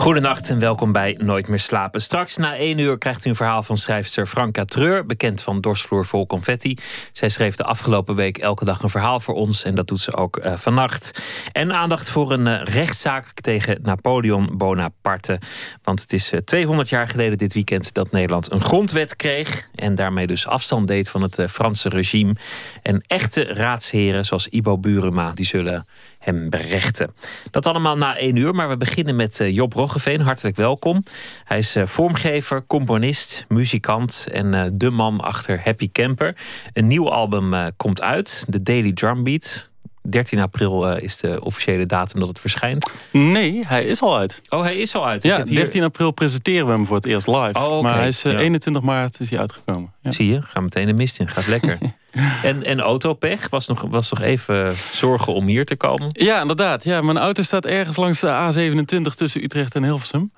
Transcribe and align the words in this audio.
Goedenacht 0.00 0.50
en 0.50 0.58
welkom 0.58 0.92
bij 0.92 1.18
Nooit 1.22 1.48
meer 1.48 1.58
slapen. 1.58 2.00
Straks 2.00 2.36
na 2.36 2.56
één 2.56 2.78
uur 2.78 2.98
krijgt 2.98 3.24
u 3.24 3.28
een 3.28 3.36
verhaal 3.36 3.62
van 3.62 3.76
schrijfster 3.76 4.26
Franka 4.26 4.64
Treur, 4.64 5.06
bekend 5.06 5.42
van 5.42 5.60
Dorsvloer 5.60 6.06
vol 6.06 6.26
confetti. 6.26 6.76
Zij 7.12 7.28
schreef 7.28 7.56
de 7.56 7.64
afgelopen 7.64 8.14
week 8.14 8.38
elke 8.38 8.64
dag 8.64 8.82
een 8.82 8.88
verhaal 8.88 9.20
voor 9.20 9.34
ons 9.34 9.64
en 9.64 9.74
dat 9.74 9.86
doet 9.86 10.00
ze 10.00 10.14
ook 10.14 10.36
uh, 10.44 10.52
vannacht. 10.56 11.22
En 11.52 11.72
aandacht 11.72 12.10
voor 12.10 12.32
een 12.32 12.46
uh, 12.46 12.62
rechtszaak 12.62 13.32
tegen 13.34 13.78
Napoleon 13.82 14.50
Bonaparte. 14.56 15.40
Want 15.82 16.00
het 16.00 16.12
is 16.12 16.32
uh, 16.32 16.40
200 16.40 16.88
jaar 16.88 17.08
geleden 17.08 17.38
dit 17.38 17.54
weekend 17.54 17.94
dat 17.94 18.10
Nederland 18.10 18.52
een 18.52 18.62
grondwet 18.62 19.16
kreeg 19.16 19.68
en 19.74 19.94
daarmee 19.94 20.26
dus 20.26 20.46
afstand 20.46 20.88
deed 20.88 21.10
van 21.10 21.22
het 21.22 21.42
Franse 21.50 21.88
regime. 21.88 22.34
En 22.82 23.02
echte 23.06 23.42
raadsheren 23.42 24.24
zoals 24.24 24.48
Ibo 24.48 24.78
Buruma, 24.78 25.32
die 25.32 25.46
zullen 25.46 25.86
hem 26.20 26.50
berechten. 26.50 27.14
Dat 27.50 27.66
allemaal 27.66 27.96
na 27.96 28.16
één 28.16 28.36
uur, 28.36 28.54
maar 28.54 28.68
we 28.68 28.76
beginnen 28.76 29.16
met 29.16 29.40
uh, 29.40 29.54
Job 29.54 29.72
Roggeveen. 29.72 30.20
Hartelijk 30.20 30.56
welkom. 30.56 31.02
Hij 31.44 31.58
is 31.58 31.76
uh, 31.76 31.86
vormgever, 31.86 32.66
componist, 32.66 33.44
muzikant 33.48 34.26
en 34.32 34.52
uh, 34.52 34.62
de 34.72 34.90
man 34.90 35.20
achter 35.20 35.60
Happy 35.64 35.90
Camper. 35.92 36.36
Een 36.72 36.86
nieuw 36.86 37.10
album 37.10 37.72
komt 37.76 38.02
uit, 38.02 38.46
The 38.50 38.62
Daily 38.62 38.92
Drumbeat. 38.92 39.69
13 40.02 40.40
april 40.40 40.96
is 40.96 41.16
de 41.16 41.44
officiële 41.44 41.86
datum 41.86 42.20
dat 42.20 42.28
het 42.28 42.40
verschijnt. 42.40 42.90
Nee, 43.10 43.64
hij 43.66 43.84
is 43.84 44.02
al 44.02 44.16
uit. 44.16 44.42
Oh, 44.48 44.62
hij 44.62 44.76
is 44.76 44.94
al 44.94 45.06
uit. 45.06 45.22
Ja, 45.22 45.44
hier... 45.44 45.54
13 45.54 45.82
april 45.82 46.10
presenteren 46.10 46.66
we 46.66 46.72
hem 46.72 46.86
voor 46.86 46.96
het 46.96 47.06
eerst 47.06 47.26
live. 47.26 47.58
Oh, 47.58 47.64
okay. 47.64 47.80
Maar 47.80 47.96
hij 47.96 48.08
is 48.08 48.22
ja. 48.22 48.38
21 48.38 48.82
maart 48.82 49.20
is 49.20 49.30
hij 49.30 49.38
uitgekomen. 49.38 49.92
Ja. 50.02 50.12
Zie 50.12 50.32
je, 50.32 50.42
ga 50.42 50.60
meteen 50.60 50.86
de 50.86 50.92
mist 50.92 51.18
in. 51.18 51.28
Gaat 51.28 51.46
lekker. 51.46 51.78
En, 52.42 52.64
en 52.64 52.80
autopech 52.80 53.48
was 53.48 53.66
nog, 53.66 53.84
was 53.90 54.10
nog 54.10 54.20
even 54.20 54.74
zorgen 54.92 55.34
om 55.34 55.46
hier 55.46 55.64
te 55.64 55.76
komen? 55.76 56.08
Ja, 56.12 56.40
inderdaad. 56.40 56.84
Ja, 56.84 57.00
mijn 57.00 57.18
auto 57.18 57.42
staat 57.42 57.64
ergens 57.64 57.96
langs 57.96 58.20
de 58.20 58.72
A27 59.08 59.14
tussen 59.16 59.42
Utrecht 59.42 59.74
en 59.74 59.82
Hilversum. 59.82 60.32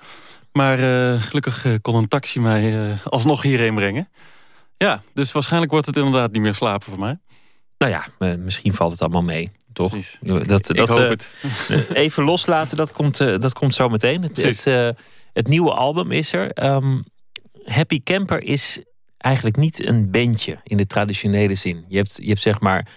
Maar 0.51 0.79
uh, 0.79 1.21
gelukkig 1.21 1.65
kon 1.81 1.95
een 1.95 2.07
taxi 2.07 2.39
mij 2.39 2.97
alsnog 3.03 3.41
hierheen 3.41 3.75
brengen. 3.75 4.09
Ja, 4.77 5.01
dus 5.13 5.31
waarschijnlijk 5.31 5.71
wordt 5.71 5.85
het 5.85 5.97
inderdaad 5.97 6.31
niet 6.31 6.41
meer 6.41 6.55
slapen 6.55 6.89
voor 6.89 6.99
mij. 6.99 7.17
Nou 7.89 7.95
ja, 8.19 8.35
misschien 8.37 8.73
valt 8.73 8.91
het 8.91 9.01
allemaal 9.01 9.23
mee. 9.23 9.51
Toch? 9.73 9.89
Precies. 9.89 10.19
Dat, 10.47 10.69
Ik 10.69 10.87
hoop 10.87 11.09
het. 11.09 11.29
even 11.93 12.23
loslaten, 12.23 12.77
dat 12.77 12.91
komt, 12.91 13.17
dat 13.17 13.53
komt 13.53 13.75
zo 13.75 13.89
meteen. 13.89 14.21
Het, 14.21 14.41
het, 14.41 14.95
het, 15.33 15.47
nieuwe 15.47 15.71
album 15.71 16.11
is 16.11 16.33
er. 16.33 16.65
Um, 16.65 17.03
Happy 17.65 17.99
Camper 18.03 18.43
is 18.43 18.79
eigenlijk 19.17 19.55
niet 19.55 19.85
een 19.85 20.11
bandje 20.11 20.57
in 20.63 20.77
de 20.77 20.87
traditionele 20.87 21.55
zin. 21.55 21.85
Je 21.87 21.97
hebt, 21.97 22.17
je 22.21 22.27
hebt 22.27 22.41
zeg 22.41 22.59
maar 22.59 22.87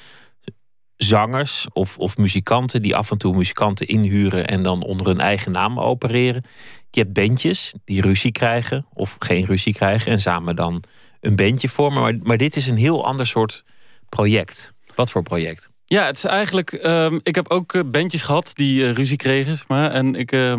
zangers 0.97 1.67
of, 1.73 1.99
of 1.99 2.17
muzikanten 2.17 2.83
die 2.83 2.97
af 2.97 3.11
en 3.11 3.19
toe 3.19 3.37
muzikanten 3.37 3.87
inhuren 3.87 4.47
en 4.47 4.63
dan 4.63 4.83
onder 4.83 5.07
hun 5.07 5.21
eigen 5.21 5.53
naam 5.53 5.81
opereren. 5.81 6.45
Je 6.91 7.01
hebt 7.01 7.13
bandjes 7.13 7.75
die 7.85 8.01
ruzie 8.01 8.33
krijgen 8.33 8.87
of 8.93 9.17
geen 9.19 9.45
ruzie 9.45 9.75
krijgen 9.75 10.13
en 10.13 10.21
samen 10.21 10.57
dan 10.57 10.83
een 11.21 11.37
bandje 11.37 11.69
vormen. 11.69 12.03
Maar, 12.03 12.15
maar 12.23 12.37
dit 12.37 12.57
is 12.57 12.67
een 12.67 12.77
heel 12.77 13.05
ander 13.05 13.27
soort 13.27 13.65
project. 14.09 14.75
Wat 14.97 15.11
voor 15.11 15.23
project? 15.23 15.71
Ja, 15.85 16.07
het 16.07 16.17
is 16.17 16.25
eigenlijk. 16.25 16.73
Um, 16.73 17.21
ik 17.23 17.35
heb 17.35 17.51
ook 17.51 17.73
uh, 17.73 17.83
bandjes 17.87 18.23
gehad 18.23 18.51
die 18.55 18.83
uh, 18.83 18.93
ruzie 18.93 19.17
kregen. 19.17 19.57
Zeg 19.57 19.69
maar, 19.69 19.91
en 19.91 20.15
ik. 20.15 20.33
Uh, 20.33 20.55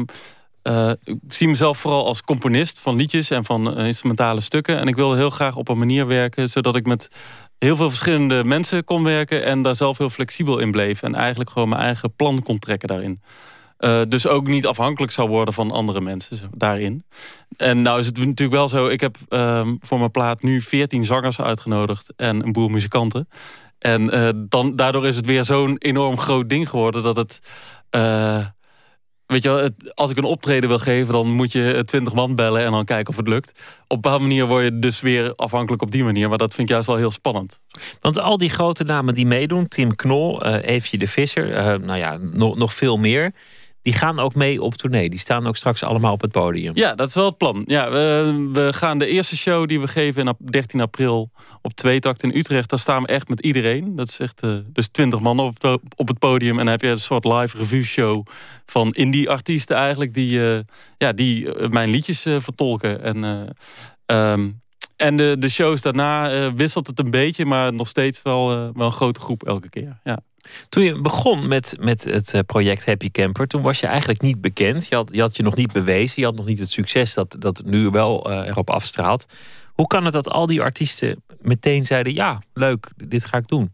uh, 0.64 0.92
ik 1.04 1.18
zie 1.28 1.48
mezelf 1.48 1.78
vooral 1.78 2.06
als 2.06 2.22
componist 2.22 2.80
van 2.80 2.96
liedjes 2.96 3.30
en 3.30 3.46
van 3.46 3.78
instrumentale 3.78 4.42
stukken. 4.42 4.80
En 4.80 4.88
ik 4.88 4.96
wil 4.96 5.14
heel 5.14 5.30
graag 5.30 5.56
op 5.56 5.70
een 5.70 5.78
manier 5.78 6.08
werken 6.08 6.50
zodat 6.50 6.76
ik 6.76 6.86
met 6.86 7.08
heel 7.58 7.76
veel 7.76 7.90
verschillende 7.90 8.44
mensen 8.44 8.84
kon 8.84 9.04
werken 9.04 9.44
en 9.44 9.62
daar 9.62 9.76
zelf 9.76 9.98
heel 9.98 10.10
flexibel 10.10 10.60
in 10.60 10.72
bleef. 10.72 11.02
En 11.02 11.16
eigenlijk 11.16 11.50
gewoon 11.50 11.70
mijn 11.70 11.82
eigen 11.82 12.16
plan 12.16 12.44
kon 12.44 12.60
trekken 12.60 12.88
daarin. 12.88 13.22
Dus 14.10 14.28
ook 14.28 14.48
niet 14.48 14.66
afhankelijk 14.66 15.12
zou 15.12 15.30
worden 15.30 15.54
van 15.54 15.72
andere 15.72 16.02
mensen 16.02 16.40
daarin. 16.52 17.04
En 17.58 17.82
nou 17.82 18.00
is 18.00 18.06
het 18.06 18.18
natuurlijk 18.18 18.58
wel 18.58 18.70
zo, 18.70 18.88
ik 18.88 19.00
heb 19.00 19.18
uh, 19.30 19.68
voor 19.80 20.00
mijn 20.00 20.12
plaat 20.12 20.42
nu 20.42 20.62
14 20.62 21.06
zangers 21.06 21.42
uitgenodigd 21.42 22.14
en 22.16 22.44
een 22.44 22.52
boel 22.52 22.68
muzikanten. 22.68 23.28
En 23.80 24.16
uh, 24.16 24.30
dan, 24.36 24.76
daardoor 24.76 25.08
is 25.08 25.16
het 25.16 25.26
weer 25.26 25.46
zo'n 25.46 25.76
enorm 25.78 26.18
groot 26.18 26.50
ding 26.50 26.70
geworden 26.70 27.04
dat 27.04 27.16
het 27.16 27.40
weet 29.28 29.44
je 29.44 29.74
als 29.94 30.10
ik 30.10 30.18
een 30.18 30.24
optreden 30.24 30.70
wil 30.70 30.80
geven... 30.80 31.14
dan 31.14 31.32
moet 31.32 31.52
je 31.52 31.82
twintig 31.86 32.14
man 32.14 32.36
bellen 32.36 32.66
en 32.66 32.72
dan 32.72 32.86
kijken 32.86 33.10
of 33.10 33.16
het 33.16 33.28
lukt. 33.28 33.50
Op 33.50 33.96
een 33.96 34.02
bepaalde 34.02 34.24
manier 34.24 34.46
word 34.46 34.64
je 34.64 34.80
dus 34.80 35.02
weer 35.02 35.36
afhankelijk 35.36 35.82
op 35.82 35.92
die 35.92 36.04
manier. 36.04 36.30
Maar 36.30 36.38
dat 36.38 36.54
vind 36.54 36.68
ik 36.68 36.74
juist 36.74 36.88
wel 36.88 36.98
heel 36.98 37.12
spannend. 37.12 37.62
Want 38.02 38.20
al 38.20 38.38
die 38.38 38.50
grote 38.50 38.84
namen 38.84 39.14
die 39.14 39.26
meedoen... 39.26 39.68
Tim 39.68 39.96
Knol, 39.96 40.46
uh, 40.46 40.56
Eefje 40.62 40.98
de 40.98 41.08
Visser, 41.08 41.80
nou 41.80 41.98
ja, 41.98 42.18
nog 42.34 42.74
veel 42.74 42.98
meer 42.98 43.34
die 43.82 43.94
gaan 43.94 44.20
ook 44.20 44.36
mee 44.36 44.62
op 44.62 44.74
tournee. 44.74 45.10
Die 45.10 45.20
staan 45.20 45.48
ook 45.48 45.56
straks 45.56 45.84
allemaal 45.84 46.14
op 46.14 46.22
het 46.22 46.32
podium. 46.32 46.76
Ja, 46.76 46.96
dat 46.96 47.08
is 47.08 47.14
wel 47.14 47.26
het 47.26 47.38
plan. 47.38 47.64
Ja, 47.66 47.92
we, 47.92 48.50
we 48.54 48.74
gaan 48.74 48.98
de 48.98 49.08
eerste 49.08 49.38
show 49.38 49.68
die 49.68 49.80
we 49.80 49.88
geven 49.88 50.28
op 50.28 50.38
13 50.52 50.82
april 50.82 51.32
op 51.62 51.74
Tweetakt 51.74 52.24
in 52.24 52.36
Utrecht. 52.36 52.70
Daar 52.70 52.80
staan 52.80 53.02
we 53.02 53.08
echt 53.08 53.28
met 53.28 53.40
iedereen. 53.40 53.96
Dat 53.96 54.08
is 54.08 54.20
echt 54.20 54.44
uh, 54.44 54.58
dus 54.66 54.88
20 54.88 55.20
man 55.20 55.40
op, 55.40 55.80
op 55.96 56.08
het 56.08 56.20
podium. 56.20 56.52
En 56.52 56.58
dan 56.58 56.68
heb 56.68 56.82
je 56.82 56.88
een 56.88 57.00
soort 57.00 57.26
live 57.26 57.58
review 57.58 57.84
show 57.84 58.26
van 58.66 58.94
indie 58.94 59.30
artiesten 59.30 59.76
eigenlijk. 59.76 60.14
Die, 60.14 60.40
uh, 60.40 60.60
ja, 60.98 61.14
die 61.14 61.46
uh, 61.46 61.70
mijn 61.70 61.90
liedjes 61.90 62.22
vertolken. 62.22 63.02
En, 63.04 63.54
um, 64.06 64.62
en 64.96 65.18
de, 65.18 65.36
de 65.40 65.50
shows 65.50 65.82
daarna 65.82 66.54
wisselt 66.54 66.88
het 66.88 67.00
een 67.00 67.12
beetje. 67.12 67.46
Maar 67.46 67.74
nog 67.74 67.88
steeds 67.88 68.22
wel, 68.22 68.48
wel 68.48 68.86
een 68.86 68.92
grote 68.92 69.20
groep 69.20 69.44
elke 69.44 69.70
keer. 69.70 70.00
Ja. 70.04 70.20
Toen 70.70 70.84
je 70.84 71.02
begon 71.02 71.48
met, 71.48 71.76
met 71.80 72.04
het 72.04 72.34
eh, 72.34 72.40
project 72.46 72.86
Happy 72.86 73.12
Camper, 73.12 73.48
toen 73.48 73.62
was 73.62 73.80
je 73.80 73.88
eigenlijk 73.88 74.22
niet 74.22 74.42
bekend. 74.42 74.88
Je 74.88 74.96
had, 74.96 75.10
je 75.14 75.22
had 75.22 75.38
je 75.38 75.44
nog 75.44 75.56
niet 75.56 75.72
bewezen. 75.72 76.14
Je 76.16 76.26
had 76.26 76.36
nog 76.36 76.46
niet 76.46 76.60
het 76.60 76.72
succes 76.72 77.14
dat, 77.14 77.36
dat 77.40 77.62
nu 77.66 77.90
wel 77.90 78.32
uh, 78.32 78.48
erop 78.48 78.70
afstraalt. 78.70 79.26
Hoe 79.74 79.88
kan 79.88 80.04
het 80.04 80.14
dat 80.14 80.30
al 80.30 80.46
die 80.46 80.62
artiesten 80.62 81.24
meteen 81.42 81.86
zeiden: 81.86 82.14
ja, 82.14 82.42
leuk, 82.54 82.90
dit 82.96 83.26
ga 83.26 83.38
ik 83.38 83.48
doen? 83.48 83.74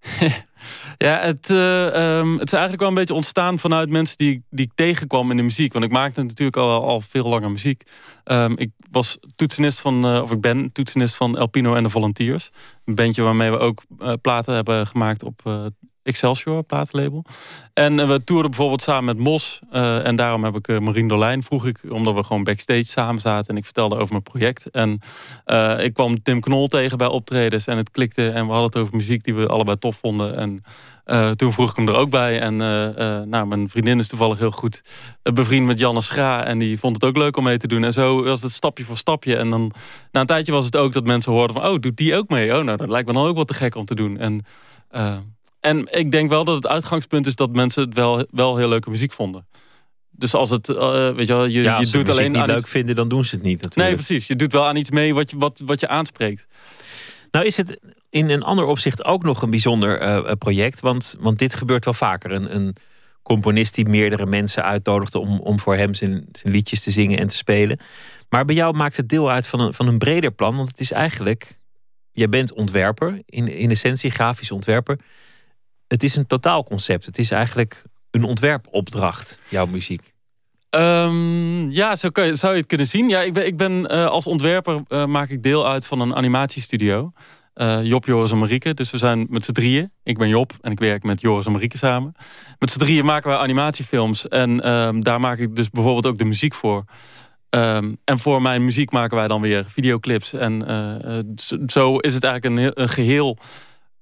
ja, 0.96 1.18
het, 1.18 1.50
uh, 1.50 2.18
um, 2.18 2.32
het 2.32 2.46
is 2.46 2.52
eigenlijk 2.52 2.80
wel 2.80 2.88
een 2.88 2.94
beetje 2.94 3.14
ontstaan 3.14 3.58
vanuit 3.58 3.90
mensen 3.90 4.16
die, 4.16 4.44
die 4.50 4.64
ik 4.64 4.72
tegenkwam 4.74 5.30
in 5.30 5.36
de 5.36 5.42
muziek. 5.42 5.72
Want 5.72 5.84
ik 5.84 5.90
maakte 5.90 6.22
natuurlijk 6.22 6.56
al, 6.56 6.82
al 6.82 7.00
veel 7.00 7.28
langer 7.28 7.50
muziek. 7.50 7.82
Um, 8.24 8.58
ik 8.58 8.70
was 8.90 9.18
toetsenist 9.34 9.80
van, 9.80 10.14
uh, 10.14 10.22
of 10.22 10.30
ik 10.30 10.40
ben 10.40 10.72
toetsenist 10.72 11.14
van 11.14 11.38
Elpino 11.38 11.74
en 11.74 11.82
de 11.82 11.90
Volunteers. 11.90 12.50
Een 12.84 12.94
bandje 12.94 13.22
waarmee 13.22 13.50
we 13.50 13.58
ook 13.58 13.82
uh, 13.98 14.12
platen 14.20 14.54
hebben 14.54 14.86
gemaakt 14.86 15.22
op 15.22 15.70
Excelsior 16.06 16.62
platenlabel. 16.62 17.24
En 17.72 17.98
uh, 17.98 18.08
we 18.08 18.24
toerden 18.24 18.50
bijvoorbeeld 18.50 18.82
samen 18.82 19.04
met 19.04 19.24
Mos. 19.24 19.60
Uh, 19.72 20.06
en 20.06 20.16
daarom 20.16 20.44
heb 20.44 20.56
ik 20.56 20.68
uh, 20.68 20.78
Marien 20.78 21.08
Dolijn 21.08 21.42
vroeg 21.42 21.66
ik, 21.66 21.78
omdat 21.88 22.14
we 22.14 22.22
gewoon 22.22 22.44
backstage 22.44 22.84
samen 22.84 23.20
zaten. 23.20 23.46
En 23.48 23.56
ik 23.56 23.64
vertelde 23.64 23.94
over 23.94 24.10
mijn 24.10 24.22
project. 24.22 24.70
En 24.70 25.00
ik 25.78 25.94
kwam 25.94 26.22
Tim 26.22 26.40
Knol 26.40 26.68
tegen 26.68 26.98
bij 26.98 27.06
optredens. 27.06 27.66
En 27.66 27.76
het 27.76 27.90
klikte. 27.90 28.30
En 28.30 28.46
we 28.46 28.52
hadden 28.52 28.70
het 28.70 28.76
over 28.76 28.96
muziek 28.96 29.24
die 29.24 29.34
we 29.34 29.46
allebei 29.46 29.78
tof 29.78 29.96
vonden. 29.96 30.36
En 30.36 30.62
toen 31.36 31.52
vroeg 31.52 31.70
ik 31.70 31.76
hem 31.76 31.88
er 31.88 31.94
ook 31.94 32.10
bij. 32.10 32.40
En 32.40 32.56
nou, 33.28 33.46
mijn 33.46 33.68
vriendin 33.68 33.98
is 33.98 34.08
toevallig 34.08 34.38
heel 34.38 34.50
goed 34.50 34.82
bevriend 35.22 35.66
met 35.66 35.78
Janne 35.78 36.00
Schra. 36.00 36.44
En 36.44 36.58
die 36.58 36.78
vond 36.78 36.94
het 36.94 37.04
ook 37.04 37.16
leuk 37.16 37.36
om 37.36 37.44
mee 37.44 37.58
te 37.58 37.68
doen. 37.68 37.84
En 37.84 37.92
zo 37.92 38.22
was 38.24 38.42
het 38.42 38.52
stapje 38.52 38.84
voor 38.84 38.96
stapje. 38.96 39.36
En 39.36 39.50
dan 39.50 39.72
na 40.12 40.20
een 40.20 40.26
tijdje 40.26 40.52
was 40.52 40.64
het 40.64 40.76
ook 40.76 40.92
dat 40.92 41.04
mensen 41.04 41.32
hoorden 41.32 41.56
van... 41.56 41.66
Oh, 41.66 41.78
doet 41.78 41.96
die 41.96 42.16
ook 42.16 42.28
mee? 42.28 42.56
Oh, 42.56 42.64
nou, 42.64 42.76
dat 42.76 42.88
lijkt 42.88 43.06
me 43.06 43.12
dan 43.12 43.26
ook 43.26 43.36
wat 43.36 43.48
te 43.48 43.54
gek 43.54 43.74
om 43.74 43.84
te 43.84 43.94
doen. 43.94 44.18
En... 44.18 44.44
En 45.66 45.86
ik 45.90 46.10
denk 46.10 46.30
wel 46.30 46.44
dat 46.44 46.54
het 46.54 46.66
uitgangspunt 46.66 47.26
is 47.26 47.34
dat 47.34 47.50
mensen 47.52 47.82
het 47.82 47.94
wel, 47.94 48.26
wel 48.30 48.56
heel 48.56 48.68
leuke 48.68 48.90
muziek 48.90 49.12
vonden. 49.12 49.46
Dus 50.10 50.34
als 50.34 50.50
het, 50.50 50.68
uh, 50.68 51.10
weet 51.10 51.26
je 51.26 51.32
wel, 51.32 51.46
je, 51.46 51.62
ja, 51.62 51.80
je 51.80 51.86
doet 51.86 52.08
alleen 52.08 52.32
niet 52.32 52.40
aan 52.40 52.46
leuk 52.46 52.56
iets... 52.56 52.68
vinden, 52.68 52.94
dan 52.94 53.08
doen 53.08 53.24
ze 53.24 53.34
het 53.34 53.44
niet 53.44 53.62
natuurlijk. 53.62 53.86
Nee, 53.86 53.94
precies. 53.94 54.26
Je 54.26 54.36
doet 54.36 54.52
wel 54.52 54.66
aan 54.66 54.76
iets 54.76 54.90
mee 54.90 55.14
wat 55.14 55.30
je, 55.30 55.36
wat, 55.36 55.62
wat 55.64 55.80
je 55.80 55.88
aanspreekt. 55.88 56.46
Nou 57.30 57.46
is 57.46 57.56
het 57.56 57.80
in 58.10 58.30
een 58.30 58.42
ander 58.42 58.64
opzicht 58.64 59.04
ook 59.04 59.22
nog 59.22 59.42
een 59.42 59.50
bijzonder 59.50 60.02
uh, 60.02 60.32
project. 60.38 60.80
Want, 60.80 61.16
want 61.20 61.38
dit 61.38 61.54
gebeurt 61.54 61.84
wel 61.84 61.94
vaker. 61.94 62.32
Een, 62.32 62.54
een 62.54 62.76
componist 63.22 63.74
die 63.74 63.88
meerdere 63.88 64.26
mensen 64.26 64.64
uitnodigde 64.64 65.18
om, 65.18 65.40
om 65.40 65.60
voor 65.60 65.76
hem 65.76 65.94
zijn, 65.94 66.28
zijn 66.32 66.52
liedjes 66.52 66.82
te 66.82 66.90
zingen 66.90 67.18
en 67.18 67.26
te 67.26 67.36
spelen. 67.36 67.78
Maar 68.28 68.44
bij 68.44 68.54
jou 68.54 68.76
maakt 68.76 68.96
het 68.96 69.08
deel 69.08 69.30
uit 69.30 69.46
van 69.46 69.60
een, 69.60 69.72
van 69.72 69.86
een 69.86 69.98
breder 69.98 70.32
plan. 70.32 70.56
Want 70.56 70.68
het 70.68 70.80
is 70.80 70.92
eigenlijk, 70.92 71.60
jij 72.12 72.28
bent 72.28 72.52
ontwerper, 72.52 73.22
in, 73.26 73.48
in 73.48 73.70
essentie 73.70 74.10
grafisch 74.10 74.50
ontwerper 74.50 74.98
het 75.88 76.02
is 76.02 76.16
een 76.16 76.26
totaalconcept. 76.26 77.06
Het 77.06 77.18
is 77.18 77.30
eigenlijk 77.30 77.82
een 78.10 78.24
ontwerpopdracht, 78.24 79.40
jouw 79.48 79.66
muziek. 79.66 80.14
Um, 80.70 81.70
ja, 81.70 81.96
zo 81.96 82.08
je, 82.12 82.34
zou 82.34 82.52
je 82.52 82.58
het 82.58 82.68
kunnen 82.68 82.86
zien. 82.86 83.08
Ja, 83.08 83.20
ik 83.20 83.32
ben, 83.32 83.46
ik 83.46 83.56
ben 83.56 83.72
uh, 83.72 84.06
als 84.06 84.26
ontwerper 84.26 84.82
uh, 84.88 85.06
maak 85.06 85.28
ik 85.28 85.42
deel 85.42 85.68
uit 85.68 85.86
van 85.86 86.00
een 86.00 86.14
animatiestudio. 86.14 87.12
Uh, 87.54 87.84
Job, 87.84 88.04
Joris 88.04 88.30
en 88.30 88.38
Marieke. 88.38 88.74
Dus 88.74 88.90
we 88.90 88.98
zijn 88.98 89.26
met 89.30 89.44
z'n 89.44 89.52
drieën. 89.52 89.92
Ik 90.02 90.18
ben 90.18 90.28
Job 90.28 90.52
en 90.60 90.72
ik 90.72 90.78
werk 90.78 91.02
met 91.02 91.20
Joris 91.20 91.46
en 91.46 91.52
Marieke 91.52 91.78
samen. 91.78 92.14
Met 92.58 92.70
z'n 92.70 92.78
drieën 92.78 93.04
maken 93.04 93.30
wij 93.30 93.38
animatiefilms. 93.38 94.28
En 94.28 94.72
um, 94.72 95.04
daar 95.04 95.20
maak 95.20 95.38
ik 95.38 95.56
dus 95.56 95.70
bijvoorbeeld 95.70 96.06
ook 96.06 96.18
de 96.18 96.24
muziek 96.24 96.54
voor. 96.54 96.84
Um, 97.50 97.96
en 98.04 98.18
voor 98.18 98.42
mijn 98.42 98.64
muziek 98.64 98.90
maken 98.90 99.16
wij 99.16 99.28
dan 99.28 99.40
weer 99.40 99.64
videoclips. 99.68 100.32
En 100.32 100.64
zo 101.66 101.96
is 101.96 102.14
het 102.14 102.24
eigenlijk 102.24 102.76
een, 102.76 102.82
een 102.82 102.88
geheel 102.88 103.38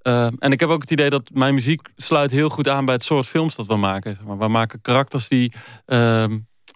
uh, 0.07 0.27
en 0.39 0.53
ik 0.53 0.61
heb 0.61 0.69
ook 0.69 0.81
het 0.81 0.91
idee 0.91 1.11
dat 1.11 1.31
mijn 1.33 1.55
muziek 1.55 1.89
sluit 1.97 2.31
heel 2.31 2.49
goed 2.49 2.69
aan 2.69 2.85
bij 2.85 2.95
het 2.95 3.05
soort 3.05 3.27
films 3.27 3.55
dat 3.55 3.67
we 3.67 3.77
maken. 3.77 4.19
We 4.39 4.49
maken 4.49 4.81
karakters 4.81 5.29
die 5.29 5.53
uh, 5.87 6.25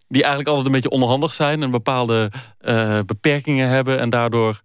die 0.09 0.23
eigenlijk 0.23 0.49
altijd 0.49 0.67
een 0.67 0.81
beetje 0.81 0.91
onhandig 0.91 1.35
zijn 1.35 1.63
en 1.63 1.71
bepaalde 1.71 2.31
beperkingen 3.07 3.69
hebben 3.69 3.99
en 3.99 4.11
daardoor 4.11 4.61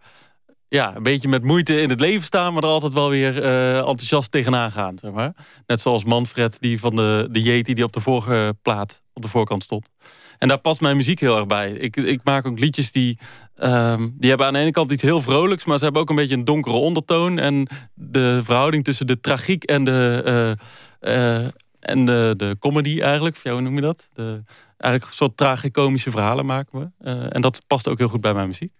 ja, 0.67 0.95
een 0.95 1.03
beetje 1.03 1.27
met 1.27 1.43
moeite 1.43 1.81
in 1.81 1.89
het 1.89 1.99
leven 1.99 2.25
staan, 2.25 2.53
maar 2.53 2.63
er 2.63 2.69
altijd 2.69 2.93
wel 2.93 3.09
weer 3.09 3.43
enthousiast 3.75 4.31
tegenaan 4.31 4.71
gaan. 4.71 4.97
Zeg 5.01 5.11
maar. 5.11 5.33
Net 5.67 5.81
zoals 5.81 6.03
Manfred, 6.03 6.57
die 6.59 6.79
van 6.79 6.95
de, 6.95 7.27
de 7.31 7.41
Yeti, 7.41 7.73
die 7.73 7.83
op 7.83 7.93
de 7.93 7.99
vorige 7.99 8.55
plaat 8.61 9.02
op 9.13 9.21
de 9.21 9.27
voorkant 9.27 9.63
stond. 9.63 9.89
En 10.37 10.47
daar 10.47 10.57
past 10.57 10.81
mijn 10.81 10.95
muziek 10.95 11.19
heel 11.19 11.35
erg 11.37 11.47
bij. 11.47 11.71
Ik, 11.71 11.95
ik 11.95 12.19
maak 12.23 12.45
ook 12.45 12.59
liedjes 12.59 12.91
die, 12.91 13.19
um, 13.57 14.15
die 14.19 14.29
hebben 14.29 14.47
aan 14.47 14.53
de 14.53 14.59
ene 14.59 14.71
kant 14.71 14.91
iets 14.91 15.01
heel 15.01 15.21
vrolijks, 15.21 15.65
maar 15.65 15.77
ze 15.77 15.83
hebben 15.83 16.01
ook 16.01 16.09
een 16.09 16.15
beetje 16.15 16.35
een 16.35 16.45
donkere 16.45 16.75
ondertoon. 16.75 17.39
En 17.39 17.67
de 17.93 18.41
verhouding 18.43 18.83
tussen 18.83 19.07
de 19.07 19.19
tragiek 19.19 19.63
en 19.63 19.83
de, 19.83 20.57
uh, 21.01 21.13
uh, 21.13 21.47
en 21.79 22.05
de, 22.05 22.33
de 22.37 22.55
comedy 22.59 23.01
eigenlijk, 23.01 23.35
of 23.35 23.43
jou, 23.43 23.61
noem 23.61 23.75
je 23.75 23.81
dat? 23.81 24.09
De, 24.13 24.43
eigenlijk 24.77 25.11
een 25.11 25.17
soort 25.17 25.37
tragicomische 25.37 26.11
verhalen 26.11 26.45
maken 26.45 26.79
we. 26.79 27.09
Uh, 27.09 27.35
en 27.35 27.41
dat 27.41 27.61
past 27.67 27.87
ook 27.87 27.97
heel 27.97 28.07
goed 28.07 28.21
bij 28.21 28.33
mijn 28.33 28.47
muziek. 28.47 28.71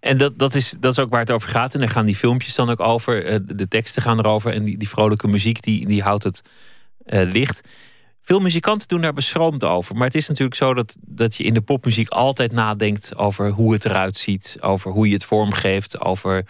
En 0.00 0.16
dat, 0.16 0.38
dat, 0.38 0.54
is, 0.54 0.74
dat 0.80 0.92
is 0.92 0.98
ook 0.98 1.10
waar 1.10 1.20
het 1.20 1.30
over 1.30 1.48
gaat. 1.48 1.74
En 1.74 1.80
daar 1.80 1.88
gaan 1.88 2.06
die 2.06 2.16
filmpjes 2.16 2.54
dan 2.54 2.70
ook 2.70 2.80
over. 2.80 3.46
De 3.56 3.68
teksten 3.68 4.02
gaan 4.02 4.18
erover. 4.18 4.52
En 4.52 4.64
die, 4.64 4.78
die 4.78 4.88
vrolijke 4.88 5.28
muziek 5.28 5.62
die, 5.62 5.86
die 5.86 6.02
houdt 6.02 6.24
het 6.24 6.42
licht. 7.06 7.68
Veel 8.22 8.40
muzikanten 8.40 8.88
doen 8.88 9.00
daar 9.00 9.12
beschroomd 9.12 9.64
over. 9.64 9.94
Maar 9.94 10.06
het 10.06 10.14
is 10.14 10.28
natuurlijk 10.28 10.56
zo 10.56 10.74
dat, 10.74 10.96
dat 11.00 11.36
je 11.36 11.44
in 11.44 11.54
de 11.54 11.60
popmuziek 11.60 12.08
altijd 12.08 12.52
nadenkt 12.52 13.16
over 13.16 13.50
hoe 13.50 13.72
het 13.72 13.84
eruit 13.84 14.18
ziet. 14.18 14.56
Over 14.60 14.90
hoe 14.90 15.06
je 15.06 15.14
het 15.14 15.24
vormgeeft. 15.24 16.00
Over 16.00 16.44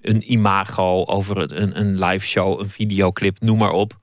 een 0.00 0.32
imago. 0.32 1.04
Over 1.04 1.60
een, 1.60 1.80
een 1.80 2.04
live 2.04 2.26
show, 2.26 2.60
een 2.60 2.68
videoclip, 2.68 3.40
noem 3.40 3.58
maar 3.58 3.72
op. 3.72 3.98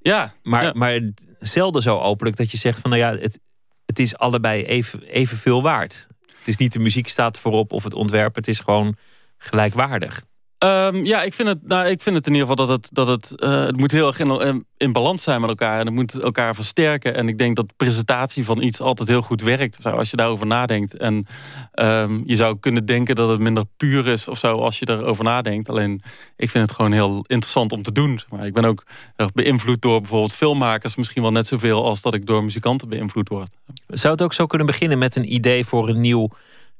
Ja, 0.00 0.34
maar, 0.42 0.76
maar 0.76 1.00
zelden 1.38 1.82
zo 1.82 1.98
openlijk 1.98 2.36
dat 2.36 2.50
je 2.50 2.56
zegt 2.56 2.80
van 2.80 2.90
nou 2.90 3.02
ja, 3.02 3.18
het, 3.18 3.38
het 3.86 3.98
is 3.98 4.16
allebei 4.16 4.64
even, 4.64 5.02
evenveel 5.02 5.62
waard. 5.62 6.08
Het 6.38 6.48
is 6.48 6.56
niet 6.56 6.72
de 6.72 6.78
muziek 6.78 7.08
staat 7.08 7.38
voorop 7.38 7.72
of 7.72 7.84
het 7.84 7.94
ontwerp. 7.94 8.34
Het 8.34 8.48
is 8.48 8.60
gewoon 8.60 8.96
gelijkwaardig. 9.38 10.24
Um, 10.64 11.04
ja, 11.04 11.22
ik 11.22 11.34
vind, 11.34 11.48
het, 11.48 11.68
nou, 11.68 11.86
ik 11.86 12.02
vind 12.02 12.16
het 12.16 12.26
in 12.26 12.32
ieder 12.32 12.48
geval 12.48 12.66
dat 12.66 12.76
het, 12.76 12.88
dat 12.92 13.08
het, 13.08 13.32
uh, 13.36 13.64
het 13.64 13.76
moet 13.76 13.90
heel 13.90 14.06
erg 14.06 14.18
in, 14.18 14.64
in, 14.76 14.92
balans 14.92 15.22
zijn 15.22 15.40
met 15.40 15.50
elkaar. 15.50 15.80
En 15.80 15.86
het 15.86 15.94
moet 15.94 16.20
elkaar 16.20 16.54
versterken. 16.54 17.14
En 17.14 17.28
ik 17.28 17.38
denk 17.38 17.56
dat 17.56 17.76
presentatie 17.76 18.44
van 18.44 18.62
iets 18.62 18.80
altijd 18.80 19.08
heel 19.08 19.22
goed 19.22 19.42
werkt. 19.42 19.84
Als 19.84 20.10
je 20.10 20.16
daarover 20.16 20.46
nadenkt. 20.46 20.96
En 20.96 21.26
um, 21.74 22.22
je 22.26 22.36
zou 22.36 22.58
kunnen 22.60 22.86
denken 22.86 23.14
dat 23.14 23.28
het 23.28 23.40
minder 23.40 23.64
puur 23.76 24.06
is 24.06 24.28
of 24.28 24.38
zo 24.38 24.58
als 24.58 24.78
je 24.78 24.88
erover 24.88 25.24
nadenkt. 25.24 25.68
Alleen 25.68 26.02
ik 26.36 26.50
vind 26.50 26.66
het 26.66 26.76
gewoon 26.76 26.92
heel 26.92 27.24
interessant 27.26 27.72
om 27.72 27.82
te 27.82 27.92
doen. 27.92 28.20
Maar 28.28 28.46
ik 28.46 28.52
ben 28.52 28.64
ook 28.64 28.84
erg 29.16 29.32
beïnvloed 29.32 29.82
door 29.82 30.00
bijvoorbeeld 30.00 30.32
filmmakers. 30.32 30.96
Misschien 30.96 31.22
wel 31.22 31.32
net 31.32 31.46
zoveel 31.46 31.84
als 31.84 32.02
dat 32.02 32.14
ik 32.14 32.26
door 32.26 32.44
muzikanten 32.44 32.88
beïnvloed 32.88 33.28
word. 33.28 33.56
Zou 33.86 34.12
het 34.12 34.22
ook 34.22 34.32
zo 34.32 34.46
kunnen 34.46 34.66
beginnen 34.66 34.98
met 34.98 35.16
een 35.16 35.32
idee 35.32 35.64
voor 35.64 35.88
een 35.88 36.00
nieuw 36.00 36.28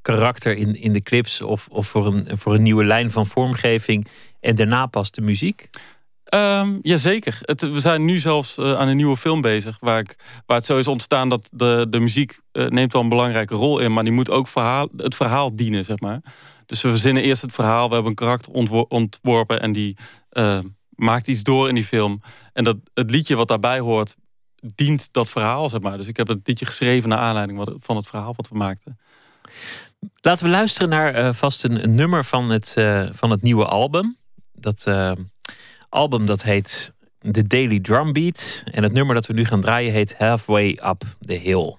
karakter 0.02 0.56
in, 0.56 0.74
in 0.74 0.92
de 0.92 1.02
clips 1.02 1.40
of, 1.40 1.68
of 1.70 1.86
voor, 1.86 2.06
een, 2.06 2.38
voor 2.38 2.54
een 2.54 2.62
nieuwe 2.62 2.84
lijn 2.84 3.10
van 3.10 3.26
vormgeving 3.26 4.06
en 4.40 4.56
daarna 4.56 4.86
pas 4.86 5.10
de 5.10 5.20
muziek? 5.20 5.70
Um, 6.34 6.78
jazeker. 6.82 7.38
We 7.58 7.80
zijn 7.80 8.04
nu 8.04 8.18
zelfs 8.18 8.56
uh, 8.56 8.78
aan 8.78 8.88
een 8.88 8.96
nieuwe 8.96 9.16
film 9.16 9.40
bezig. 9.40 9.76
Waar, 9.80 9.98
ik, 9.98 10.16
waar 10.46 10.56
het 10.56 10.66
zo 10.66 10.78
is 10.78 10.88
ontstaan 10.88 11.28
dat 11.28 11.50
de, 11.52 11.86
de 11.90 12.00
muziek 12.00 12.38
uh, 12.52 12.66
neemt 12.66 12.92
wel 12.92 13.02
een 13.02 13.08
belangrijke 13.08 13.54
rol 13.54 13.78
in. 13.78 13.92
Maar 13.92 14.04
die 14.04 14.12
moet 14.12 14.30
ook 14.30 14.48
verhaal, 14.48 14.88
het 14.96 15.14
verhaal 15.14 15.56
dienen, 15.56 15.84
zeg 15.84 16.00
maar. 16.00 16.20
Dus 16.66 16.82
we 16.82 16.88
verzinnen 16.88 17.22
eerst 17.22 17.42
het 17.42 17.52
verhaal. 17.52 17.88
We 17.88 17.94
hebben 17.94 18.10
een 18.10 18.16
karakter 18.16 18.52
ontworpen. 18.88 19.60
En 19.60 19.72
die 19.72 19.96
uh, 20.32 20.58
maakt 20.88 21.26
iets 21.26 21.42
door 21.42 21.68
in 21.68 21.74
die 21.74 21.84
film. 21.84 22.22
En 22.52 22.64
dat, 22.64 22.76
het 22.94 23.10
liedje 23.10 23.36
wat 23.36 23.48
daarbij 23.48 23.78
hoort, 23.78 24.16
dient 24.74 25.08
dat 25.12 25.28
verhaal, 25.28 25.68
zeg 25.68 25.80
maar. 25.80 25.96
Dus 25.96 26.06
ik 26.06 26.16
heb 26.16 26.28
het 26.28 26.40
liedje 26.44 26.66
geschreven 26.66 27.08
naar 27.08 27.18
aanleiding 27.18 27.78
van 27.80 27.96
het 27.96 28.06
verhaal 28.06 28.32
wat 28.36 28.48
we 28.48 28.56
maakten. 28.56 28.98
Laten 30.20 30.46
we 30.46 30.50
luisteren 30.50 30.88
naar 30.88 31.18
uh, 31.18 31.32
vast 31.32 31.64
een, 31.64 31.94
nummer 31.94 32.24
van 32.24 32.50
het, 32.50 32.74
uh, 32.78 33.08
van 33.12 33.30
het 33.30 33.42
nieuwe 33.42 33.64
album. 33.64 34.16
Dat 34.52 34.84
uh, 34.88 35.12
album 35.88 36.26
dat 36.26 36.42
heet 36.42 36.92
The 37.30 37.46
Daily 37.46 37.80
Drumbeat. 37.80 38.62
En 38.64 38.82
het 38.82 38.92
nummer 38.92 39.14
dat 39.14 39.26
we 39.26 39.32
nu 39.32 39.44
gaan 39.44 39.60
draaien 39.60 39.92
heet 39.92 40.14
Halfway 40.18 40.78
Up 40.84 41.04
the 41.20 41.34
Hill. 41.34 41.76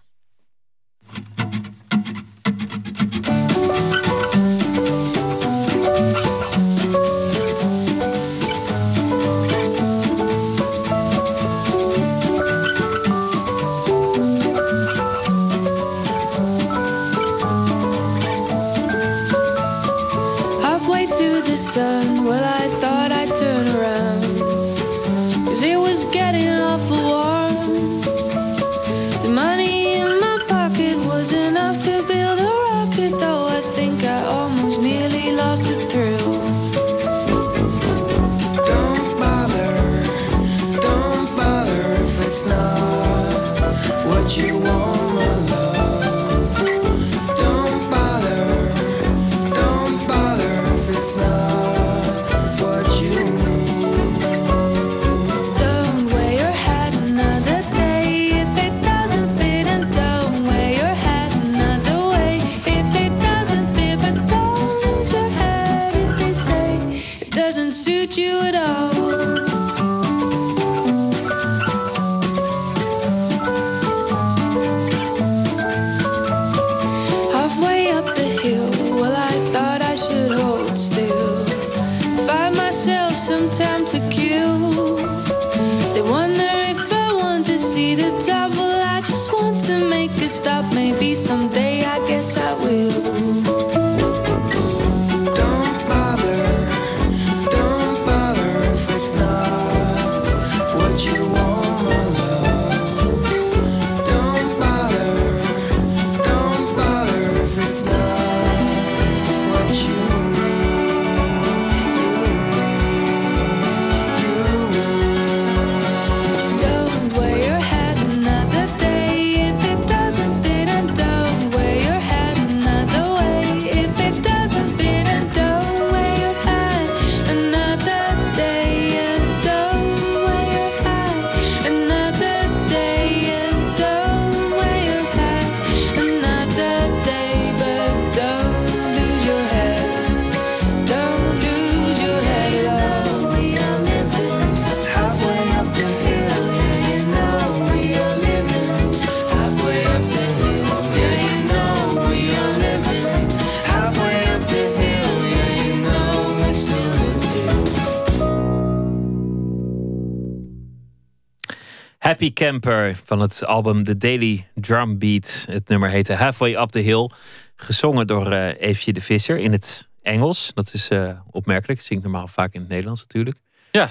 Camper 162.43 162.99
van 163.03 163.19
het 163.19 163.45
album 163.45 163.83
The 163.83 163.97
Daily 163.97 164.47
Drum 164.55 164.97
Beat. 164.97 165.45
Het 165.49 165.67
nummer 165.67 165.89
heette 165.89 166.13
Halfway 166.13 166.55
Up 166.55 166.69
the 166.69 166.79
Hill. 166.79 167.09
Gezongen 167.55 168.07
door 168.07 168.33
uh, 168.33 168.61
Eefje 168.61 168.93
de 168.93 169.01
Visser 169.01 169.37
in 169.37 169.51
het 169.51 169.87
Engels. 170.01 170.51
Dat 170.53 170.73
is 170.73 170.89
uh, 170.89 171.19
opmerkelijk. 171.31 171.81
Zingt 171.81 172.03
normaal 172.03 172.27
vaak 172.27 172.53
in 172.53 172.59
het 172.59 172.69
Nederlands 172.69 173.01
natuurlijk. 173.01 173.37
Ja. 173.71 173.89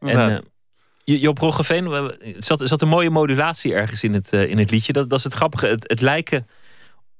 En 0.00 0.44
uh, 1.04 1.20
Job 1.20 1.38
Roggeveen, 1.38 2.12
zat, 2.38 2.60
zat 2.64 2.82
een 2.82 2.88
mooie 2.88 3.10
modulatie 3.10 3.74
ergens 3.74 4.02
in 4.02 4.12
het, 4.12 4.32
in 4.32 4.58
het 4.58 4.70
liedje. 4.70 4.92
Dat, 4.92 5.10
dat 5.10 5.18
is 5.18 5.24
het 5.24 5.34
grappige. 5.34 5.66
Het, 5.66 5.88
het 5.88 6.00
lijken 6.00 6.46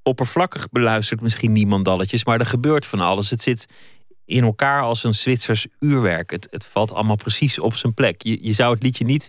oppervlakkig 0.02 0.68
beluistert 0.68 1.20
misschien 1.20 1.52
niemandalletjes. 1.52 2.24
Maar 2.24 2.40
er 2.40 2.46
gebeurt 2.46 2.86
van 2.86 3.00
alles. 3.00 3.30
Het 3.30 3.42
zit 3.42 3.66
in 4.24 4.42
elkaar 4.42 4.82
als 4.82 5.04
een 5.04 5.14
Zwitsers 5.14 5.66
uurwerk. 5.78 6.30
Het, 6.30 6.48
het 6.50 6.66
valt 6.66 6.92
allemaal 6.92 7.16
precies 7.16 7.58
op 7.58 7.74
zijn 7.74 7.94
plek. 7.94 8.22
Je, 8.22 8.38
je 8.44 8.52
zou 8.52 8.74
het 8.74 8.82
liedje 8.82 9.04
niet 9.04 9.28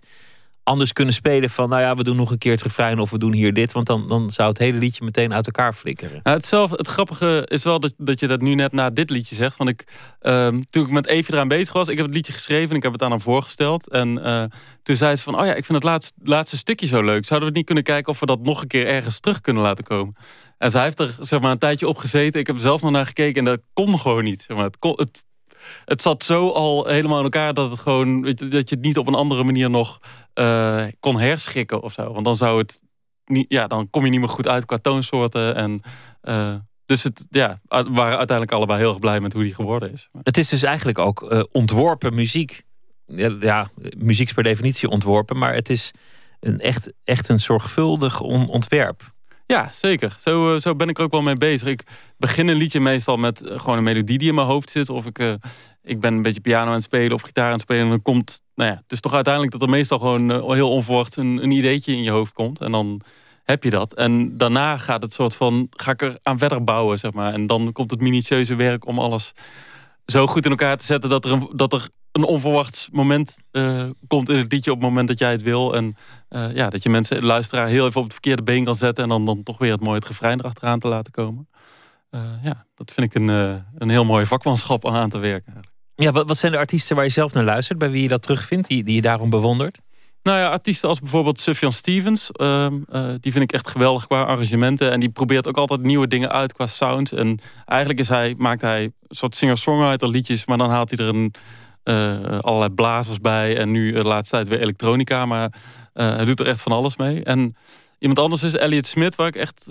anders 0.70 0.94
kunnen 0.94 1.14
spelen 1.14 1.50
van, 1.50 1.70
nou 1.70 1.82
ja, 1.82 1.96
we 1.96 2.04
doen 2.04 2.16
nog 2.16 2.32
een 2.32 2.38
keer 2.38 2.52
het 2.52 2.62
refrein 2.62 3.00
of 3.00 3.10
we 3.10 3.18
doen 3.18 3.34
hier 3.34 3.54
dit. 3.54 3.72
Want 3.72 3.86
dan, 3.86 4.08
dan 4.08 4.30
zou 4.30 4.50
het 4.50 4.58
hele 4.58 4.78
liedje 4.78 5.04
meteen 5.04 5.34
uit 5.34 5.46
elkaar 5.46 5.74
flikkeren. 5.74 6.20
Nou, 6.24 6.38
het, 6.38 6.78
het 6.78 6.88
grappige 6.88 7.46
is 7.46 7.64
wel 7.64 7.80
dat, 7.80 7.94
dat 7.98 8.20
je 8.20 8.28
dat 8.28 8.42
nu 8.42 8.56
net 8.56 8.72
na 8.72 8.90
dit 8.90 9.10
liedje 9.10 9.36
zegt. 9.36 9.58
Want 9.58 9.70
ik, 9.70 9.88
um, 10.22 10.70
toen 10.70 10.86
ik 10.86 10.92
met 10.92 11.08
Even 11.08 11.34
eraan 11.34 11.48
bezig 11.48 11.74
was, 11.74 11.88
ik 11.88 11.98
heb 11.98 12.06
het 12.06 12.16
liedje 12.16 12.34
geschreven 12.34 12.70
en 12.70 12.76
ik 12.76 12.84
heb 12.84 12.92
het 12.92 13.04
aan 13.04 13.12
hem 13.12 13.22
voorgesteld. 13.22 13.90
En 13.90 14.18
uh, 14.18 14.44
toen 14.84 14.96
zei 14.96 15.16
ze 15.16 15.24
van, 15.24 15.40
oh 15.40 15.46
ja, 15.46 15.54
ik 15.54 15.66
vind 15.66 15.78
het 15.78 15.84
laatste, 15.84 16.14
laatste 16.24 16.58
stukje 16.58 16.88
zo 16.88 17.04
leuk. 17.04 17.26
Zouden 17.26 17.50
we 17.50 17.56
niet 17.56 17.66
kunnen 17.66 17.84
kijken 17.84 18.12
of 18.12 18.20
we 18.20 18.26
dat 18.26 18.40
nog 18.40 18.62
een 18.62 18.68
keer 18.68 18.88
ergens 18.88 19.20
terug 19.20 19.42
kunnen 19.42 19.64
laten 19.64 19.84
komen? 19.84 20.16
En 20.58 20.72
zij 20.72 20.84
heeft 20.84 21.00
er 21.00 21.16
zeg 21.22 21.42
maar, 21.42 21.52
een 21.52 21.58
tijdje 21.58 21.88
op 21.88 21.98
gezeten. 21.98 22.40
Ik 22.40 22.48
heb 22.48 22.56
er 22.56 22.62
zelf 22.62 22.82
nog 22.82 22.92
naar 22.92 23.06
gekeken 23.06 23.36
en 23.36 23.46
dat 23.46 23.62
kon 23.74 24.00
gewoon 24.00 24.24
niet. 24.24 24.42
Zeg 24.48 24.58
maar, 24.58 24.66
het, 24.66 24.80
kon, 24.80 24.94
het, 24.96 25.24
het 25.86 26.02
zat 26.02 26.24
zo 26.24 26.50
al 26.50 26.86
helemaal 26.86 27.18
in 27.18 27.24
elkaar 27.24 27.54
dat 27.54 27.70
het 27.70 27.80
gewoon 27.80 28.22
dat 28.22 28.70
je 28.70 28.76
het 28.76 28.82
niet 28.82 28.98
op 28.98 29.08
een 29.08 29.16
andere 29.16 29.44
manier 29.44 29.70
nog 29.70 30.00
uh, 30.36 30.84
kon 31.00 31.20
herschikken 31.20 31.82
of 31.82 31.94
zo. 31.94 32.14
Want 32.14 32.26
dan 32.26 32.38
zou 32.38 32.58
het 32.58 32.82
niet, 33.26 33.46
ja, 33.50 33.68
dan 33.68 33.90
kom 33.90 34.06
je 34.06 34.10
niet 34.12 34.20
meer 34.20 34.30
goed 34.30 34.48
uit 34.48 34.66
qua 34.66 34.78
toonsoorten. 34.78 35.56
En, 35.56 35.82
uh, 36.24 36.56
dus 36.86 37.04
het, 37.04 37.26
ja, 37.30 37.62
waren 37.68 38.18
uiteindelijk 38.18 38.52
allebei 38.52 38.80
heel 38.80 38.90
erg 38.90 39.00
blij 39.00 39.20
met 39.20 39.34
hoe 39.34 39.44
die 39.44 39.54
geworden 39.54 39.94
is. 39.94 40.10
Het 40.24 40.38
is 40.38 40.50
dus 40.50 40.64
eigenlijk 40.64 40.98
ook 40.98 41.32
uh, 41.32 41.44
ontworpen 41.52 42.14
muziek. 42.14 42.64
Ja, 43.06 43.36
ja, 43.40 43.70
muziek 43.98 44.28
is 44.28 44.34
per 44.34 44.44
definitie 44.44 44.90
ontworpen, 44.90 45.38
maar 45.38 45.54
het 45.54 45.70
is 45.70 45.92
een 46.40 46.60
echt, 46.60 46.94
echt 47.04 47.30
een 47.30 47.40
zorgvuldig 47.40 48.22
ontwerp. 48.22 49.04
Ja, 49.52 49.70
zeker. 49.72 50.16
Zo, 50.20 50.56
eh, 50.56 50.62
zo 50.62 50.76
ben 50.76 50.90
ik 50.90 50.98
er 50.98 51.04
ook 51.04 51.12
wel 51.12 51.22
mee 51.22 51.38
bezig. 51.38 51.68
Ik 51.68 51.84
begin 52.18 52.48
een 52.48 52.56
liedje 52.56 52.80
meestal 52.80 53.18
met 53.18 53.42
eh, 53.42 53.60
gewoon 53.60 53.78
een 53.78 53.84
melodie 53.84 54.18
die 54.18 54.28
in 54.28 54.36
mijn 54.36 54.48
hoofd 54.48 54.70
zit. 54.70 54.90
Of 54.90 55.06
ik, 55.06 55.20
uh, 55.20 55.34
ik 55.84 56.00
ben 56.00 56.14
een 56.14 56.22
beetje 56.22 56.42
piano 56.42 56.68
aan 56.68 56.74
het 56.74 56.84
spelen 56.84 57.14
of 57.14 57.22
gitaar 57.22 57.46
aan 57.46 57.52
het 57.52 57.62
spelen. 57.62 57.84
En 57.84 57.90
dan 57.90 58.02
komt, 58.02 58.42
nou 58.56 58.72
ja, 58.72 58.84
is 58.88 59.00
toch 59.00 59.14
uiteindelijk 59.14 59.54
dat 59.54 59.62
er 59.62 59.70
meestal 59.70 60.00
gewoon 60.00 60.54
heel 60.54 60.72
onverwacht 60.72 61.16
een, 61.16 61.44
een 61.44 61.52
ideetje 61.52 61.92
in 61.92 62.04
je 62.04 62.12
hoofd 62.12 62.34
komt. 62.34 62.60
En 62.60 62.72
dan 62.72 63.02
heb 63.44 63.64
je 63.64 63.70
dat. 63.70 63.94
En 63.94 64.38
daarna 64.38 64.78
gaat 64.78 65.02
het 65.02 65.14
soort 65.14 65.36
van, 65.36 65.68
ga 65.70 65.92
ik 65.92 66.02
er 66.02 66.20
aan 66.24 66.38
verder 66.38 66.64
bouwen, 66.64 67.00
zeg 67.00 67.14
maar. 67.14 67.34
En 67.34 67.48
dan 67.48 67.72
komt 67.72 67.92
het 67.92 68.02
minutieuze 68.02 68.56
werk 68.56 68.88
om 68.88 69.00
alles 69.00 69.34
zo 70.06 70.28
goed 70.28 70.46
in 70.46 70.52
elkaar 70.52 70.78
te 70.78 70.86
zetten 70.86 71.10
dat 71.10 71.26
er 71.26 71.32
een, 71.32 71.50
dat 71.54 71.74
er 71.74 71.90
een 72.20 72.28
onverwachts 72.28 72.90
moment 72.92 73.38
uh, 73.52 73.90
komt 74.08 74.30
in 74.30 74.38
het 74.38 74.52
liedje 74.52 74.72
op 74.72 74.78
het 74.78 74.88
moment 74.88 75.08
dat 75.08 75.20
jij 75.20 75.32
het 75.32 75.42
wil. 75.42 75.76
En 75.76 75.96
uh, 76.30 76.56
ja, 76.56 76.70
dat 76.70 76.84
je 76.84 76.90
mensen, 76.90 77.24
luisteraar, 77.24 77.68
heel 77.68 77.86
even 77.86 77.98
op 77.98 78.04
het 78.04 78.14
verkeerde 78.14 78.44
been 78.44 78.66
kan 78.66 78.76
zetten. 78.76 79.04
En 79.04 79.10
dan, 79.10 79.26
dan 79.26 79.44
toch 79.44 79.58
weer 79.58 79.72
het 79.72 79.82
mooie 79.82 79.96
het 79.96 80.08
refrein 80.08 80.40
erachteraan 80.40 80.80
te 80.80 80.88
laten 80.88 81.12
komen. 81.12 81.48
Uh, 82.12 82.22
ja, 82.44 82.66
dat 82.76 82.92
vind 82.92 83.16
ik 83.16 83.22
een, 83.22 83.28
een 83.78 83.90
heel 83.90 84.06
mooi 84.06 84.26
vakmanschap 84.26 84.88
aan, 84.88 84.96
aan 84.96 85.10
te 85.10 85.18
werken. 85.18 85.62
Ja, 85.96 86.12
wat, 86.12 86.28
wat 86.28 86.38
zijn 86.38 86.52
de 86.52 86.58
artiesten 86.58 86.96
waar 86.96 87.06
je 87.06 87.12
zelf 87.12 87.34
naar 87.34 87.44
luistert? 87.44 87.80
Bij 87.80 87.92
wie 87.92 88.02
je 88.02 88.08
dat 88.08 88.22
terugvindt, 88.22 88.68
die, 88.68 88.84
die 88.84 88.96
je 88.96 89.02
daarom 89.02 89.30
bewondert? 89.30 89.80
Nou 90.24 90.38
ja, 90.38 90.48
artiesten 90.48 90.90
als 90.90 91.00
bijvoorbeeld 91.00 91.40
Sufjan 91.40 91.72
Stevens. 91.72 92.30
Uh, 92.34 92.68
uh, 92.90 93.14
die 93.20 93.32
vind 93.32 93.44
ik 93.44 93.52
echt 93.52 93.68
geweldig 93.68 94.08
qua 94.08 94.22
arrangementen. 94.22 94.92
En 94.92 95.00
die 95.00 95.10
probeert 95.10 95.48
ook 95.48 95.58
altijd 95.58 95.82
nieuwe 95.82 96.08
dingen 96.08 96.32
uit 96.32 96.54
qua 96.54 96.68
sound. 96.68 97.12
En 97.12 97.40
eigenlijk 97.66 98.00
is 98.00 98.08
hij, 98.08 98.36
maakt 98.38 98.62
hij 98.62 98.84
een 98.84 98.94
soort 99.08 99.36
singer-songwriter 99.36 100.10
liedjes. 100.10 100.46
Maar 100.46 100.58
dan 100.58 100.70
haalt 100.70 100.90
hij 100.90 101.06
er 101.06 101.16
een, 101.16 101.34
allerlei 102.42 102.70
blazers 102.70 103.20
bij. 103.20 103.58
En 103.58 103.72
nu 103.72 103.92
de 103.92 104.04
laatste 104.04 104.36
tijd 104.36 104.48
weer 104.48 104.62
elektronica. 104.62 105.26
Maar 105.26 105.54
hij 105.94 106.26
doet 106.26 106.40
er 106.40 106.48
echt 106.48 106.62
van 106.62 106.72
alles 106.72 106.98
mee. 106.98 107.24
En 107.24 107.56
iemand 108.00 108.20
anders 108.20 108.44
is 108.44 108.56
Elliot 108.56 108.86
Smith. 108.86 109.16
Waar 109.16 109.28
ik 109.28 109.36
echt 109.36 109.68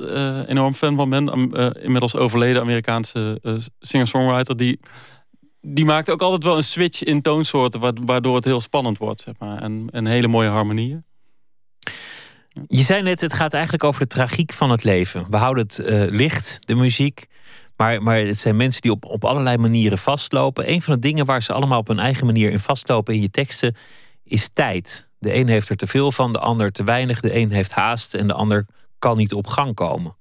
enorm 0.47 0.75
fan 0.75 0.97
van 0.97 1.11
ben. 1.11 1.53
inmiddels 1.83 2.17
overleden 2.17 2.63
Amerikaanse 2.63 3.41
singer-songwriter. 3.81 4.57
Die 4.57 4.81
die 5.61 5.85
maakt 5.85 6.11
ook 6.11 6.23
altijd 6.23 6.43
wel 6.43 6.57
een 6.57 6.65
switch 6.65 7.03
in 7.03 7.23
toonsoorten... 7.23 8.05
waardoor 8.07 8.35
het 8.35 8.45
heel 8.45 8.61
spannend 8.61 8.99
wordt, 8.99 9.21
zeg 9.21 9.35
maar. 9.39 9.59
En, 9.59 9.89
en 9.91 10.07
hele 10.07 10.29
mooie 10.29 10.49
harmonieën. 10.49 11.05
Je 12.67 12.83
zei 12.83 13.03
net, 13.03 13.21
het 13.21 13.35
gaat 13.35 13.53
eigenlijk 13.53 13.85
over 13.85 14.01
de 14.01 14.07
tragiek 14.07 14.53
van 14.53 14.71
het 14.71 14.85
leven. 14.85 15.27
We 15.31 15.37
houden 15.37 15.65
het 15.65 15.81
licht, 16.11 16.59
de 16.61 16.75
muziek. 16.75 17.27
Maar, 17.79 18.03
maar 18.03 18.19
het 18.19 18.39
zijn 18.39 18.57
mensen 18.57 18.83
die 18.83 18.91
op, 18.91 19.05
op 19.05 19.25
allerlei 19.25 19.57
manieren 19.57 19.99
vastlopen. 19.99 20.71
Een 20.71 20.83
van 20.83 20.95
de 20.95 21.01
dingen 21.01 21.27
waar 21.27 21.43
ze 21.43 21.53
allemaal 21.53 21.79
op 21.79 21.89
hun 21.89 21.99
eigen 21.99 22.27
manier 22.27 22.51
in 22.51 22.59
vastlopen 22.59 23.15
in 23.15 23.21
je 23.21 23.31
teksten... 23.31 23.77
is 24.25 24.49
tijd. 24.53 25.09
De 25.19 25.35
een 25.35 25.49
heeft 25.49 25.69
er 25.69 25.77
te 25.77 25.87
veel 25.87 26.13
van, 26.13 26.33
de 26.33 26.39
ander 26.39 26.73
te 26.73 26.85
weinig. 26.85 27.21
De 27.21 27.37
een 27.37 27.51
heeft 27.51 27.73
haast 27.73 28.15
en 28.15 28.27
de 28.27 28.35
ander 28.35 28.67
kan 28.99 29.17
niet 29.17 29.35
op 29.35 29.47
gang 29.47 29.75
komen. 29.75 30.17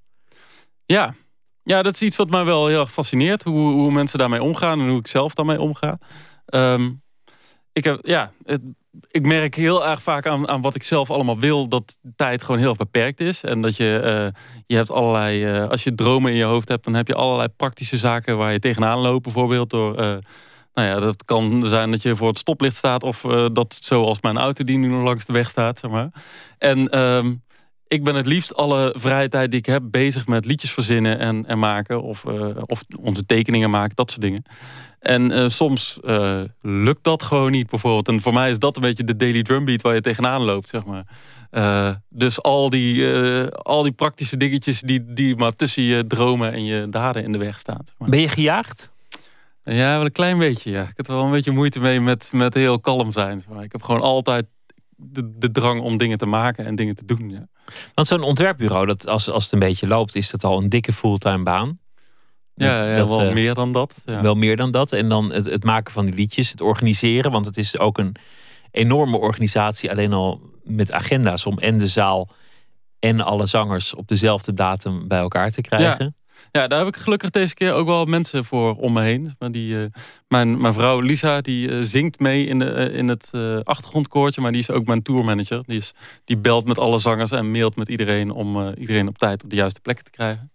Ja, 0.85 1.15
ja, 1.63 1.83
dat 1.83 1.93
is 1.93 2.01
iets 2.01 2.15
wat 2.15 2.29
mij 2.29 2.43
wel 2.43 2.67
heel 2.67 2.79
erg 2.79 2.91
fascineert. 2.91 3.43
Hoe, 3.43 3.71
hoe 3.71 3.91
mensen 3.91 4.19
daarmee 4.19 4.43
omgaan 4.43 4.79
en 4.79 4.87
hoe 4.89 4.99
ik 4.99 5.07
zelf 5.07 5.33
daarmee 5.33 5.61
omga. 5.61 5.99
Um, 6.45 7.01
ik, 7.73 7.83
heb, 7.83 7.99
ja, 8.01 8.31
het, 8.43 8.61
ik 9.11 9.25
merk 9.25 9.55
heel 9.55 9.87
erg 9.87 10.01
vaak 10.01 10.25
aan, 10.25 10.47
aan 10.47 10.61
wat 10.61 10.75
ik 10.75 10.83
zelf 10.83 11.11
allemaal 11.11 11.39
wil... 11.39 11.67
dat 11.67 11.97
tijd 12.15 12.43
gewoon 12.43 12.59
heel 12.59 12.75
beperkt 12.75 13.19
is. 13.19 13.43
En 13.43 13.61
dat 13.61 13.75
je, 13.75 14.01
uh, 14.03 14.41
je 14.65 14.75
hebt 14.75 14.91
allerlei... 14.91 15.55
Uh, 15.55 15.69
als 15.69 15.83
je 15.83 15.95
dromen 15.95 16.31
in 16.31 16.37
je 16.37 16.43
hoofd 16.43 16.67
hebt... 16.67 16.83
dan 16.83 16.93
heb 16.93 17.07
je 17.07 17.15
allerlei 17.15 17.47
praktische 17.47 17.97
zaken 17.97 18.37
waar 18.37 18.51
je 18.51 18.59
tegenaan 18.59 18.99
loopt. 18.99 19.23
Bijvoorbeeld 19.23 19.69
door... 19.69 19.91
Uh, 19.91 20.15
nou 20.73 20.87
ja, 20.87 20.99
dat 20.99 21.25
kan 21.25 21.65
zijn 21.65 21.91
dat 21.91 22.01
je 22.01 22.15
voor 22.15 22.27
het 22.27 22.39
stoplicht 22.39 22.75
staat... 22.75 23.03
of 23.03 23.21
dat 23.51 23.77
zoals 23.81 24.21
mijn 24.21 24.37
auto 24.37 24.63
die 24.63 24.77
nu 24.77 24.87
nog 24.87 25.03
langs 25.03 25.25
de 25.25 25.33
weg 25.33 25.49
staat. 25.49 25.79
Zeg 25.79 25.91
maar. 25.91 26.09
En... 26.57 26.99
Um, 26.99 27.45
ik 27.87 28.03
ben 28.03 28.15
het 28.15 28.25
liefst 28.25 28.55
alle 28.55 28.93
vrije 28.97 29.29
tijd 29.29 29.51
die 29.51 29.59
ik 29.59 29.65
heb 29.65 29.83
bezig 29.85 30.27
met 30.27 30.45
liedjes 30.45 30.71
verzinnen 30.71 31.19
en, 31.19 31.45
en 31.45 31.59
maken. 31.59 32.01
Of, 32.01 32.23
uh, 32.23 32.47
of 32.65 32.83
onze 32.99 33.25
tekeningen 33.25 33.69
maken, 33.69 33.95
dat 33.95 34.09
soort 34.09 34.21
dingen. 34.21 34.43
En 34.99 35.31
uh, 35.31 35.49
soms 35.49 35.99
uh, 36.03 36.41
lukt 36.61 37.03
dat 37.03 37.23
gewoon 37.23 37.51
niet 37.51 37.69
bijvoorbeeld. 37.69 38.07
En 38.07 38.21
voor 38.21 38.33
mij 38.33 38.51
is 38.51 38.59
dat 38.59 38.75
een 38.75 38.81
beetje 38.81 39.03
de 39.03 39.15
daily 39.15 39.41
drumbeat 39.41 39.81
waar 39.81 39.93
je 39.93 40.01
tegenaan 40.01 40.41
loopt, 40.41 40.69
zeg 40.69 40.83
maar. 40.85 41.05
dus 42.09 42.41
al 42.41 42.69
die, 42.69 43.13
al 43.49 43.83
die 43.83 43.91
praktische 43.91 44.37
dingetjes 44.37 44.81
die, 44.81 45.13
die 45.13 45.35
maar 45.35 45.55
tussen 45.55 45.83
je 45.83 46.07
dromen 46.07 46.53
en 46.53 46.65
je 46.65 46.89
daden 46.89 47.23
in 47.23 47.31
de 47.31 47.37
weg 47.37 47.59
staan. 47.59 47.85
Ben 47.97 48.19
je 48.19 48.29
gejaagd? 48.29 48.91
Ja, 49.63 49.95
wel 49.95 50.05
een 50.05 50.11
klein 50.11 50.37
beetje, 50.37 50.71
ja. 50.71 50.81
Ik 50.81 50.93
heb 50.95 51.07
er 51.07 51.13
wel 51.13 51.23
een 51.23 51.31
beetje 51.31 51.51
moeite 51.51 51.79
mee 51.79 52.01
met, 52.01 52.29
met 52.33 52.53
heel 52.53 52.79
kalm 52.79 53.11
zijn. 53.11 53.45
Ik 53.61 53.71
heb 53.71 53.83
gewoon 53.83 54.01
altijd 54.01 54.45
de, 54.95 55.37
de 55.37 55.51
drang 55.51 55.81
om 55.81 55.97
dingen 55.97 56.17
te 56.17 56.25
maken 56.25 56.65
en 56.65 56.75
dingen 56.75 56.95
te 56.95 57.05
doen. 57.05 57.29
Ja. 57.29 57.47
Want 57.93 58.07
zo'n 58.07 58.23
ontwerpbureau, 58.23 58.85
dat 58.85 59.07
als, 59.07 59.29
als 59.29 59.43
het 59.43 59.53
een 59.53 59.59
beetje 59.59 59.87
loopt, 59.87 60.15
is 60.15 60.29
dat 60.29 60.43
al 60.43 60.57
een 60.57 60.69
dikke 60.69 60.93
fulltime 60.93 61.43
baan. 61.43 61.79
Ja, 62.53 62.85
ja 62.85 62.95
dat, 62.95 63.07
wel 63.07 63.25
uh, 63.25 63.33
meer 63.33 63.53
dan 63.53 63.71
dat. 63.71 63.95
Ja. 64.05 64.21
Wel 64.21 64.35
meer 64.35 64.55
dan 64.55 64.71
dat. 64.71 64.91
En 64.91 65.09
dan 65.09 65.31
het, 65.31 65.45
het 65.45 65.63
maken 65.63 65.93
van 65.93 66.05
die 66.05 66.15
liedjes, 66.15 66.49
het 66.49 66.61
organiseren. 66.61 67.31
Want 67.31 67.45
het 67.45 67.57
is 67.57 67.77
ook 67.77 67.97
een 67.97 68.15
enorme 68.71 69.17
organisatie, 69.17 69.91
alleen 69.91 70.13
al 70.13 70.41
met 70.63 70.91
agenda's 70.91 71.45
om 71.45 71.57
en 71.57 71.77
de 71.77 71.87
zaal 71.87 72.29
en 72.99 73.21
alle 73.21 73.45
zangers 73.45 73.95
op 73.95 74.07
dezelfde 74.07 74.53
datum 74.53 75.07
bij 75.07 75.19
elkaar 75.19 75.51
te 75.51 75.61
krijgen. 75.61 76.15
Ja, 76.51 76.67
daar 76.67 76.79
heb 76.79 76.87
ik 76.87 76.97
gelukkig 76.97 77.29
deze 77.29 77.53
keer 77.53 77.73
ook 77.73 77.85
wel 77.85 78.05
mensen 78.05 78.45
voor 78.45 78.75
om 78.75 78.93
me 78.93 79.01
heen. 79.01 79.35
Maar 79.39 79.51
die, 79.51 79.73
uh, 79.73 79.85
mijn, 80.27 80.61
mijn 80.61 80.73
vrouw 80.73 80.99
Lisa, 80.99 81.41
die 81.41 81.69
uh, 81.69 81.83
zingt 81.83 82.19
mee 82.19 82.45
in, 82.45 82.59
de, 82.59 82.89
uh, 82.91 82.97
in 82.97 83.07
het 83.07 83.31
achtergrondkoortje. 83.63 84.41
Maar 84.41 84.51
die 84.51 84.61
is 84.61 84.71
ook 84.71 84.85
mijn 84.85 85.01
tourmanager. 85.01 85.63
Die, 85.65 85.77
is, 85.77 85.93
die 86.25 86.37
belt 86.37 86.67
met 86.67 86.79
alle 86.79 86.99
zangers 86.99 87.31
en 87.31 87.51
mailt 87.51 87.75
met 87.75 87.89
iedereen... 87.89 88.31
om 88.31 88.73
iedereen 88.73 89.07
op 89.07 89.17
tijd 89.17 89.43
op 89.43 89.49
de 89.49 89.55
juiste 89.55 89.79
plekken 89.79 90.05
te 90.05 90.11
krijgen. 90.11 90.51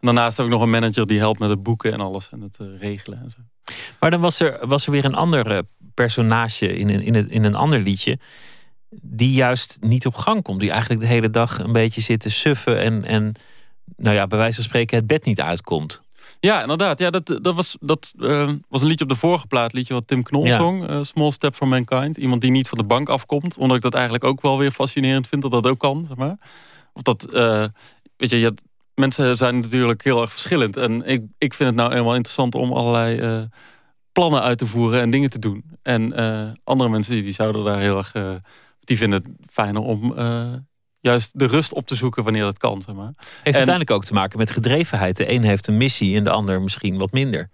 En 0.00 0.08
daarnaast 0.08 0.36
heb 0.36 0.46
ik 0.46 0.52
nog 0.52 0.62
een 0.62 0.70
manager 0.70 1.06
die 1.06 1.18
helpt 1.18 1.38
met 1.38 1.50
het 1.50 1.62
boeken 1.62 1.92
en 1.92 2.00
alles. 2.00 2.28
En 2.30 2.40
het 2.40 2.58
regelen 2.78 3.18
en 3.22 3.30
zo. 3.30 3.38
Maar 4.00 4.10
dan 4.10 4.20
was 4.20 4.40
er, 4.40 4.66
was 4.66 4.86
er 4.86 4.92
weer 4.92 5.04
een 5.04 5.14
ander 5.14 5.62
personage 5.94 6.76
in, 6.76 6.90
in, 6.90 7.00
in, 7.00 7.30
in 7.30 7.44
een 7.44 7.54
ander 7.54 7.78
liedje 7.78 8.18
die 9.00 9.32
juist 9.32 9.78
niet 9.80 10.06
op 10.06 10.14
gang 10.14 10.42
komt. 10.42 10.60
Die 10.60 10.70
eigenlijk 10.70 11.00
de 11.00 11.06
hele 11.06 11.30
dag 11.30 11.58
een 11.58 11.72
beetje 11.72 12.00
zit 12.00 12.20
te 12.20 12.30
suffen 12.30 12.80
en, 12.80 13.04
en 13.04 13.32
nou 13.96 14.16
ja, 14.16 14.26
bij 14.26 14.38
wijze 14.38 14.54
van 14.54 14.64
spreken 14.64 14.96
het 14.96 15.06
bed 15.06 15.24
niet 15.24 15.40
uitkomt. 15.40 16.02
Ja, 16.40 16.60
inderdaad. 16.60 16.98
Ja, 16.98 17.10
dat, 17.10 17.38
dat, 17.42 17.54
was, 17.54 17.76
dat 17.80 18.14
uh, 18.18 18.52
was 18.68 18.82
een 18.82 18.88
liedje 18.88 19.04
op 19.04 19.10
de 19.10 19.16
vorige 19.16 19.46
plaat. 19.46 19.72
Liedje 19.72 19.94
wat 19.94 20.06
Tim 20.06 20.22
Knol 20.22 20.46
zong. 20.46 20.90
Uh, 20.90 20.98
Small 21.02 21.30
Step 21.30 21.54
for 21.54 21.68
Mankind. 21.68 22.16
Iemand 22.16 22.40
die 22.40 22.50
niet 22.50 22.68
van 22.68 22.78
de 22.78 22.84
bank 22.84 23.08
afkomt. 23.08 23.56
Omdat 23.58 23.76
ik 23.76 23.82
dat 23.82 23.94
eigenlijk 23.94 24.24
ook 24.24 24.40
wel 24.40 24.58
weer 24.58 24.70
fascinerend 24.70 25.28
vind. 25.28 25.42
Dat 25.42 25.50
dat 25.50 25.66
ook 25.66 25.78
kan, 25.78 26.04
zeg 26.08 26.16
maar. 26.16 26.36
Of 26.92 27.02
dat, 27.02 27.26
uh, 27.32 27.64
weet 28.16 28.30
je, 28.30 28.38
je 28.38 28.54
mensen 28.94 29.36
zijn 29.36 29.58
natuurlijk 29.58 30.04
heel 30.04 30.20
erg 30.20 30.30
verschillend. 30.30 30.76
En 30.76 31.06
ik, 31.06 31.22
ik 31.38 31.54
vind 31.54 31.68
het 31.68 31.78
nou 31.78 31.92
eenmaal 31.92 32.14
interessant 32.14 32.54
om 32.54 32.72
allerlei 32.72 33.48
plannen 34.12 34.42
uit 34.42 34.58
te 34.58 34.66
voeren 34.66 35.00
en 35.00 35.10
dingen 35.10 35.30
te 35.30 35.38
doen. 35.38 35.64
En 35.82 36.14
andere 36.64 36.90
mensen 36.90 37.22
die 37.22 37.32
zouden 37.32 37.64
daar 37.64 37.80
heel 37.80 37.96
erg 37.96 38.12
Die 38.80 38.96
vinden 38.96 39.22
het 39.22 39.52
fijner 39.52 39.82
om 39.82 40.14
juist 41.02 41.30
de 41.32 41.46
rust 41.46 41.72
op 41.72 41.86
te 41.86 41.94
zoeken 41.94 42.24
wanneer 42.24 42.42
dat 42.42 42.58
kan. 42.58 42.82
Zeg 42.86 42.94
maar. 42.94 43.12
Heeft 43.16 43.42
en, 43.42 43.54
uiteindelijk 43.54 43.90
ook 43.90 44.04
te 44.04 44.12
maken 44.12 44.38
met 44.38 44.50
gedrevenheid. 44.50 45.16
De 45.16 45.32
een 45.32 45.42
heeft 45.42 45.66
een 45.66 45.76
missie 45.76 46.16
en 46.16 46.24
de 46.24 46.30
ander 46.30 46.62
misschien 46.62 46.98
wat 46.98 47.12
minder. 47.12 47.48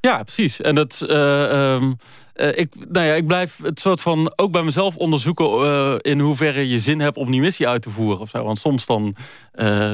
Ja, 0.00 0.22
precies. 0.22 0.60
En 0.60 0.74
dat, 0.74 1.04
uh, 1.06 1.72
um, 1.72 1.96
ik, 2.34 2.74
nou 2.88 3.06
ja, 3.06 3.14
ik 3.14 3.26
blijf 3.26 3.58
het 3.62 3.80
soort 3.80 4.00
van 4.00 4.32
ook 4.36 4.52
bij 4.52 4.62
mezelf 4.62 4.96
onderzoeken 4.96 5.46
uh, 5.46 5.94
in 5.98 6.20
hoeverre 6.20 6.68
je 6.68 6.78
zin 6.78 7.00
hebt 7.00 7.16
om 7.16 7.30
die 7.30 7.40
missie 7.40 7.68
uit 7.68 7.82
te 7.82 7.90
voeren. 7.90 8.20
Of 8.20 8.30
zo. 8.30 8.44
Want 8.44 8.58
soms 8.58 8.86
dan 8.86 9.16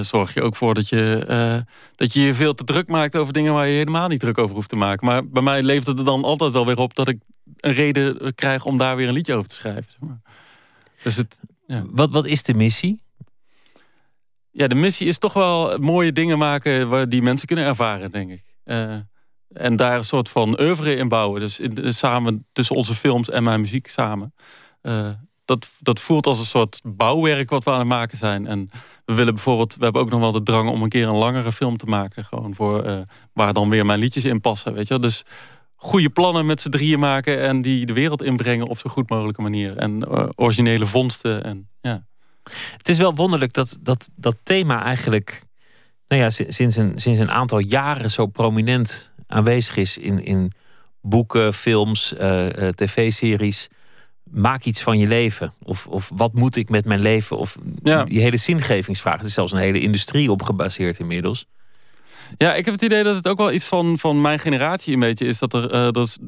zorg 0.00 0.34
je 0.34 0.42
ook 0.42 0.56
voor 0.56 0.74
dat 0.74 0.88
je, 0.88 1.64
dat 1.96 2.12
je 2.12 2.20
je 2.20 2.34
veel 2.34 2.54
te 2.54 2.64
druk 2.64 2.88
maakt 2.88 3.16
over 3.16 3.32
dingen 3.32 3.52
waar 3.52 3.66
je 3.66 3.76
helemaal 3.76 4.08
niet 4.08 4.20
druk 4.20 4.38
over 4.38 4.54
hoeft 4.54 4.68
te 4.68 4.76
maken. 4.76 5.06
Maar 5.06 5.28
bij 5.28 5.42
mij 5.42 5.62
levert 5.62 5.86
het 5.86 5.98
er 5.98 6.04
dan 6.04 6.24
altijd 6.24 6.52
wel 6.52 6.66
weer 6.66 6.78
op 6.78 6.94
dat 6.94 7.08
ik 7.08 7.18
een 7.60 7.74
reden 7.74 8.34
krijg 8.34 8.64
om 8.64 8.76
daar 8.76 8.96
weer 8.96 9.08
een 9.08 9.14
liedje 9.14 9.34
over 9.34 9.48
te 9.48 9.54
schrijven. 9.54 9.86
Zeg 9.90 10.08
maar. 10.08 10.20
Dus 11.02 11.16
het, 11.16 11.40
ja. 11.66 11.84
wat, 11.90 12.10
wat 12.10 12.26
is 12.26 12.42
de 12.42 12.54
missie? 12.54 13.02
Ja, 14.50 14.66
de 14.66 14.74
missie 14.74 15.06
is 15.06 15.18
toch 15.18 15.32
wel 15.32 15.78
mooie 15.78 16.12
dingen 16.12 16.38
maken 16.38 16.88
waar 16.88 17.08
die 17.08 17.22
mensen 17.22 17.46
kunnen 17.46 17.64
ervaren, 17.64 18.10
denk 18.10 18.30
ik. 18.30 18.44
En 19.48 19.76
daar 19.76 19.96
een 19.96 20.04
soort 20.04 20.28
van 20.28 20.60
oeuvre 20.60 20.96
in 20.96 21.08
bouwen. 21.08 21.40
Dus 21.40 21.60
in, 21.60 21.94
samen 21.94 22.46
tussen 22.52 22.76
onze 22.76 22.94
films 22.94 23.30
en 23.30 23.42
mijn 23.42 23.60
muziek 23.60 23.86
samen. 23.86 24.34
Uh, 24.82 25.08
dat, 25.44 25.68
dat 25.80 26.00
voelt 26.00 26.26
als 26.26 26.38
een 26.38 26.44
soort 26.44 26.80
bouwwerk 26.84 27.50
wat 27.50 27.64
we 27.64 27.70
aan 27.70 27.78
het 27.78 27.88
maken 27.88 28.18
zijn. 28.18 28.46
En 28.46 28.70
we 29.04 29.14
willen 29.14 29.34
bijvoorbeeld, 29.34 29.76
we 29.76 29.84
hebben 29.84 30.02
ook 30.02 30.10
nog 30.10 30.20
wel 30.20 30.32
de 30.32 30.42
drang 30.42 30.70
om 30.70 30.82
een 30.82 30.88
keer 30.88 31.08
een 31.08 31.14
langere 31.14 31.52
film 31.52 31.76
te 31.76 31.86
maken. 31.86 32.24
Gewoon 32.24 32.54
voor 32.54 32.86
uh, 32.86 32.98
waar 33.32 33.52
dan 33.52 33.68
weer 33.68 33.86
mijn 33.86 33.98
liedjes 33.98 34.24
in 34.24 34.40
passen. 34.40 34.72
Weet 34.72 34.88
je? 34.88 34.98
Dus 34.98 35.22
goede 35.76 36.10
plannen 36.10 36.46
met 36.46 36.60
z'n 36.60 36.70
drieën 36.70 36.98
maken 36.98 37.40
en 37.40 37.62
die 37.62 37.86
de 37.86 37.92
wereld 37.92 38.22
inbrengen 38.22 38.66
op 38.66 38.78
zo 38.78 38.90
goed 38.90 39.10
mogelijke 39.10 39.42
manier. 39.42 39.76
En 39.76 40.04
uh, 40.08 40.28
originele 40.34 40.86
vondsten. 40.86 41.44
En, 41.44 41.68
ja. 41.80 42.06
Het 42.76 42.88
is 42.88 42.98
wel 42.98 43.14
wonderlijk 43.14 43.52
dat 43.52 43.78
dat, 43.80 44.10
dat 44.14 44.36
thema 44.42 44.82
eigenlijk 44.82 45.44
nou 46.08 46.22
ja, 46.22 46.30
sinds, 46.30 46.76
een, 46.76 46.92
sinds 46.94 47.18
een 47.18 47.30
aantal 47.30 47.58
jaren 47.58 48.10
zo 48.10 48.26
prominent 48.26 49.14
aanwezig 49.26 49.76
is 49.76 49.98
in, 49.98 50.24
in 50.24 50.52
boeken, 51.00 51.54
films, 51.54 52.14
uh, 52.20 52.46
tv-series. 52.68 53.68
Maak 54.22 54.64
iets 54.64 54.82
van 54.82 54.98
je 54.98 55.06
leven. 55.06 55.52
Of, 55.62 55.86
of 55.86 56.10
wat 56.14 56.32
moet 56.32 56.56
ik 56.56 56.68
met 56.68 56.84
mijn 56.84 57.00
leven? 57.00 57.38
Of 57.38 57.56
die 58.04 58.20
hele 58.20 58.36
zingevingsvraag. 58.36 59.18
Er 59.18 59.24
is 59.24 59.32
zelfs 59.32 59.52
een 59.52 59.58
hele 59.58 59.80
industrie 59.80 60.30
op 60.30 60.42
gebaseerd 60.42 60.98
inmiddels. 60.98 61.46
Ja, 62.38 62.54
ik 62.54 62.64
heb 62.64 62.74
het 62.74 62.82
idee 62.82 63.02
dat 63.02 63.14
het 63.14 63.28
ook 63.28 63.38
wel 63.38 63.52
iets 63.52 63.64
van, 63.64 63.98
van 63.98 64.20
mijn 64.20 64.38
generatie 64.38 64.94
een 64.94 65.00
beetje 65.00 65.26
is. 65.26 65.38
Dat 65.38 65.52
er, 65.52 65.74
uh, 65.74 65.90
dat 65.90 66.18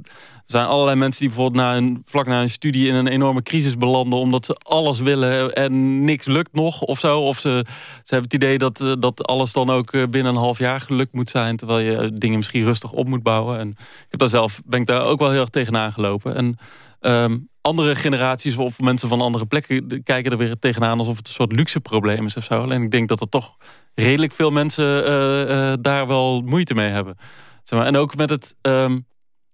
zijn 0.44 0.66
allerlei 0.66 0.96
mensen 0.96 1.20
die 1.20 1.28
bijvoorbeeld 1.28 1.64
een, 1.64 2.02
vlak 2.04 2.26
na 2.26 2.42
een 2.42 2.50
studie 2.50 2.88
in 2.88 2.94
een 2.94 3.06
enorme 3.06 3.42
crisis 3.42 3.76
belanden. 3.76 4.18
Omdat 4.18 4.46
ze 4.46 4.54
alles 4.54 5.00
willen 5.00 5.52
en 5.52 6.04
niks 6.04 6.26
lukt 6.26 6.52
nog 6.52 6.82
of 6.82 6.98
zo. 6.98 7.20
Of 7.20 7.38
ze, 7.38 7.64
ze 8.04 8.14
hebben 8.14 8.30
het 8.30 8.42
idee 8.42 8.58
dat, 8.58 8.80
eh, 8.80 8.92
dat 8.98 9.26
alles 9.26 9.52
dan 9.52 9.70
ook 9.70 9.92
eh, 9.92 10.02
binnen 10.06 10.34
een 10.34 10.40
half 10.40 10.58
jaar 10.58 10.80
gelukt 10.80 11.12
moet 11.12 11.30
zijn. 11.30 11.56
Terwijl 11.56 11.86
je 11.86 12.12
dingen 12.18 12.36
misschien 12.36 12.64
rustig 12.64 12.92
op 12.92 13.08
moet 13.08 13.22
bouwen. 13.22 13.58
En 13.58 13.68
ik 13.78 14.06
heb 14.08 14.20
daar 14.20 14.28
zelf, 14.28 14.62
ben 14.64 14.80
ik 14.80 14.86
daar 14.86 15.04
ook 15.04 15.18
wel 15.18 15.30
heel 15.30 15.40
erg 15.40 15.48
tegenaan 15.48 15.92
gelopen. 15.92 16.34
En 16.34 16.58
ehm, 17.00 17.38
andere 17.68 17.96
generaties 17.96 18.56
of 18.56 18.80
mensen 18.80 19.08
van 19.08 19.20
andere 19.20 19.46
plekken 19.46 20.02
kijken 20.02 20.32
er 20.32 20.38
weer 20.38 20.58
tegenaan 20.58 20.98
alsof 20.98 21.16
het 21.16 21.26
een 21.26 21.32
soort 21.32 21.52
luxe 21.52 21.80
probleem 21.80 22.24
is 22.24 22.36
of 22.36 22.44
zo. 22.44 22.62
Alleen 22.62 22.82
ik 22.82 22.90
denk 22.90 23.08
dat 23.08 23.20
er 23.20 23.28
toch 23.28 23.56
redelijk 23.94 24.32
veel 24.32 24.50
mensen 24.50 25.08
uh, 25.08 25.70
uh, 25.70 25.72
daar 25.80 26.06
wel 26.06 26.40
moeite 26.40 26.74
mee 26.74 26.90
hebben. 26.90 27.16
Zeg 27.64 27.78
maar. 27.78 27.88
En 27.88 27.96
ook 27.96 28.16
met 28.16 28.30
het, 28.30 28.56
um, 28.62 29.06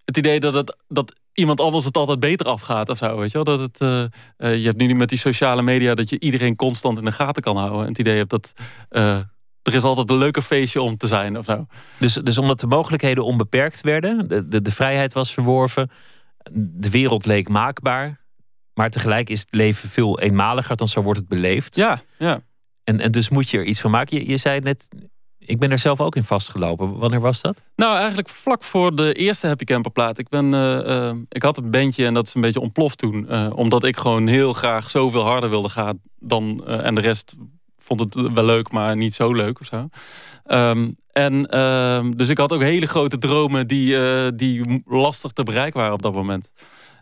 het 0.04 0.16
idee 0.16 0.40
dat, 0.40 0.54
het, 0.54 0.76
dat 0.88 1.14
iemand 1.32 1.60
anders 1.60 1.84
het 1.84 1.96
altijd 1.96 2.20
beter 2.20 2.46
afgaat 2.46 2.88
of 2.88 2.98
zo. 2.98 3.18
Weet 3.18 3.30
je, 3.30 3.42
wel? 3.42 3.56
Dat 3.56 3.60
het, 3.60 3.80
uh, 3.80 4.54
je 4.54 4.66
hebt 4.66 4.76
nu 4.76 4.94
met 4.94 5.08
die 5.08 5.18
sociale 5.18 5.62
media 5.62 5.94
dat 5.94 6.10
je 6.10 6.20
iedereen 6.20 6.56
constant 6.56 6.98
in 6.98 7.04
de 7.04 7.12
gaten 7.12 7.42
kan 7.42 7.56
houden. 7.56 7.80
En 7.80 7.88
het 7.88 7.98
idee 7.98 8.16
hebt 8.16 8.30
dat 8.30 8.52
er 9.64 9.74
is 9.74 9.82
altijd 9.82 10.10
een 10.10 10.16
leuke 10.16 10.42
feestje 10.42 10.82
om 10.82 10.96
te 10.96 11.06
zijn 11.06 11.38
of 11.38 11.44
zo. 11.44 11.66
Dus, 11.98 12.14
dus 12.14 12.38
omdat 12.38 12.60
de 12.60 12.66
mogelijkheden 12.66 13.24
onbeperkt 13.24 13.80
werden, 13.80 14.28
de, 14.28 14.48
de, 14.48 14.62
de 14.62 14.70
vrijheid 14.70 15.12
was 15.12 15.32
verworven, 15.32 15.90
de 16.52 16.90
wereld 16.90 17.26
leek 17.26 17.48
maakbaar. 17.48 18.22
Maar 18.74 18.90
tegelijk 18.90 19.30
is 19.30 19.40
het 19.40 19.54
leven 19.54 19.88
veel 19.88 20.20
eenmaliger, 20.20 20.76
dan 20.76 20.88
zo 20.88 21.02
wordt 21.02 21.18
het 21.18 21.28
beleefd. 21.28 21.76
Ja, 21.76 22.00
ja. 22.18 22.40
En, 22.84 23.00
en 23.00 23.12
dus 23.12 23.28
moet 23.28 23.50
je 23.50 23.58
er 23.58 23.64
iets 23.64 23.80
van 23.80 23.90
maken. 23.90 24.18
Je, 24.18 24.28
je 24.28 24.36
zei 24.36 24.60
net, 24.60 24.88
ik 25.38 25.58
ben 25.58 25.70
er 25.70 25.78
zelf 25.78 26.00
ook 26.00 26.16
in 26.16 26.24
vastgelopen. 26.24 26.98
Wanneer 26.98 27.20
was 27.20 27.40
dat? 27.40 27.62
Nou, 27.76 27.96
eigenlijk 27.96 28.28
vlak 28.28 28.62
voor 28.62 28.96
de 28.96 29.12
eerste 29.12 29.46
Happy 29.46 29.64
Camper 29.64 29.92
plaat. 29.92 30.18
Ik, 30.18 30.28
ben, 30.28 30.54
uh, 30.54 31.12
ik 31.28 31.42
had 31.42 31.56
een 31.56 31.70
bandje 31.70 32.06
en 32.06 32.14
dat 32.14 32.26
is 32.26 32.34
een 32.34 32.40
beetje 32.40 32.60
ontploft 32.60 32.98
toen. 32.98 33.26
Uh, 33.30 33.50
omdat 33.54 33.84
ik 33.84 33.96
gewoon 33.96 34.26
heel 34.26 34.52
graag 34.52 34.90
zoveel 34.90 35.22
harder 35.22 35.50
wilde 35.50 35.68
gaan 35.68 36.00
dan... 36.18 36.66
en 36.66 36.94
de 36.94 37.00
rest 37.00 37.34
vond 37.76 38.00
het 38.00 38.14
wel 38.14 38.44
leuk, 38.44 38.72
maar 38.72 38.96
niet 38.96 39.14
zo 39.14 39.32
leuk 39.32 39.60
of 39.60 39.66
zo. 39.66 39.88
Um, 40.46 40.94
en 41.14 41.48
uh, 41.54 42.10
dus 42.16 42.28
ik 42.28 42.38
had 42.38 42.52
ook 42.52 42.60
hele 42.60 42.86
grote 42.86 43.18
dromen 43.18 43.66
die, 43.66 43.96
die 44.34 44.82
lastig 44.86 45.30
te 45.30 45.42
bereiken 45.42 45.80
waren 45.80 45.94
op 45.94 46.02
dat 46.02 46.14
moment. 46.14 46.50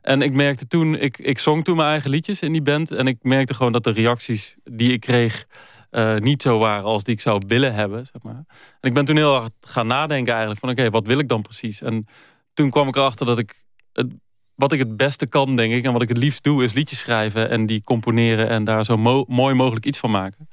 En 0.02 0.22
ik 0.22 0.32
merkte 0.32 0.66
toen, 0.66 0.94
ik, 0.94 1.18
ik 1.18 1.38
zong 1.38 1.64
toen 1.64 1.76
mijn 1.76 1.88
eigen 1.88 2.10
liedjes 2.10 2.40
in 2.40 2.52
die 2.52 2.62
band. 2.62 2.90
En 2.90 3.06
ik 3.06 3.18
merkte 3.22 3.54
gewoon 3.54 3.72
dat 3.72 3.84
de 3.84 3.90
reacties 3.90 4.56
die 4.64 4.92
ik 4.92 5.00
kreeg 5.00 5.46
uh, 5.90 6.16
niet 6.16 6.42
zo 6.42 6.58
waren 6.58 6.84
als 6.84 7.04
die 7.04 7.14
ik 7.14 7.20
zou 7.20 7.42
willen 7.46 7.74
hebben. 7.74 8.06
Zeg 8.12 8.22
maar. 8.22 8.44
En 8.80 8.88
ik 8.88 8.94
ben 8.94 9.04
toen 9.04 9.16
heel 9.16 9.34
erg 9.34 9.48
gaan 9.60 9.86
nadenken 9.86 10.30
eigenlijk 10.30 10.60
van 10.60 10.70
oké, 10.70 10.90
wat 10.90 11.06
wil 11.06 11.18
ik 11.18 11.28
dan 11.28 11.42
precies? 11.42 11.80
En 11.80 12.06
toen 12.54 12.70
kwam 12.70 12.88
ik 12.88 12.96
erachter 12.96 13.26
dat 13.26 13.38
ik 13.38 13.64
het, 13.92 14.06
wat 14.54 14.72
ik 14.72 14.78
het 14.78 14.96
beste 14.96 15.28
kan, 15.28 15.56
denk 15.56 15.72
ik, 15.72 15.84
en 15.84 15.92
wat 15.92 16.02
ik 16.02 16.08
het 16.08 16.16
liefst 16.16 16.44
doe, 16.44 16.64
is 16.64 16.72
liedjes 16.72 16.98
schrijven 16.98 17.50
en 17.50 17.66
die 17.66 17.82
componeren 17.84 18.48
en 18.48 18.64
daar 18.64 18.84
zo 18.84 18.96
mooi 19.26 19.54
mogelijk 19.54 19.86
iets 19.86 19.98
van 19.98 20.10
maken. 20.10 20.48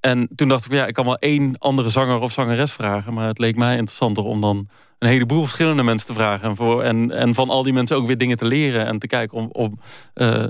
En 0.00 0.28
toen 0.34 0.48
dacht 0.48 0.64
ik, 0.64 0.72
ja, 0.72 0.86
ik 0.86 0.94
kan 0.94 1.04
wel 1.04 1.16
één 1.16 1.58
andere 1.58 1.90
zanger 1.90 2.20
of 2.20 2.32
zangeres 2.32 2.72
vragen, 2.72 3.14
maar 3.14 3.26
het 3.26 3.38
leek 3.38 3.56
mij 3.56 3.76
interessanter 3.76 4.24
om 4.24 4.40
dan 4.40 4.68
een 4.98 5.08
heleboel 5.08 5.42
verschillende 5.42 5.82
mensen 5.82 6.06
te 6.06 6.14
vragen 6.14 6.48
en, 6.48 6.56
voor, 6.56 6.82
en, 6.82 7.10
en 7.10 7.34
van 7.34 7.48
al 7.50 7.62
die 7.62 7.72
mensen 7.72 7.96
ook 7.96 8.06
weer 8.06 8.18
dingen 8.18 8.36
te 8.36 8.46
leren 8.46 8.86
en 8.86 8.98
te 8.98 9.06
kijken 9.06 9.38
om, 9.38 9.48
om 9.52 9.78
uh, 10.14 10.46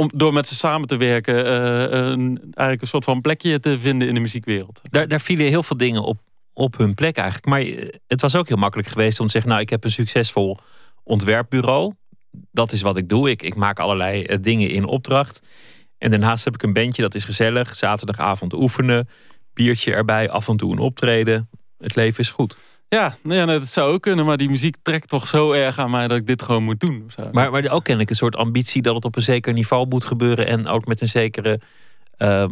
om 0.00 0.10
door 0.14 0.32
met 0.32 0.48
ze 0.48 0.54
samen 0.54 0.88
te 0.88 0.96
werken, 0.96 1.34
uh, 1.34 2.10
een, 2.10 2.38
eigenlijk 2.40 2.80
een 2.80 2.86
soort 2.86 3.04
van 3.04 3.20
plekje 3.20 3.60
te 3.60 3.78
vinden 3.78 4.08
in 4.08 4.14
de 4.14 4.20
muziekwereld. 4.20 4.80
Daar, 4.82 5.08
daar 5.08 5.20
vielen 5.20 5.46
heel 5.46 5.62
veel 5.62 5.76
dingen 5.76 6.02
op, 6.02 6.18
op 6.52 6.76
hun 6.76 6.94
plek 6.94 7.16
eigenlijk. 7.16 7.46
Maar 7.46 7.60
eh, 7.60 7.88
het 8.06 8.20
was 8.20 8.36
ook 8.36 8.48
heel 8.48 8.56
makkelijk 8.56 8.88
geweest 8.88 9.20
om 9.20 9.26
te 9.26 9.32
zeggen: 9.32 9.50
Nou, 9.50 9.62
ik 9.62 9.70
heb 9.70 9.84
een 9.84 9.90
succesvol 9.90 10.58
ontwerpbureau. 11.02 11.92
Dat 12.52 12.72
is 12.72 12.82
wat 12.82 12.96
ik 12.96 13.08
doe. 13.08 13.30
Ik, 13.30 13.42
ik 13.42 13.54
maak 13.54 13.78
allerlei 13.78 14.40
dingen 14.40 14.70
in 14.70 14.84
opdracht. 14.84 15.42
En 16.00 16.10
daarnaast 16.10 16.44
heb 16.44 16.54
ik 16.54 16.62
een 16.62 16.72
bandje, 16.72 17.02
dat 17.02 17.14
is 17.14 17.24
gezellig. 17.24 17.76
Zaterdagavond 17.76 18.52
oefenen, 18.52 19.08
biertje 19.54 19.94
erbij, 19.94 20.30
af 20.30 20.48
en 20.48 20.56
toe 20.56 20.72
een 20.72 20.78
optreden. 20.78 21.48
Het 21.78 21.94
leven 21.94 22.20
is 22.20 22.30
goed. 22.30 22.56
Ja, 22.88 23.16
nee, 23.22 23.46
dat 23.46 23.68
zou 23.68 23.92
ook 23.92 24.02
kunnen, 24.02 24.24
maar 24.24 24.36
die 24.36 24.48
muziek 24.48 24.76
trekt 24.82 25.08
toch 25.08 25.26
zo 25.26 25.52
erg 25.52 25.78
aan 25.78 25.90
mij 25.90 26.08
dat 26.08 26.18
ik 26.18 26.26
dit 26.26 26.42
gewoon 26.42 26.62
moet 26.62 26.80
doen. 26.80 27.10
Maar, 27.32 27.50
maar 27.50 27.70
ook 27.70 27.84
kennelijk 27.84 28.10
een 28.10 28.16
soort 28.16 28.36
ambitie 28.36 28.82
dat 28.82 28.94
het 28.94 29.04
op 29.04 29.16
een 29.16 29.22
zeker 29.22 29.52
niveau 29.52 29.86
moet 29.88 30.04
gebeuren 30.04 30.46
en 30.46 30.66
ook 30.66 30.86
met 30.86 31.00
een 31.00 31.08
zekere 31.08 31.60
uh, 32.18 32.48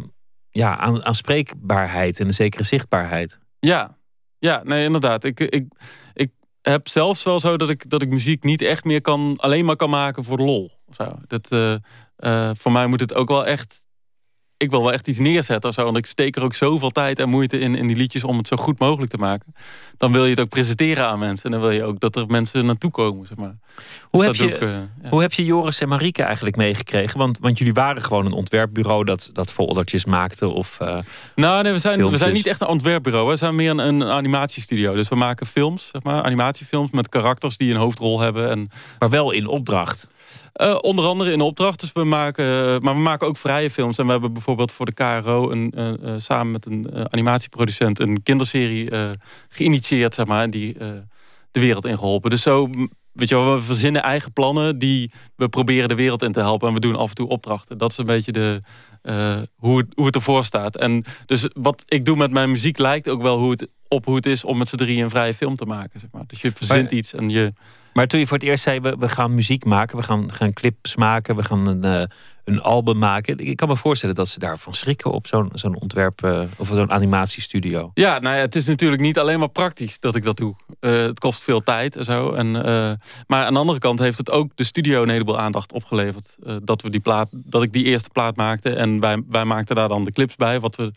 ja, 0.49 0.77
aanspreekbaarheid 0.77 2.19
en 2.19 2.27
een 2.27 2.33
zekere 2.33 2.63
zichtbaarheid. 2.63 3.39
Ja, 3.59 3.97
ja 4.37 4.61
nee, 4.63 4.85
inderdaad. 4.85 5.23
Ik, 5.23 5.39
ik, 5.39 5.67
ik 6.13 6.31
heb 6.61 6.87
zelfs 6.87 7.23
wel 7.23 7.39
zo 7.39 7.57
dat 7.57 7.69
ik, 7.69 7.89
dat 7.89 8.01
ik 8.01 8.09
muziek 8.09 8.43
niet 8.43 8.61
echt 8.61 8.83
meer 8.83 9.01
kan, 9.01 9.35
alleen 9.37 9.65
maar 9.65 9.75
kan 9.75 9.89
maken 9.89 10.23
voor 10.23 10.37
de 10.37 10.43
lol. 10.43 10.71
Zo. 10.97 11.15
Dat, 11.27 11.51
uh, 11.51 11.73
uh, 12.19 12.49
voor 12.53 12.71
mij 12.71 12.87
moet 12.87 12.99
het 12.99 13.13
ook 13.13 13.27
wel 13.27 13.45
echt 13.45 13.87
ik 14.59 14.69
wil 14.69 14.81
wel 14.81 14.93
echt 14.93 15.07
iets 15.07 15.17
neerzetten 15.17 15.69
of 15.69 15.75
zo. 15.75 15.83
Want 15.83 15.97
ik 15.97 16.05
steek 16.05 16.35
er 16.35 16.43
ook 16.43 16.53
zoveel 16.53 16.89
tijd 16.89 17.19
en 17.19 17.29
moeite 17.29 17.59
in, 17.59 17.75
in 17.75 17.87
die 17.87 17.95
liedjes 17.95 18.23
om 18.23 18.37
het 18.37 18.47
zo 18.47 18.55
goed 18.55 18.79
mogelijk 18.79 19.11
te 19.11 19.17
maken. 19.17 19.55
Dan 19.97 20.11
wil 20.11 20.23
je 20.23 20.29
het 20.29 20.39
ook 20.39 20.49
presenteren 20.49 21.07
aan 21.07 21.19
mensen. 21.19 21.45
En 21.45 21.51
dan 21.51 21.59
wil 21.59 21.69
je 21.69 21.83
ook 21.83 21.99
dat 21.99 22.15
er 22.15 22.25
mensen 22.27 22.65
naartoe 22.65 22.91
komen. 22.91 23.27
Zeg 23.27 23.37
maar. 23.37 23.55
hoe, 24.09 24.25
dus 24.25 24.37
heb 24.37 24.49
je, 24.49 24.57
eh, 24.57 25.09
hoe 25.09 25.21
heb 25.21 25.33
je 25.33 25.45
Joris 25.45 25.81
en 25.81 25.87
Marieke 25.87 26.23
eigenlijk 26.23 26.55
meegekregen? 26.55 27.19
Want, 27.19 27.37
want 27.39 27.57
jullie 27.57 27.73
waren 27.73 28.01
gewoon 28.01 28.25
een 28.25 28.31
ontwerpbureau 28.31 29.03
dat, 29.03 29.29
dat 29.33 29.51
foldertjes 29.51 30.05
maakte. 30.05 30.47
Of, 30.47 30.77
uh, 30.81 30.97
nou, 31.35 31.63
nee, 31.63 31.71
we 31.71 31.79
zijn, 31.79 32.09
we 32.09 32.17
zijn 32.17 32.33
niet 32.33 32.47
echt 32.47 32.61
een 32.61 32.67
ontwerpbureau. 32.67 33.29
We 33.29 33.37
zijn 33.37 33.55
meer 33.55 33.69
een, 33.69 33.79
een 33.79 34.03
animatiestudio. 34.03 34.93
Dus 34.93 35.07
we 35.07 35.15
maken 35.15 35.45
films, 35.45 35.89
zeg 35.91 36.03
maar, 36.03 36.23
animatiefilms 36.23 36.91
met 36.91 37.09
karakters 37.09 37.57
die 37.57 37.71
een 37.71 37.79
hoofdrol 37.79 38.19
hebben. 38.19 38.49
En... 38.49 38.69
Maar 38.99 39.09
wel 39.09 39.31
in 39.31 39.47
opdracht. 39.47 40.09
Uh, 40.61 40.77
onder 40.81 41.05
andere 41.05 41.31
in 41.31 41.41
opdracht. 41.41 41.79
Dus 41.79 41.91
we 41.91 42.03
maken, 42.03 42.45
uh, 42.45 42.79
maar 42.79 42.95
we 42.95 43.01
maken 43.01 43.27
ook 43.27 43.37
vrije 43.37 43.71
films. 43.71 43.97
En 43.97 44.05
we 44.05 44.11
hebben 44.11 44.33
bijvoorbeeld 44.33 44.71
voor 44.71 44.85
de 44.85 44.93
KRO 44.93 45.51
een, 45.51 45.73
uh, 45.77 46.13
samen 46.17 46.51
met 46.51 46.65
een 46.65 47.07
animatieproducent 47.09 47.99
een 47.99 48.23
kinderserie 48.23 48.89
geïnitieerd, 49.49 50.13
zeg 50.13 50.25
maar, 50.25 50.49
die 50.49 50.77
de 51.51 51.59
wereld 51.59 51.85
in 51.85 51.97
geholpen. 51.97 52.29
Dus 52.29 52.41
zo, 52.41 52.69
weet 53.11 53.29
je 53.29 53.35
wel, 53.35 53.55
we 53.55 53.61
verzinnen 53.61 54.03
eigen 54.03 54.33
plannen 54.33 54.79
die 54.79 55.11
we 55.35 55.49
proberen 55.49 55.89
de 55.89 55.95
wereld 55.95 56.23
in 56.23 56.31
te 56.31 56.39
helpen. 56.39 56.67
En 56.67 56.73
we 56.73 56.79
doen 56.79 56.95
af 56.95 57.09
en 57.09 57.15
toe 57.15 57.27
opdrachten. 57.27 57.77
Dat 57.77 57.91
is 57.91 57.97
een 57.97 58.05
beetje 58.05 58.31
de, 58.31 58.61
hoe, 59.55 59.77
het, 59.77 59.87
hoe 59.95 60.05
het 60.05 60.15
ervoor 60.15 60.45
staat. 60.45 60.75
En 60.75 61.03
dus 61.25 61.47
wat 61.53 61.83
ik 61.87 62.05
doe 62.05 62.17
met 62.17 62.31
mijn 62.31 62.51
muziek 62.51 62.77
lijkt 62.77 63.07
ook 63.07 63.21
wel 63.21 63.37
hoe 63.37 63.51
het, 63.51 63.67
op 63.87 64.05
hoe 64.05 64.15
het 64.15 64.25
is 64.25 64.43
om 64.43 64.57
met 64.57 64.69
z'n 64.69 64.75
drieën 64.75 65.03
een 65.03 65.09
vrije 65.09 65.33
film 65.33 65.55
te 65.55 65.65
maken. 65.65 65.99
Zeg 65.99 66.09
maar. 66.11 66.23
Dus 66.27 66.41
je 66.41 66.51
verzint 66.55 66.91
iets 66.91 67.13
en 67.13 67.29
je 67.29 67.53
Maar 67.93 68.07
toen 68.07 68.19
je 68.19 68.27
voor 68.27 68.37
het 68.37 68.45
eerst 68.45 68.63
zei, 68.63 68.79
we, 68.79 69.09
gaan 69.09 69.35
muziek 69.35 69.65
maken, 69.65 69.97
we 69.97 70.03
gaan, 70.03 70.33
gaan 70.33 70.53
clips 70.53 70.95
maken, 70.95 71.35
we 71.35 71.43
gaan 71.43 71.67
een, 71.67 71.85
uh, 71.85 72.03
een 72.43 72.61
album 72.61 72.97
maken. 72.97 73.37
Ik 73.37 73.57
kan 73.57 73.67
me 73.67 73.75
voorstellen 73.75 74.15
dat 74.15 74.27
ze 74.27 74.39
daarvan 74.39 74.73
schrikken 74.73 75.11
op 75.11 75.27
zo'n 75.27 75.49
zo'n 75.53 75.79
ontwerp 75.79 76.21
uh, 76.25 76.41
of 76.57 76.67
zo'n 76.67 76.91
animatiestudio. 76.91 77.91
Ja, 77.93 78.19
nou 78.19 78.35
ja, 78.35 78.41
het 78.41 78.55
is 78.55 78.67
natuurlijk 78.67 79.01
niet 79.01 79.19
alleen 79.19 79.39
maar 79.39 79.49
praktisch 79.49 79.99
dat 79.99 80.15
ik 80.15 80.23
dat 80.23 80.37
doe. 80.37 80.55
Uh, 80.81 80.91
het 80.91 81.19
kost 81.19 81.41
veel 81.41 81.63
tijd 81.63 81.95
en 81.95 82.05
zo. 82.05 82.31
En, 82.31 82.51
maar 83.27 83.45
aan 83.45 83.53
de 83.53 83.59
andere 83.59 83.79
kant 83.79 83.99
heeft 83.99 84.17
het 84.17 84.31
ook 84.31 84.51
de 84.55 84.63
studio 84.63 85.03
een 85.03 85.09
heleboel 85.09 85.39
aandacht 85.39 85.73
opgeleverd. 85.73 86.35
dat, 86.63 86.81
we 86.81 86.89
die 86.89 86.99
plaat, 86.99 87.29
dat 87.31 87.63
ik 87.63 87.73
die 87.73 87.85
eerste 87.85 88.09
plaat 88.09 88.35
maakte 88.35 88.75
en 88.75 88.99
wij, 88.99 89.23
wij 89.27 89.45
maakten 89.45 89.75
daar 89.75 89.87
dan 89.87 90.03
de 90.03 90.11
clips 90.11 90.35
bij, 90.35 90.59
wat 90.59 90.75
we 90.75 90.91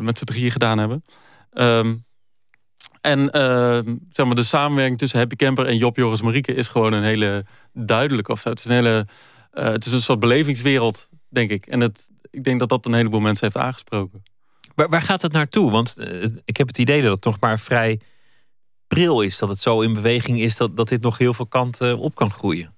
met 0.00 0.18
z'n 0.18 0.24
drieën 0.24 0.50
gedaan 0.50 0.78
hebben. 0.78 1.04
Um, 1.52 2.04
en 3.04 3.20
uh, 3.20 3.94
zeg 4.12 4.26
maar, 4.26 4.34
de 4.34 4.42
samenwerking 4.42 4.98
tussen 4.98 5.18
Happy 5.18 5.36
Camper 5.36 5.66
en 5.66 5.76
Job 5.76 5.96
Joris 5.96 6.22
Marieke 6.22 6.54
is 6.54 6.68
gewoon 6.68 6.92
een 6.92 7.02
hele 7.02 7.44
duidelijke 7.72 8.32
of. 8.32 8.42
Het 8.42 8.58
is 8.58 8.64
een 8.64 8.70
hele, 8.70 9.06
uh, 9.54 9.64
het 9.64 9.86
is 9.86 9.92
een 9.92 10.02
soort 10.02 10.18
belevingswereld, 10.18 11.08
denk 11.28 11.50
ik. 11.50 11.66
En 11.66 11.80
het, 11.80 12.08
ik 12.30 12.44
denk 12.44 12.58
dat 12.58 12.68
dat 12.68 12.86
een 12.86 12.94
heleboel 12.94 13.20
mensen 13.20 13.44
heeft 13.44 13.64
aangesproken. 13.64 14.22
Waar, 14.74 14.88
waar 14.88 15.02
gaat 15.02 15.22
het 15.22 15.32
naartoe? 15.32 15.70
Want 15.70 15.94
uh, 15.98 16.26
ik 16.44 16.56
heb 16.56 16.66
het 16.66 16.78
idee 16.78 17.02
dat 17.02 17.14
het 17.14 17.24
nog 17.24 17.40
maar 17.40 17.58
vrij 17.58 18.00
pril 18.86 19.20
is. 19.20 19.38
Dat 19.38 19.48
het 19.48 19.60
zo 19.60 19.80
in 19.80 19.94
beweging 19.94 20.40
is 20.40 20.56
dat, 20.56 20.76
dat 20.76 20.88
dit 20.88 21.02
nog 21.02 21.18
heel 21.18 21.34
veel 21.34 21.46
kanten 21.46 21.98
op 21.98 22.14
kan 22.14 22.30
groeien. 22.30 22.74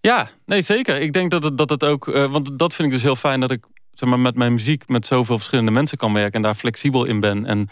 Ja, 0.00 0.30
nee 0.46 0.62
zeker. 0.62 1.00
Ik 1.00 1.12
denk 1.12 1.30
dat 1.30 1.42
het, 1.42 1.58
dat 1.58 1.70
het 1.70 1.84
ook, 1.84 2.04
want 2.04 2.58
dat 2.58 2.74
vind 2.74 2.88
ik 2.88 2.94
dus 2.94 3.02
heel 3.02 3.16
fijn 3.16 3.40
dat 3.40 3.50
ik 3.50 3.64
zeg 3.92 4.08
maar, 4.08 4.20
met 4.20 4.34
mijn 4.34 4.52
muziek 4.52 4.88
met 4.88 5.06
zoveel 5.06 5.36
verschillende 5.36 5.70
mensen 5.70 5.98
kan 5.98 6.12
werken 6.12 6.32
en 6.32 6.42
daar 6.42 6.54
flexibel 6.54 7.04
in 7.04 7.20
ben. 7.20 7.46
En 7.46 7.68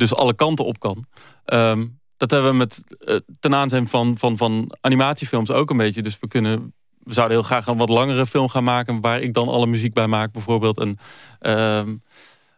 dus 0.00 0.14
alle 0.14 0.34
kanten 0.34 0.64
op 0.64 0.80
kan. 0.80 1.04
Ehm, 1.44 1.86
dat 2.16 2.30
hebben 2.30 2.50
we 2.50 2.56
met, 2.56 2.82
uh, 3.04 3.16
ten 3.40 3.54
aanzien 3.54 3.88
van, 3.88 4.18
van, 4.18 4.36
van 4.36 4.76
animatiefilms 4.80 5.50
ook 5.50 5.70
een 5.70 5.76
beetje. 5.76 6.02
Dus 6.02 6.18
we 6.20 6.28
kunnen 6.28 6.72
we 7.02 7.12
zouden 7.12 7.36
heel 7.36 7.46
graag 7.46 7.66
een 7.66 7.76
wat 7.76 7.88
langere 7.88 8.26
film 8.26 8.48
gaan 8.48 8.64
maken... 8.64 9.00
waar 9.00 9.20
ik 9.20 9.34
dan 9.34 9.48
alle 9.48 9.66
muziek 9.66 9.92
bij 9.92 10.06
maak 10.06 10.32
bijvoorbeeld. 10.32 10.78
En, 10.78 10.98
ehm, 11.38 11.96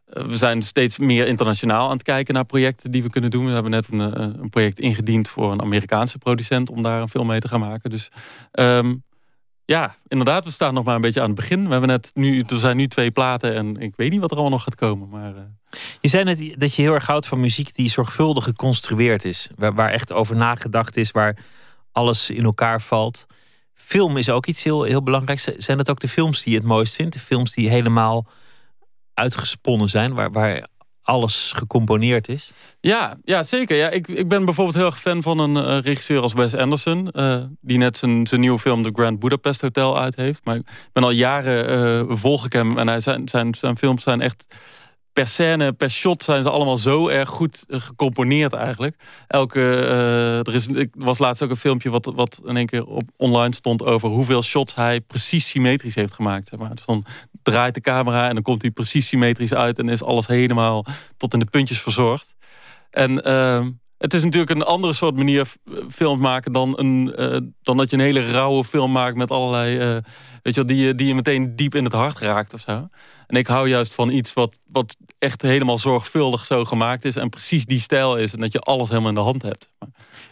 we 0.04 0.36
zijn 0.36 0.62
steeds 0.62 0.98
meer 0.98 1.26
internationaal 1.26 1.86
aan 1.86 1.92
het 1.92 2.02
kijken 2.02 2.34
naar 2.34 2.44
projecten 2.44 2.90
die 2.90 3.02
we 3.02 3.10
kunnen 3.10 3.30
doen. 3.30 3.46
We 3.46 3.52
hebben 3.52 3.70
net 3.70 3.88
een, 3.92 4.14
eh, 4.14 4.28
een 4.40 4.50
project 4.50 4.80
ingediend 4.80 5.28
voor 5.28 5.52
een 5.52 5.62
Amerikaanse 5.62 6.18
producent... 6.18 6.70
om 6.70 6.82
daar 6.82 7.00
een 7.00 7.08
film 7.08 7.26
mee 7.26 7.40
te 7.40 7.48
gaan 7.48 7.60
maken. 7.60 7.90
Dus 7.90 8.08
ehm, 8.50 8.94
ja, 9.72 9.96
inderdaad, 10.08 10.44
we 10.44 10.50
staan 10.50 10.74
nog 10.74 10.84
maar 10.84 10.94
een 10.94 11.00
beetje 11.00 11.20
aan 11.20 11.26
het 11.26 11.36
begin. 11.36 11.64
We 11.64 11.70
hebben 11.70 11.88
net 11.88 12.10
nu, 12.14 12.40
er 12.40 12.58
zijn 12.58 12.76
nu 12.76 12.88
twee 12.88 13.10
platen 13.10 13.54
en 13.54 13.76
ik 13.76 13.92
weet 13.96 14.10
niet 14.10 14.20
wat 14.20 14.30
er 14.30 14.36
allemaal 14.36 14.56
nog 14.56 14.64
gaat 14.64 14.74
komen. 14.74 15.08
Maar, 15.08 15.34
uh... 15.34 15.40
Je 16.00 16.08
zei 16.08 16.24
net 16.24 16.60
dat 16.60 16.74
je 16.74 16.82
heel 16.82 16.94
erg 16.94 17.06
houdt 17.06 17.26
van 17.26 17.40
muziek 17.40 17.74
die 17.74 17.90
zorgvuldig 17.90 18.44
geconstrueerd 18.44 19.24
is. 19.24 19.48
Waar, 19.56 19.74
waar 19.74 19.90
echt 19.90 20.12
over 20.12 20.36
nagedacht 20.36 20.96
is, 20.96 21.10
waar 21.10 21.38
alles 21.92 22.30
in 22.30 22.44
elkaar 22.44 22.80
valt. 22.80 23.26
Film 23.74 24.16
is 24.16 24.28
ook 24.28 24.46
iets 24.46 24.62
heel, 24.62 24.82
heel 24.82 25.02
belangrijks. 25.02 25.44
Zijn 25.44 25.78
het 25.78 25.90
ook 25.90 26.00
de 26.00 26.08
films 26.08 26.42
die 26.42 26.52
je 26.52 26.58
het 26.58 26.68
mooist 26.68 26.94
vindt? 26.94 27.12
De 27.12 27.20
films 27.20 27.52
die 27.52 27.68
helemaal 27.68 28.26
uitgesponnen 29.14 29.88
zijn, 29.88 30.14
waar, 30.14 30.32
waar 30.32 30.66
alles 31.02 31.52
gecomponeerd 31.54 32.28
is? 32.28 32.50
Ja, 32.80 33.16
ja 33.24 33.42
zeker. 33.42 33.76
Ja, 33.76 33.90
ik, 33.90 34.08
ik 34.08 34.28
ben 34.28 34.44
bijvoorbeeld 34.44 34.76
heel 34.76 34.86
erg 34.86 35.00
fan 35.00 35.22
van 35.22 35.38
een 35.38 35.56
uh, 35.56 35.78
regisseur 35.78 36.20
als 36.20 36.32
Wes 36.32 36.54
Anderson. 36.54 37.08
Uh, 37.12 37.42
die 37.60 37.78
net 37.78 37.96
zijn, 37.96 38.26
zijn 38.26 38.40
nieuwe 38.40 38.58
film 38.58 38.82
The 38.82 38.90
Grand 38.92 39.18
Budapest 39.18 39.60
Hotel 39.60 39.98
uit 39.98 40.16
heeft. 40.16 40.40
Maar 40.44 40.56
ik 40.56 40.66
ben 40.92 41.02
al 41.02 41.10
jaren 41.10 42.08
uh, 42.10 42.16
volg 42.16 42.46
ik 42.46 42.52
hem. 42.52 42.78
En 42.78 43.02
zijn, 43.02 43.28
zijn, 43.28 43.54
zijn 43.54 43.78
films 43.78 44.02
zijn 44.02 44.20
echt 44.20 44.46
per 45.12 45.28
scène, 45.28 45.72
per 45.72 45.90
shot 45.90 46.22
zijn 46.22 46.42
ze 46.42 46.50
allemaal 46.50 46.78
zo 46.78 47.08
erg 47.08 47.28
goed 47.28 47.64
eh, 47.68 47.80
gecomponeerd 47.80 48.52
eigenlijk. 48.52 48.96
Elke, 49.26 49.60
uh, 49.60 50.38
er 50.38 50.54
is, 50.54 50.66
was 50.92 51.18
laatst 51.18 51.42
ook 51.42 51.50
een 51.50 51.56
filmpje 51.56 51.90
wat, 51.90 52.04
wat 52.14 52.40
in 52.44 52.56
één 52.56 52.66
keer 52.66 52.84
op 52.84 53.02
online 53.16 53.54
stond 53.54 53.82
over 53.82 54.08
hoeveel 54.08 54.42
shots 54.42 54.74
hij 54.74 55.00
precies 55.00 55.48
symmetrisch 55.48 55.94
heeft 55.94 56.14
gemaakt. 56.14 56.56
Maar. 56.56 56.74
Dus 56.74 56.84
dan 56.84 57.04
draait 57.42 57.74
de 57.74 57.80
camera 57.80 58.28
en 58.28 58.34
dan 58.34 58.42
komt 58.42 58.62
hij 58.62 58.70
precies 58.70 59.08
symmetrisch 59.08 59.54
uit 59.54 59.78
en 59.78 59.88
is 59.88 60.02
alles 60.02 60.26
helemaal 60.26 60.86
tot 61.16 61.32
in 61.32 61.38
de 61.38 61.46
puntjes 61.46 61.80
verzorgd. 61.80 62.34
En 62.90 63.28
uh, 63.28 63.66
het 64.02 64.14
is 64.14 64.22
natuurlijk 64.22 64.50
een 64.50 64.62
andere 64.62 64.92
soort 64.92 65.16
manier 65.16 65.46
film 65.90 66.18
maken 66.18 66.52
dan, 66.52 66.78
een, 66.78 67.14
uh, 67.18 67.36
dan 67.62 67.76
dat 67.76 67.90
je 67.90 67.96
een 67.96 68.02
hele 68.02 68.26
rauwe 68.26 68.64
film 68.64 68.92
maakt 68.92 69.16
met 69.16 69.30
allerlei, 69.30 69.76
uh, 69.76 69.96
weet 70.42 70.54
je 70.54 70.64
wel, 70.64 70.66
die, 70.66 70.94
die 70.94 71.06
je 71.06 71.14
meteen 71.14 71.56
diep 71.56 71.74
in 71.74 71.84
het 71.84 71.92
hart 71.92 72.18
raakt 72.18 72.54
of 72.54 72.60
zo. 72.60 72.88
En 73.26 73.36
ik 73.38 73.46
hou 73.46 73.68
juist 73.68 73.94
van 73.94 74.10
iets 74.10 74.32
wat, 74.32 74.58
wat 74.66 74.96
echt 75.18 75.42
helemaal 75.42 75.78
zorgvuldig 75.78 76.44
zo 76.44 76.64
gemaakt 76.64 77.04
is. 77.04 77.16
En 77.16 77.28
precies 77.28 77.66
die 77.66 77.80
stijl 77.80 78.16
is. 78.16 78.32
En 78.32 78.40
dat 78.40 78.52
je 78.52 78.58
alles 78.58 78.88
helemaal 78.88 79.08
in 79.08 79.14
de 79.14 79.20
hand 79.20 79.42
hebt. 79.42 79.68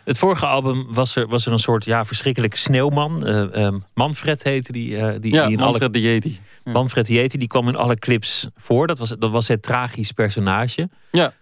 Het 0.05 0.19
vorige 0.19 0.47
album 0.47 0.87
was 0.89 1.17
er, 1.17 1.29
was 1.29 1.47
er 1.47 1.53
een 1.53 1.59
soort 1.59 1.85
ja, 1.85 2.05
verschrikkelijke 2.05 2.57
sneeuwman. 2.57 3.29
Uh, 3.29 3.69
Manfred 3.95 4.43
heette 4.43 4.73
die. 4.73 4.89
Die, 4.89 4.99
ja, 4.99 5.19
die 5.19 5.33
in 5.53 5.59
Manfred 5.59 5.83
alle, 5.83 5.91
de 5.91 6.01
Yeti. 6.01 6.41
Ja. 6.65 6.73
Manfred 6.73 7.07
de 7.07 7.13
Yeti, 7.13 7.39
die 7.39 7.49
kwam 7.49 7.69
in 7.69 7.77
alle 7.77 7.97
clips 7.97 8.49
voor. 8.57 8.87
Dat 8.87 8.99
was, 8.99 9.09
dat 9.19 9.31
was 9.31 9.49
het 9.49 9.63
tragisch 9.63 10.13
personage. 10.13 10.89
Ja. 11.11 11.33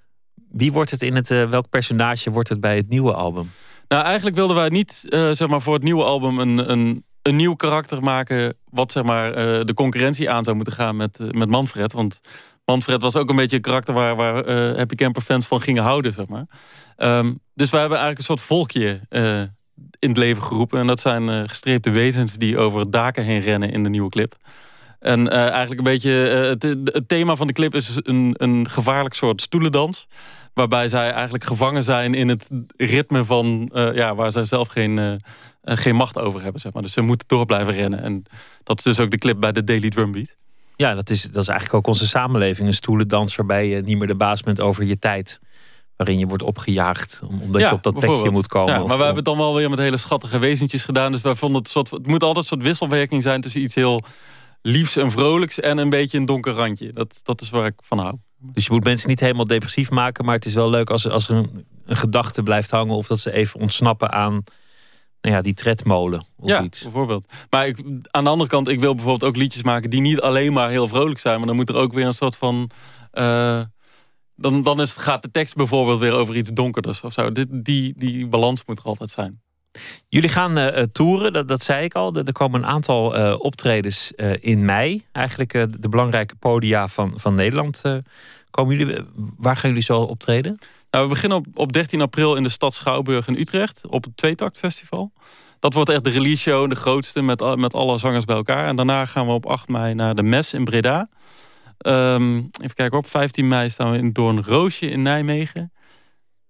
Wie 0.50 0.72
wordt 0.72 0.90
het 0.90 1.02
in 1.02 1.14
het, 1.14 1.28
welk 1.28 1.68
personage 1.70 2.30
wordt 2.30 2.48
het 2.48 2.61
bij 2.61 2.76
het 2.76 2.88
nieuwe 2.88 3.12
album? 3.12 3.50
Nou, 3.88 4.04
eigenlijk 4.04 4.37
wilden 4.37 4.56
wij 4.56 4.68
niet 4.68 5.06
zeg 5.32 5.48
maar 5.48 5.62
voor 5.62 5.74
het 5.74 5.82
nieuwe 5.82 6.04
album 6.04 6.38
een, 6.38 6.70
een 6.70 7.04
een 7.28 7.37
nieuw 7.37 7.54
karakter 7.54 8.02
maken. 8.02 8.56
wat 8.70 8.92
zeg 8.92 9.02
maar 9.02 9.28
uh, 9.28 9.64
de 9.64 9.74
concurrentie 9.74 10.30
aan 10.30 10.44
zou 10.44 10.56
moeten 10.56 10.74
gaan 10.74 10.96
met, 10.96 11.18
met 11.30 11.48
Manfred. 11.48 11.92
Want 11.92 12.20
Manfred 12.64 13.02
was 13.02 13.16
ook 13.16 13.30
een 13.30 13.37
beetje 13.37 13.56
een 13.56 13.62
karakter 13.62 13.94
waar, 13.94 14.16
waar 14.16 14.50
Happy 14.76 14.94
Camper 14.94 15.22
fans 15.22 15.46
van 15.46 15.61
gingen 15.61 15.82
houden. 15.82 16.12
Zeg 16.12 16.26
maar. 16.26 16.46
Um, 16.96 17.40
dus 17.54 17.70
wij 17.70 17.80
hebben 17.80 17.98
eigenlijk 17.98 18.18
een 18.18 18.37
soort 18.37 18.46
volkje 18.46 19.00
in 19.98 20.08
het 20.08 20.16
leven 20.16 20.42
geroepen. 20.42 20.80
En 20.80 20.87
dat 20.87 21.00
zijn 21.00 21.48
gestreepte 21.48 21.90
wezens 21.90 22.34
die 22.34 22.58
over 22.58 22.90
daken 22.90 23.24
heen 23.24 23.40
rennen 23.40 23.70
in 23.70 23.82
de 23.82 23.88
nieuwe 23.88 24.11
clip. 24.11 24.37
En 24.98 25.28
eigenlijk 25.28 25.78
een 25.78 25.92
beetje 25.92 26.11
het, 26.11 26.62
het, 26.62 27.08
thema 27.08 27.37
van 27.37 27.46
de 27.46 27.52
clip 27.52 27.74
is 27.74 28.00
een, 28.02 28.34
een 28.37 28.70
gevaarlijk 28.70 29.14
soort 29.14 29.40
stoelendans. 29.40 30.06
Waarbij 30.59 30.88
zij 30.88 31.11
eigenlijk 31.11 31.44
gevangen 31.44 31.85
zijn 31.85 32.14
in 32.14 32.29
het 32.29 32.49
ritme 32.77 33.25
van 33.25 33.71
ja, 33.73 34.14
waar 34.14 34.33
zij 34.33 34.44
zelf 34.44 34.68
geen 34.68 34.97
uh, 34.97 35.12
geen 35.77 35.94
macht 35.94 36.18
over 36.18 36.42
hebben. 36.42 36.61
Zeg 36.61 36.73
maar. 36.73 36.83
Dus 36.83 36.92
ze 36.92 37.01
moeten 37.01 37.29
door 37.29 37.47
blijven 37.47 37.75
rennen. 37.75 38.03
En 38.03 38.25
dat 38.64 38.79
is 38.79 38.85
dus 38.85 39.01
ook 39.01 39.11
de 39.11 39.18
clip 39.18 39.40
bij 39.40 39.53
de 39.53 39.64
Daily 39.64 39.88
Drumbeat. 39.88 40.35
Ja, 40.77 40.94
dat 40.94 41.11
is, 41.11 41.23
dat 41.23 41.42
is 41.42 41.49
eigenlijk 41.49 41.79
ook 41.79 41.87
onze 41.87 42.07
samenleving. 42.07 42.68
Een 42.68 42.75
stoelendans 42.75 43.37
waarbij 43.37 43.68
je 43.68 43.81
niet 43.83 43.99
meer 43.99 44.07
de 44.07 44.14
baas 44.14 44.42
bent 44.42 44.61
over 44.61 44.85
je 44.85 44.99
tijd. 44.99 45.40
Waarin 45.97 46.18
je 46.18 46.27
wordt 46.27 46.42
opgejaagd 46.42 47.21
omdat 47.40 47.61
je 47.61 47.73
op 47.73 47.83
dat 47.83 47.99
plekje 47.99 48.31
moet 48.31 48.47
komen. 48.47 48.73
Ja, 48.73 48.79
maar 48.79 48.87
we 48.87 48.92
hebben 49.05 49.14
het 49.14 49.25
dan 49.25 49.37
wel 49.37 49.55
weer 49.55 49.71
met 49.71 49.79
hele 49.79 49.97
schattige 49.97 50.38
wezentjes 50.38 50.85
gedaan. 50.85 51.12
Dus 51.12 51.21
wij 51.21 51.35
vonden 51.35 51.59
het, 51.59 51.71
soort, 51.71 51.90
het 51.90 52.07
moet 52.07 52.23
altijd 52.23 52.44
een 52.44 52.51
soort 52.51 52.62
wisselwerking 52.62 53.23
zijn 53.23 53.40
tussen 53.40 53.61
iets 53.61 53.75
heel 53.75 54.03
liefs 54.62 54.97
en 54.97 55.11
vrolijks 55.11 55.61
en 55.61 55.79
een 55.79 55.90
beetje 55.90 56.18
een 56.18 56.25
donker 56.25 56.53
randje. 56.53 56.92
Dat, 56.92 57.21
dat 57.23 57.40
is 57.40 57.51
waar 57.51 57.66
ik 57.66 57.75
van 57.83 57.99
hou. 57.99 58.16
Dus 58.40 58.66
je 58.66 58.72
moet 58.72 58.85
mensen 58.85 59.09
niet 59.09 59.20
helemaal 59.20 59.46
depressief 59.46 59.90
maken, 59.90 60.24
maar 60.24 60.35
het 60.35 60.44
is 60.44 60.55
wel 60.55 60.70
leuk 60.70 60.90
als, 60.90 61.09
als 61.09 61.29
er 61.29 61.37
een, 61.37 61.66
een 61.85 61.96
gedachte 61.96 62.42
blijft 62.42 62.70
hangen 62.70 62.94
of 62.94 63.07
dat 63.07 63.18
ze 63.18 63.33
even 63.33 63.61
ontsnappen 63.61 64.12
aan 64.12 64.44
nou 65.20 65.35
ja, 65.35 65.42
die 65.42 65.55
tredmolen 65.55 66.24
of 66.37 66.48
ja, 66.48 66.62
iets. 66.62 66.83
bijvoorbeeld. 66.83 67.27
Maar 67.51 67.66
ik, 67.66 67.83
aan 68.11 68.24
de 68.24 68.31
andere 68.31 68.51
kant, 68.51 68.68
ik 68.68 68.81
wil 68.81 68.94
bijvoorbeeld 68.94 69.31
ook 69.31 69.37
liedjes 69.37 69.62
maken 69.62 69.90
die 69.90 70.01
niet 70.01 70.20
alleen 70.20 70.53
maar 70.53 70.70
heel 70.70 70.88
vrolijk 70.88 71.18
zijn, 71.18 71.38
maar 71.38 71.46
dan 71.46 71.57
moet 71.57 71.68
er 71.68 71.77
ook 71.77 71.92
weer 71.92 72.07
een 72.07 72.14
soort 72.14 72.37
van. 72.37 72.70
Uh, 73.12 73.61
dan, 74.37 74.62
dan 74.62 74.81
is, 74.81 74.92
gaat 74.92 75.22
de 75.22 75.31
tekst 75.31 75.55
bijvoorbeeld 75.55 75.98
weer 75.98 76.12
over 76.12 76.37
iets 76.37 76.51
donkerders 76.53 77.01
of 77.01 77.12
zo. 77.12 77.33
Die, 77.33 77.62
die, 77.62 77.94
die 77.96 78.27
balans 78.27 78.62
moet 78.66 78.79
er 78.79 78.85
altijd 78.85 79.11
zijn. 79.11 79.42
Jullie 80.09 80.28
gaan 80.28 80.59
uh, 80.59 80.83
toeren, 80.92 81.46
dat, 81.46 81.62
zei 81.62 81.85
ik 81.85 81.94
al. 81.94 82.14
Er 82.14 82.33
komen 82.33 82.62
een 82.62 82.68
aantal 82.68 83.18
uh, 83.18 83.35
optredens 83.38 84.12
in 84.40 84.64
mei. 84.64 85.07
Eigenlijk 85.12 85.52
de 85.52 85.88
belangrijke 85.88 86.35
podia 86.37 86.88
van, 86.88 87.12
van 87.16 87.35
Nederland. 87.35 87.83
komen 88.50 88.76
jullie, 88.76 88.96
waar 89.37 89.57
gaan 89.57 89.68
jullie 89.70 89.85
zo 89.85 90.00
optreden? 90.00 90.59
Nou, 90.90 91.04
we 91.04 91.11
beginnen 91.11 91.38
op, 91.38 91.46
op 91.54 91.72
13 91.72 92.00
april 92.00 92.37
in 92.37 92.42
de 92.42 92.48
stad 92.48 92.74
Schouwburg 92.74 93.28
in 93.28 93.37
Utrecht. 93.37 93.81
Op 93.88 94.04
het 94.04 94.16
Tweetakt 94.16 94.59
Festival. 94.59 95.12
Dat 95.59 95.74
wordt 95.74 95.90
echt 95.90 96.04
de 96.04 96.11
release 96.11 96.42
show, 96.42 96.68
de 96.68 96.76
grootste 96.76 97.22
met, 97.22 97.57
met 97.57 97.74
alle 97.74 97.98
zangers 97.98 98.24
bij 98.24 98.37
elkaar. 98.37 98.68
En 98.68 98.76
daarna 98.76 99.07
gaan 99.07 99.26
we 99.26 99.33
op 99.33 99.46
8 99.46 99.68
mei 99.68 99.94
naar 99.94 100.14
de 100.14 100.22
Mes 100.22 100.52
in 100.52 100.64
Breda. 100.64 101.09
Um, 101.87 102.48
even 102.61 102.74
kijken, 102.74 102.98
op 102.98 103.07
15 103.07 103.48
mei 103.48 103.70
staan 103.70 103.90
we 103.90 103.98
in 103.98 104.12
Doorn 104.12 104.42
Roosje 104.42 104.87
in 104.87 105.02
Nijmegen. 105.02 105.72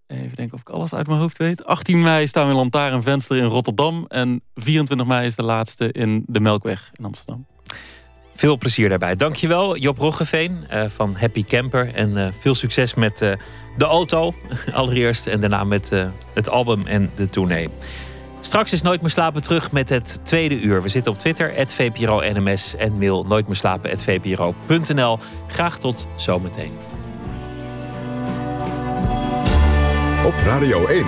Even 0.09 0.35
denken 0.35 0.55
of 0.55 0.61
ik 0.61 0.69
alles 0.69 0.95
uit 0.95 1.07
mijn 1.07 1.19
hoofd 1.19 1.39
weet. 1.39 1.65
18 1.65 2.01
mei 2.01 2.27
staan 2.27 2.45
we 2.45 2.51
in 2.51 2.57
Lantaarn 2.57 3.03
Venster 3.03 3.37
in 3.37 3.45
Rotterdam. 3.45 4.05
En 4.07 4.43
24 4.55 5.07
mei 5.07 5.27
is 5.27 5.37
de 5.37 5.43
laatste 5.43 5.93
in 5.93 6.25
de 6.27 6.41
Melkweg 6.41 6.91
in 6.93 7.05
Amsterdam. 7.05 7.47
Veel 8.35 8.59
plezier 8.59 8.89
daarbij. 8.89 9.17
Dankjewel 9.17 9.77
Job 9.77 9.99
Roggeveen 9.99 10.67
uh, 10.73 10.89
van 10.89 11.15
Happy 11.17 11.45
Camper. 11.45 11.95
En 11.95 12.11
uh, 12.11 12.27
veel 12.41 12.55
succes 12.55 12.95
met 12.95 13.21
uh, 13.21 13.33
de 13.77 13.85
auto 13.85 14.35
allereerst. 14.73 15.27
En 15.27 15.41
daarna 15.41 15.65
met 15.65 15.93
het 16.35 16.51
album 16.51 16.87
en 16.87 17.11
de 17.15 17.29
tournee. 17.29 17.69
Straks 18.41 18.73
is 18.73 18.83
Nooit 18.83 19.01
meer 19.01 19.11
slapen 19.11 19.43
terug 19.43 19.73
met 19.73 19.89
het 19.89 20.21
tweede 20.23 20.61
uur. 20.61 20.83
We 20.83 20.89
zitten 20.89 21.13
op 21.13 21.19
Twitter, 21.19 21.67
@vpro_nms 21.67 22.77
en 22.77 22.99
mail 22.99 23.25
nooitmeerslapen.vpro.nl. 23.25 25.19
Graag 25.49 25.79
tot 25.79 26.09
zometeen. 26.17 26.73
op 30.29 30.35
Radio 30.35 30.87
1. 30.87 31.05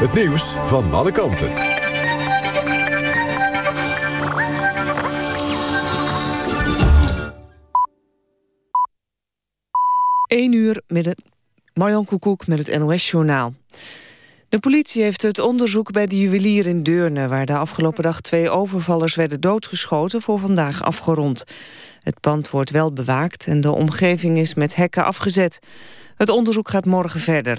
Het 0.00 0.12
nieuws 0.14 0.56
van 0.62 0.92
alle 0.92 1.12
kanten. 1.12 1.52
1 10.26 10.52
uur 10.52 10.82
midden. 10.86 11.16
Marjan 11.74 12.04
Koekoek 12.04 12.46
met 12.46 12.66
het 12.66 12.78
NOS-journaal. 12.78 13.54
De 14.48 14.58
politie 14.58 15.02
heeft 15.02 15.22
het 15.22 15.38
onderzoek 15.38 15.92
bij 15.92 16.06
de 16.06 16.18
juwelier 16.18 16.66
in 16.66 16.82
Deurne... 16.82 17.28
waar 17.28 17.46
de 17.46 17.56
afgelopen 17.56 18.02
dag 18.02 18.20
twee 18.20 18.50
overvallers 18.50 19.14
werden 19.14 19.40
doodgeschoten... 19.40 20.22
voor 20.22 20.38
vandaag 20.38 20.82
afgerond. 20.82 21.44
Het 22.00 22.20
pand 22.20 22.50
wordt 22.50 22.70
wel 22.70 22.92
bewaakt 22.92 23.46
en 23.46 23.60
de 23.60 23.70
omgeving 23.70 24.38
is 24.38 24.54
met 24.54 24.74
hekken 24.74 25.04
afgezet. 25.04 25.58
Het 26.22 26.30
onderzoek 26.30 26.68
gaat 26.68 26.84
morgen 26.84 27.20
verder. 27.20 27.58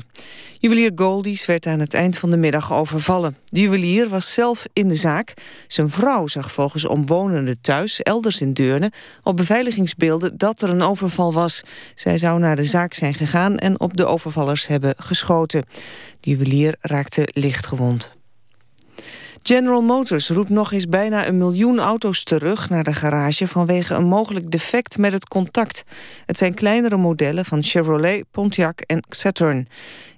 Juwelier 0.60 0.92
Goldies 0.96 1.46
werd 1.46 1.66
aan 1.66 1.80
het 1.80 1.94
eind 1.94 2.18
van 2.18 2.32
de 2.32 2.38
middag 2.38 2.74
overvallen. 2.74 3.38
De 3.46 3.60
juwelier 3.60 4.10
was 4.10 4.34
zelf 4.34 4.66
in 4.74 4.88
de 4.88 4.96
zaak. 4.96 5.34
Zijn 5.68 5.90
vrouw 5.90 6.28
zag 6.28 6.52
volgens 6.52 6.86
omwonenden 6.86 7.62
thuis, 7.62 8.02
elders 8.02 8.42
in 8.42 8.54
Deurne... 8.54 8.92
op 9.24 9.38
beveiligingsbeelden 9.38 10.38
dat 10.38 10.62
er 10.62 10.70
een 10.70 10.82
overval 10.82 11.34
was. 11.34 11.62
Zij 11.96 12.18
zou 12.18 12.40
naar 12.40 12.56
de 12.56 12.64
zaak 12.64 12.94
zijn 12.94 13.14
gegaan 13.14 13.58
en 13.58 13.80
op 13.80 13.98
de 13.98 14.06
overvallers 14.06 14.68
hebben 14.68 14.94
geschoten. 14.98 15.64
De 16.20 16.30
juwelier 16.30 16.76
raakte 16.80 17.28
licht 17.34 17.66
gewond. 17.66 18.23
General 19.44 19.82
Motors 19.82 20.30
roept 20.30 20.50
nog 20.50 20.72
eens 20.72 20.88
bijna 20.88 21.28
een 21.28 21.38
miljoen 21.38 21.80
auto's 21.80 22.24
terug 22.24 22.70
naar 22.70 22.84
de 22.84 22.94
garage 22.94 23.48
vanwege 23.48 23.94
een 23.94 24.06
mogelijk 24.06 24.52
defect 24.52 24.98
met 24.98 25.12
het 25.12 25.28
contact. 25.28 25.84
Het 26.26 26.38
zijn 26.38 26.54
kleinere 26.54 26.98
modellen 26.98 27.46
van 27.46 27.64
Chevrolet, 27.64 28.24
Pontiac 28.32 28.80
en 28.80 29.04
Saturn. 29.10 29.68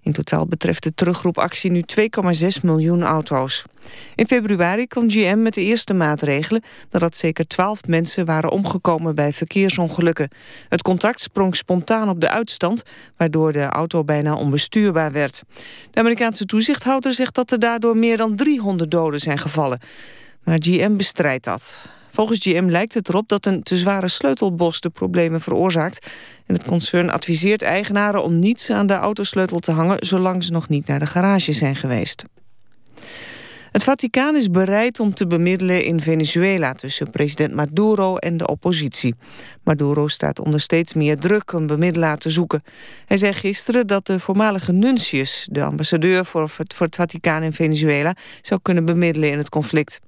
In 0.01 0.11
totaal 0.11 0.45
betreft 0.45 0.83
de 0.83 0.93
terugroepactie 0.93 1.71
nu 1.71 1.83
2,6 2.01 2.47
miljoen 2.61 3.03
auto's. 3.03 3.65
In 4.15 4.27
februari 4.27 4.87
kwam 4.87 5.09
GM 5.09 5.41
met 5.41 5.53
de 5.53 5.61
eerste 5.61 5.93
maatregelen... 5.93 6.63
nadat 6.91 7.17
zeker 7.17 7.47
12 7.47 7.79
mensen 7.87 8.25
waren 8.25 8.51
omgekomen 8.51 9.15
bij 9.15 9.33
verkeersongelukken. 9.33 10.29
Het 10.69 10.81
contact 10.81 11.19
sprong 11.19 11.55
spontaan 11.55 12.09
op 12.09 12.21
de 12.21 12.29
uitstand... 12.29 12.83
waardoor 13.17 13.51
de 13.51 13.63
auto 13.63 14.03
bijna 14.03 14.35
onbestuurbaar 14.35 15.11
werd. 15.11 15.41
De 15.91 15.99
Amerikaanse 15.99 16.45
toezichthouder 16.45 17.13
zegt 17.13 17.35
dat 17.35 17.51
er 17.51 17.59
daardoor 17.59 17.97
meer 17.97 18.17
dan 18.17 18.35
300 18.35 18.91
doden 18.91 19.19
zijn 19.19 19.37
gevallen. 19.37 19.79
Maar 20.43 20.57
GM 20.59 20.95
bestrijdt 20.95 21.43
dat. 21.43 21.87
Volgens 22.09 22.39
GM 22.41 22.65
lijkt 22.69 22.93
het 22.93 23.09
erop 23.09 23.27
dat 23.27 23.45
een 23.45 23.63
te 23.63 23.77
zware 23.77 24.07
sleutelbos 24.07 24.79
de 24.79 24.89
problemen 24.89 25.41
veroorzaakt. 25.41 26.07
En 26.45 26.53
het 26.53 26.65
concern 26.65 27.09
adviseert 27.09 27.61
eigenaren 27.61 28.23
om 28.23 28.39
niets 28.39 28.69
aan 28.69 28.87
de 28.87 28.93
autosleutel 28.93 29.59
te 29.59 29.71
hangen... 29.71 29.97
zolang 29.99 30.43
ze 30.43 30.51
nog 30.51 30.69
niet 30.69 30.87
naar 30.87 30.99
de 30.99 31.05
garage 31.05 31.53
zijn 31.53 31.75
geweest. 31.75 32.23
Het 33.75 33.83
Vaticaan 33.83 34.35
is 34.35 34.49
bereid 34.49 34.99
om 34.99 35.13
te 35.13 35.27
bemiddelen 35.27 35.83
in 35.83 36.01
Venezuela... 36.01 36.73
tussen 36.73 37.09
president 37.09 37.53
Maduro 37.53 38.17
en 38.17 38.37
de 38.37 38.47
oppositie. 38.47 39.15
Maduro 39.63 40.07
staat 40.07 40.39
onder 40.39 40.61
steeds 40.61 40.93
meer 40.93 41.17
druk 41.19 41.51
een 41.51 41.67
bemiddelaar 41.67 42.17
te 42.17 42.29
zoeken. 42.29 42.63
Hij 43.05 43.17
zei 43.17 43.33
gisteren 43.33 43.87
dat 43.87 44.05
de 44.05 44.19
voormalige 44.19 44.71
nuntius... 44.71 45.47
de 45.51 45.63
ambassadeur 45.63 46.25
voor 46.25 46.51
het 46.57 46.95
Vaticaan 46.95 47.43
in 47.43 47.53
Venezuela... 47.53 48.15
zou 48.41 48.59
kunnen 48.63 48.85
bemiddelen 48.85 49.31
in 49.31 49.37
het 49.37 49.49
conflict. 49.49 49.99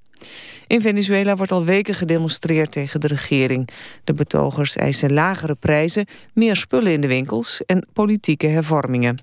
In 0.68 0.82
Venezuela 0.82 1.36
wordt 1.36 1.52
al 1.52 1.66
weken 1.66 1.94
gedemonstreerd 1.94 2.72
tegen 2.72 3.00
de 3.00 3.08
regering. 3.08 3.70
De 4.04 4.14
betogers 4.14 4.76
eisen 4.76 5.14
lagere 5.14 5.56
prijzen, 5.56 6.06
meer 6.34 6.56
spullen 6.56 6.92
in 6.92 7.02
de 7.02 7.08
winkels 7.08 7.62
en 7.66 7.88
politieke 7.94 8.48
hervormingen. 8.48 9.18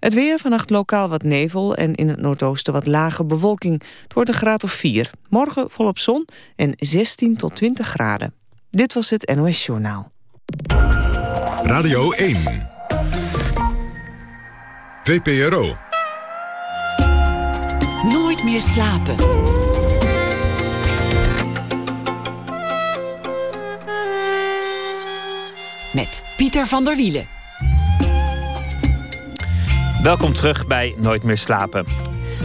Het 0.00 0.14
weer, 0.14 0.38
vannacht 0.38 0.70
lokaal 0.70 1.08
wat 1.08 1.22
nevel 1.22 1.74
en 1.74 1.94
in 1.94 2.08
het 2.08 2.20
noordoosten 2.20 2.72
wat 2.72 2.86
lage 2.86 3.24
bewolking. 3.24 3.82
Het 4.02 4.12
wordt 4.12 4.28
een 4.28 4.34
graad 4.34 4.64
of 4.64 4.72
4. 4.72 5.10
Morgen 5.28 5.70
volop 5.70 5.98
zon 5.98 6.28
en 6.56 6.72
16 6.76 7.36
tot 7.36 7.56
20 7.56 7.86
graden. 7.86 8.34
Dit 8.70 8.92
was 8.92 9.10
het 9.10 9.34
NOS 9.36 9.66
Journaal. 9.66 10.10
Radio 11.62 12.10
1. 12.10 12.36
VPRO. 15.02 15.76
Nooit 18.02 18.44
meer 18.44 18.62
slapen. 18.62 19.16
Met 25.94 26.22
Pieter 26.36 26.66
van 26.66 26.84
der 26.84 26.96
Wielen. 26.96 27.35
Welkom 30.06 30.32
terug 30.32 30.66
bij 30.66 30.94
Nooit 30.98 31.22
meer 31.22 31.36
slapen. 31.36 31.84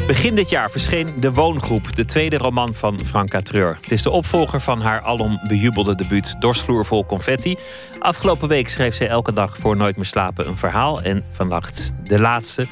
Begin 0.08 0.36
dit 0.36 0.50
jaar 0.50 0.71
verscheen 0.71 1.13
De 1.19 1.34
Woongroep, 1.34 1.95
de 1.95 2.06
tweede 2.06 2.38
roman 2.38 2.74
van 2.74 3.00
Franka 3.06 3.41
Treur. 3.41 3.78
Het 3.82 3.91
is 3.91 4.02
de 4.02 4.10
opvolger 4.10 4.60
van 4.60 4.82
haar 4.82 5.02
alom 5.02 5.39
bejubelde 5.47 5.95
debuut 5.95 6.36
Dorsvloer 6.39 6.86
vol 6.86 7.06
confetti. 7.06 7.56
Afgelopen 8.00 8.47
week 8.47 8.69
schreef 8.69 8.95
ze 8.95 9.08
elke 9.08 9.34
dag 9.34 9.58
voor 9.58 9.76
Nooit 9.78 9.95
meer 9.95 10.06
slapen 10.06 10.47
een 10.47 10.56
verhaal. 10.56 11.02
En 11.02 11.24
vannacht 11.30 11.95
de 12.08 12.19
laatste. 12.19 12.67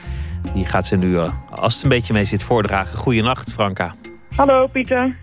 Die 0.54 0.66
gaat 0.66 0.86
ze 0.86 0.96
nu, 0.96 1.18
eh, 1.18 1.34
als 1.52 1.74
het 1.74 1.84
een 1.84 1.90
beetje 1.90 2.14
mee 2.14 2.26
zit, 2.26 2.44
voordragen. 2.44 2.98
Goeienacht, 2.98 3.52
Franka. 3.52 3.96
Hallo, 4.36 4.68
Pieter. 4.68 5.16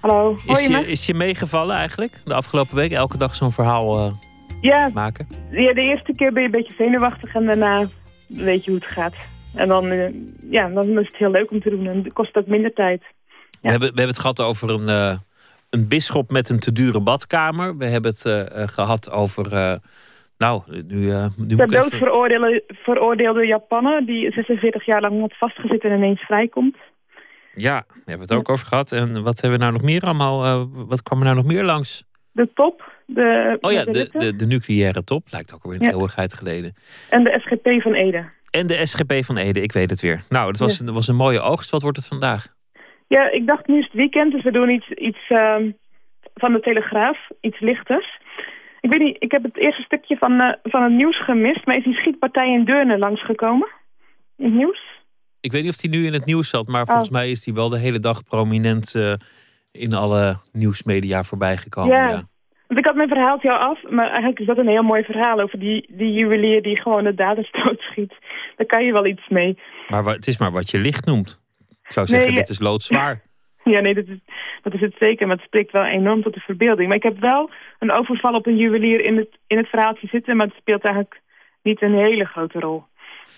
Hallo. 0.00 0.38
Is 0.46 0.66
je, 0.66 0.72
je, 0.72 0.86
is 0.86 1.06
je 1.06 1.14
meegevallen 1.14 1.76
eigenlijk 1.76 2.12
de 2.24 2.34
afgelopen 2.34 2.76
week? 2.76 2.92
Elke 2.92 3.18
dag 3.18 3.34
zo'n 3.34 3.52
verhaal 3.52 4.06
uh, 4.06 4.12
ja, 4.60 4.90
maken? 4.94 5.28
Ja, 5.50 5.72
de 5.72 5.80
eerste 5.80 6.14
keer 6.14 6.32
ben 6.32 6.42
je 6.42 6.48
een 6.48 6.54
beetje 6.54 6.74
zenuwachtig 6.76 7.34
en 7.34 7.46
daarna 7.46 7.86
weet 8.26 8.64
je 8.64 8.70
hoe 8.70 8.80
het 8.80 8.88
gaat. 8.88 9.14
En 9.54 9.68
dan, 9.68 9.92
uh, 9.92 10.08
ja, 10.50 10.68
dan 10.68 10.98
is 10.98 11.06
het 11.06 11.16
heel 11.16 11.30
leuk 11.30 11.50
om 11.50 11.60
te 11.60 11.70
doen 11.70 11.86
en 11.86 12.02
het 12.04 12.12
kost 12.12 12.36
ook 12.36 12.46
minder 12.46 12.72
tijd. 12.72 13.02
Ja. 13.02 13.58
We, 13.60 13.68
hebben, 13.68 13.88
we 13.88 14.00
hebben 14.00 14.14
het 14.14 14.18
gehad 14.18 14.40
over 14.40 14.70
een, 14.70 14.88
uh, 14.88 15.16
een 15.70 15.88
bisschop 15.88 16.30
met 16.30 16.48
een 16.48 16.58
te 16.58 16.72
dure 16.72 17.00
badkamer. 17.00 17.76
We 17.76 17.84
hebben 17.84 18.10
het 18.10 18.70
gehad 18.70 19.10
over... 19.10 19.80
Nou, 20.38 20.62
nu, 20.86 20.96
uh, 20.96 21.26
nu 21.36 21.56
Ter 21.56 21.68
dood 21.68 21.84
even... 21.84 21.98
veroordeelde, 21.98 22.62
veroordeelde 22.66 23.46
Japaner 23.46 24.06
die 24.06 24.32
46 24.32 24.84
jaar 24.86 25.00
lang 25.00 25.20
had 25.20 25.36
vastgezeten 25.38 25.90
en 25.90 25.96
ineens 25.96 26.20
vrijkomt. 26.20 26.76
Ja, 27.54 27.84
we 27.88 28.02
hebben 28.04 28.28
het 28.28 28.36
ook 28.36 28.48
over 28.48 28.66
gehad. 28.66 28.92
En 28.92 29.22
wat 29.22 29.40
hebben 29.40 29.58
we 29.58 29.64
nou 29.64 29.72
nog 29.72 29.82
meer 29.82 30.02
allemaal? 30.02 30.44
Uh, 30.44 30.64
wat 30.70 31.02
kwam 31.02 31.18
er 31.18 31.24
nou 31.24 31.36
nog 31.36 31.46
meer 31.46 31.64
langs? 31.64 32.04
De 32.32 32.50
top. 32.54 32.92
De, 33.06 33.56
oh 33.60 33.72
ja, 33.72 33.84
de, 33.84 33.90
de, 33.90 34.18
de, 34.18 34.36
de 34.36 34.46
nucleaire 34.46 35.04
top. 35.04 35.26
Lijkt 35.30 35.54
ook 35.54 35.64
alweer 35.64 35.80
een 35.80 35.86
ja. 35.86 35.92
eeuwigheid 35.92 36.34
geleden. 36.34 36.74
En 37.10 37.24
de 37.24 37.40
SGP 37.40 37.82
van 37.82 37.94
Ede. 37.94 38.24
En 38.50 38.66
de 38.66 38.86
SGP 38.86 39.24
van 39.24 39.36
Ede, 39.36 39.60
ik 39.60 39.72
weet 39.72 39.90
het 39.90 40.00
weer. 40.00 40.22
Nou, 40.28 40.48
het 40.48 40.58
was, 40.58 40.78
ja. 40.78 40.92
was 40.92 41.08
een 41.08 41.16
mooie 41.16 41.40
oogst. 41.40 41.70
Wat 41.70 41.82
wordt 41.82 41.96
het 41.96 42.06
vandaag? 42.06 42.46
Ja, 43.06 43.30
ik 43.30 43.46
dacht 43.46 43.66
nu 43.66 43.78
is 43.78 43.84
het 43.84 43.92
weekend, 43.92 44.32
dus 44.32 44.42
we 44.42 44.50
doen 44.50 44.70
iets, 44.70 44.88
iets 44.88 45.18
uh, 45.28 45.56
van 46.34 46.52
de 46.52 46.60
Telegraaf. 46.60 47.18
Iets 47.40 47.60
lichters. 47.60 48.20
Ik 48.80 48.90
weet 48.90 49.02
niet, 49.02 49.16
ik 49.18 49.30
heb 49.30 49.42
het 49.42 49.56
eerste 49.56 49.82
stukje 49.82 50.16
van, 50.16 50.32
uh, 50.32 50.52
van 50.62 50.82
het 50.82 50.92
nieuws 50.92 51.24
gemist. 51.24 51.66
Maar 51.66 51.76
is 51.76 51.84
die 51.84 51.94
schietpartij 51.94 52.52
in 52.52 52.64
Deurne 52.64 52.98
langsgekomen? 52.98 53.68
In 54.36 54.44
het 54.44 54.54
nieuws? 54.54 54.80
Ik 55.40 55.52
weet 55.52 55.62
niet 55.62 55.70
of 55.70 55.76
die 55.76 55.90
nu 55.90 56.06
in 56.06 56.12
het 56.12 56.24
nieuws 56.24 56.48
zat. 56.48 56.66
Maar 56.66 56.86
volgens 56.86 57.08
oh. 57.08 57.14
mij 57.14 57.30
is 57.30 57.44
die 57.44 57.54
wel 57.54 57.68
de 57.68 57.78
hele 57.78 57.98
dag 57.98 58.24
prominent 58.24 58.94
uh, 58.94 59.14
in 59.72 59.94
alle 59.94 60.36
nieuwsmedia 60.52 61.22
voorbij 61.22 61.56
gekomen. 61.56 61.96
Ja. 61.96 62.08
ja. 62.08 62.28
Ik 62.76 62.84
had 62.84 62.94
mijn 62.94 63.08
verhaaltje 63.08 63.52
al 63.52 63.58
af. 63.58 63.78
Maar 63.90 64.06
eigenlijk 64.06 64.38
is 64.38 64.46
dat 64.46 64.58
een 64.58 64.68
heel 64.68 64.82
mooi 64.82 65.02
verhaal 65.02 65.40
over 65.40 65.58
die, 65.58 65.86
die 65.88 66.12
juwelier 66.12 66.62
die 66.62 66.80
gewoon 66.80 67.04
de 67.04 67.14
daders 67.14 67.50
doodschiet. 67.64 68.14
Daar 68.56 68.66
kan 68.66 68.84
je 68.84 68.92
wel 68.92 69.06
iets 69.06 69.28
mee. 69.28 69.58
Maar 69.88 70.04
het 70.04 70.26
is 70.26 70.38
maar 70.38 70.52
wat 70.52 70.70
je 70.70 70.78
licht 70.78 71.06
noemt. 71.06 71.42
Ik 71.84 71.92
zou 71.92 72.06
zeggen, 72.06 72.28
nee, 72.28 72.38
dit 72.38 72.48
is 72.48 72.58
loodzwaar. 72.58 73.22
Ja, 73.64 73.80
nee, 73.80 73.94
dat 73.94 74.06
is, 74.06 74.18
dat 74.62 74.74
is 74.74 74.80
het 74.80 74.94
zeker. 74.98 75.26
Maar 75.26 75.36
het 75.36 75.44
spreekt 75.46 75.72
wel 75.72 75.84
enorm 75.84 76.22
tot 76.22 76.34
de 76.34 76.40
verbeelding. 76.40 76.88
Maar 76.88 76.96
ik 76.96 77.02
heb 77.02 77.18
wel 77.20 77.50
een 77.78 77.92
overval 77.92 78.34
op 78.34 78.46
een 78.46 78.56
juwelier 78.56 79.04
in 79.04 79.16
het, 79.16 79.38
in 79.46 79.56
het 79.56 79.68
verhaaltje 79.68 80.06
zitten. 80.06 80.36
Maar 80.36 80.46
het 80.46 80.56
speelt 80.56 80.84
eigenlijk 80.84 81.20
niet 81.62 81.82
een 81.82 81.94
hele 81.94 82.24
grote 82.24 82.58
rol. 82.58 82.84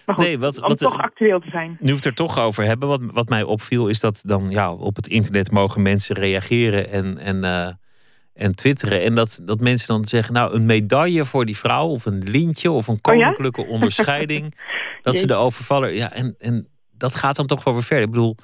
Maar 0.06 0.14
goed, 0.14 0.24
nee, 0.24 0.38
wat, 0.38 0.62
om 0.62 0.68
wat, 0.68 0.78
toch 0.78 1.00
actueel 1.00 1.40
te 1.40 1.50
zijn. 1.50 1.76
Nu 1.80 1.88
we 1.88 1.96
het 1.96 2.04
er 2.04 2.14
toch 2.14 2.38
over 2.38 2.64
hebben. 2.64 2.88
Wat, 2.88 3.00
wat 3.12 3.28
mij 3.28 3.42
opviel 3.42 3.88
is 3.88 4.00
dat 4.00 4.22
dan 4.26 4.50
ja, 4.50 4.72
op 4.72 4.96
het 4.96 5.06
internet 5.06 5.50
mogen 5.50 5.82
mensen 5.82 6.16
reageren 6.16 6.90
en, 6.90 7.18
en, 7.18 7.44
uh, 7.44 7.68
en 8.36 8.54
twitteren. 8.54 9.02
En 9.02 9.14
dat, 9.14 9.40
dat 9.42 9.60
mensen 9.60 9.86
dan 9.86 10.04
zeggen, 10.04 10.34
nou 10.34 10.54
een 10.54 10.66
medaille 10.66 11.24
voor 11.24 11.44
die 11.44 11.56
vrouw. 11.56 11.86
Of 11.86 12.06
een 12.06 12.22
lintje 12.24 12.70
of 12.70 12.88
een 12.88 13.00
koninklijke 13.00 13.60
oh 13.60 13.66
ja? 13.66 13.72
onderscheiding. 13.72 14.54
dat 15.02 15.16
ze 15.16 15.26
de 15.26 15.34
overvaller... 15.34 15.94
Ja, 15.94 16.12
en, 16.12 16.34
en 16.38 16.68
dat 16.90 17.14
gaat 17.14 17.36
dan 17.36 17.46
toch 17.46 17.64
wel 17.64 17.74
weer 17.74 17.82
verder. 17.82 18.04
Ik 18.04 18.10
bedoel 18.10 18.36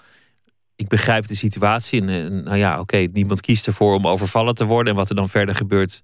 ik 0.76 0.88
begrijp 0.88 1.26
de 1.26 1.34
situatie. 1.34 2.00
En, 2.00 2.08
en 2.08 2.44
nou 2.44 2.56
ja, 2.56 2.72
oké, 2.72 2.80
okay, 2.80 3.08
niemand 3.12 3.40
kiest 3.40 3.66
ervoor 3.66 3.94
om 3.94 4.06
overvallen 4.06 4.54
te 4.54 4.64
worden. 4.64 4.92
En 4.92 4.98
wat 4.98 5.08
er 5.08 5.16
dan 5.16 5.28
verder 5.28 5.54
gebeurt, 5.54 6.02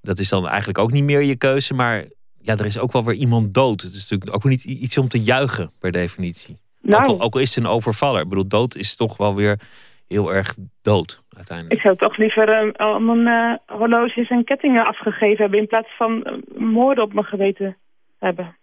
dat 0.00 0.18
is 0.18 0.28
dan 0.28 0.48
eigenlijk 0.48 0.78
ook 0.78 0.92
niet 0.92 1.04
meer 1.04 1.22
je 1.22 1.36
keuze. 1.36 1.74
Maar 1.74 2.04
ja, 2.40 2.56
er 2.56 2.66
is 2.66 2.78
ook 2.78 2.92
wel 2.92 3.04
weer 3.04 3.14
iemand 3.14 3.54
dood. 3.54 3.80
Het 3.80 3.94
is 3.94 4.00
natuurlijk 4.00 4.34
ook 4.34 4.44
niet 4.44 4.64
iets 4.64 4.98
om 4.98 5.08
te 5.08 5.22
juichen, 5.22 5.70
per 5.78 5.92
definitie. 5.92 6.58
Nou, 6.80 7.02
ook, 7.02 7.08
al, 7.08 7.20
ook 7.20 7.34
al 7.34 7.40
is 7.40 7.54
het 7.54 7.64
een 7.64 7.70
overvaller. 7.70 8.22
Ik 8.22 8.28
bedoel, 8.28 8.48
dood 8.48 8.76
is 8.76 8.96
toch 8.96 9.16
wel 9.16 9.34
weer 9.34 9.60
heel 10.06 10.34
erg 10.34 10.56
dood, 10.82 11.22
uiteindelijk. 11.38 11.76
Ik 11.76 11.86
zou 11.86 11.96
toch 11.96 12.16
liever 12.16 12.66
uh, 12.66 12.72
al 12.72 13.00
mijn 13.00 13.60
horloges 13.66 14.28
en 14.28 14.44
kettingen 14.44 14.86
afgegeven 14.86 15.42
hebben... 15.42 15.58
in 15.58 15.66
plaats 15.66 15.96
van 15.96 16.26
uh, 16.26 16.58
moorden 16.60 17.04
op 17.04 17.12
mijn 17.12 17.26
geweten 17.26 17.76
hebben. 18.18 18.56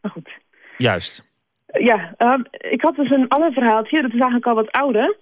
Maar 0.00 0.10
goed. 0.10 0.30
Juist. 0.76 1.26
Ja, 1.66 2.14
uh, 2.18 2.38
ik 2.50 2.82
had 2.82 2.96
dus 2.96 3.10
een 3.10 3.28
ander 3.28 3.52
verhaaltje. 3.52 4.02
Dat 4.02 4.12
is 4.12 4.20
eigenlijk 4.20 4.46
al 4.46 4.54
wat 4.54 4.72
ouder. 4.72 5.16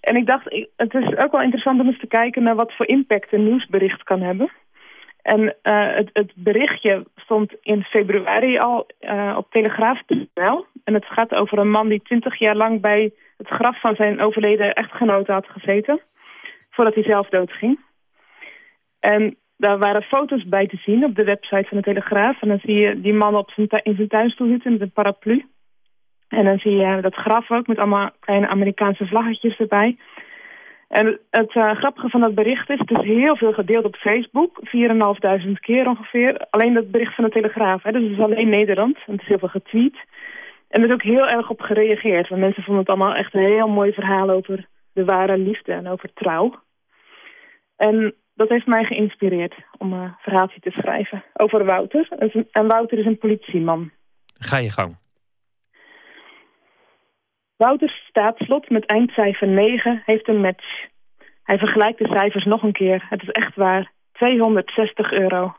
En 0.00 0.16
ik 0.16 0.26
dacht, 0.26 0.68
het 0.76 0.94
is 0.94 1.16
ook 1.16 1.32
wel 1.32 1.42
interessant 1.42 1.80
om 1.80 1.86
eens 1.86 1.98
te 1.98 2.06
kijken 2.06 2.42
naar 2.42 2.54
wat 2.54 2.72
voor 2.72 2.86
impact 2.86 3.32
een 3.32 3.44
nieuwsbericht 3.44 4.02
kan 4.02 4.20
hebben. 4.20 4.50
En 5.22 5.40
uh, 5.40 5.94
het, 5.94 6.10
het, 6.12 6.32
berichtje 6.34 7.06
stond 7.16 7.52
in 7.62 7.82
februari 7.82 8.58
al 8.58 8.86
uh, 9.00 9.34
op 9.36 9.50
telegraaf.nl. 9.50 10.66
En 10.84 10.94
het 10.94 11.06
gaat 11.06 11.34
over 11.34 11.58
een 11.58 11.70
man 11.70 11.88
die 11.88 12.02
twintig 12.02 12.38
jaar 12.38 12.56
lang 12.56 12.80
bij 12.80 13.12
het 13.36 13.48
graf 13.48 13.80
van 13.80 13.94
zijn 13.94 14.20
overleden 14.20 14.74
echtgenote 14.74 15.32
had 15.32 15.46
gezeten. 15.46 16.00
Voordat 16.74 16.94
hij 16.94 17.04
zelf 17.04 17.28
doodging. 17.28 17.80
En 19.00 19.36
daar 19.56 19.78
waren 19.78 20.02
foto's 20.02 20.44
bij 20.44 20.66
te 20.66 20.76
zien 20.76 21.04
op 21.04 21.14
de 21.14 21.24
website 21.24 21.68
van 21.68 21.76
de 21.76 21.82
Telegraaf. 21.82 22.42
En 22.42 22.48
dan 22.48 22.58
zie 22.62 22.74
je 22.74 23.00
die 23.00 23.14
man 23.14 23.36
op 23.36 23.50
zijn 23.50 23.68
in 23.82 23.96
zijn 23.96 24.08
tuinstoel 24.08 24.48
zitten 24.48 24.72
met 24.72 24.80
een 24.80 24.92
paraplu. 24.92 25.44
En 26.28 26.44
dan 26.44 26.58
zie 26.58 26.72
je 26.72 27.00
dat 27.00 27.14
graf 27.14 27.50
ook 27.50 27.66
met 27.66 27.78
allemaal 27.78 28.10
kleine 28.20 28.48
Amerikaanse 28.48 29.06
vlaggetjes 29.06 29.56
erbij. 29.56 29.96
En 30.88 31.20
het 31.30 31.54
uh, 31.54 31.70
grappige 31.74 32.08
van 32.08 32.20
dat 32.20 32.34
bericht 32.34 32.70
is, 32.70 32.78
het 32.78 32.98
is 32.98 33.04
heel 33.04 33.36
veel 33.36 33.52
gedeeld 33.52 33.84
op 33.84 33.96
Facebook. 33.96 34.60
4.500 35.46 35.52
keer 35.60 35.88
ongeveer. 35.88 36.46
Alleen 36.50 36.74
dat 36.74 36.90
bericht 36.90 37.14
van 37.14 37.24
de 37.24 37.30
Telegraaf. 37.30 37.82
Hè. 37.82 37.92
Dus 37.92 38.02
het 38.02 38.10
is 38.10 38.18
alleen 38.18 38.48
Nederland. 38.48 38.96
En 39.06 39.12
het 39.12 39.22
is 39.22 39.28
heel 39.28 39.38
veel 39.38 39.48
getweet. 39.48 39.96
En 40.68 40.82
er 40.82 40.88
is 40.88 40.92
ook 40.92 41.02
heel 41.02 41.26
erg 41.28 41.50
op 41.50 41.60
gereageerd. 41.60 42.28
Want 42.28 42.40
mensen 42.40 42.62
vonden 42.62 42.82
het 42.82 42.88
allemaal 42.88 43.14
echt 43.14 43.34
een 43.34 43.44
heel 43.44 43.68
mooi 43.68 43.92
verhaal 43.92 44.30
over 44.30 44.66
de 44.92 45.04
ware 45.04 45.38
liefde 45.38 45.72
en 45.72 45.88
over 45.88 46.12
trouw. 46.14 46.54
En 47.76 48.14
dat 48.34 48.48
heeft 48.48 48.66
mij 48.66 48.84
geïnspireerd 48.84 49.54
om 49.78 49.92
een 49.92 50.14
verhaaltje 50.18 50.60
te 50.60 50.70
schrijven 50.70 51.24
over 51.32 51.64
Wouter. 51.64 52.08
En 52.50 52.66
Wouter 52.66 52.98
is 52.98 53.06
een 53.06 53.18
politieman. 53.18 53.90
Ga 54.38 54.56
je 54.56 54.70
gang. 54.70 54.96
Wouters 57.56 58.06
staatslot 58.08 58.70
met 58.70 58.86
eindcijfer 58.86 59.48
9 59.48 60.02
heeft 60.04 60.28
een 60.28 60.40
match. 60.40 60.86
Hij 61.42 61.58
vergelijkt 61.58 61.98
de 61.98 62.08
cijfers 62.08 62.44
nog 62.44 62.62
een 62.62 62.72
keer. 62.72 63.06
Het 63.08 63.22
is 63.22 63.28
echt 63.28 63.54
waar. 63.54 63.92
260 64.12 65.12
euro. 65.12 65.54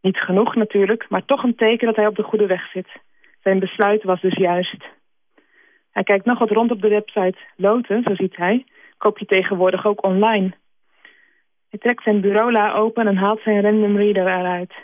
Niet 0.00 0.20
genoeg 0.20 0.54
natuurlijk, 0.54 1.08
maar 1.08 1.24
toch 1.24 1.42
een 1.42 1.54
teken 1.54 1.86
dat 1.86 1.96
hij 1.96 2.06
op 2.06 2.16
de 2.16 2.22
goede 2.22 2.46
weg 2.46 2.70
zit. 2.70 2.88
Zijn 3.42 3.58
besluit 3.58 4.02
was 4.02 4.20
dus 4.20 4.34
juist. 4.34 4.84
Hij 5.90 6.02
kijkt 6.02 6.24
nog 6.24 6.38
wat 6.38 6.50
rond 6.50 6.70
op 6.70 6.82
de 6.82 6.88
website. 6.88 7.38
Loten, 7.56 8.02
zo 8.02 8.14
ziet 8.14 8.36
hij, 8.36 8.64
koop 8.98 9.18
je 9.18 9.26
tegenwoordig 9.26 9.86
ook 9.86 10.04
online. 10.04 10.54
Hij 11.76 11.84
trekt 11.84 12.04
zijn 12.04 12.20
bureaula 12.20 12.72
open 12.72 13.06
en 13.06 13.16
haalt 13.16 13.40
zijn 13.40 13.62
random 13.62 13.96
reader 13.96 14.26
eruit. 14.26 14.74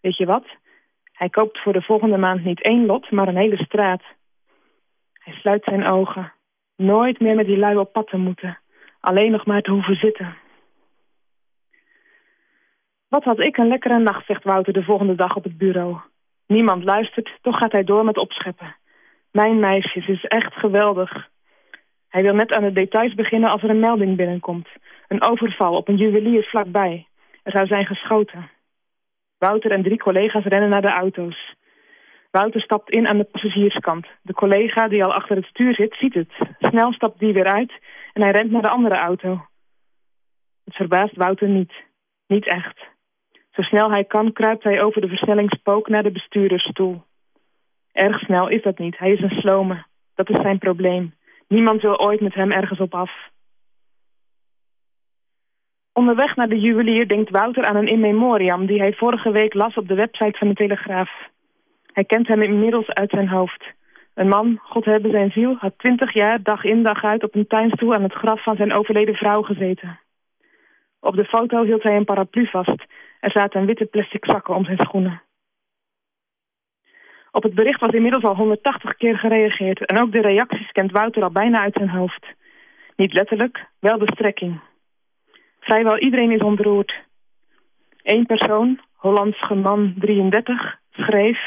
Weet 0.00 0.16
je 0.16 0.26
wat? 0.26 0.44
Hij 1.12 1.28
koopt 1.28 1.62
voor 1.62 1.72
de 1.72 1.82
volgende 1.82 2.16
maand 2.16 2.44
niet 2.44 2.62
één 2.62 2.86
lot, 2.86 3.10
maar 3.10 3.28
een 3.28 3.36
hele 3.36 3.56
straat. 3.56 4.02
Hij 5.12 5.34
sluit 5.34 5.64
zijn 5.64 5.86
ogen. 5.86 6.32
Nooit 6.76 7.20
meer 7.20 7.34
met 7.34 7.46
die 7.46 7.58
lui 7.58 7.76
op 7.76 7.92
pad 7.92 8.06
te 8.06 8.16
moeten. 8.16 8.58
Alleen 9.00 9.30
nog 9.30 9.46
maar 9.46 9.62
te 9.62 9.70
hoeven 9.70 9.94
zitten. 9.94 10.36
Wat 13.08 13.24
had 13.24 13.40
ik 13.40 13.56
een 13.56 13.68
lekkere 13.68 13.98
nacht, 13.98 14.26
zegt 14.26 14.44
Wouter 14.44 14.72
de 14.72 14.84
volgende 14.84 15.14
dag 15.14 15.36
op 15.36 15.44
het 15.44 15.58
bureau. 15.58 15.96
Niemand 16.46 16.84
luistert, 16.84 17.38
toch 17.42 17.58
gaat 17.58 17.72
hij 17.72 17.84
door 17.84 18.04
met 18.04 18.18
opscheppen. 18.18 18.76
Mijn 19.30 19.58
meisje, 19.58 20.00
ze 20.00 20.12
is 20.12 20.24
echt 20.24 20.54
geweldig. 20.54 21.28
Hij 22.14 22.22
wil 22.22 22.34
net 22.34 22.52
aan 22.52 22.62
de 22.62 22.72
details 22.72 23.14
beginnen 23.14 23.50
als 23.50 23.62
er 23.62 23.70
een 23.70 23.80
melding 23.80 24.16
binnenkomt. 24.16 24.68
Een 25.08 25.22
overval 25.22 25.76
op 25.76 25.88
een 25.88 25.96
juwelier 25.96 26.44
vlakbij. 26.44 27.06
Er 27.42 27.52
zou 27.52 27.66
zijn 27.66 27.86
geschoten. 27.86 28.50
Wouter 29.38 29.70
en 29.70 29.82
drie 29.82 29.98
collega's 29.98 30.44
rennen 30.44 30.68
naar 30.68 30.82
de 30.82 30.90
auto's. 30.90 31.54
Wouter 32.30 32.60
stapt 32.60 32.90
in 32.90 33.08
aan 33.08 33.18
de 33.18 33.24
passagierskant. 33.24 34.06
De 34.22 34.32
collega 34.32 34.88
die 34.88 35.04
al 35.04 35.12
achter 35.12 35.36
het 35.36 35.44
stuur 35.44 35.74
zit, 35.74 35.94
ziet 35.94 36.14
het. 36.14 36.32
Snel 36.58 36.92
stapt 36.92 37.18
die 37.18 37.32
weer 37.32 37.52
uit 37.52 37.72
en 38.12 38.22
hij 38.22 38.30
rent 38.30 38.50
naar 38.50 38.62
de 38.62 38.68
andere 38.68 38.96
auto. 38.96 39.46
Het 40.64 40.74
verbaast 40.74 41.16
Wouter 41.16 41.48
niet. 41.48 41.72
Niet 42.26 42.46
echt. 42.46 42.78
Zo 43.50 43.62
snel 43.62 43.90
hij 43.90 44.04
kan 44.04 44.32
kruipt 44.32 44.64
hij 44.64 44.82
over 44.82 45.00
de 45.00 45.08
versnellingspook 45.08 45.88
naar 45.88 46.02
de 46.02 46.12
bestuurdersstoel. 46.12 47.02
Erg 47.92 48.18
snel 48.18 48.48
is 48.48 48.62
dat 48.62 48.78
niet. 48.78 48.98
Hij 48.98 49.10
is 49.10 49.20
een 49.20 49.40
slome. 49.40 49.84
Dat 50.14 50.30
is 50.30 50.40
zijn 50.40 50.58
probleem. 50.58 51.14
Niemand 51.54 51.82
wil 51.82 51.98
ooit 51.98 52.20
met 52.20 52.34
hem 52.34 52.50
ergens 52.50 52.80
op 52.80 52.94
af. 52.94 53.10
Onderweg 55.92 56.36
naar 56.36 56.48
de 56.48 56.60
juwelier 56.60 57.08
denkt 57.08 57.30
Wouter 57.30 57.64
aan 57.64 57.76
een 57.76 57.86
in 57.86 58.00
memoriam... 58.00 58.66
die 58.66 58.78
hij 58.78 58.92
vorige 58.92 59.30
week 59.30 59.54
las 59.54 59.74
op 59.74 59.88
de 59.88 59.94
website 59.94 60.38
van 60.38 60.48
de 60.48 60.54
Telegraaf. 60.54 61.10
Hij 61.92 62.04
kent 62.04 62.28
hem 62.28 62.42
inmiddels 62.42 62.88
uit 62.88 63.10
zijn 63.10 63.28
hoofd. 63.28 63.64
Een 64.14 64.28
man, 64.28 64.58
God 64.62 64.84
hebben 64.84 65.10
zijn 65.10 65.30
ziel, 65.30 65.56
had 65.58 65.78
twintig 65.78 66.12
jaar 66.12 66.42
dag 66.42 66.64
in 66.64 66.82
dag 66.82 67.04
uit 67.04 67.24
op 67.24 67.34
een 67.34 67.46
tuinstoel 67.46 67.94
aan 67.94 68.02
het 68.02 68.12
graf 68.12 68.42
van 68.42 68.56
zijn 68.56 68.72
overleden 68.72 69.14
vrouw 69.14 69.42
gezeten. 69.42 70.00
Op 71.00 71.14
de 71.14 71.24
foto 71.24 71.64
hield 71.64 71.82
hij 71.82 71.96
een 71.96 72.04
paraplu 72.04 72.46
vast. 72.46 72.84
Er 73.20 73.30
zaten 73.30 73.66
witte 73.66 73.84
plastic 73.84 74.24
zakken 74.24 74.54
om 74.54 74.64
zijn 74.64 74.78
schoenen. 74.78 75.22
Op 77.34 77.42
het 77.42 77.54
bericht 77.54 77.80
was 77.80 77.90
inmiddels 77.90 78.24
al 78.24 78.36
180 78.36 78.96
keer 78.96 79.18
gereageerd... 79.18 79.86
en 79.86 80.00
ook 80.00 80.12
de 80.12 80.20
reacties 80.20 80.72
kent 80.72 80.92
Wouter 80.92 81.22
al 81.22 81.30
bijna 81.30 81.60
uit 81.60 81.74
zijn 81.74 81.88
hoofd. 81.88 82.26
Niet 82.96 83.12
letterlijk, 83.12 83.66
wel 83.78 83.98
de 83.98 84.10
strekking. 84.14 84.60
Vrijwel 85.60 85.98
iedereen 85.98 86.30
is 86.30 86.40
ontroerd. 86.40 86.94
Eén 88.02 88.26
persoon, 88.26 88.80
Hollandse 88.92 89.54
man 89.54 89.94
33, 89.98 90.78
schreef... 90.90 91.38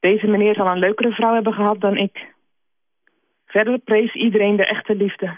Deze 0.00 0.26
meneer 0.26 0.54
zal 0.54 0.66
een 0.66 0.78
leukere 0.78 1.12
vrouw 1.12 1.34
hebben 1.34 1.52
gehad 1.52 1.80
dan 1.80 1.96
ik. 1.96 2.34
Verder 3.46 3.78
prees 3.78 4.14
iedereen 4.14 4.56
de 4.56 4.66
echte 4.66 4.94
liefde. 4.94 5.36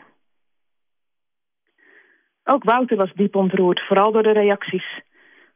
Ook 2.44 2.64
Wouter 2.64 2.96
was 2.96 3.12
diep 3.14 3.36
ontroerd, 3.36 3.80
vooral 3.86 4.12
door 4.12 4.22
de 4.22 4.32
reacties. 4.32 5.00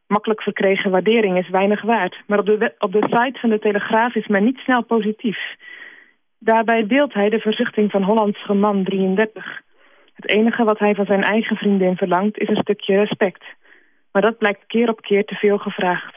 Makkelijk 0.07 0.43
verkregen 0.43 0.91
waardering 0.91 1.39
is 1.39 1.49
weinig 1.49 1.83
waard. 1.83 2.23
Maar 2.27 2.39
op 2.39 2.47
de, 2.47 2.75
op 2.79 2.93
de 2.93 3.03
site 3.03 3.39
van 3.41 3.51
de 3.51 3.59
Telegraaf 3.59 4.15
is 4.15 4.27
men 4.27 4.45
niet 4.45 4.59
snel 4.59 4.85
positief. 4.85 5.39
Daarbij 6.39 6.87
deelt 6.87 7.15
hij 7.15 7.29
de 7.29 7.39
verzuchting 7.39 7.91
van 7.91 8.03
Hollandse 8.03 8.53
man 8.53 8.85
33. 8.85 9.63
Het 10.15 10.29
enige 10.29 10.65
wat 10.65 10.79
hij 10.79 10.95
van 10.95 11.07
zijn 11.07 11.23
eigen 11.23 11.57
vriendin 11.57 11.97
verlangt 11.97 12.39
is 12.39 12.49
een 12.49 12.61
stukje 12.61 12.97
respect. 12.97 13.45
Maar 14.13 14.23
dat 14.23 14.39
blijkt 14.39 14.67
keer 14.67 14.89
op 14.89 15.01
keer 15.01 15.25
te 15.25 15.35
veel 15.35 15.59
gevraagd. 15.59 16.17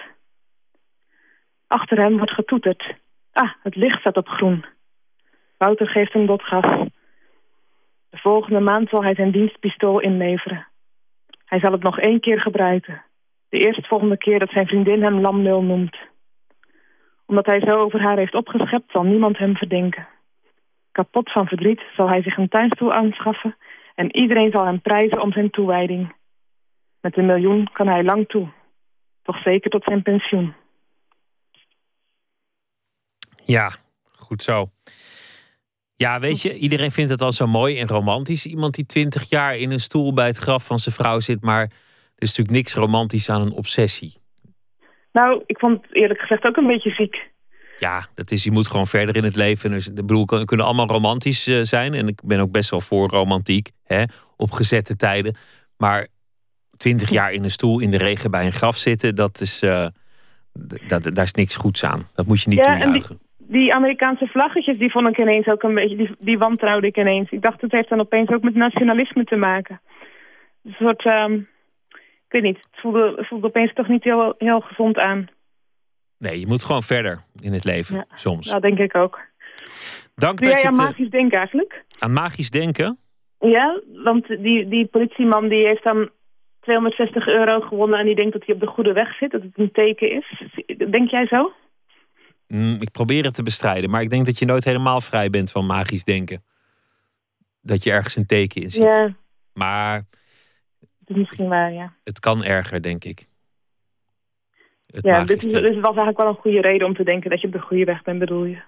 Achter 1.67 1.97
hem 1.97 2.17
wordt 2.17 2.32
getoeterd. 2.32 2.95
Ah, 3.32 3.52
het 3.63 3.75
licht 3.75 3.99
staat 3.99 4.17
op 4.17 4.28
groen. 4.28 4.65
Wouter 5.58 5.88
geeft 5.88 6.13
hem 6.13 6.39
gas. 6.39 6.88
De 8.10 8.17
volgende 8.17 8.60
maand 8.60 8.89
zal 8.89 9.04
hij 9.04 9.15
zijn 9.15 9.32
dienstpistool 9.32 9.99
inleveren. 9.99 10.67
Hij 11.45 11.60
zal 11.60 11.71
het 11.71 11.84
nog 11.84 11.99
één 11.99 12.19
keer 12.19 12.41
gebruiken. 12.41 13.04
De 13.50 13.58
eerstvolgende 13.58 14.18
keer 14.18 14.40
dat 14.40 14.50
zijn 14.50 14.68
vriendin 14.68 15.04
hem 15.04 15.22
lamnul 15.22 15.62
noemt. 15.62 15.98
Omdat 17.26 17.46
hij 17.46 17.60
zo 17.60 17.76
over 17.76 18.02
haar 18.02 18.18
heeft 18.18 18.36
opgeschept, 18.36 18.92
zal 18.92 19.04
niemand 19.04 19.38
hem 19.38 19.56
verdenken. 19.56 20.08
Kapot 20.92 21.32
van 21.32 21.48
verdriet 21.48 21.82
zal 21.96 22.08
hij 22.08 22.22
zich 22.22 22.38
een 22.38 22.50
tuinstoel 22.50 22.94
aanschaffen... 22.94 23.56
en 23.96 24.16
iedereen 24.16 24.52
zal 24.52 24.66
hem 24.66 24.82
prijzen 24.82 25.22
om 25.22 25.32
zijn 25.32 25.50
toewijding. 25.50 26.16
Met 27.02 27.18
een 27.18 27.26
miljoen 27.26 27.70
kan 27.72 27.88
hij 27.88 28.04
lang 28.04 28.28
toe. 28.28 28.48
Toch 29.24 29.42
zeker 29.42 29.70
tot 29.70 29.84
zijn 29.84 30.02
pensioen. 30.02 30.54
Ja, 33.44 33.72
goed 34.16 34.44
zo. 34.44 34.70
Ja, 35.96 36.20
weet 36.20 36.42
je, 36.42 36.58
iedereen 36.58 36.92
vindt 36.92 37.12
het 37.12 37.22
al 37.22 37.32
zo 37.32 37.48
mooi 37.48 37.80
en 37.80 37.88
romantisch. 37.88 38.46
Iemand 38.46 38.74
die 38.74 38.86
twintig 38.86 39.30
jaar 39.30 39.56
in 39.56 39.72
een 39.72 39.80
stoel 39.80 40.14
bij 40.14 40.26
het 40.26 40.38
graf 40.38 40.66
van 40.66 40.80
zijn 40.80 40.96
vrouw 40.96 41.20
zit, 41.20 41.42
maar 41.42 41.72
is 42.21 42.27
natuurlijk 42.27 42.58
niks 42.58 42.73
romantisch 42.73 43.29
aan 43.29 43.41
een 43.41 43.51
obsessie. 43.51 44.13
Nou, 45.12 45.43
ik 45.45 45.60
vond 45.60 45.82
het 45.82 45.95
eerlijk 45.95 46.19
gezegd 46.19 46.45
ook 46.45 46.58
een 46.58 46.67
beetje 46.67 46.89
ziek. 46.89 47.27
Ja, 47.77 48.05
dat 48.15 48.32
is, 48.32 48.43
je 48.43 48.51
moet 48.51 48.67
gewoon 48.67 48.88
verder 48.88 49.15
in 49.15 49.23
het 49.23 49.36
leven. 49.36 49.69
Dus, 49.69 49.88
ik 49.88 49.95
bedoel, 49.95 50.25
kunnen 50.25 50.65
allemaal 50.65 50.88
romantisch 50.88 51.47
eh, 51.47 51.60
zijn. 51.62 51.93
En 51.93 52.08
ik 52.08 52.21
ben 52.23 52.39
ook 52.39 52.51
best 52.51 52.70
wel 52.70 52.82
voor 52.82 53.09
romantiek, 53.09 53.70
hè, 53.84 54.03
op 54.38 54.51
gezette 54.51 54.95
tijden. 54.95 55.36
Maar 55.78 56.07
twintig 56.78 57.09
jaar 57.09 57.32
in 57.32 57.43
een 57.43 57.51
stoel 57.51 57.80
in 57.80 57.91
de 57.91 57.97
regen 57.97 58.32
bij 58.32 58.45
een 58.45 58.51
graf 58.51 58.78
zitten, 58.78 59.15
dat 59.15 59.41
is, 59.41 59.63
uh, 59.63 59.88
dat, 60.88 61.03
daar 61.03 61.24
is 61.24 61.34
niks 61.34 61.55
goeds 61.55 61.84
aan. 61.84 62.07
Dat 62.15 62.26
moet 62.26 62.41
je 62.41 62.49
niet 62.49 62.65
ja, 62.65 62.80
toejuichen 62.80 63.20
die 63.49 63.74
Amerikaanse 63.74 64.28
vlaggetjes, 64.28 64.78
die 64.78 64.91
vond 64.91 65.07
ik 65.07 65.22
ineens 65.22 65.47
ook 65.47 65.63
een 65.63 65.74
beetje, 65.74 65.95
die, 65.95 66.15
die 66.20 66.38
wantrouwde 66.38 66.88
ik 66.88 66.97
ineens. 66.97 67.32
Ik 67.32 67.41
dacht, 67.41 67.61
het 67.61 67.72
heeft 67.72 67.89
dan 67.89 67.99
opeens 67.99 68.30
ook 68.30 68.43
met 68.43 68.55
nationalisme 68.55 69.24
te 69.24 69.36
maken. 69.36 69.82
Een 70.63 70.76
soort, 70.80 71.05
um, 71.05 71.47
ik 72.30 72.41
weet 72.41 72.43
niet, 72.43 72.57
het 72.57 72.82
voelde, 72.82 73.25
voelde 73.30 73.47
opeens 73.47 73.73
toch 73.73 73.88
niet 73.88 74.03
heel, 74.03 74.34
heel 74.38 74.59
gezond 74.59 74.97
aan. 74.97 75.27
Nee, 76.17 76.39
je 76.39 76.47
moet 76.47 76.63
gewoon 76.63 76.84
verder 76.84 77.23
in 77.39 77.53
het 77.53 77.63
leven, 77.63 77.95
ja, 77.95 78.05
soms. 78.13 78.49
Dat 78.49 78.61
denk 78.61 78.77
ik 78.77 78.95
ook. 78.95 79.19
Dank 80.15 80.39
Doe 80.39 80.49
dat 80.49 80.61
jij 80.61 80.71
aan 80.71 80.75
magisch 80.75 81.09
denken 81.09 81.38
eigenlijk? 81.38 81.84
Aan 81.99 82.13
magisch 82.13 82.49
denken? 82.49 82.97
Ja, 83.39 83.82
want 84.03 84.27
die, 84.27 84.67
die 84.67 84.86
politieman 84.86 85.47
die 85.47 85.67
heeft 85.67 85.84
dan 85.84 86.09
260 86.59 87.27
euro 87.27 87.59
gewonnen... 87.59 87.99
en 87.99 88.05
die 88.05 88.15
denkt 88.15 88.34
dat 88.34 88.45
hij 88.45 88.55
op 88.55 88.61
de 88.61 88.67
goede 88.67 88.93
weg 88.93 89.15
zit, 89.17 89.32
dat 89.32 89.41
het 89.41 89.57
een 89.57 89.71
teken 89.71 90.11
is. 90.11 90.43
Denk 90.91 91.09
jij 91.09 91.27
zo? 91.27 91.53
Mm, 92.47 92.77
ik 92.80 92.91
probeer 92.91 93.23
het 93.23 93.34
te 93.34 93.43
bestrijden, 93.43 93.89
maar 93.89 94.01
ik 94.01 94.09
denk 94.09 94.25
dat 94.25 94.39
je 94.39 94.45
nooit 94.45 94.63
helemaal 94.63 95.01
vrij 95.01 95.30
bent 95.30 95.51
van 95.51 95.65
magisch 95.65 96.03
denken. 96.03 96.43
Dat 97.61 97.84
je 97.84 97.91
ergens 97.91 98.15
een 98.15 98.25
teken 98.25 98.61
in 98.61 98.71
ziet. 98.71 98.84
Ja. 98.84 99.15
Maar. 99.53 100.03
Misschien 101.18 101.49
ja. 101.74 101.93
Het 102.03 102.20
kan 102.20 102.43
erger, 102.43 102.82
denk 102.82 103.03
ik. 103.03 103.28
Het 104.86 105.03
Ja, 105.05 105.24
dit, 105.24 105.39
denken. 105.41 105.62
dit 105.62 105.76
was 105.76 105.95
eigenlijk 105.95 106.18
wel 106.18 106.28
een 106.28 106.36
goede 106.36 106.62
reden 106.62 106.88
om 106.88 106.95
te 106.95 107.03
denken 107.03 107.30
dat 107.30 107.41
je 107.41 107.47
op 107.47 107.53
de 107.53 107.60
goede 107.60 107.84
weg 107.84 108.01
bent, 108.01 108.20
bedoel 108.20 108.43
je? 108.43 108.62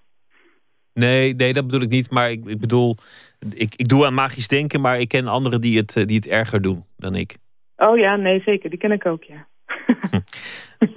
Nee, 0.93 1.35
nee, 1.35 1.53
dat 1.53 1.65
bedoel 1.65 1.81
ik 1.81 1.89
niet. 1.89 2.11
Maar 2.11 2.31
ik, 2.31 2.45
ik 2.45 2.59
bedoel, 2.59 2.95
ik, 3.53 3.75
ik 3.75 3.87
doe 3.87 4.05
aan 4.05 4.13
magisch 4.13 4.47
denken, 4.47 4.81
maar 4.81 4.99
ik 4.99 5.07
ken 5.07 5.27
anderen 5.27 5.61
die 5.61 5.77
het, 5.77 5.95
eh, 5.95 6.05
die 6.05 6.15
het 6.15 6.27
erger 6.27 6.61
doen 6.61 6.83
dan 6.97 7.15
ik. 7.15 7.37
Oh 7.75 7.97
ja, 7.97 8.15
nee, 8.15 8.41
zeker. 8.45 8.69
Die 8.69 8.79
ken 8.79 8.91
ik 8.91 9.05
ook, 9.05 9.23
ja. 9.23 9.47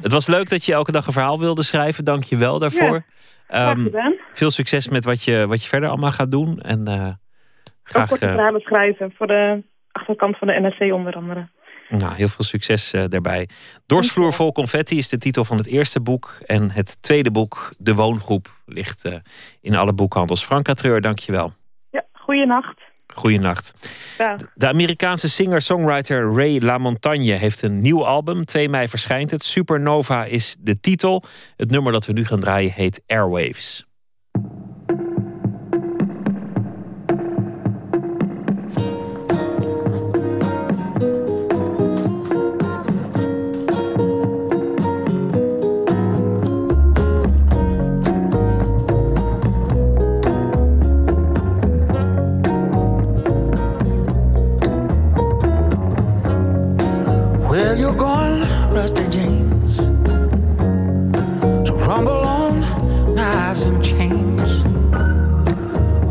Het 0.02 0.12
was 0.12 0.26
leuk 0.26 0.48
dat 0.48 0.64
je 0.64 0.72
elke 0.72 0.92
dag 0.92 1.06
een 1.06 1.12
verhaal 1.12 1.38
wilde 1.38 1.62
schrijven. 1.62 2.04
Dank 2.04 2.24
je 2.24 2.36
wel 2.36 2.58
daarvoor. 2.58 2.88
Graag 2.88 3.12
Ehm, 3.46 3.88
veel 4.32 4.50
succes 4.50 4.88
met 4.88 5.04
wat 5.04 5.22
je, 5.22 5.46
wat 5.46 5.62
je 5.62 5.68
verder 5.68 5.88
allemaal 5.88 6.12
gaat 6.12 6.30
doen. 6.30 6.60
En 6.60 6.80
Ook 6.88 7.16
graag 7.82 8.08
korte 8.08 8.26
eh, 8.26 8.32
verhalen 8.32 8.60
schrijven 8.60 9.12
voor 9.16 9.26
de 9.26 9.62
achterkant 9.94 10.38
van 10.38 10.48
de 10.48 10.60
NRC 10.60 10.92
onder 10.92 11.14
andere. 11.14 11.48
nou, 11.88 12.14
heel 12.14 12.28
veel 12.28 12.44
succes 12.44 12.92
eh, 12.92 13.04
daarbij. 13.08 13.48
Dorsvloer 13.86 14.32
vol 14.32 14.52
confetti 14.52 14.98
is 14.98 15.08
de 15.08 15.18
titel 15.18 15.44
van 15.44 15.56
het 15.56 15.66
eerste 15.66 16.00
boek. 16.00 16.38
En 16.46 16.70
het 16.70 17.02
tweede 17.02 17.30
boek, 17.30 17.72
De 17.78 17.94
Woongroep, 17.94 18.46
ligt 18.66 19.04
eh, 19.04 19.14
in 19.60 19.76
alle 19.76 19.92
boekhandels. 19.92 20.44
Franka 20.44 20.74
Treur, 20.74 21.00
dank 21.00 21.18
je 21.18 21.32
wel. 21.32 21.52
Ja, 21.90 22.04
goeienacht. 22.12 22.82
Goeienacht. 23.14 23.74
De 24.54 24.68
Amerikaanse 24.68 25.28
singer-songwriter 25.28 26.34
Ray 26.34 26.58
LaMontagne 26.58 27.32
heeft 27.32 27.62
een 27.62 27.80
nieuw 27.80 28.06
album. 28.06 28.44
2 28.44 28.68
mei 28.68 28.88
verschijnt 28.88 29.30
het. 29.30 29.44
Supernova 29.44 30.24
is 30.24 30.56
de 30.60 30.80
titel. 30.80 31.22
Het 31.56 31.70
nummer 31.70 31.92
dat 31.92 32.06
we 32.06 32.12
nu 32.12 32.24
gaan 32.24 32.40
draaien 32.40 32.72
heet 32.72 33.02
Airwaves. 33.06 33.86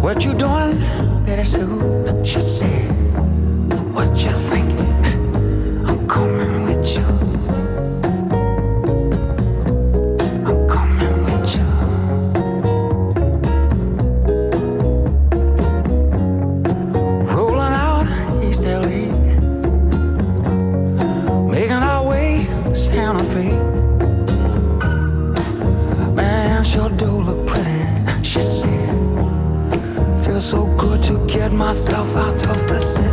What 0.04 0.26
you 0.26 0.34
doing, 0.34 0.78
Betty 1.24 1.46
Sue? 1.46 2.26
She 2.26 2.38
said, 2.38 2.92
What 3.94 4.10
you 4.22 4.32
thinking? 4.32 4.63
Myself 31.74 32.16
out 32.16 32.44
of 32.48 32.68
the 32.68 32.80
city. 32.80 33.13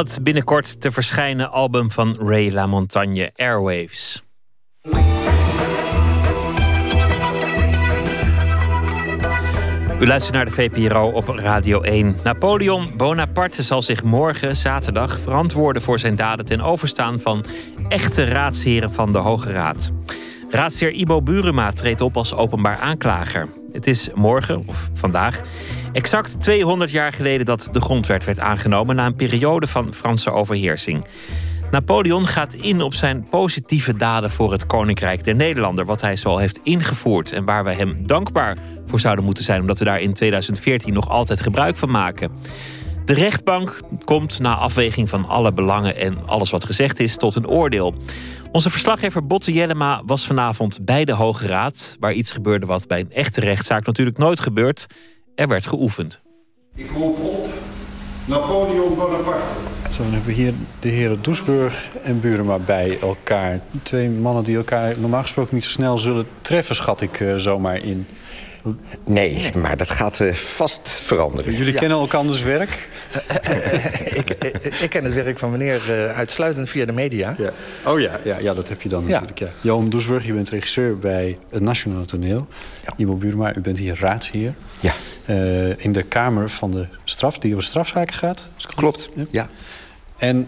Het 0.00 0.18
binnenkort 0.22 0.80
te 0.80 0.90
verschijnen 0.90 1.50
album 1.50 1.90
van 1.90 2.16
Ray 2.18 2.50
LaMontagne, 2.50 3.30
Airwaves. 3.36 4.22
U 10.00 10.06
luistert 10.06 10.34
naar 10.34 10.44
de 10.44 10.50
VPRO 10.50 11.08
op 11.08 11.28
Radio 11.28 11.80
1. 11.80 12.16
Napoleon 12.24 12.96
Bonaparte 12.96 13.62
zal 13.62 13.82
zich 13.82 14.02
morgen, 14.02 14.56
zaterdag, 14.56 15.18
verantwoorden 15.18 15.82
voor 15.82 15.98
zijn 15.98 16.16
daden 16.16 16.44
ten 16.44 16.60
overstaan 16.60 17.20
van 17.20 17.44
echte 17.88 18.24
raadsheren 18.24 18.92
van 18.92 19.12
de 19.12 19.18
Hoge 19.18 19.52
Raad. 19.52 19.92
Raadsheer 20.50 20.90
Ibo 20.90 21.22
Burema 21.22 21.72
treedt 21.72 22.00
op 22.00 22.16
als 22.16 22.34
openbaar 22.34 22.78
aanklager. 22.78 23.48
Het 23.72 23.86
is 23.86 24.08
morgen, 24.14 24.62
of 24.66 24.90
vandaag, 24.92 25.40
exact 25.92 26.40
200 26.40 26.90
jaar 26.90 27.12
geleden 27.12 27.46
dat 27.46 27.68
de 27.72 27.80
grondwet 27.80 28.24
werd 28.24 28.40
aangenomen 28.40 28.96
na 28.96 29.06
een 29.06 29.14
periode 29.14 29.66
van 29.66 29.94
Franse 29.94 30.30
overheersing. 30.30 31.04
Napoleon 31.70 32.26
gaat 32.26 32.54
in 32.54 32.82
op 32.82 32.94
zijn 32.94 33.26
positieve 33.30 33.96
daden 33.96 34.30
voor 34.30 34.52
het 34.52 34.66
Koninkrijk 34.66 35.24
der 35.24 35.34
Nederlanden, 35.34 35.86
wat 35.86 36.00
hij 36.00 36.16
zo 36.16 36.36
heeft 36.36 36.60
ingevoerd 36.62 37.32
en 37.32 37.44
waar 37.44 37.64
we 37.64 37.72
hem 37.72 38.06
dankbaar 38.06 38.56
voor 38.86 39.00
zouden 39.00 39.24
moeten 39.24 39.44
zijn, 39.44 39.60
omdat 39.60 39.78
we 39.78 39.84
daar 39.84 40.00
in 40.00 40.12
2014 40.12 40.92
nog 40.92 41.08
altijd 41.08 41.42
gebruik 41.42 41.76
van 41.76 41.90
maken. 41.90 42.30
De 43.04 43.14
rechtbank 43.14 43.80
komt 44.04 44.40
na 44.40 44.54
afweging 44.54 45.08
van 45.08 45.24
alle 45.28 45.52
belangen 45.52 45.96
en 45.96 46.26
alles 46.26 46.50
wat 46.50 46.64
gezegd 46.64 47.00
is 47.00 47.16
tot 47.16 47.34
een 47.34 47.48
oordeel. 47.48 47.94
Onze 48.52 48.70
verslaggever 48.70 49.26
Botte 49.26 49.52
Jellema 49.52 50.02
was 50.06 50.26
vanavond 50.26 50.84
bij 50.84 51.04
de 51.04 51.12
Hoge 51.12 51.46
Raad, 51.46 51.96
waar 52.00 52.12
iets 52.12 52.32
gebeurde 52.32 52.66
wat 52.66 52.86
bij 52.86 53.00
een 53.00 53.12
echte 53.12 53.40
rechtszaak 53.40 53.86
natuurlijk 53.86 54.18
nooit 54.18 54.40
gebeurt. 54.40 54.86
Er 55.34 55.48
werd 55.48 55.66
geoefend. 55.66 56.20
Ik 56.74 56.90
roep 56.90 57.18
op 57.18 57.48
Napoleon 58.24 58.94
Bonaparte. 58.94 59.44
Zo, 59.90 60.02
dan 60.02 60.12
hebben 60.12 60.28
we 60.28 60.40
hier 60.40 60.52
de 60.80 60.88
heren 60.88 61.22
Doesburg 61.22 61.90
en 62.02 62.20
Burema 62.20 62.58
bij 62.58 62.98
elkaar. 63.00 63.60
Twee 63.82 64.08
mannen 64.08 64.44
die 64.44 64.56
elkaar 64.56 64.98
normaal 64.98 65.22
gesproken 65.22 65.54
niet 65.54 65.64
zo 65.64 65.70
snel 65.70 65.98
zullen 65.98 66.26
treffen, 66.40 66.74
schat 66.74 67.00
ik 67.00 67.20
uh, 67.20 67.36
zomaar 67.36 67.84
in. 67.84 68.06
Nee, 69.06 69.50
maar 69.56 69.76
dat 69.76 69.90
gaat 69.90 70.20
uh, 70.20 70.32
vast 70.32 70.88
veranderen. 70.88 71.54
Jullie 71.54 71.72
ja. 71.72 71.78
kennen 71.78 71.98
elkanders 71.98 72.42
werk? 72.42 72.88
ik, 74.20 74.30
ik, 74.30 74.64
ik, 74.80 74.90
ken 74.90 75.04
het 75.04 75.14
werk 75.14 75.38
van 75.38 75.50
meneer 75.50 75.80
uh, 75.90 76.16
uitsluitend 76.18 76.68
via 76.68 76.84
de 76.84 76.92
media. 76.92 77.34
Ja. 77.38 77.52
Oh 77.84 78.00
ja, 78.00 78.20
ja, 78.24 78.38
ja, 78.38 78.54
dat 78.54 78.68
heb 78.68 78.82
je 78.82 78.88
dan 78.88 79.04
natuurlijk. 79.04 79.38
Ja. 79.38 79.50
Johan 79.60 79.88
Doesburg, 79.88 80.26
je 80.26 80.32
bent 80.32 80.50
regisseur 80.50 80.98
bij 80.98 81.38
het 81.50 81.62
Nationaal 81.62 82.04
Toneel. 82.04 82.46
Ja. 82.84 82.92
Ivo 82.96 83.14
Burema, 83.14 83.56
u 83.56 83.60
bent 83.60 83.78
hier 83.78 83.98
raadsheer. 84.00 84.54
Ja. 84.80 84.92
Uh, 85.26 85.84
in 85.84 85.92
de 85.92 86.02
Kamer 86.02 86.50
van 86.50 86.70
de 86.70 86.86
straf, 87.04 87.38
die 87.38 87.52
over 87.52 87.64
strafzaken 87.64 88.14
gaat. 88.14 88.48
Klopt, 88.74 89.10
ja. 89.30 89.48
En 90.18 90.46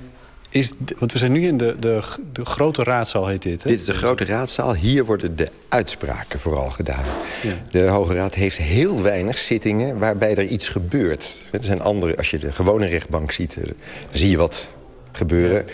is, 0.52 0.72
want 0.98 1.12
we 1.12 1.18
zijn 1.18 1.32
nu 1.32 1.46
in 1.46 1.56
de, 1.56 1.76
de, 1.78 2.02
de 2.32 2.44
grote 2.44 2.82
raadzaal, 2.82 3.26
heet 3.26 3.42
dit. 3.42 3.62
Hè? 3.62 3.70
Dit 3.70 3.80
is 3.80 3.84
de 3.86 3.94
grote 3.94 4.24
raadzaal. 4.24 4.74
Hier 4.74 5.04
worden 5.04 5.36
de 5.36 5.48
uitspraken 5.68 6.40
vooral 6.40 6.70
gedaan. 6.70 7.04
Ja. 7.42 7.52
De 7.70 7.86
Hoge 7.86 8.14
Raad 8.14 8.34
heeft 8.34 8.56
heel 8.56 9.02
weinig 9.02 9.38
zittingen 9.38 9.98
waarbij 9.98 10.34
er 10.34 10.44
iets 10.44 10.68
gebeurt. 10.68 11.30
Er 11.50 11.64
zijn 11.64 11.80
andere, 11.80 12.16
als 12.16 12.30
je 12.30 12.38
de 12.38 12.52
gewone 12.52 12.86
rechtbank 12.86 13.32
ziet, 13.32 13.54
dan 13.54 13.74
zie 14.10 14.30
je 14.30 14.36
wat 14.36 14.68
gebeuren. 15.12 15.64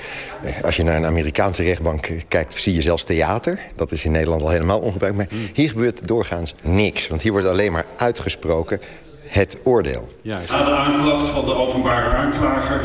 Als 0.62 0.76
je 0.76 0.82
naar 0.82 0.96
een 0.96 1.06
Amerikaanse 1.06 1.62
rechtbank 1.62 2.10
kijkt, 2.28 2.60
zie 2.60 2.74
je 2.74 2.82
zelfs 2.82 3.04
theater. 3.04 3.60
Dat 3.76 3.92
is 3.92 4.04
in 4.04 4.12
Nederland 4.12 4.42
al 4.42 4.50
helemaal 4.50 4.80
ongebruikelijk. 4.80 5.30
Maar 5.30 5.40
hier 5.52 5.68
gebeurt 5.68 6.06
doorgaans 6.06 6.54
niks. 6.62 7.08
Want 7.08 7.22
hier 7.22 7.32
wordt 7.32 7.46
alleen 7.46 7.72
maar 7.72 7.86
uitgesproken 7.96 8.80
het 9.26 9.56
oordeel. 9.64 10.12
Juist. 10.22 10.50
Aan 10.50 10.64
de 10.64 10.70
aanklacht 10.70 11.28
van 11.28 11.44
de 11.44 11.54
openbare 11.54 12.08
aanklager 12.08 12.80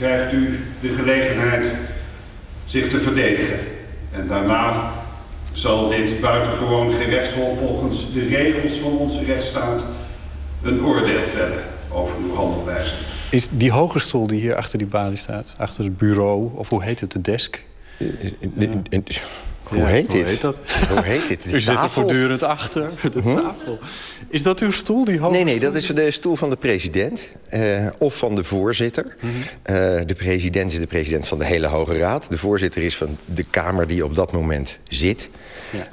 krijgt 0.00 0.32
u 0.32 0.60
de 0.80 0.88
gelegenheid 0.88 1.72
zich 2.66 2.88
te 2.88 3.00
verdedigen. 3.00 3.58
En 4.10 4.26
daarna 4.26 4.92
zal 5.52 5.88
dit 5.88 6.20
buitengewoon 6.20 6.92
gerechtshof 6.92 7.58
volgens 7.58 8.12
de 8.12 8.26
regels 8.26 8.78
van 8.78 8.90
onze 8.98 9.24
rechtsstaat 9.24 9.84
een 10.62 10.84
oordeel 10.84 11.26
vellen 11.26 11.62
over 11.88 12.16
uw 12.22 12.34
handelwijze. 12.34 12.94
Is 13.30 13.48
die 13.50 13.70
hoge 13.70 13.98
stoel 13.98 14.26
die 14.26 14.40
hier 14.40 14.56
achter 14.56 14.78
die 14.78 14.86
balie 14.86 15.16
staat, 15.16 15.54
achter 15.58 15.84
het 15.84 15.96
bureau, 15.96 16.50
of 16.54 16.68
hoe 16.68 16.82
heet 16.82 17.00
het, 17.00 17.12
de 17.12 17.20
desk? 17.20 17.64
Uh, 17.98 18.08
hoe 19.70 19.86
heet 19.86 20.06
hoe 20.06 20.16
dit? 20.16 20.28
Heet 20.28 20.40
dat? 20.40 20.58
Hoe 20.88 21.02
heet 21.02 21.28
dit? 21.28 21.42
De 21.42 21.50
U 21.50 21.60
zit 21.60 21.68
er 21.68 21.74
tafel? 21.74 22.02
voortdurend 22.02 22.42
achter. 22.42 22.90
De 23.14 23.22
tafel. 23.22 23.78
Is 24.28 24.42
dat 24.42 24.60
uw 24.60 24.70
stoel, 24.70 25.04
die 25.04 25.18
hoge 25.18 25.32
Nee, 25.32 25.44
nee, 25.44 25.58
dat 25.58 25.74
is 25.74 25.86
de 25.86 26.10
stoel 26.10 26.36
van 26.36 26.50
de 26.50 26.56
president. 26.56 27.30
Uh, 27.54 27.86
of 27.98 28.16
van 28.16 28.34
de 28.34 28.44
voorzitter. 28.44 29.16
Mm 29.20 29.30
-hmm. 29.30 29.74
uh, 29.74 30.06
de 30.06 30.14
president 30.16 30.72
is 30.72 30.78
de 30.78 30.86
president 30.86 31.28
van 31.28 31.38
de 31.38 31.44
hele 31.44 31.66
Hoge 31.66 31.98
Raad. 31.98 32.30
De 32.30 32.38
voorzitter 32.38 32.82
is 32.82 32.96
van 32.96 33.16
de 33.24 33.44
Kamer 33.50 33.86
die 33.86 34.04
op 34.04 34.14
dat 34.14 34.32
moment 34.32 34.78
zit. 34.88 35.30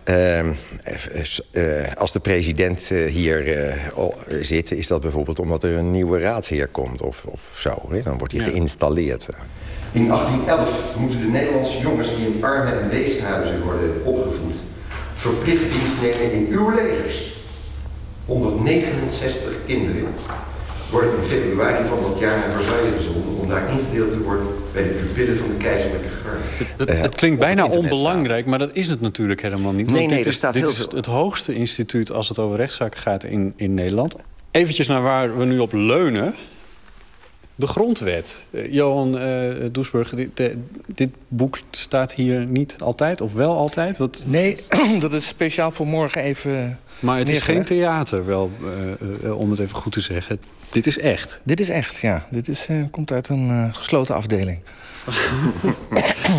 Ja. 0.05 0.43
Uh, 0.43 1.86
als 1.95 2.11
de 2.11 2.19
president 2.19 2.82
hier 3.09 3.73
zit, 4.41 4.71
is 4.71 4.88
dat 4.88 5.01
bijvoorbeeld 5.01 5.39
omdat 5.39 5.63
er 5.63 5.75
een 5.75 5.91
nieuwe 5.91 6.19
raadsheer 6.19 6.67
komt 6.67 7.01
of, 7.01 7.23
of 7.25 7.41
zo. 7.55 7.89
Hè? 7.91 8.01
Dan 8.01 8.17
wordt 8.17 8.34
hij 8.34 8.45
ja. 8.45 8.49
geïnstalleerd. 8.49 9.25
In 9.92 10.08
1811 10.08 10.96
moeten 10.98 11.20
de 11.20 11.28
Nederlandse 11.28 11.80
jongens 11.80 12.16
die 12.16 12.26
in 12.26 12.44
armen 12.44 12.82
en 12.82 12.90
weeshuizen 12.90 13.64
worden 13.64 14.02
opgevoed... 14.04 14.56
verplicht 15.16 15.72
dienst 15.72 16.02
nemen 16.02 16.32
in 16.32 16.48
uw 16.50 16.70
legers. 16.70 17.36
169 18.26 19.52
kinderen 19.66 20.08
worden 20.90 21.18
in 21.18 21.24
februari 21.24 21.88
van 21.88 22.02
dat 22.02 22.20
jaar 22.20 22.38
naar 22.38 22.52
Versailles 22.52 22.96
gezonden... 22.96 23.38
om 23.38 23.48
daar 23.48 23.70
ingedeeld 23.70 24.12
te 24.12 24.20
worden 24.20 24.48
bij 24.74 24.84
de 24.84 24.90
pupillen 24.90 25.38
van 25.38 25.48
de 25.48 25.56
keizerlijke 25.56 26.08
garde. 26.08 26.94
Het, 26.94 27.16
klinkt 27.16 27.40
bijna 27.40 27.66
onbelangrijk, 27.66 28.46
maar 28.46 28.60
dat 28.60 28.76
is 28.76 28.90
het 28.90 29.02
natuurlijk 29.02 29.42
helemaal 29.42 29.72
niet. 29.72 29.92
Nee, 29.92 30.08
nee, 30.08 30.18
dit 30.18 30.26
is, 30.26 30.36
staat 30.36 30.54
dit 30.54 30.62
heel 30.62 30.72
is 30.72 30.78
veel... 30.78 30.96
het 30.96 31.06
hoogste 31.06 31.54
instituut 31.54 32.12
als 32.12 32.30
het 32.30 32.40
over 32.40 32.58
rechtszaken 32.58 33.00
gaat 33.00 33.24
in, 33.24 33.54
in 33.56 33.74
Nederland. 33.74 34.16
Eventjes 34.52 34.88
naar 34.88 35.02
waar 35.02 35.38
we 35.38 35.46
nu 35.46 35.60
op 35.60 35.74
leunen. 35.74 36.36
De 37.60 37.68
grondwet. 37.68 38.45
Uh, 38.49 38.74
Johan 38.74 39.18
uh, 39.18 39.53
Doesburg, 39.72 40.10
dit, 40.10 40.38
de, 40.38 40.58
dit, 40.86 41.10
boek 41.28 41.60
staat 41.72 42.14
hier 42.14 42.45
niet 42.45 42.76
altijd, 42.80 43.22
of 43.22 43.34
wel 43.34 43.58
altijd? 43.58 43.97
Wat... 43.97 44.24
Nee, 44.26 44.58
dat 44.99 45.14
is 45.14 45.28
speciaal 45.28 45.72
voor 45.72 45.88
morgen 45.88 46.22
even 46.22 46.80
Maar 46.99 47.18
het 47.18 47.30
is 47.30 47.41
geen 47.41 47.64
theater, 47.64 48.26
wel, 48.26 48.51
uh, 49.24 49.39
om 49.39 49.49
het 49.49 49.60
even 49.60 49.76
goed 49.76 49.91
te 49.91 50.01
zeggen. 50.01 50.39
Dit 50.72 50.88
is 50.88 50.97
echt. 50.97 51.41
Dit 51.43 51.60
is 51.60 51.70
echt, 51.70 51.99
ja. 51.99 52.28
Dit 52.32 52.47
is, 52.47 52.68
komt 52.91 53.12
uit 53.12 53.30
een 53.30 53.74
gesloten 53.74 54.16
afdeling. 54.16 54.60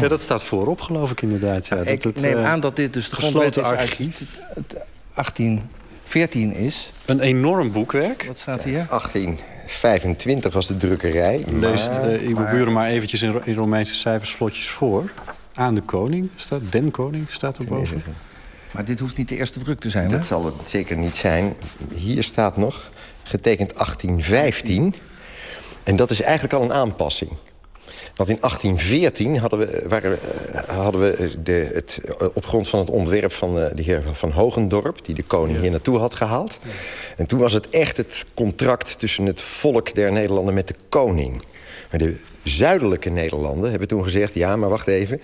ja, 0.01 0.09
dat 0.09 0.21
staat 0.21 0.43
voorop, 0.43 0.81
geloof 0.81 1.11
ik 1.11 1.23
inderdaad. 1.23 1.67
Ja, 1.67 1.77
ik 1.77 1.87
dat 1.87 2.03
het, 2.03 2.21
neem 2.21 2.37
aan 2.37 2.61
dat 2.61 2.77
dit 2.77 2.93
dus 2.93 3.09
de 3.09 3.15
gesloten 3.15 3.53
grondwet 3.53 3.81
is 3.81 3.89
archief. 3.89 4.41
uit 4.57 4.77
1814 5.15 6.55
is. 6.55 6.93
Een 7.05 7.21
enorm 7.21 7.73
boekwerk. 7.73 8.25
Wat 8.27 8.39
staat 8.39 8.65
hier? 8.65 8.87
18. 8.89 9.39
25 9.71 10.53
was 10.53 10.67
de 10.67 10.77
drukkerij. 10.77 11.45
Leest 11.47 11.99
uh, 11.99 12.29
Ivo 12.29 12.45
Buren 12.51 12.73
maar 12.73 12.89
eventjes 12.89 13.23
in, 13.23 13.41
in 13.45 13.55
Romeinse 13.55 13.95
cijfers 13.95 14.31
vlotjes 14.31 14.69
voor. 14.69 15.11
Aan 15.55 15.75
de 15.75 15.81
koning 15.81 16.29
staat, 16.37 16.61
den 16.73 16.91
koning 16.91 17.31
staat 17.31 17.59
erboven. 17.59 18.03
Maar 18.73 18.85
dit 18.85 18.99
hoeft 18.99 19.17
niet 19.17 19.29
de 19.29 19.37
eerste 19.37 19.59
druk 19.59 19.81
te 19.81 19.91
zijn, 19.91 20.09
Dat 20.09 20.19
hè? 20.19 20.25
zal 20.25 20.45
het 20.45 20.55
zeker 20.65 20.97
niet 20.97 21.17
zijn. 21.17 21.55
Hier 21.95 22.23
staat 22.23 22.57
nog, 22.57 22.91
getekend 23.23 23.75
1815. 23.75 24.95
En 25.85 25.97
dat 25.97 26.11
is 26.11 26.23
eigenlijk 26.23 26.55
al 26.55 26.63
een 26.63 26.73
aanpassing. 26.73 27.31
Want 28.17 28.29
in 28.29 28.37
1814 28.41 29.39
hadden 29.39 29.59
we, 29.59 29.85
waren, 29.89 30.11
we, 30.11 30.19
hadden 30.73 31.01
we 31.01 31.43
de, 31.43 31.71
het, 31.73 32.01
op 32.35 32.47
grond 32.47 32.69
van 32.69 32.79
het 32.79 32.91
ontwerp 32.91 33.33
van 33.33 33.55
de 33.55 33.83
heer 33.83 34.03
Van 34.13 34.31
Hogendorp... 34.31 35.05
die 35.05 35.15
de 35.15 35.23
koning 35.23 35.57
ja. 35.57 35.63
hier 35.63 35.71
naartoe 35.71 35.99
had 35.99 36.15
gehaald. 36.15 36.59
Ja. 36.63 36.71
En 37.17 37.27
toen 37.27 37.39
was 37.39 37.53
het 37.53 37.69
echt 37.69 37.97
het 37.97 38.25
contract 38.35 38.99
tussen 38.99 39.27
het 39.27 39.41
volk 39.41 39.95
der 39.95 40.13
Nederlanden 40.13 40.55
met 40.55 40.69
de 40.69 40.75
koning. 40.89 41.43
Maar 41.91 42.01
de 42.01 42.17
zuidelijke 42.43 43.11
Nederlanden 43.11 43.71
hebben 43.71 43.89
toen 43.89 44.03
gezegd... 44.03 44.35
ja, 44.35 44.57
maar 44.57 44.69
wacht 44.69 44.87
even, 44.87 45.21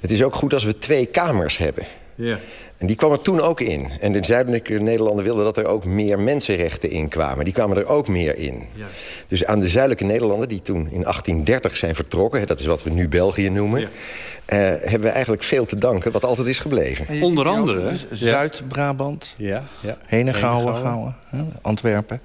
het 0.00 0.10
is 0.10 0.22
ook 0.22 0.34
goed 0.34 0.54
als 0.54 0.64
we 0.64 0.78
twee 0.78 1.06
kamers 1.06 1.58
hebben. 1.58 1.86
Ja. 2.14 2.38
En 2.80 2.86
die 2.86 2.96
kwam 2.96 3.12
er 3.12 3.20
toen 3.20 3.40
ook 3.40 3.60
in. 3.60 3.90
En 4.00 4.12
de 4.12 4.24
zuidelijke 4.24 4.74
Nederlanden 4.74 5.24
wilden 5.24 5.44
dat 5.44 5.56
er 5.56 5.66
ook 5.66 5.84
meer 5.84 6.18
mensenrechten 6.18 6.90
in 6.90 7.08
kwamen. 7.08 7.44
Die 7.44 7.54
kwamen 7.54 7.76
er 7.76 7.86
ook 7.86 8.08
meer 8.08 8.38
in. 8.38 8.62
Juist. 8.74 9.14
Dus 9.28 9.46
aan 9.46 9.60
de 9.60 9.68
zuidelijke 9.68 10.04
Nederlanden, 10.04 10.48
die 10.48 10.62
toen 10.62 10.76
in 10.76 11.02
1830 11.02 11.76
zijn 11.76 11.94
vertrokken... 11.94 12.46
dat 12.46 12.58
is 12.58 12.66
wat 12.66 12.82
we 12.82 12.90
nu 12.90 13.08
België 13.08 13.48
noemen... 13.48 13.80
Ja. 13.80 13.86
Uh, 13.86 14.58
hebben 14.80 15.00
we 15.00 15.08
eigenlijk 15.08 15.42
veel 15.42 15.64
te 15.64 15.76
danken, 15.76 16.12
wat 16.12 16.24
altijd 16.24 16.46
is 16.46 16.58
gebleven. 16.58 17.22
Onder 17.22 17.48
andere... 17.48 17.88
Dus 17.88 18.06
Zuid-Brabant, 18.10 19.34
ja, 19.36 19.64
ja. 19.80 19.98
Henegouwen, 20.06 20.76
Gouwen, 20.76 21.16
Antwerpen. 21.60 22.20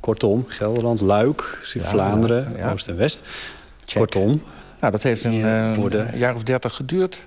Kortom, 0.00 0.44
Gelderland, 0.48 1.00
Luik, 1.00 1.58
ja, 1.74 1.80
Vlaanderen, 1.80 2.52
ja. 2.56 2.72
Oost 2.72 2.88
en 2.88 2.96
West. 2.96 3.22
Check. 3.84 3.98
Kortom. 3.98 4.42
Nou, 4.82 4.94
dat 4.94 5.02
heeft 5.02 5.24
een, 5.24 5.40
uh, 5.40 5.76
worden... 5.76 6.12
een 6.12 6.18
jaar 6.18 6.34
of 6.34 6.42
dertig 6.42 6.74
geduurd. 6.74 7.18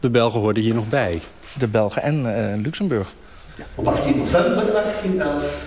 De 0.00 0.10
Belgen 0.10 0.40
hoorden 0.40 0.62
hier 0.62 0.74
nog 0.74 0.88
bij. 0.88 1.20
De 1.58 1.68
Belgen 1.68 2.02
en 2.02 2.24
uh, 2.26 2.62
Luxemburg. 2.62 3.14
Ja, 3.56 3.64
op 3.74 3.86
18 3.86 4.16
november 4.16 4.72
1811 4.72 5.64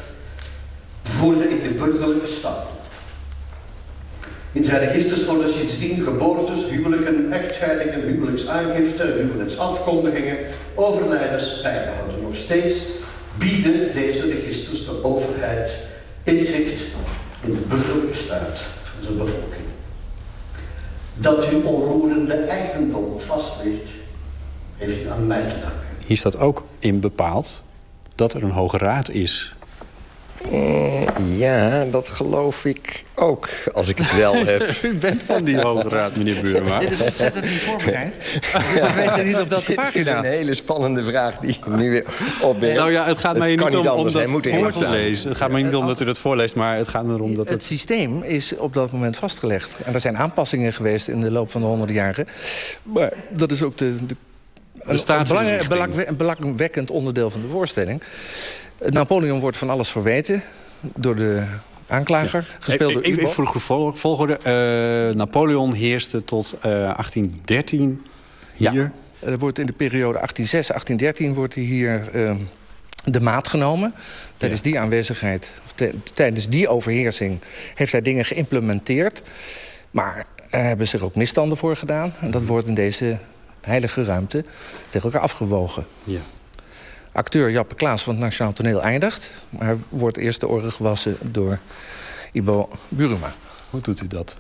voerde 1.03 1.49
ik 1.49 1.63
de 1.63 1.69
burgerlijke 1.69 2.28
stap. 2.28 2.67
In 4.51 4.63
zijn 4.63 4.80
registers 4.80 5.26
worden 5.26 5.51
sindsdien 5.51 6.01
geboortes, 6.01 6.69
huwelijken, 6.69 7.32
echtscheidingen, 7.32 8.07
huwelijksaangifte, 8.07 9.03
huwelijksafkondigingen, 9.03 10.38
overlijdens 10.76 11.61
bijgehouden. 11.61 12.21
Nog 12.21 12.36
steeds 12.36 12.82
bieden 13.38 13.93
deze 13.93 14.32
registers 14.32 14.86
de 14.86 15.03
overheid 15.03 15.76
inzicht 16.23 16.84
in 17.41 17.53
de 17.53 17.61
burgerlijke 17.67 18.15
staat 18.15 18.65
van 18.84 19.03
zijn 19.03 19.17
bevolking. 19.17 19.64
Dat 21.18 21.51
u 21.51 21.55
onroerende 21.63 22.34
eigendom 22.34 23.20
vastligt, 23.20 23.89
heeft 24.78 25.03
u 25.03 25.09
aan 25.09 25.28
mij 25.28 25.47
te 25.47 25.59
danken. 25.59 25.80
Hier 26.05 26.18
staat 26.18 26.38
ook 26.38 26.66
in 26.80 26.99
bepaald 26.99 27.63
dat 28.16 28.34
er 28.34 28.43
een 28.43 28.51
hoge 28.51 28.78
raad 28.78 29.09
is. 29.09 29.55
Eh, 30.51 31.38
ja, 31.38 31.86
dat 31.86 32.09
geloof 32.09 32.65
ik 32.65 33.03
ook, 33.15 33.49
als 33.73 33.89
ik 33.89 33.97
het 33.97 34.15
wel 34.15 34.33
heb. 34.33 34.69
U 34.83 34.93
bent 34.93 35.23
van 35.23 35.43
die 35.43 35.59
hoge 35.59 35.89
raad, 35.89 36.15
meneer 36.15 36.41
Burema. 36.41 36.79
Dit 36.79 36.91
is 36.91 37.01
ontzettend 37.01 37.43
niet 37.45 37.59
voorbereid. 37.59 38.15
Dus 38.41 38.51
we 38.51 38.91
weten 38.95 39.25
niet 39.25 39.39
op 39.39 39.49
welke 39.49 39.65
Dit 39.75 39.77
is 39.77 39.83
pagina. 39.83 40.17
een 40.17 40.23
hele 40.23 40.53
spannende 40.53 41.03
vraag 41.03 41.38
die 41.38 41.59
nu 41.67 41.89
weer 41.89 42.05
opwerpt. 42.41 42.77
Nou 42.77 42.91
ja, 42.91 43.05
het 43.05 43.17
gaat 43.17 43.38
mij 43.38 43.49
niet 43.49 43.61
om, 43.61 43.71
dat 44.03 44.13
hij 44.13 44.27
moet 44.27 44.45
erin 44.45 44.59
voor 44.59 44.71
te 44.71 44.89
lezen. 44.89 45.29
Het 45.29 45.38
gaat 45.38 45.51
mij 45.51 45.61
niet 45.61 45.75
om 45.75 45.88
dat 45.88 46.01
u 46.01 46.05
dat 46.05 46.19
voorleest, 46.19 46.55
maar 46.55 46.77
het 46.77 46.88
gaat 46.88 47.05
erom 47.05 47.36
dat 47.36 47.49
Het 47.49 47.53
het... 47.53 47.65
systeem 47.65 48.23
is 48.23 48.55
op 48.57 48.73
dat 48.73 48.91
moment 48.91 49.17
vastgelegd. 49.17 49.79
En 49.83 49.93
er 49.93 49.99
zijn 49.99 50.17
aanpassingen 50.17 50.73
geweest 50.73 51.07
in 51.07 51.21
de 51.21 51.31
loop 51.31 51.51
van 51.51 51.61
de 51.61 51.67
honderden 51.67 51.95
jaren. 51.95 52.27
Maar 52.83 53.13
dat 53.29 53.51
is 53.51 53.61
ook 53.63 53.77
de, 53.77 54.05
de, 54.05 54.15
een, 54.86 55.67
belang- 55.67 56.07
een 56.07 56.17
belangwekkend 56.17 56.91
onderdeel 56.91 57.29
van 57.29 57.41
de 57.41 57.47
voorstelling. 57.47 58.01
Napoleon 58.86 59.39
wordt 59.39 59.57
van 59.57 59.69
alles 59.69 59.89
verweten 59.89 60.43
door 60.81 61.15
de 61.15 61.43
aanklager. 61.88 62.57
Gespeeld 62.59 62.93
door 62.93 63.01
Even, 63.01 63.27
voor 63.27 63.51
de 63.53 63.91
volgorde. 63.97 64.38
Eh, 64.38 65.15
Napoleon 65.15 65.73
heerste 65.73 66.23
tot 66.23 66.53
eh, 66.53 66.61
1813 66.61 68.05
hier. 68.53 68.73
Ja. 68.73 68.91
Er 69.19 69.38
wordt 69.38 69.59
in 69.59 69.65
de 69.65 69.73
periode 69.73 70.19
1806-1813 70.19 71.33
wordt 71.33 71.55
hij 71.55 71.63
hier 71.63 72.09
ehm, 72.13 72.38
de 73.03 73.21
maat 73.21 73.47
genomen. 73.47 73.93
Tijdens 74.38 74.61
die 74.61 74.79
aanwezigheid, 74.79 75.51
tijdens 76.13 76.49
die 76.49 76.67
overheersing... 76.67 77.39
heeft 77.73 77.91
hij 77.91 78.01
dingen 78.01 78.25
geïmplementeerd. 78.25 79.23
Maar 79.91 80.25
er 80.49 80.63
hebben 80.63 80.88
zich 80.88 81.01
ook 81.01 81.15
misstanden 81.15 81.57
voor 81.57 81.77
gedaan. 81.77 82.13
En 82.19 82.31
dat 82.31 82.45
wordt 82.45 82.67
in 82.67 82.73
deze 82.73 83.17
heilige 83.66 84.03
ruimte 84.03 84.43
tegen 84.89 85.11
elkaar 85.11 85.22
afgewogen. 85.22 85.86
Ja. 86.03 86.20
Acteur 87.11 87.49
Jappe 87.51 87.76
Klaas 87.76 88.03
van 88.03 88.13
het 88.13 88.24
Nationaal 88.24 88.53
Toneel 88.53 88.82
eindigt. 88.82 89.32
Maar 89.49 89.66
hij 89.66 89.78
wordt 89.89 90.18
eerst 90.18 90.39
de 90.39 90.47
oren 90.47 90.72
gewassen 90.72 91.18
door 91.22 91.59
Ibo 92.32 92.70
Buruma. 92.89 93.34
Hoe 93.70 93.82
doet 93.82 94.01
u 94.01 94.07
dat? 94.07 94.38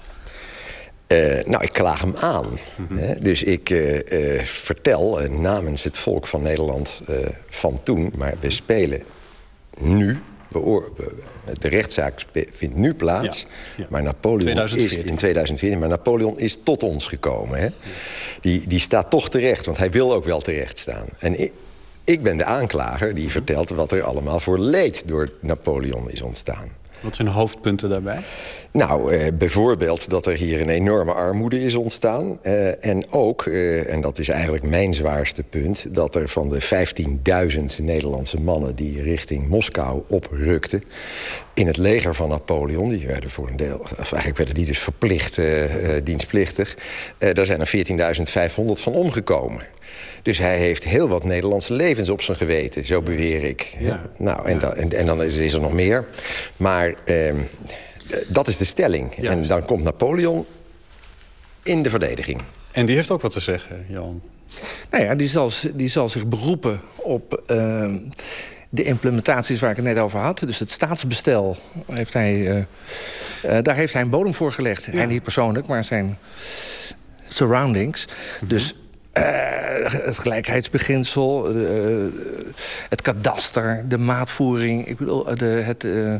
Eh, 1.07 1.45
nou, 1.45 1.63
ik 1.63 1.73
klaag 1.73 2.01
hem 2.01 2.15
aan. 2.19 2.45
hè. 2.93 3.19
Dus 3.19 3.43
ik 3.43 3.69
eh, 3.69 4.37
eh, 4.39 4.45
vertel 4.45 5.19
namens 5.29 5.83
het 5.83 5.97
volk 5.97 6.27
van 6.27 6.41
Nederland 6.41 7.01
eh, 7.07 7.15
van 7.49 7.83
toen... 7.83 8.11
maar 8.15 8.33
we 8.39 8.51
spelen 8.51 9.03
nu... 9.77 10.19
de 11.59 11.67
rechtszaak 11.67 12.25
vindt 12.51 12.75
nu 12.75 12.93
plaats. 12.93 13.39
Ja, 13.39 13.47
ja. 13.77 13.85
Maar 13.89 14.03
Napoleon 14.03 14.39
2014. 14.39 15.03
is 15.03 15.11
in 15.11 15.17
2014. 15.17 15.79
Maar 15.79 15.89
Napoleon 15.89 16.39
is 16.39 16.57
tot 16.63 16.83
ons 16.83 17.07
gekomen. 17.07 17.59
Hè. 17.59 17.67
Die, 18.41 18.67
die 18.67 18.79
staat 18.79 19.09
toch 19.09 19.29
terecht, 19.29 19.65
want 19.65 19.77
hij 19.77 19.91
wil 19.91 20.13
ook 20.13 20.25
wel 20.25 20.39
terecht 20.39 20.79
staan. 20.79 21.05
En 21.19 21.39
ik, 21.39 21.51
ik 22.03 22.23
ben 22.23 22.37
de 22.37 22.43
aanklager 22.43 23.15
die 23.15 23.29
vertelt 23.29 23.69
wat 23.69 23.91
er 23.91 24.03
allemaal 24.03 24.39
voor 24.39 24.59
leed 24.59 25.03
door 25.05 25.31
Napoleon 25.39 26.11
is 26.11 26.21
ontstaan. 26.21 26.69
Wat 27.05 27.15
zijn 27.15 27.27
hoofdpunten 27.27 27.89
daarbij? 27.89 28.19
Nou, 28.71 29.13
eh, 29.13 29.27
bijvoorbeeld 29.33 30.09
dat 30.09 30.25
er 30.25 30.33
hier 30.33 30.61
een 30.61 30.69
enorme 30.69 31.11
armoede 31.11 31.61
is 31.61 31.75
ontstaan. 31.75 32.39
Eh, 32.41 32.85
en 32.85 33.11
ook, 33.11 33.45
eh, 33.45 33.93
en 33.93 34.01
dat 34.01 34.19
is 34.19 34.29
eigenlijk 34.29 34.63
mijn 34.63 34.93
zwaarste 34.93 35.43
punt... 35.43 35.85
dat 35.89 36.15
er 36.15 36.29
van 36.29 36.49
de 36.49 36.61
15.000 36.61 37.79
Nederlandse 37.79 38.41
mannen 38.41 38.75
die 38.75 39.01
richting 39.01 39.47
Moskou 39.47 40.03
oprukten... 40.07 40.83
in 41.53 41.67
het 41.67 41.77
leger 41.77 42.15
van 42.15 42.29
Napoleon, 42.29 42.89
die 42.89 43.07
werden 43.07 43.29
voor 43.29 43.47
een 43.47 43.57
deel... 43.57 43.79
of 43.79 43.97
eigenlijk 43.97 44.37
werden 44.37 44.55
die 44.55 44.65
dus 44.65 44.79
verplicht 44.79 45.37
eh, 45.37 45.95
eh, 45.97 46.05
dienstplichtig... 46.05 46.77
eh, 47.17 47.33
daar 47.33 47.45
zijn 47.45 47.59
er 47.59 47.67
14.500 47.67 48.81
van 48.81 48.93
omgekomen. 48.93 49.65
Dus 50.25 50.37
hij 50.37 50.57
heeft 50.57 50.83
heel 50.83 51.07
wat 51.07 51.23
Nederlandse 51.23 51.73
levens 51.73 52.09
op 52.09 52.21
zijn 52.21 52.37
geweten, 52.37 52.85
zo 52.85 53.01
beweer 53.01 53.43
ik. 53.43 53.75
Ja. 53.79 54.01
Nou, 54.17 54.47
en, 54.47 54.59
dan, 54.59 54.73
en, 54.73 54.91
en 54.91 55.05
dan 55.05 55.23
is, 55.23 55.35
is 55.35 55.53
er 55.53 55.61
nog 55.61 55.73
meer. 55.73 56.05
Maar 56.57 56.93
ehm, 57.03 57.37
dat 58.27 58.47
is 58.47 58.57
de 58.57 58.65
stelling. 58.65 59.15
En 59.15 59.47
dan 59.47 59.65
komt 59.65 59.83
Napoleon 59.83 60.45
in 61.63 61.83
de 61.83 61.89
verdediging. 61.89 62.41
En 62.71 62.85
die 62.85 62.95
heeft 62.95 63.11
ook 63.11 63.21
wat 63.21 63.31
te 63.31 63.39
zeggen, 63.39 63.85
Jan. 63.89 64.21
Nou 64.89 65.03
ja, 65.03 65.15
die 65.15 65.27
zal, 65.27 65.51
die 65.73 65.87
zal 65.87 66.09
zich 66.09 66.25
beroepen 66.27 66.81
op 66.95 67.41
ehm, 67.47 67.97
de 68.69 68.83
implementaties 68.83 69.59
waar 69.59 69.69
ik 69.69 69.75
het 69.75 69.85
net 69.85 69.97
over 69.97 70.19
had. 70.19 70.39
Dus 70.39 70.59
het 70.59 70.71
staatsbestel, 70.71 71.57
heeft 71.91 72.13
hij, 72.13 72.47
eh, 72.49 72.57
eh, 73.57 73.63
daar 73.63 73.75
heeft 73.75 73.93
hij 73.93 74.01
een 74.01 74.09
bodem 74.09 74.33
voor 74.33 74.53
gelegd. 74.53 74.85
Hij 74.85 75.05
niet 75.05 75.23
persoonlijk, 75.23 75.67
maar 75.67 75.83
zijn 75.83 76.17
surroundings. 77.27 78.07
Dus 78.45 78.73
eh, 78.73 78.79
het 79.19 80.17
gelijkheidsbeginsel, 80.17 81.47
eh, 81.49 81.55
het 82.89 83.01
kadaster, 83.01 83.83
de 83.87 83.97
maatvoering... 83.97 84.87
Ik 84.87 84.97
bedoel, 84.97 85.35
de, 85.35 85.45
het, 85.45 85.83
eh, 85.83 86.15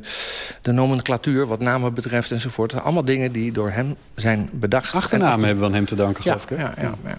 de 0.62 0.72
nomenclatuur 0.72 1.48
wat 1.48 1.60
namen 1.60 1.94
betreft 1.94 2.32
enzovoort. 2.32 2.82
Allemaal 2.82 3.06
dingen 3.06 3.32
die 3.32 3.52
door 3.52 3.70
hem 3.70 3.96
zijn 4.16 4.50
bedacht. 4.52 4.94
Achternamen 4.94 5.40
En- 5.40 5.44
hebben 5.46 5.60
we 5.64 5.70
aan 5.70 5.76
hem 5.76 5.86
te 5.86 5.96
danken, 5.96 6.24
ja, 6.26 6.32
geloof 6.32 6.52
ik. 6.52 6.58
ja, 6.58 6.74
ja, 6.82 6.94
ja. 7.06 7.18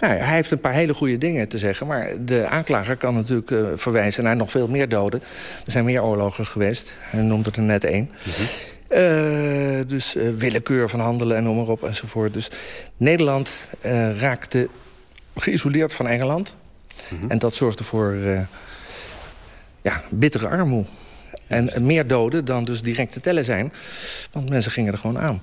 Nou 0.00 0.14
ja, 0.14 0.24
hij 0.24 0.34
heeft 0.34 0.50
een 0.50 0.60
paar 0.60 0.72
hele 0.72 0.94
goede 0.94 1.18
dingen 1.18 1.48
te 1.48 1.58
zeggen. 1.58 1.86
Maar 1.86 2.08
de 2.24 2.46
aanklager 2.46 2.96
kan 2.96 3.14
natuurlijk 3.14 3.50
eh, 3.50 3.58
verwijzen 3.74 4.24
naar 4.24 4.36
nog 4.36 4.50
veel 4.50 4.68
meer 4.68 4.88
doden. 4.88 5.20
Er 5.64 5.72
zijn 5.72 5.84
meer 5.84 6.02
oorlogen 6.02 6.46
geweest. 6.46 6.92
Hij 7.00 7.22
noemde 7.22 7.50
er 7.54 7.62
net 7.62 7.84
één. 7.84 8.10
Eh, 8.88 9.00
dus 9.86 10.16
eh, 10.16 10.28
willekeur 10.36 10.88
van 10.88 11.00
handelen 11.00 11.36
en 11.36 11.42
noem 11.42 11.56
maar 11.56 11.68
op 11.68 11.84
enzovoort. 11.84 12.32
Dus 12.32 12.50
Nederland 12.96 13.66
eh, 13.80 14.18
raakte 14.20 14.68
geïsoleerd 15.34 15.94
van 15.94 16.06
Engeland. 16.06 16.54
En 17.28 17.38
dat 17.38 17.54
zorgde 17.54 17.84
voor 17.84 18.12
eh, 18.12 18.40
ja, 19.82 20.02
bittere 20.10 20.48
armoede. 20.48 20.88
En 21.46 21.70
meer 21.80 22.06
doden 22.06 22.44
dan 22.44 22.64
dus 22.64 22.82
direct 22.82 23.12
te 23.12 23.20
tellen 23.20 23.44
zijn. 23.44 23.72
Want 24.32 24.48
mensen 24.48 24.72
gingen 24.72 24.92
er 24.92 24.98
gewoon 24.98 25.18
aan. 25.18 25.40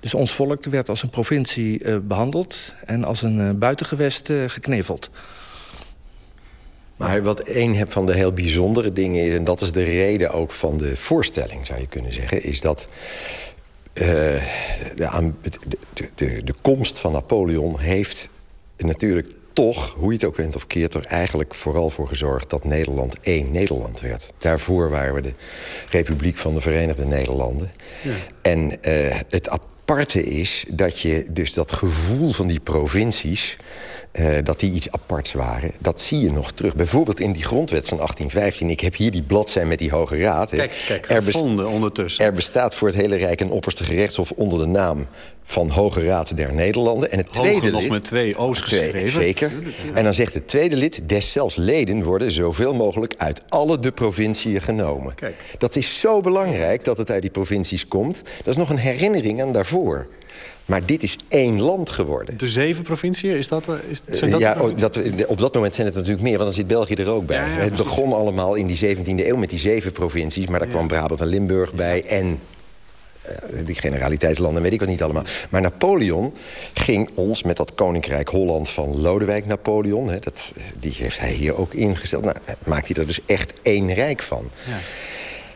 Dus 0.00 0.14
ons 0.14 0.32
volk 0.32 0.64
werd 0.64 0.88
als 0.88 1.02
een 1.02 1.10
provincie 1.10 1.84
eh, 1.84 1.96
behandeld... 2.02 2.74
en 2.84 3.04
als 3.04 3.22
een 3.22 3.40
eh, 3.40 3.50
buitengewest 3.50 4.30
gekneveld. 4.46 5.10
Maar 6.96 7.22
wat 7.22 7.48
een 7.48 7.84
van 7.88 8.06
de 8.06 8.14
heel 8.14 8.32
bijzondere 8.32 8.92
dingen 8.92 9.24
is... 9.24 9.34
en 9.34 9.44
dat 9.44 9.60
is 9.60 9.72
de 9.72 9.82
reden 9.82 10.30
ook 10.30 10.52
van 10.52 10.78
de 10.78 10.96
voorstelling, 10.96 11.66
zou 11.66 11.80
je 11.80 11.88
kunnen 11.88 12.12
zeggen... 12.12 12.42
is 12.42 12.60
dat 12.60 12.88
de, 13.92 14.40
de, 16.14 16.44
de 16.44 16.54
komst 16.62 16.98
van 16.98 17.12
Napoleon 17.12 17.80
heeft 17.80 18.28
natuurlijk 18.76 19.32
toch... 19.52 19.94
hoe 19.94 20.08
je 20.08 20.12
het 20.12 20.24
ook 20.24 20.36
bent 20.36 20.56
of 20.56 20.66
keert, 20.66 20.94
er 20.94 21.04
eigenlijk 21.06 21.54
vooral 21.54 21.90
voor 21.90 22.08
gezorgd... 22.08 22.50
dat 22.50 22.64
Nederland 22.64 23.20
één 23.20 23.52
Nederland 23.52 24.00
werd. 24.00 24.32
Daarvoor 24.38 24.90
waren 24.90 25.14
we 25.14 25.20
de 25.20 25.34
Republiek 25.90 26.36
van 26.36 26.54
de 26.54 26.60
Verenigde 26.60 27.06
Nederlanden. 27.06 27.72
En 28.42 28.82
eh, 28.82 29.20
het 29.28 29.48
aparte 29.48 30.24
is 30.24 30.64
dat 30.68 31.00
je 31.00 31.26
dus 31.28 31.52
dat 31.52 31.72
gevoel 31.72 32.32
van 32.32 32.46
die 32.46 32.60
provincies... 32.60 33.56
eh, 34.14 34.36
dat 34.44 34.60
die 34.60 34.72
iets 34.72 34.90
aparts 34.92 35.32
waren, 35.32 35.72
dat 35.78 36.00
zie 36.00 36.20
je 36.20 36.32
nog 36.32 36.52
terug. 36.52 36.74
Bijvoorbeeld 36.76 37.20
in 37.20 37.32
die 37.32 37.42
grondwet 37.42 37.88
van 37.88 37.96
1815. 37.96 38.70
Ik 38.70 38.80
heb 38.80 38.96
hier 38.96 39.10
die 39.10 39.22
bladzij 39.22 39.66
met 39.66 39.78
die 39.78 39.90
Hoge 39.90 40.18
Raad. 40.18 40.50
Kijk, 40.50 40.84
kijk, 40.86 41.08
Er 41.10 41.22
gevonden 41.22 41.68
ondertussen. 41.68 42.24
er 42.24 42.32
bestaat 42.32 42.74
voor 42.74 42.88
het 42.88 42.96
hele 42.96 43.16
Rijk 43.16 43.40
een 43.40 43.50
opperste 43.50 43.84
gerechtshof 43.84 44.30
onder 44.30 44.58
de 44.58 44.66
naam 44.66 45.06
van 45.44 45.68
Hoge 45.68 46.04
Raad 46.04 46.36
der 46.36 46.54
Nederlanden. 46.54 47.10
En 47.10 47.18
het 47.18 47.26
Hoge 47.36 47.48
tweede 47.48 47.70
nog 47.70 47.80
lid, 47.80 47.90
met 47.90 48.04
twee 48.04 48.38
O's 48.38 48.58
geschreven. 48.58 49.08
zeker. 49.08 49.52
En 49.94 50.04
dan 50.04 50.14
zegt 50.14 50.34
het 50.34 50.48
tweede 50.48 50.76
lid, 50.76 51.00
deszelfs 51.08 51.56
leden 51.56 52.02
worden 52.02 52.32
zoveel 52.32 52.74
mogelijk 52.74 53.14
uit 53.16 53.42
alle 53.48 53.78
de 53.78 53.92
provinciën 53.92 54.62
genomen. 54.62 55.14
Kijk. 55.14 55.34
Dat 55.58 55.76
is 55.76 56.00
zo 56.00 56.20
belangrijk 56.20 56.84
dat 56.84 56.98
het 56.98 57.10
uit 57.10 57.22
die 57.22 57.30
provincies 57.30 57.88
komt. 57.88 58.22
Dat 58.24 58.46
is 58.46 58.56
nog 58.56 58.70
een 58.70 58.76
herinnering 58.78 59.42
aan 59.42 59.52
daarvoor. 59.52 60.06
Maar 60.66 60.86
dit 60.86 61.02
is 61.02 61.16
één 61.28 61.60
land 61.60 61.90
geworden. 61.90 62.38
De 62.38 62.48
zeven 62.48 62.84
provinciën, 62.84 63.36
is 63.36 63.48
dat, 63.48 63.68
eh, 63.68 63.74
is, 63.88 64.00
zijn 64.06 64.30
dat 64.30 64.40
ja, 64.40 64.56
oh, 64.60 64.76
dat, 64.76 64.98
op 65.26 65.38
dat 65.38 65.54
moment 65.54 65.74
zijn 65.74 65.86
het 65.86 65.96
natuurlijk 65.96 66.22
meer, 66.22 66.38
want 66.38 66.44
dan 66.44 66.52
zit 66.52 66.66
België 66.66 66.94
er 66.94 67.10
ook 67.10 67.26
bij. 67.26 67.36
Ja, 67.36 67.46
ja, 67.46 67.50
het 67.50 67.68
precies. 67.68 67.84
begon 67.84 68.12
allemaal 68.12 68.54
in 68.54 68.66
die 68.66 68.96
17e 68.96 69.26
eeuw 69.26 69.36
met 69.36 69.50
die 69.50 69.58
zeven 69.58 69.92
provincies, 69.92 70.46
maar 70.46 70.58
daar 70.58 70.68
kwam 70.68 70.88
Brabant 70.88 71.20
en 71.20 71.26
Limburg 71.26 71.74
bij 71.74 72.04
en 72.04 72.40
eh, 73.22 73.66
die 73.66 73.74
generaliteitslanden, 73.74 74.62
weet 74.62 74.72
ik 74.72 74.80
wat 74.80 74.88
niet 74.88 75.02
allemaal. 75.02 75.24
Maar 75.50 75.60
Napoleon 75.60 76.34
ging 76.74 77.10
ons 77.14 77.42
met 77.42 77.56
dat 77.56 77.74
koninkrijk 77.74 78.28
Holland 78.28 78.70
van 78.70 79.00
Lodewijk 79.00 79.46
Napoleon... 79.46 80.08
Hè, 80.08 80.18
dat, 80.18 80.52
die 80.80 80.94
heeft 80.96 81.18
hij 81.18 81.32
hier 81.32 81.56
ook 81.56 81.74
ingesteld. 81.74 82.24
Nou, 82.24 82.36
maakt 82.64 82.88
hij 82.88 82.96
er 82.96 83.06
dus 83.06 83.20
echt 83.26 83.52
één 83.62 83.94
rijk 83.94 84.22
van. 84.22 84.50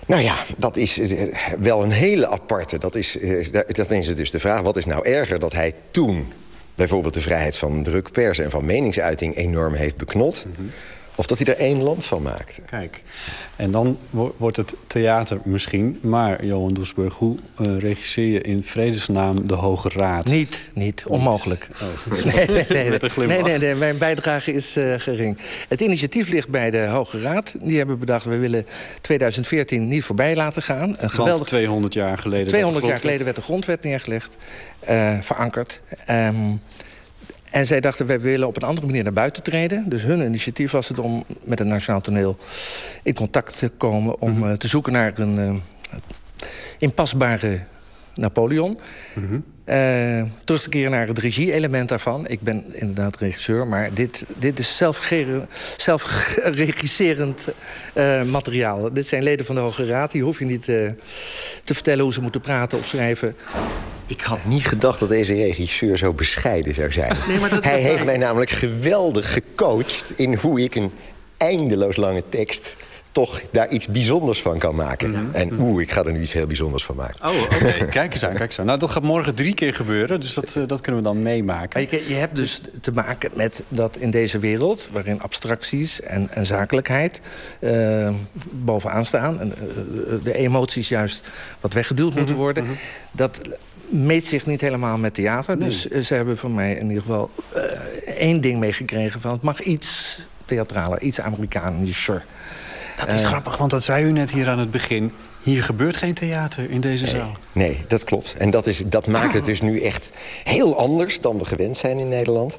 Nou 0.08 0.22
ja, 0.22 0.44
dat 0.56 0.76
is 0.76 0.98
eh, 0.98 1.34
wel 1.58 1.82
een 1.82 1.90
hele 1.90 2.28
aparte. 2.28 2.78
Dat 2.78 2.94
is, 2.94 3.18
eh, 3.18 3.46
dat 3.66 3.90
is 3.90 4.14
dus 4.14 4.30
de 4.30 4.38
vraag, 4.38 4.60
wat 4.60 4.76
is 4.76 4.84
nou 4.84 5.06
erger 5.06 5.38
dat 5.38 5.52
hij 5.52 5.72
toen... 5.90 6.32
bijvoorbeeld 6.74 7.14
de 7.14 7.20
vrijheid 7.20 7.56
van 7.56 7.82
druk, 7.82 8.12
pers 8.12 8.38
en 8.38 8.50
van 8.50 8.64
meningsuiting 8.64 9.36
enorm 9.36 9.74
heeft 9.74 9.96
beknot... 9.96 10.46
Of 11.18 11.26
dat 11.26 11.38
hij 11.38 11.46
er 11.46 11.60
één 11.60 11.82
land 11.82 12.04
van 12.04 12.22
maakte. 12.22 12.60
Kijk, 12.60 13.02
en 13.56 13.70
dan 13.70 13.98
wordt 14.36 14.56
het 14.56 14.74
theater 14.86 15.40
misschien. 15.44 15.98
Maar, 16.02 16.44
Johan 16.44 16.74
Doesburg, 16.74 17.14
hoe 17.14 17.36
uh, 17.60 17.78
regisseer 17.78 18.26
je 18.26 18.40
in 18.40 18.62
vredesnaam 18.62 19.46
de 19.46 19.54
Hoge 19.54 19.88
Raad? 19.88 20.24
Niet, 20.24 20.68
niet. 20.72 21.04
Onmogelijk. 21.06 21.68
Oh, 21.82 22.12
nee, 22.34 22.46
nee, 22.46 22.64
nee, 22.68 22.98
nee, 23.26 23.42
nee, 23.42 23.58
nee, 23.58 23.74
mijn 23.74 23.98
bijdrage 23.98 24.52
is 24.52 24.76
uh, 24.76 24.94
gering. 24.98 25.38
Het 25.68 25.80
initiatief 25.80 26.28
ligt 26.28 26.48
bij 26.48 26.70
de 26.70 26.86
Hoge 26.86 27.20
Raad. 27.20 27.54
Die 27.60 27.78
hebben 27.78 27.98
bedacht, 27.98 28.24
we 28.24 28.36
willen 28.36 28.66
2014 29.00 29.88
niet 29.88 30.04
voorbij 30.04 30.36
laten 30.36 30.62
gaan. 30.62 30.96
Een 30.98 31.10
geweldig... 31.10 31.46
200 31.46 31.94
jaar 31.94 32.18
geleden 32.18 32.46
200 32.46 32.84
jaar 32.84 32.98
geleden 32.98 33.24
werd 33.24 33.36
de 33.36 33.42
grondwet 33.42 33.82
neergelegd. 33.82 34.36
Uh, 34.90 35.20
verankerd. 35.20 35.80
Um, 36.10 36.60
en 37.50 37.66
zij 37.66 37.80
dachten, 37.80 38.06
wij 38.06 38.20
willen 38.20 38.46
op 38.46 38.56
een 38.56 38.68
andere 38.68 38.86
manier 38.86 39.02
naar 39.02 39.12
buiten 39.12 39.42
treden. 39.42 39.88
Dus 39.88 40.02
hun 40.02 40.20
initiatief 40.20 40.70
was 40.70 40.88
het 40.88 40.98
om 40.98 41.24
met 41.44 41.58
het 41.58 41.68
Nationaal 41.68 42.00
Toneel 42.00 42.36
in 43.02 43.14
contact 43.14 43.58
te 43.58 43.68
komen... 43.68 44.20
om 44.20 44.44
uh, 44.44 44.52
te 44.52 44.68
zoeken 44.68 44.92
naar 44.92 45.18
een 45.18 45.38
uh, 45.38 45.54
inpasbare 46.78 47.60
Napoleon. 48.18 48.78
Mm 49.14 49.26
-hmm. 49.26 49.44
uh, 49.66 50.22
terug 50.44 50.62
te 50.62 50.68
keren 50.68 50.90
naar 50.90 51.06
het 51.06 51.18
regie-element 51.18 51.88
daarvan. 51.88 52.28
Ik 52.28 52.40
ben 52.40 52.64
inderdaad 52.72 53.16
regisseur, 53.16 53.66
maar 53.66 53.94
dit, 53.94 54.24
dit 54.38 54.58
is 54.58 54.76
zelfregisserend 54.76 57.48
zelf 57.94 58.26
materiaal. 58.26 58.92
Dit 58.92 59.06
zijn 59.06 59.22
leden 59.22 59.46
van 59.46 59.54
de 59.54 59.60
Hoge 59.60 59.86
Raad. 59.86 60.12
Die 60.12 60.22
hoef 60.22 60.38
je 60.38 60.44
niet 60.44 60.64
te 60.64 60.94
vertellen 61.64 62.02
hoe 62.02 62.12
ze 62.12 62.20
moeten 62.20 62.40
praten 62.40 62.78
of 62.78 62.86
schrijven. 62.86 63.36
Ik 64.06 64.20
had 64.20 64.44
niet 64.44 64.66
gedacht 64.66 65.00
dat 65.00 65.08
deze 65.08 65.34
regisseur 65.34 65.98
zo 65.98 66.12
bescheiden 66.12 66.74
zou 66.74 66.92
zijn. 66.92 67.16
Nee, 67.28 67.38
maar 67.38 67.50
dat 67.50 67.64
Hij 67.64 67.80
heeft 67.80 68.04
mij 68.04 68.16
namelijk 68.16 68.50
geweldig 68.50 69.32
gecoacht... 69.32 70.04
in 70.16 70.34
hoe 70.34 70.62
ik 70.62 70.74
een 70.74 70.90
eindeloos 71.36 71.96
lange 71.96 72.22
tekst 72.28 72.76
toch 73.18 73.42
daar 73.50 73.68
iets 73.68 73.86
bijzonders 73.86 74.42
van 74.42 74.58
kan 74.58 74.74
maken. 74.74 75.14
-hmm. 75.14 75.28
En 75.32 75.60
oeh, 75.60 75.82
ik 75.82 75.90
ga 75.90 76.04
er 76.04 76.12
nu 76.12 76.20
iets 76.20 76.32
heel 76.32 76.46
bijzonders 76.46 76.84
van 76.84 76.96
maken. 76.96 77.28
Oh, 77.28 77.42
oké. 77.42 77.54
Okay. 77.54 77.86
kijk 77.98 78.12
eens 78.12 78.24
aan, 78.24 78.34
kijk 78.34 78.48
eens 78.48 78.58
aan. 78.58 78.66
Nou, 78.66 78.78
dat 78.78 78.90
gaat 78.90 79.02
morgen 79.02 79.34
drie 79.34 79.54
keer 79.54 79.74
gebeuren, 79.74 80.20
dus 80.20 80.34
dat, 80.34 80.54
uh, 80.58 80.66
dat 80.66 80.80
kunnen 80.80 81.00
we 81.00 81.06
dan 81.06 81.22
meemaken. 81.22 81.80
Je, 81.80 82.04
je, 82.08 82.14
hebt 82.14 82.36
dus 82.36 82.60
te 82.80 82.92
maken 82.92 83.30
met 83.34 83.62
dat 83.68 83.96
in 83.96 84.10
deze 84.10 84.38
wereld... 84.38 84.90
waarin 84.92 85.22
abstracties 85.22 86.00
en, 86.00 86.30
en 86.30 86.46
zakelijkheid 86.46 87.20
uh, 87.60 88.10
bovenaan 88.50 89.04
staan... 89.04 89.40
en 89.40 89.52
uh, 89.58 90.24
de 90.24 90.34
emoties 90.34 90.88
juist 90.88 91.28
wat 91.60 91.72
weggeduwd 91.72 92.14
moeten 92.14 92.34
worden... 92.34 92.62
Mm 92.62 92.68
-hmm. 92.68 92.78
dat 93.12 93.40
meet 93.88 94.26
zich 94.26 94.46
niet 94.46 94.60
helemaal 94.60 94.98
met 94.98 95.14
theater. 95.14 95.56
Nee. 95.56 95.68
Dus 95.68 95.84
ze 95.86 96.14
hebben 96.14 96.38
van 96.38 96.54
mij 96.54 96.72
in 96.72 96.88
ieder 96.88 97.02
geval 97.02 97.30
uh, 97.56 97.62
één 98.18 98.40
ding 98.40 98.58
meegekregen... 98.58 99.20
van 99.20 99.32
het 99.32 99.42
mag 99.42 99.60
iets 99.60 100.20
theatraler, 100.44 101.00
iets 101.00 101.20
Amerikanischer. 101.20 102.24
Dat 102.98 103.12
is 103.12 103.22
uh, 103.22 103.28
grappig, 103.28 103.56
want 103.56 103.70
dat 103.70 103.82
zei 103.82 104.04
u 104.04 104.12
net 104.12 104.30
hier 104.30 104.48
aan 104.48 104.58
het 104.58 104.70
begin. 104.70 105.12
Hier 105.42 105.62
gebeurt 105.62 105.96
geen 105.96 106.14
theater 106.14 106.70
in 106.70 106.80
deze 106.80 107.04
nee, 107.04 107.14
zaal. 107.14 107.32
Nee, 107.52 107.80
dat 107.88 108.04
klopt. 108.04 108.34
En 108.38 108.50
dat, 108.50 108.66
is, 108.66 108.82
dat 108.86 109.06
maakt 109.06 109.34
het 109.34 109.44
dus 109.44 109.60
nu 109.60 109.80
echt 109.80 110.10
heel 110.44 110.78
anders 110.78 111.20
dan 111.20 111.38
we 111.38 111.44
gewend 111.44 111.76
zijn 111.76 111.98
in 111.98 112.08
Nederland. 112.08 112.56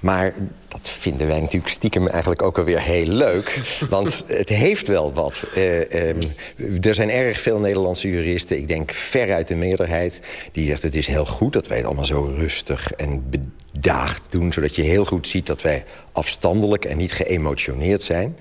Maar 0.00 0.32
dat 0.68 0.88
vinden 0.88 1.26
wij 1.26 1.40
natuurlijk 1.40 1.72
stiekem 1.72 2.08
eigenlijk 2.08 2.42
ook 2.42 2.58
alweer 2.58 2.80
heel 2.80 3.06
leuk. 3.06 3.60
Want 3.90 4.22
het 4.26 4.48
heeft 4.48 4.86
wel 4.86 5.12
wat. 5.12 5.44
Uh, 5.56 5.78
um, 5.78 6.32
er 6.80 6.94
zijn 6.94 7.10
erg 7.10 7.40
veel 7.40 7.58
Nederlandse 7.58 8.10
juristen, 8.10 8.58
ik 8.58 8.68
denk 8.68 8.92
veruit 8.92 9.48
de 9.48 9.54
meerderheid... 9.54 10.20
die 10.52 10.66
zegt 10.66 10.82
het 10.82 10.96
is 10.96 11.06
heel 11.06 11.26
goed 11.26 11.52
dat 11.52 11.66
wij 11.66 11.76
het 11.76 11.86
allemaal 11.86 12.04
zo 12.04 12.34
rustig 12.36 12.92
en 12.92 13.24
bedaagd 13.30 14.26
doen... 14.28 14.52
zodat 14.52 14.76
je 14.76 14.82
heel 14.82 15.04
goed 15.04 15.28
ziet 15.28 15.46
dat 15.46 15.62
wij 15.62 15.84
afstandelijk 16.12 16.84
en 16.84 16.96
niet 16.96 17.12
geëmotioneerd 17.12 18.02
zijn... 18.02 18.36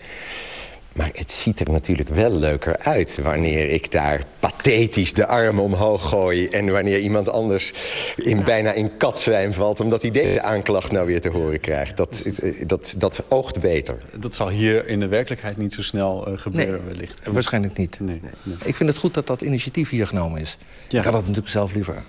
Maar 0.95 1.09
het 1.13 1.31
ziet 1.31 1.59
er 1.59 1.71
natuurlijk 1.71 2.09
wel 2.09 2.31
leuker 2.31 2.77
uit 2.77 3.19
wanneer 3.23 3.69
ik 3.69 3.91
daar 3.91 4.21
pathetisch 4.39 5.13
de 5.13 5.25
arm 5.25 5.59
omhoog 5.59 6.09
gooi... 6.09 6.47
en 6.47 6.71
wanneer 6.71 6.99
iemand 6.99 7.29
anders 7.29 7.73
in, 8.15 8.43
bijna 8.43 8.71
in 8.71 8.97
katzwijm 8.97 9.53
valt... 9.53 9.79
omdat 9.79 10.01
hij 10.01 10.11
deze 10.11 10.41
aanklacht 10.41 10.91
nou 10.91 11.05
weer 11.05 11.21
te 11.21 11.29
horen 11.29 11.59
krijgt. 11.59 11.97
Dat, 11.97 12.21
dat, 12.67 12.93
dat 12.97 13.23
oogt 13.27 13.61
beter. 13.61 13.97
Dat 14.13 14.35
zal 14.35 14.49
hier 14.49 14.87
in 14.87 14.99
de 14.99 15.07
werkelijkheid 15.07 15.57
niet 15.57 15.73
zo 15.73 15.81
snel 15.81 16.31
uh, 16.31 16.37
gebeuren 16.37 16.81
nee, 16.85 16.93
wellicht. 16.93 17.21
Waarschijnlijk 17.31 17.77
niet. 17.77 17.99
Nee, 17.99 18.21
nee. 18.43 18.55
Ik 18.63 18.75
vind 18.75 18.89
het 18.89 18.97
goed 18.97 19.13
dat 19.13 19.27
dat 19.27 19.41
initiatief 19.41 19.89
hier 19.89 20.07
genomen 20.07 20.41
is. 20.41 20.57
Ja. 20.87 20.97
Ik 20.97 21.03
had 21.03 21.13
dat 21.13 21.21
natuurlijk 21.21 21.49
zelf 21.49 21.73
liever 21.73 22.03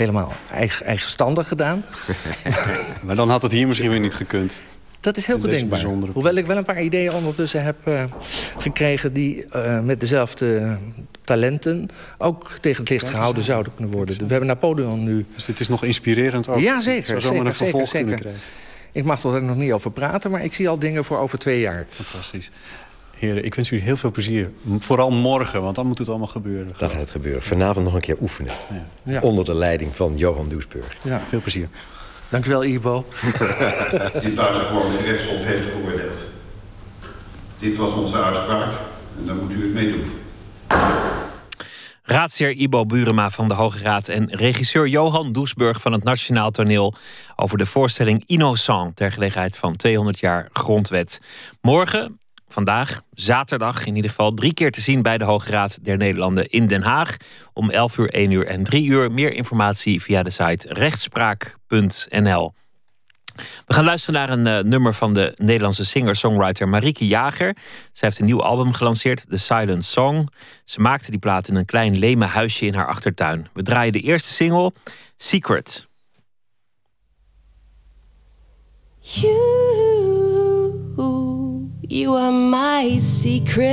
helemaal 0.00 0.32
eigen, 0.52 0.86
eigenstandig 0.86 1.48
gedaan. 1.48 1.84
maar 3.04 3.16
dan 3.16 3.30
had 3.30 3.42
het 3.42 3.52
hier 3.52 3.66
misschien 3.66 3.90
weer 3.90 4.00
niet 4.00 4.14
gekund. 4.14 4.64
Dat 5.00 5.16
is 5.16 5.26
heel 5.26 5.38
goed 5.38 5.50
denkbaar. 5.50 5.82
Hoewel 6.12 6.34
ik 6.34 6.46
wel 6.46 6.56
een 6.56 6.64
paar 6.64 6.82
ideeën 6.82 7.12
ondertussen 7.12 7.62
heb 7.62 7.76
uh, 7.84 8.04
gekregen... 8.58 9.12
die 9.12 9.44
uh, 9.56 9.80
met 9.80 10.00
dezelfde 10.00 10.76
talenten 11.24 11.88
ook 12.18 12.50
tegen 12.60 12.80
het 12.80 12.90
licht 12.90 13.08
gehouden 13.08 13.42
zouden 13.42 13.74
kunnen 13.74 13.94
worden. 13.94 14.18
We 14.18 14.26
hebben 14.26 14.46
Napoleon 14.46 15.04
nu... 15.04 15.26
Dus 15.34 15.44
dit 15.44 15.60
is 15.60 15.68
nog 15.68 15.84
inspirerend 15.84 16.48
ook? 16.48 16.60
Ja, 16.60 16.80
zeker. 16.80 17.20
Zou 17.20 17.34
zeker, 17.34 17.46
een 17.46 17.54
vervolg 17.54 17.88
zeker, 17.88 17.98
kunnen 17.98 18.20
krijgen? 18.20 18.40
Ik 18.92 19.04
mag 19.04 19.24
er 19.24 19.42
nog 19.42 19.56
niet 19.56 19.72
over 19.72 19.90
praten, 19.90 20.30
maar 20.30 20.44
ik 20.44 20.54
zie 20.54 20.68
al 20.68 20.78
dingen 20.78 21.04
voor 21.04 21.18
over 21.18 21.38
twee 21.38 21.60
jaar. 21.60 21.86
Fantastisch. 21.88 22.50
Heren, 23.16 23.44
ik 23.44 23.54
wens 23.54 23.70
u 23.70 23.78
heel 23.78 23.96
veel 23.96 24.10
plezier. 24.10 24.50
Vooral 24.78 25.10
morgen, 25.10 25.62
want 25.62 25.74
dan 25.74 25.86
moet 25.86 25.98
het 25.98 26.08
allemaal 26.08 26.26
gebeuren. 26.26 26.72
Dan 26.78 26.90
gaat 26.90 27.00
het 27.00 27.10
gebeuren. 27.10 27.42
Vanavond 27.42 27.84
nog 27.84 27.94
een 27.94 28.00
keer 28.00 28.16
oefenen. 28.20 28.52
Ja. 28.70 29.12
Ja. 29.12 29.20
Onder 29.20 29.44
de 29.44 29.54
leiding 29.54 29.96
van 29.96 30.16
Johan 30.16 30.48
Doesburg. 30.48 30.96
Ja, 31.02 31.20
veel 31.28 31.40
plezier. 31.40 31.68
Dank 32.30 32.46
u 32.46 32.48
wel, 32.48 32.64
Ivo. 32.64 33.06
Dit 34.22 34.34
buitengewoon 34.34 34.90
gerechtshof 34.90 35.44
heeft 35.44 35.66
geoordeeld. 35.66 36.24
Dit 37.58 37.76
was 37.76 37.92
onze 37.92 38.22
uitspraak 38.22 38.72
en 39.18 39.26
daar 39.26 39.34
moet 39.34 39.52
u 39.52 39.62
het 39.62 39.74
mee 39.74 39.90
doen. 39.90 40.12
Raadsheer 42.02 42.50
Ibo 42.50 42.86
Burema 42.86 43.30
van 43.30 43.48
de 43.48 43.54
Hoge 43.54 43.82
Raad 43.82 44.08
en 44.08 44.36
regisseur 44.36 44.86
Johan 44.86 45.32
Doesburg 45.32 45.80
van 45.80 45.92
het 45.92 46.04
Nationaal 46.04 46.50
Toneel 46.50 46.94
over 47.36 47.58
de 47.58 47.66
voorstelling 47.66 48.22
Innocent 48.26 48.96
ter 48.96 49.12
gelegenheid 49.12 49.56
van 49.56 49.76
200 49.76 50.18
jaar 50.18 50.48
grondwet. 50.52 51.20
Morgen 51.60 52.19
vandaag, 52.52 53.02
zaterdag 53.14 53.86
in 53.86 53.96
ieder 53.96 54.10
geval, 54.10 54.30
drie 54.30 54.54
keer 54.54 54.70
te 54.70 54.80
zien 54.80 55.02
bij 55.02 55.18
de 55.18 55.24
Hoge 55.24 55.50
Raad 55.50 55.84
der 55.84 55.96
Nederlanden 55.96 56.50
in 56.50 56.66
Den 56.66 56.82
Haag. 56.82 57.16
Om 57.52 57.70
11 57.70 57.98
uur, 57.98 58.10
1 58.10 58.30
uur 58.30 58.46
en 58.46 58.64
3 58.64 58.86
uur. 58.86 59.12
Meer 59.12 59.32
informatie 59.32 60.02
via 60.02 60.22
de 60.22 60.30
site 60.30 60.68
rechtspraak.nl. 60.68 62.54
We 63.66 63.74
gaan 63.74 63.84
luisteren 63.84 64.20
naar 64.20 64.30
een 64.30 64.64
uh, 64.64 64.70
nummer 64.70 64.94
van 64.94 65.14
de 65.14 65.32
Nederlandse 65.36 65.84
singer-songwriter 65.84 66.68
Marieke 66.68 67.06
Jager. 67.06 67.56
Zij 67.92 68.08
heeft 68.08 68.18
een 68.18 68.26
nieuw 68.26 68.42
album 68.42 68.72
gelanceerd, 68.72 69.28
The 69.28 69.36
Silent 69.36 69.84
Song. 69.84 70.28
Ze 70.64 70.80
maakte 70.80 71.10
die 71.10 71.20
plaat 71.20 71.48
in 71.48 71.54
een 71.54 71.64
klein 71.64 71.98
leme 71.98 72.24
huisje 72.24 72.66
in 72.66 72.74
haar 72.74 72.86
achtertuin. 72.86 73.48
We 73.52 73.62
draaien 73.62 73.92
de 73.92 74.00
eerste 74.00 74.32
single, 74.32 74.72
Secret. 75.16 75.88
You, 79.00 79.99
you 81.90 82.14
are 82.14 82.30
my 82.30 82.98
secret. 82.98 83.66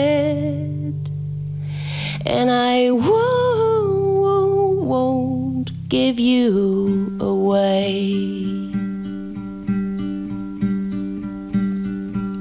And 2.26 2.50
I 2.50 2.90
won't, 2.90 4.82
won't 4.82 5.88
give 5.88 6.20
you 6.20 7.16
away. 7.20 8.44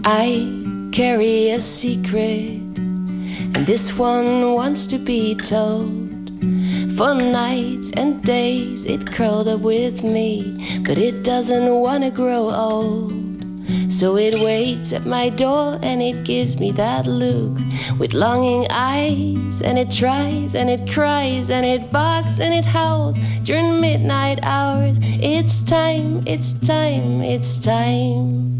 I 0.03 0.91
carry 0.93 1.51
a 1.51 1.61
secret, 1.61 2.79
and 2.79 3.67
this 3.67 3.93
one 3.99 4.55
wants 4.55 4.87
to 4.87 4.99
be 4.99 5.35
told. 5.35 6.31
For 6.97 7.15
nights 7.15 7.91
and 7.93 8.23
days 8.23 8.87
it 8.87 9.13
curled 9.13 9.47
up 9.47 9.61
with 9.61 10.03
me, 10.03 10.81
but 10.87 10.97
it 10.97 11.23
doesn't 11.23 11.69
want 11.69 12.05
to 12.05 12.11
grow 12.11 12.51
old. 12.51 13.26
So 13.91 14.17
it 14.17 14.35
waits 14.35 14.93
at 14.93 15.07
my 15.07 15.29
door 15.29 15.79
and 15.83 16.03
it 16.03 16.25
gives 16.25 16.59
me 16.59 16.71
that 16.73 17.07
look 17.07 17.59
with 17.99 18.13
longing 18.15 18.67
eyes, 18.71 19.63
and 19.63 19.79
it 19.79 19.91
tries 19.91 20.55
and 20.55 20.69
it 20.69 20.91
cries 20.91 21.51
and 21.51 21.65
it 21.65 21.91
barks 21.91 22.41
and 22.41 22.53
it 22.53 22.65
howls 22.65 23.17
during 23.43 23.81
midnight 23.81 24.39
hours. 24.43 24.99
It's 25.03 25.63
time, 25.63 26.23
it's 26.27 26.53
time, 26.53 27.23
it's 27.23 27.59
time. 27.59 28.53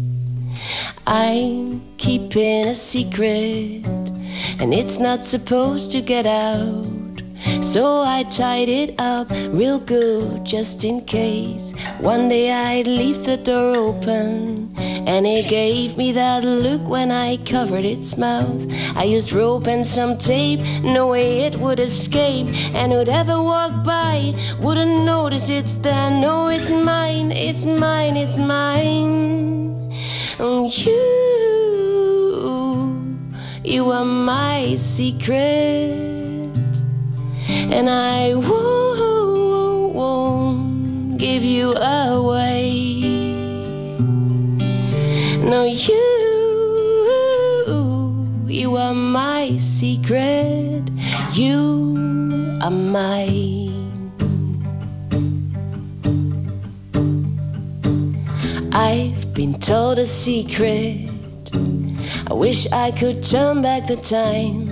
I'm 1.05 1.81
keeping 1.97 2.67
a 2.67 2.75
secret, 2.75 3.87
and 4.59 4.73
it's 4.73 4.97
not 4.97 5.23
supposed 5.23 5.91
to 5.91 6.01
get 6.01 6.25
out. 6.25 7.06
So 7.61 8.01
I 8.01 8.23
tied 8.23 8.69
it 8.69 8.99
up 8.99 9.29
real 9.31 9.79
good 9.79 10.43
just 10.43 10.83
in 10.83 11.05
case 11.05 11.73
one 11.99 12.29
day 12.29 12.51
I'd 12.51 12.87
leave 12.87 13.23
the 13.23 13.37
door 13.37 13.75
open. 13.77 14.73
And 14.77 15.25
it 15.25 15.47
gave 15.47 15.95
me 15.97 16.11
that 16.13 16.43
look 16.43 16.81
when 16.87 17.11
I 17.11 17.37
covered 17.37 17.85
its 17.85 18.17
mouth. 18.17 18.61
I 18.95 19.03
used 19.03 19.31
rope 19.31 19.67
and 19.67 19.85
some 19.85 20.17
tape, 20.17 20.59
no 20.83 21.07
way 21.07 21.41
it 21.41 21.55
would 21.59 21.79
escape. 21.79 22.47
And 22.75 22.91
whoever 22.91 23.41
walked 23.41 23.83
by 23.85 24.33
wouldn't 24.59 25.05
notice 25.05 25.47
it's 25.49 25.75
there. 25.75 26.09
No, 26.09 26.47
it's 26.47 26.69
mine, 26.69 27.31
it's 27.31 27.65
mine, 27.65 28.17
it's 28.17 28.37
mine. 28.37 29.93
Oh, 30.39 30.69
you, 30.69 30.97
you 33.63 33.89
are 33.91 34.03
my 34.03 34.75
secret 34.75 36.16
and 37.71 37.89
I 37.89 38.33
won't, 38.35 38.67
give 41.17 41.43
you 41.43 41.73
away. 41.73 43.01
No, 45.39 45.65
you, 45.65 46.05
you 48.47 48.77
are 48.77 48.93
my 48.93 49.57
secret. 49.57 50.83
You 51.33 51.95
are 52.61 52.71
mine. 52.71 53.67
I've 58.73 59.33
been 59.33 59.59
told 59.59 59.99
a 59.99 60.05
secret. 60.05 61.09
I 62.29 62.33
wish 62.33 62.67
I 62.71 62.91
could 62.91 63.23
turn 63.23 63.61
back 63.61 63.87
the 63.87 63.95
time. 63.95 64.66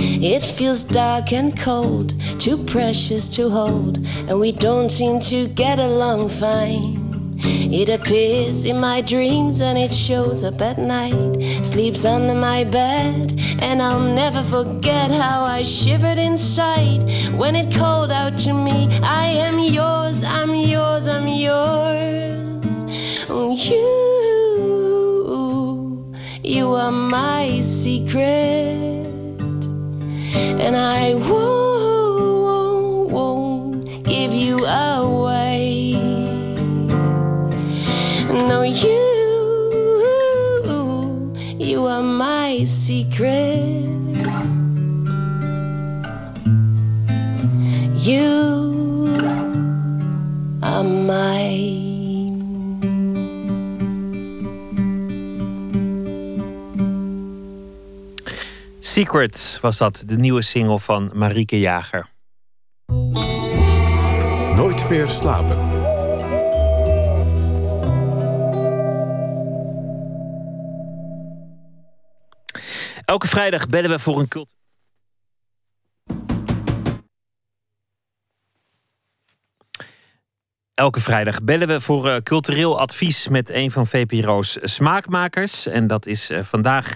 It 0.00 0.44
feels 0.44 0.84
dark 0.84 1.32
and 1.32 1.58
cold, 1.58 2.14
too 2.38 2.56
precious 2.56 3.28
to 3.30 3.50
hold, 3.50 3.98
and 4.28 4.38
we 4.38 4.52
don't 4.52 4.90
seem 4.90 5.18
to 5.22 5.48
get 5.48 5.80
along 5.80 6.28
fine. 6.28 7.08
It 7.40 7.88
appears 7.88 8.64
in 8.64 8.78
my 8.80 9.00
dreams 9.00 9.60
and 9.60 9.76
it 9.76 9.92
shows 9.92 10.44
up 10.44 10.60
at 10.60 10.78
night. 10.78 11.42
Sleeps 11.64 12.04
under 12.04 12.34
my 12.34 12.62
bed, 12.64 13.32
and 13.60 13.82
I'll 13.82 14.00
never 14.00 14.42
forget 14.42 15.10
how 15.10 15.42
I 15.42 15.62
shivered 15.62 16.18
inside 16.18 17.02
when 17.36 17.56
it 17.56 17.74
called 17.74 18.12
out 18.12 18.38
to 18.38 18.52
me 18.52 18.88
I 19.02 19.26
am 19.26 19.58
yours, 19.58 20.22
I'm 20.22 20.54
yours, 20.54 21.08
I'm 21.08 21.26
yours. 21.26 22.66
Oh, 23.28 23.54
you, 23.56 23.74
you 26.42 26.72
are 26.72 26.92
my 26.92 27.60
secret 27.60 28.97
and 30.34 30.76
I 30.76 31.14
won't, 31.14 31.67
Secret 58.98 59.58
was 59.60 59.76
dat, 59.76 60.02
de 60.06 60.16
nieuwe 60.16 60.42
single 60.42 60.78
van 60.78 61.10
Marieke 61.14 61.58
Jager. 61.58 62.06
Nooit 64.54 64.88
meer 64.88 65.08
slapen. 65.08 65.58
Elke 73.04 73.26
vrijdag 73.26 73.66
bellen 73.66 73.90
we 73.90 73.98
voor 73.98 74.18
een 74.18 74.28
cult. 74.28 74.56
Elke 80.78 81.00
vrijdag 81.00 81.42
bellen 81.42 81.68
we 81.68 81.80
voor 81.80 82.06
uh, 82.06 82.16
cultureel 82.16 82.80
advies 82.80 83.28
met 83.28 83.50
een 83.50 83.70
van 83.70 83.86
VPRO's 83.86 84.58
smaakmakers. 84.62 85.66
En 85.66 85.86
dat 85.86 86.06
is 86.06 86.30
uh, 86.30 86.42
vandaag 86.42 86.94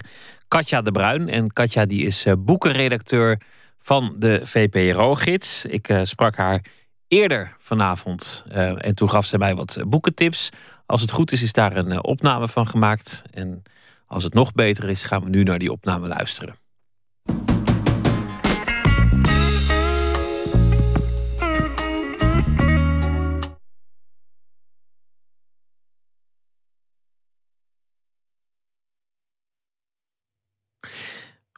Katja 0.53 0.81
de 0.81 0.91
Bruin. 0.91 1.29
En 1.29 1.53
Katja 1.53 1.85
die 1.85 2.05
is 2.05 2.25
uh, 2.25 2.33
boekenredacteur 2.37 3.41
van 3.79 4.15
de 4.17 4.41
VPRO-gids. 4.43 5.65
Ik 5.65 5.89
uh, 5.89 5.99
sprak 6.03 6.35
haar 6.35 6.65
eerder 7.07 7.55
vanavond 7.59 8.43
uh, 8.51 8.85
en 8.85 8.95
toen 8.95 9.09
gaf 9.09 9.25
ze 9.25 9.37
mij 9.37 9.55
wat 9.55 9.77
boekentips. 9.87 10.49
Als 10.85 11.01
het 11.01 11.11
goed 11.11 11.31
is, 11.31 11.41
is 11.41 11.53
daar 11.53 11.75
een 11.75 12.03
opname 12.03 12.47
van 12.47 12.67
gemaakt. 12.67 13.23
En 13.31 13.63
als 14.07 14.23
het 14.23 14.33
nog 14.33 14.51
beter 14.51 14.89
is, 14.89 15.03
gaan 15.03 15.23
we 15.23 15.29
nu 15.29 15.43
naar 15.43 15.59
die 15.59 15.71
opname 15.71 16.07
luisteren. 16.07 16.55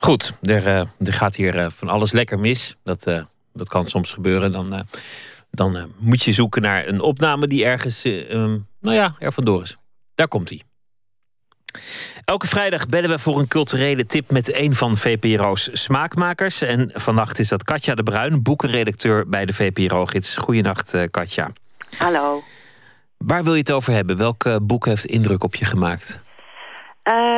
Goed, 0.06 0.38
er, 0.42 0.66
uh, 0.66 0.80
er 0.80 1.14
gaat 1.14 1.36
hier 1.36 1.56
uh, 1.56 1.66
van 1.70 1.90
alles 1.90 2.12
lekker 2.12 2.40
mis. 2.40 2.76
Dat, 2.84 3.08
uh, 3.08 3.22
dat 3.54 3.70
kan 3.70 3.88
soms 3.88 4.14
gebeuren. 4.14 4.52
Dan, 4.52 4.86
dan 5.52 5.94
moet 6.00 6.24
je 6.24 6.32
zoeken 6.32 6.62
naar 6.62 6.88
een 6.88 7.02
opname 7.02 7.48
die 7.48 7.66
ergens, 7.66 8.06
um, 8.06 8.68
nou 8.82 8.96
ja, 8.96 9.16
er 9.20 9.32
vandoor 9.32 9.62
is. 9.62 9.78
Daar 10.16 10.28
komt 10.28 10.50
hij. 10.50 10.62
Elke 12.26 12.48
vrijdag 12.48 12.88
bellen 12.88 13.10
we 13.10 13.20
voor 13.20 13.40
een 13.40 13.48
culturele 13.48 14.06
tip 14.06 14.32
met 14.32 14.56
een 14.56 14.74
van 14.74 14.98
VPRO's 14.98 15.70
smaakmakers. 15.74 16.62
En 16.62 16.92
vannacht 16.94 17.40
is 17.40 17.50
dat 17.50 17.64
Katja 17.64 17.96
de 17.96 18.04
Bruin, 18.04 18.44
boekenredacteur 18.44 19.30
bij 19.30 19.46
de 19.46 19.54
VPRO-gids. 19.54 20.38
Goedenacht, 20.38 21.10
Katja. 21.12 21.50
Hallo. 21.98 22.44
Waar 23.18 23.44
wil 23.44 23.54
je 23.54 23.60
het 23.60 23.72
over 23.72 23.94
hebben? 23.94 24.18
Welk 24.18 24.60
boek 24.62 24.86
heeft 24.86 25.06
indruk 25.06 25.44
op 25.44 25.56
je 25.56 25.66
gemaakt? 25.66 26.24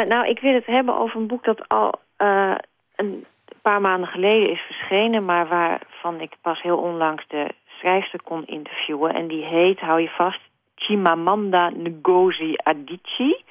nou, 0.08 0.28
ik 0.28 0.40
wil 0.40 0.54
het 0.54 0.66
hebben 0.66 1.00
over 1.00 1.20
een 1.20 1.28
boek 1.28 1.44
dat 1.44 1.68
al 1.68 2.06
uh, 2.18 2.56
een 2.96 3.26
paar 3.62 3.82
maanden 3.82 4.10
geleden 4.10 4.50
is 4.50 4.62
verschenen... 4.62 5.26
maar 5.26 5.48
waarvan 5.48 6.22
ik 6.22 6.36
pas 6.42 6.62
heel 6.62 6.78
onlangs 6.78 7.28
de 7.28 7.48
schrijfster 7.66 8.22
kon 8.24 8.46
interviewen. 8.46 9.14
En 9.14 9.28
die 9.28 9.44
heet, 9.44 9.80
hou 9.80 10.02
je 10.02 10.10
vast, 10.10 10.40
Chimamanda 10.76 11.70
Ngozi 11.70 12.54
Adichie. 12.64 13.46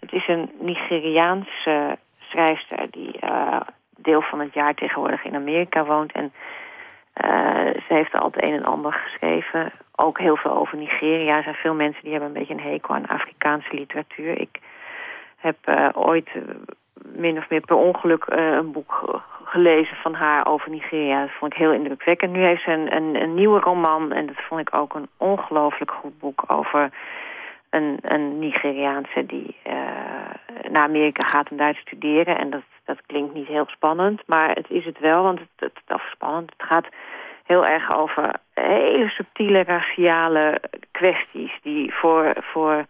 Het 0.00 0.12
is 0.12 0.28
een 0.28 0.50
Nigeriaanse 0.60 1.98
schrijfster 2.18 2.90
die 2.90 3.18
uh, 3.24 3.60
deel 3.96 4.22
van 4.22 4.40
het 4.40 4.54
jaar 4.54 4.74
tegenwoordig 4.74 5.24
in 5.24 5.34
Amerika 5.34 5.84
woont. 5.84 6.12
En 6.12 6.32
uh, 7.24 7.30
ze 7.86 7.94
heeft 7.94 8.14
al 8.14 8.26
het 8.26 8.42
een 8.42 8.54
en 8.54 8.64
ander 8.64 8.92
geschreven. 8.92 9.72
Ook 9.96 10.18
heel 10.18 10.36
veel 10.36 10.50
over 10.56 10.78
Nigeria. 10.78 11.36
Er 11.36 11.42
zijn 11.42 11.54
veel 11.54 11.74
mensen 11.74 12.02
die 12.02 12.10
hebben 12.10 12.28
een 12.28 12.38
beetje 12.38 12.54
een 12.54 12.72
hekel 12.72 12.94
aan 12.94 13.06
Afrikaanse 13.06 13.74
literatuur. 13.74 14.40
Ik 14.40 14.60
heb 15.36 15.56
ooit 15.94 16.30
min 17.14 17.38
of 17.38 17.50
meer 17.50 17.60
per 17.60 17.76
ongeluk 17.76 18.26
uh, 18.28 18.52
een 18.52 18.72
boek 18.72 19.22
gelezen 19.44 19.96
van 19.96 20.14
haar 20.14 20.46
over 20.46 20.70
Nigeria. 20.70 21.20
Dat 21.20 21.30
vond 21.38 21.52
ik 21.52 21.58
heel 21.58 21.72
indrukwekkend. 21.72 22.32
Nu 22.32 22.44
heeft 22.44 22.62
ze 22.62 22.70
een, 22.70 22.96
een, 22.96 23.22
een 23.22 23.34
nieuwe 23.34 23.60
roman 23.60 24.12
en 24.12 24.26
dat 24.26 24.44
vond 24.48 24.60
ik 24.60 24.76
ook 24.76 24.94
een 24.94 25.08
ongelooflijk 25.16 25.90
goed 25.90 26.18
boek 26.18 26.44
over 26.46 26.90
een, 27.70 27.98
een 28.02 28.38
Nigeriaanse 28.38 29.26
die 29.26 29.56
uh, 29.66 29.72
naar 30.70 30.82
Amerika 30.82 31.26
gaat 31.26 31.50
om 31.50 31.56
daar 31.56 31.72
te 31.72 31.80
studeren. 31.80 32.38
En 32.38 32.50
dat, 32.50 32.62
dat 32.84 32.98
klinkt 33.06 33.34
niet 33.34 33.46
heel 33.46 33.66
spannend, 33.66 34.22
maar 34.26 34.50
het 34.50 34.70
is 34.70 34.84
het 34.84 34.98
wel, 34.98 35.22
want 35.22 35.40
het, 35.56 35.72
het, 35.86 36.00
spannend. 36.10 36.52
Het 36.56 36.66
gaat 36.68 36.86
heel 37.44 37.66
erg 37.66 37.96
over 37.96 38.32
hele 38.54 39.08
subtiele 39.08 39.62
raciale 39.62 40.60
kwesties 40.90 41.58
die 41.62 41.94
voor, 41.94 42.32
voor 42.40 42.84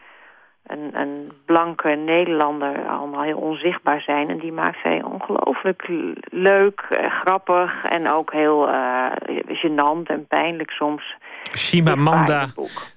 een, 0.67 1.01
een 1.01 1.33
blanke 1.45 1.89
Nederlander 1.89 2.89
allemaal 2.89 3.23
heel 3.23 3.39
onzichtbaar 3.39 4.01
zijn. 4.01 4.29
En 4.29 4.39
die 4.39 4.53
maakt 4.53 4.79
zij 4.83 5.03
ongelooflijk 5.03 5.89
leuk, 6.31 6.87
eh, 6.91 7.11
grappig 7.21 7.85
en 7.85 8.11
ook 8.11 8.33
heel 8.33 8.69
uh, 8.69 9.07
gênant 9.49 10.07
en 10.07 10.27
pijnlijk 10.27 10.71
soms. 10.71 11.15
Shimamanda 11.57 12.47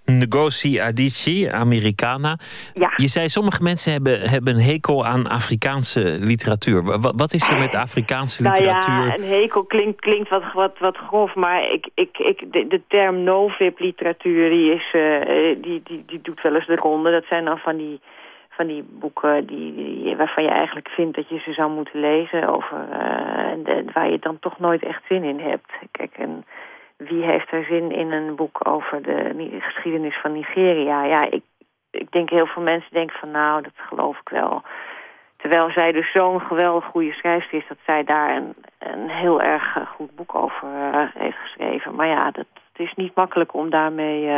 Ngozi 0.05 0.79
Adichie, 0.79 1.53
Americana. 1.53 2.37
Ja. 2.73 2.93
Je 2.95 3.07
zei 3.07 3.29
sommige 3.29 3.63
mensen 3.63 3.91
hebben, 3.91 4.29
hebben 4.29 4.55
een 4.55 4.61
hekel 4.61 5.05
aan 5.05 5.27
Afrikaanse 5.27 6.17
literatuur. 6.19 6.83
Wat, 6.83 7.13
wat 7.15 7.33
is 7.33 7.49
er 7.49 7.57
met 7.57 7.75
Afrikaanse 7.75 8.43
literatuur? 8.43 8.93
Nou 8.93 9.07
ja, 9.07 9.15
een 9.15 9.41
hekel 9.41 9.63
klinkt, 9.63 10.01
klinkt 10.01 10.29
wat, 10.29 10.43
wat, 10.53 10.79
wat 10.79 10.97
grof, 10.97 11.35
maar 11.35 11.71
ik, 11.71 11.89
ik, 11.93 12.17
ik, 12.17 12.53
de, 12.53 12.67
de 12.67 12.81
term 12.87 13.23
no-vip 13.23 13.79
literatuur 13.79 14.49
die, 14.49 14.73
is, 14.73 14.93
uh, 14.95 15.55
die, 15.61 15.81
die, 15.83 16.03
die 16.05 16.19
doet 16.21 16.41
wel 16.41 16.55
eens 16.55 16.67
de 16.67 16.75
ronde. 16.75 17.11
Dat 17.11 17.25
zijn 17.29 17.45
dan 17.45 17.57
van 17.59 17.77
die 17.77 17.99
van 18.59 18.67
die 18.67 18.83
boeken 18.83 19.45
die, 19.45 20.15
waarvan 20.15 20.43
je 20.43 20.49
eigenlijk 20.49 20.89
vindt 20.89 21.15
dat 21.15 21.29
je 21.29 21.39
ze 21.39 21.53
zou 21.53 21.71
moeten 21.71 21.99
lezen. 21.99 22.47
Over, 22.47 22.77
uh, 22.91 23.93
waar 23.93 24.09
je 24.09 24.19
dan 24.19 24.39
toch 24.39 24.59
nooit 24.59 24.83
echt 24.83 25.03
zin 25.07 25.23
in 25.23 25.39
hebt. 25.39 25.71
Kijk, 25.91 26.13
en 26.17 26.45
wie 26.97 27.23
heeft 27.23 27.51
er 27.51 27.63
zin 27.63 27.91
in 27.91 28.11
een 28.11 28.35
boek 28.35 28.69
over 28.69 29.01
de 29.01 29.57
geschiedenis 29.59 30.17
van 30.21 30.31
Nigeria? 30.31 31.03
Ja, 31.03 31.31
ik, 31.31 31.43
ik 31.91 32.11
denk 32.11 32.29
heel 32.29 32.45
veel 32.45 32.63
mensen 32.63 32.93
denken 32.93 33.19
van 33.19 33.31
nou, 33.31 33.61
dat 33.61 33.73
geloof 33.75 34.19
ik 34.19 34.29
wel. 34.29 34.61
Terwijl 35.37 35.69
zij 35.71 35.91
dus 35.91 36.11
zo'n 36.11 36.41
geweldig 36.41 36.85
goede 36.85 37.13
schrijfster 37.13 37.57
is... 37.57 37.67
dat 37.67 37.77
zij 37.85 38.03
daar 38.03 38.35
een, 38.35 38.55
een 38.79 39.09
heel 39.09 39.41
erg 39.41 39.75
eh, 39.75 39.87
goed 39.87 40.15
boek 40.15 40.35
over 40.35 40.67
uh, 40.67 41.03
heeft 41.13 41.37
geschreven. 41.37 41.95
Maar 41.95 42.07
ja, 42.07 42.31
dat, 42.31 42.45
het 42.71 42.87
is 42.87 42.93
niet 42.95 43.15
makkelijk 43.15 43.53
om 43.53 43.69
daarmee 43.69 44.29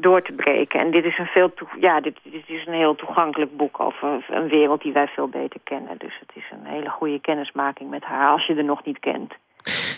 door 0.00 0.22
te 0.22 0.32
breken. 0.32 0.80
En 0.80 0.90
dit 0.90 1.04
is 1.04 1.18
een, 1.18 1.26
veel 1.26 1.52
ja, 1.80 2.00
dit, 2.00 2.18
dit, 2.22 2.42
is 2.46 2.66
een 2.66 2.74
heel 2.74 2.94
toegankelijk 2.94 3.56
boek 3.56 3.82
over 3.82 4.24
een 4.28 4.48
wereld 4.48 4.82
die 4.82 4.92
wij 4.92 5.06
veel 5.06 5.28
beter 5.28 5.60
kennen. 5.64 5.98
Dus 5.98 6.18
het 6.20 6.30
is 6.34 6.44
een 6.50 6.66
hele 6.66 6.88
goede 6.88 7.20
kennismaking 7.20 7.90
met 7.90 8.04
haar, 8.04 8.28
als 8.28 8.46
je 8.46 8.54
er 8.54 8.64
nog 8.64 8.84
niet 8.84 8.98
kent. 8.98 9.32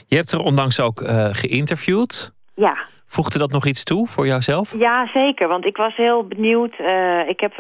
Je 0.06 0.16
hebt 0.16 0.32
er 0.32 0.40
onlangs 0.40 0.80
ook 0.80 1.02
geïnterviewd. 1.32 2.32
Ja. 2.54 2.76
Voegde 3.06 3.38
dat 3.38 3.50
nog 3.50 3.66
iets 3.66 3.84
toe 3.84 4.06
voor 4.06 4.26
jouzelf? 4.26 4.74
Ja, 4.78 5.06
zeker. 5.06 5.48
Want 5.48 5.66
ik 5.66 5.76
was 5.76 5.96
heel 5.96 6.26
benieuwd. 6.26 6.74
Uh, 6.78 7.28
ik, 7.28 7.40
heb, 7.40 7.58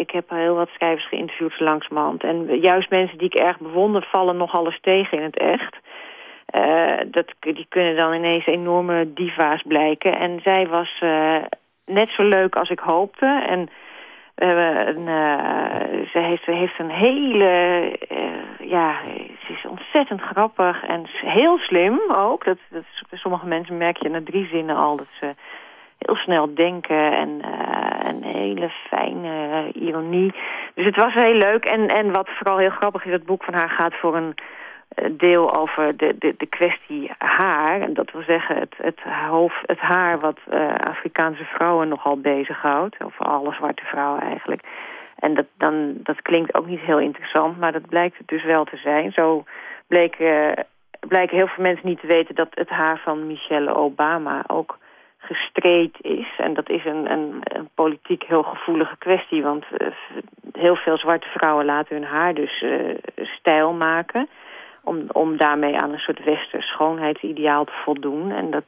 ik 0.00 0.10
heb 0.10 0.30
heel 0.30 0.54
wat 0.54 0.68
schrijvers 0.68 1.08
geïnterviewd 1.08 1.60
langzamerhand. 1.60 2.22
En 2.22 2.60
juist 2.60 2.90
mensen 2.90 3.18
die 3.18 3.26
ik 3.26 3.34
erg 3.34 3.58
bewonder 3.58 4.08
vallen 4.10 4.36
nog 4.36 4.54
alles 4.54 4.78
tegen 4.80 5.18
in 5.18 5.24
het 5.24 5.38
echt. 5.38 5.76
Uh, 6.56 7.10
dat, 7.10 7.34
die 7.40 7.66
kunnen 7.68 7.96
dan 7.96 8.14
ineens 8.14 8.46
enorme 8.46 9.12
diva's 9.14 9.62
blijken. 9.62 10.18
En 10.18 10.40
zij 10.42 10.66
was 10.66 11.02
net 11.86 12.08
zo 12.08 12.22
leuk 12.22 12.56
als 12.56 12.70
ik 12.70 12.78
hoopte. 12.78 13.44
En 13.48 13.68
een, 14.36 15.06
uh, 15.06 16.06
ze, 16.12 16.18
heeft, 16.18 16.44
heeft 16.44 16.78
een 16.78 16.90
hele, 16.90 17.92
uh, 18.12 18.68
ja, 18.68 18.96
ze 19.46 19.52
is 19.52 19.66
ontzettend 19.68 20.20
grappig 20.20 20.84
en 20.84 21.06
heel 21.10 21.58
slim 21.58 22.00
ook. 22.16 22.44
Dat, 22.44 22.58
dat, 22.70 22.84
sommige 23.12 23.46
mensen 23.46 23.76
merk 23.76 23.96
je 23.96 24.08
na 24.08 24.20
drie 24.24 24.46
zinnen 24.46 24.76
al 24.76 24.96
dat 24.96 25.06
ze 25.20 25.34
heel 25.98 26.16
snel 26.16 26.54
denken 26.54 27.12
en 27.12 27.40
een 28.06 28.22
hele 28.22 28.70
fijne 28.88 29.70
ironie. 29.72 30.34
Dus 30.74 30.84
het 30.84 30.96
was 30.96 31.14
heel 31.14 31.34
leuk. 31.34 31.64
En, 31.64 31.88
en 31.88 32.12
wat 32.12 32.28
vooral 32.28 32.58
heel 32.58 32.70
grappig 32.70 33.04
is, 33.04 33.12
het 33.12 33.26
boek 33.26 33.44
van 33.44 33.54
haar 33.54 33.70
gaat 33.70 33.94
voor 33.94 34.16
een 34.16 34.34
deel 35.10 35.54
over 35.54 35.96
de, 35.96 36.16
de, 36.18 36.34
de 36.38 36.46
kwestie 36.46 37.10
haar. 37.18 37.80
En 37.80 37.94
dat 37.94 38.10
wil 38.10 38.22
zeggen 38.22 38.56
het, 38.56 38.74
het, 38.76 39.00
hoofd, 39.28 39.62
het 39.66 39.78
haar 39.78 40.20
wat 40.20 40.38
uh, 40.50 40.74
Afrikaanse 40.74 41.44
vrouwen 41.44 41.88
nogal 41.88 42.20
bezighoudt. 42.20 43.04
Of 43.04 43.20
alle 43.20 43.52
zwarte 43.52 43.84
vrouwen 43.84 44.20
eigenlijk. 44.20 44.62
En 45.18 45.34
dat, 45.34 45.46
dan, 45.58 45.94
dat 46.02 46.22
klinkt 46.22 46.54
ook 46.54 46.66
niet 46.66 46.80
heel 46.80 46.98
interessant, 46.98 47.58
maar 47.58 47.72
dat 47.72 47.88
blijkt 47.88 48.18
het 48.18 48.28
dus 48.28 48.44
wel 48.44 48.64
te 48.64 48.76
zijn. 48.76 49.12
Zo 49.12 49.44
bleek, 49.86 50.18
uh, 50.18 50.52
blijken 51.00 51.36
heel 51.36 51.46
veel 51.46 51.64
mensen 51.64 51.88
niet 51.88 52.00
te 52.00 52.06
weten 52.06 52.34
dat 52.34 52.48
het 52.50 52.68
haar 52.68 52.98
van 52.98 53.26
Michelle 53.26 53.74
Obama 53.74 54.44
ook 54.46 54.78
gestreed 55.18 55.96
is. 56.00 56.28
En 56.38 56.54
dat 56.54 56.68
is 56.68 56.84
een, 56.84 57.10
een, 57.10 57.40
een 57.42 57.68
politiek 57.74 58.22
heel 58.22 58.42
gevoelige 58.42 58.96
kwestie, 58.98 59.42
want 59.42 59.64
uh, 59.78 59.88
heel 60.52 60.76
veel 60.76 60.98
zwarte 60.98 61.28
vrouwen 61.28 61.64
laten 61.64 61.96
hun 61.96 62.04
haar 62.04 62.34
dus 62.34 62.64
stijl 63.16 63.72
maken 63.72 64.28
om, 64.86 65.04
om 65.12 65.36
daarmee 65.36 65.76
aan 65.76 65.92
een 65.92 65.98
soort 65.98 66.24
westers 66.24 66.66
schoonheidsideaal 66.66 67.64
te 67.64 67.80
voldoen. 67.84 68.30
En 68.30 68.50
dat, 68.50 68.64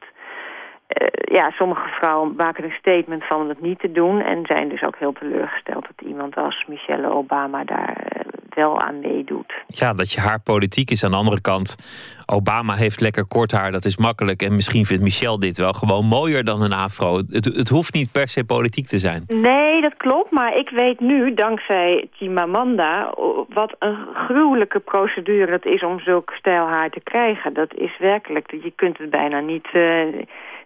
uh, 1.01 1.07
ja, 1.35 1.51
sommige 1.51 1.87
vrouwen 1.87 2.33
maken 2.35 2.63
een 2.63 2.79
statement 2.79 3.23
van 3.25 3.47
dat 3.47 3.61
niet 3.61 3.79
te 3.79 3.91
doen... 3.91 4.21
en 4.21 4.45
zijn 4.45 4.69
dus 4.69 4.83
ook 4.83 4.97
heel 4.97 5.13
teleurgesteld 5.13 5.85
dat 5.87 6.07
iemand 6.07 6.35
als 6.35 6.65
Michelle 6.67 7.09
Obama 7.09 7.63
daar 7.63 7.97
uh, 8.15 8.38
wel 8.59 8.79
aan 8.79 8.99
meedoet. 8.99 9.53
Ja, 9.67 9.93
dat 9.93 10.11
je 10.11 10.19
haar 10.19 10.39
politiek 10.39 10.91
is 10.91 11.03
aan 11.03 11.11
de 11.11 11.17
andere 11.17 11.41
kant. 11.41 11.77
Obama 12.25 12.73
heeft 12.75 13.01
lekker 13.01 13.25
kort 13.27 13.51
haar, 13.51 13.71
dat 13.71 13.85
is 13.85 13.97
makkelijk. 13.97 14.41
En 14.41 14.55
misschien 14.55 14.85
vindt 14.85 15.03
Michelle 15.03 15.39
dit 15.39 15.57
wel 15.57 15.73
gewoon 15.73 16.05
mooier 16.05 16.43
dan 16.43 16.61
een 16.61 16.73
afro. 16.73 17.15
Het, 17.29 17.45
het 17.45 17.69
hoeft 17.69 17.93
niet 17.93 18.11
per 18.11 18.27
se 18.27 18.45
politiek 18.45 18.87
te 18.87 18.97
zijn. 18.97 19.23
Nee, 19.27 19.81
dat 19.81 19.97
klopt. 19.97 20.31
Maar 20.31 20.53
ik 20.55 20.69
weet 20.69 20.99
nu, 20.99 21.33
dankzij 21.33 22.07
Chimamanda... 22.11 23.13
wat 23.49 23.75
een 23.79 23.97
gruwelijke 24.13 24.79
procedure 24.79 25.51
het 25.51 25.65
is 25.65 25.83
om 25.83 25.99
zulk 25.99 26.31
stijl 26.31 26.67
haar 26.67 26.89
te 26.89 27.01
krijgen. 27.03 27.53
Dat 27.53 27.73
is 27.73 27.97
werkelijk, 27.99 28.51
je 28.51 28.73
kunt 28.75 28.97
het 28.97 29.09
bijna 29.09 29.39
niet... 29.39 29.67
Uh, 29.73 30.03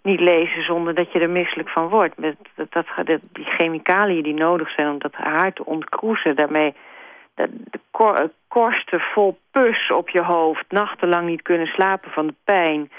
niet 0.04 0.20
lezen 0.20 0.64
zonder 0.64 0.96
dat 0.96 1.12
je 1.12 1.20
er 1.20 1.30
misselijk 1.30 1.70
van 1.70 1.88
wordt. 1.88 2.18
Met 2.18 2.36
dat, 2.56 2.72
dat, 2.72 2.86
dat, 3.06 3.20
die 3.32 3.46
chemicaliën 3.46 4.24
die 4.24 4.34
nodig 4.34 4.70
zijn 4.70 4.90
om 4.90 5.00
dat 5.00 5.14
haar 5.14 5.54
te 5.54 5.66
ontkroezen... 5.66 6.36
daarmee 6.36 6.74
de, 7.36 7.50
de 7.72 7.80
kor, 7.92 8.32
korsten 8.48 9.00
vol 9.00 9.38
pus 9.52 9.92
op 9.92 10.10
je 10.10 10.24
hoofd... 10.24 10.66
nachtenlang 10.70 11.28
niet 11.28 11.42
kunnen 11.42 11.68
slapen 11.68 12.12
van 12.12 12.28
de 12.28 12.36
pijn... 12.44 12.92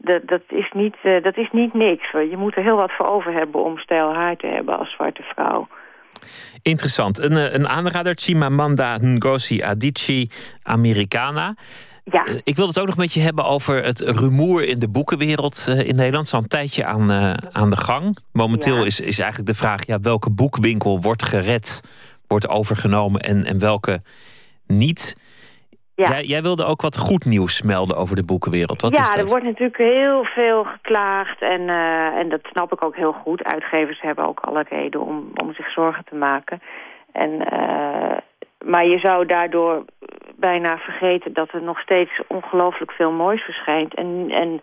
Dat, 0.00 0.22
dat, 0.26 0.42
is 0.48 0.70
niet, 0.72 0.96
uh, 1.02 1.22
dat 1.22 1.36
is 1.36 1.48
niet 1.52 1.74
niks. 1.74 2.10
Je 2.10 2.36
moet 2.36 2.56
er 2.56 2.62
heel 2.62 2.76
wat 2.76 2.92
voor 2.92 3.06
over 3.06 3.32
hebben 3.32 3.64
om 3.64 3.78
stijl 3.78 4.14
haar 4.14 4.36
te 4.36 4.46
hebben 4.46 4.78
als 4.78 4.90
zwarte 4.92 5.22
vrouw. 5.22 5.68
Interessant. 6.62 7.18
Een, 7.18 7.36
eh, 7.36 7.52
een 7.52 7.68
aanrader, 7.68 8.14
Chimamanda 8.16 8.98
Ngozi 9.00 9.62
Adichie, 9.62 10.30
Americana. 10.62 11.54
Ja. 12.04 12.26
Ik 12.42 12.56
wil 12.56 12.66
het 12.66 12.80
ook 12.80 12.86
nog 12.86 12.96
met 12.96 13.12
je 13.12 13.20
hebben 13.20 13.44
over 13.44 13.84
het 13.84 14.00
rumoer 14.00 14.68
in 14.68 14.78
de 14.78 14.88
boekenwereld 14.88 15.66
in 15.68 15.96
Nederland. 15.96 16.28
Zo'n 16.28 16.46
tijdje 16.46 16.84
aan, 16.84 17.10
aan 17.52 17.70
de 17.70 17.76
gang. 17.76 18.16
Momenteel 18.32 18.78
ja. 18.78 18.84
is, 18.84 19.00
is 19.00 19.18
eigenlijk 19.18 19.50
de 19.50 19.56
vraag: 19.56 19.86
ja, 19.86 20.00
welke 20.00 20.30
boekwinkel 20.30 21.00
wordt 21.00 21.22
gered 21.22 21.80
wordt 22.28 22.48
overgenomen 22.48 23.20
en, 23.20 23.44
en 23.44 23.58
welke 23.58 24.00
niet. 24.66 25.16
Ja. 25.94 26.08
Jij, 26.08 26.24
jij, 26.24 26.42
wilde 26.42 26.64
ook 26.64 26.82
wat 26.82 26.98
goed 26.98 27.24
nieuws 27.24 27.62
melden 27.62 27.96
over 27.96 28.16
de 28.16 28.24
boekenwereld. 28.24 28.82
Wat 28.82 28.94
ja, 28.94 29.00
is 29.00 29.08
dat? 29.08 29.18
er 29.18 29.28
wordt 29.28 29.44
natuurlijk 29.44 29.76
heel 29.76 30.24
veel 30.24 30.64
geklaagd 30.64 31.40
en, 31.40 31.60
uh, 31.60 32.18
en 32.18 32.28
dat 32.28 32.40
snap 32.42 32.72
ik 32.72 32.84
ook 32.84 32.96
heel 32.96 33.12
goed. 33.12 33.44
Uitgevers 33.44 34.00
hebben 34.00 34.26
ook 34.26 34.40
alle 34.40 34.64
reden 34.68 35.00
om, 35.00 35.30
om 35.34 35.54
zich 35.54 35.70
zorgen 35.70 36.04
te 36.04 36.14
maken. 36.14 36.60
En, 37.12 37.30
uh, 37.30 38.16
maar 38.64 38.86
je 38.86 38.98
zou 38.98 39.26
daardoor 39.26 39.84
bijna 40.36 40.78
vergeten 40.78 41.32
dat 41.32 41.52
er 41.52 41.62
nog 41.62 41.80
steeds 41.80 42.20
ongelooflijk 42.26 42.92
veel 42.92 43.12
moois 43.12 43.42
verschijnt. 43.42 43.94
En, 43.94 44.26
en, 44.28 44.60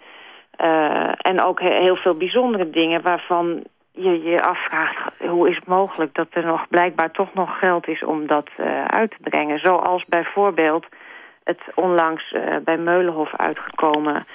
uh, 0.61 1.11
en 1.17 1.41
ook 1.41 1.59
heel 1.59 1.95
veel 1.95 2.15
bijzondere 2.15 2.69
dingen 2.69 3.01
waarvan 3.01 3.63
je 3.95 4.23
je 4.23 4.43
afvraagt, 4.43 5.13
hoe 5.19 5.49
is 5.49 5.55
het 5.55 5.65
mogelijk 5.67 6.13
dat 6.13 6.27
er 6.29 6.45
nog 6.45 6.67
blijkbaar 6.67 7.11
toch 7.11 7.33
nog 7.33 7.59
geld 7.59 7.87
is 7.87 8.03
om 8.03 8.27
dat 8.27 8.49
uh, 8.59 8.85
uit 8.85 9.11
te 9.11 9.29
brengen. 9.29 9.59
Zoals 9.59 10.05
bijvoorbeeld 10.05 10.85
het 11.43 11.61
onlangs 11.75 12.31
uh, 12.31 12.55
bij 12.63 12.77
Meulenhof 12.77 13.35
uitgekomen 13.35 14.25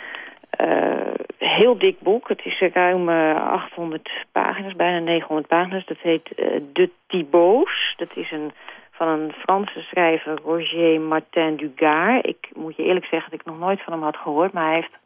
uh, 0.61 1.15
heel 1.39 1.79
dik 1.79 2.01
boek. 2.01 2.29
Het 2.29 2.41
is 2.45 2.61
ruim 2.73 3.09
800 3.09 4.11
pagina's, 4.33 4.77
bijna 4.77 4.99
900 4.99 5.47
pagina's. 5.49 5.87
Dat 5.87 5.99
heet 5.99 6.29
De 6.73 6.91
Thibauts. 7.07 7.95
Dat 7.97 8.11
is 8.15 8.31
een, 8.31 8.53
van 8.91 9.09
een 9.09 9.33
Franse 9.33 9.81
schrijver, 9.81 10.39
Roger 10.45 11.01
Martin 11.01 11.57
Dugard. 11.57 12.27
Ik 12.27 12.49
moet 12.55 12.77
je 12.77 12.83
eerlijk 12.83 13.07
zeggen 13.07 13.31
dat 13.31 13.41
ik 13.41 13.47
nog 13.47 13.59
nooit 13.59 13.83
van 13.83 13.93
hem 13.93 14.03
had 14.03 14.17
gehoord, 14.17 14.53
maar 14.53 14.65
hij 14.65 14.75
heeft 14.75 14.99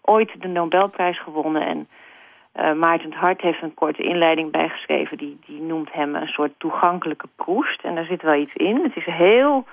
ooit 0.00 0.30
de 0.40 0.48
Nobelprijs 0.48 1.20
gewonnen 1.22 1.66
en... 1.66 1.88
Uh, 2.60 2.72
Maarten 2.72 3.12
Hart 3.12 3.40
heeft 3.40 3.62
een 3.62 3.74
korte 3.74 4.02
inleiding 4.02 4.50
bijgeschreven. 4.50 5.18
Die, 5.18 5.38
die 5.46 5.60
noemt 5.60 5.92
hem 5.92 6.14
een 6.14 6.26
soort 6.26 6.52
toegankelijke 6.58 7.28
proest. 7.36 7.82
En 7.82 7.94
daar 7.94 8.04
zit 8.04 8.22
wel 8.22 8.34
iets 8.34 8.54
in. 8.54 8.80
Het 8.82 8.96
is 8.96 9.04
heel... 9.04 9.64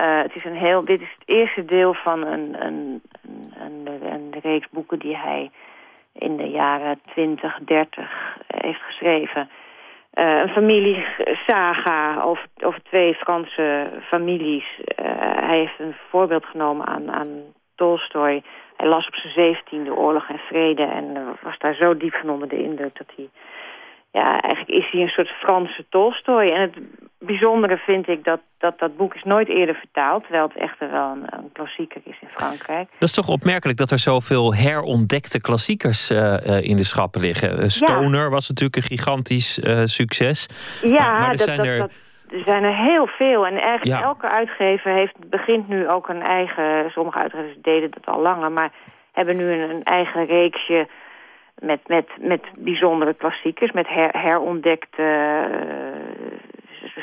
Uh, 0.00 0.22
het 0.22 0.34
is 0.34 0.44
een 0.44 0.56
heel 0.56 0.84
dit 0.84 1.00
is 1.00 1.14
het 1.18 1.28
eerste 1.28 1.64
deel 1.64 1.94
van 1.94 2.26
een, 2.26 2.66
een, 2.66 3.02
een, 3.54 3.88
een, 4.12 4.34
reeks 4.42 4.68
boeken 4.70 4.98
die 4.98 5.16
hij 5.16 5.50
in 6.12 6.36
de 6.36 6.48
jaren 6.48 7.00
20, 7.06 7.58
30 7.64 8.36
heeft 8.46 8.80
geschreven. 8.80 9.50
Uh, 10.14 10.40
een 10.40 10.48
familiesaga 10.48 12.22
over, 12.22 12.46
over 12.64 12.82
twee 12.82 13.14
Franse 13.14 13.90
families. 14.02 14.80
hij 15.34 15.58
heeft 15.58 15.78
een 15.78 15.96
voorbeeld 16.08 16.44
genomen 16.44 16.86
aan, 16.86 17.10
aan 17.10 17.28
Tolstoy 17.74 18.42
hij 18.80 18.88
las 18.88 19.06
op 19.06 19.14
zijn 19.14 19.32
zeventiende 19.32 19.94
Oorlog 19.94 20.28
en 20.28 20.40
Vrede 20.48 20.82
en 20.82 21.36
was 21.42 21.58
daar 21.58 21.74
zo 21.74 21.96
diep 21.96 22.16
van 22.16 22.30
onder 22.30 22.48
de 22.48 22.62
indruk 22.62 22.98
dat 22.98 23.06
hij... 23.16 23.28
Ja, 24.12 24.40
eigenlijk 24.40 24.84
is 24.84 24.90
hij 24.90 25.00
een 25.00 25.08
soort 25.08 25.28
Franse 25.28 25.84
Tolstoy. 25.88 26.46
En 26.46 26.60
het 26.60 26.76
bijzondere 27.18 27.76
vind 27.76 28.08
ik 28.08 28.24
dat 28.24 28.40
dat, 28.58 28.78
dat 28.78 28.96
boek 28.96 29.14
is 29.14 29.22
nooit 29.22 29.48
eerder 29.48 29.74
vertaald... 29.74 30.22
terwijl 30.22 30.48
het 30.48 30.56
echter 30.56 30.90
wel 30.90 31.10
een, 31.10 31.24
een 31.30 31.52
klassieker 31.52 32.00
is 32.04 32.16
in 32.20 32.28
Frankrijk. 32.30 32.88
Dat 32.98 33.08
is 33.08 33.14
toch 33.14 33.28
opmerkelijk 33.28 33.78
dat 33.78 33.90
er 33.90 33.98
zoveel 33.98 34.54
herontdekte 34.54 35.40
klassiekers 35.40 36.10
uh, 36.10 36.18
uh, 36.18 36.62
in 36.62 36.76
de 36.76 36.84
schappen 36.84 37.20
liggen. 37.20 37.70
Stoner 37.70 38.24
ja. 38.24 38.28
was 38.28 38.48
natuurlijk 38.48 38.76
een 38.76 38.96
gigantisch 38.96 39.58
uh, 39.58 39.80
succes. 39.84 40.46
Ja, 40.82 40.90
maar, 40.90 41.20
maar 41.20 41.30
er 41.30 41.36
dat, 41.36 41.40
zijn 41.40 41.56
dat, 41.56 41.66
er... 41.66 41.78
Dat, 41.78 42.08
er 42.30 42.42
zijn 42.44 42.64
er 42.64 42.76
heel 42.76 43.06
veel. 43.06 43.46
En 43.46 43.52
eigenlijk 43.52 44.00
ja. 44.00 44.02
elke 44.02 44.28
uitgever 44.28 44.92
heeft, 44.92 45.14
begint 45.30 45.68
nu 45.68 45.88
ook 45.88 46.08
een 46.08 46.22
eigen... 46.22 46.90
Sommige 46.90 47.18
uitgevers 47.18 47.56
deden 47.62 47.90
dat 47.90 48.06
al 48.06 48.20
langer, 48.20 48.52
maar 48.52 48.72
hebben 49.12 49.36
nu 49.36 49.52
een, 49.52 49.70
een 49.70 49.84
eigen 49.84 50.26
reeksje... 50.26 50.88
Met, 51.58 51.88
met, 51.88 52.06
met 52.20 52.42
bijzondere 52.58 53.14
klassiekers, 53.14 53.72
met 53.72 53.88
her, 53.88 54.08
herontdekte 54.12 55.02
uh, 55.02 56.30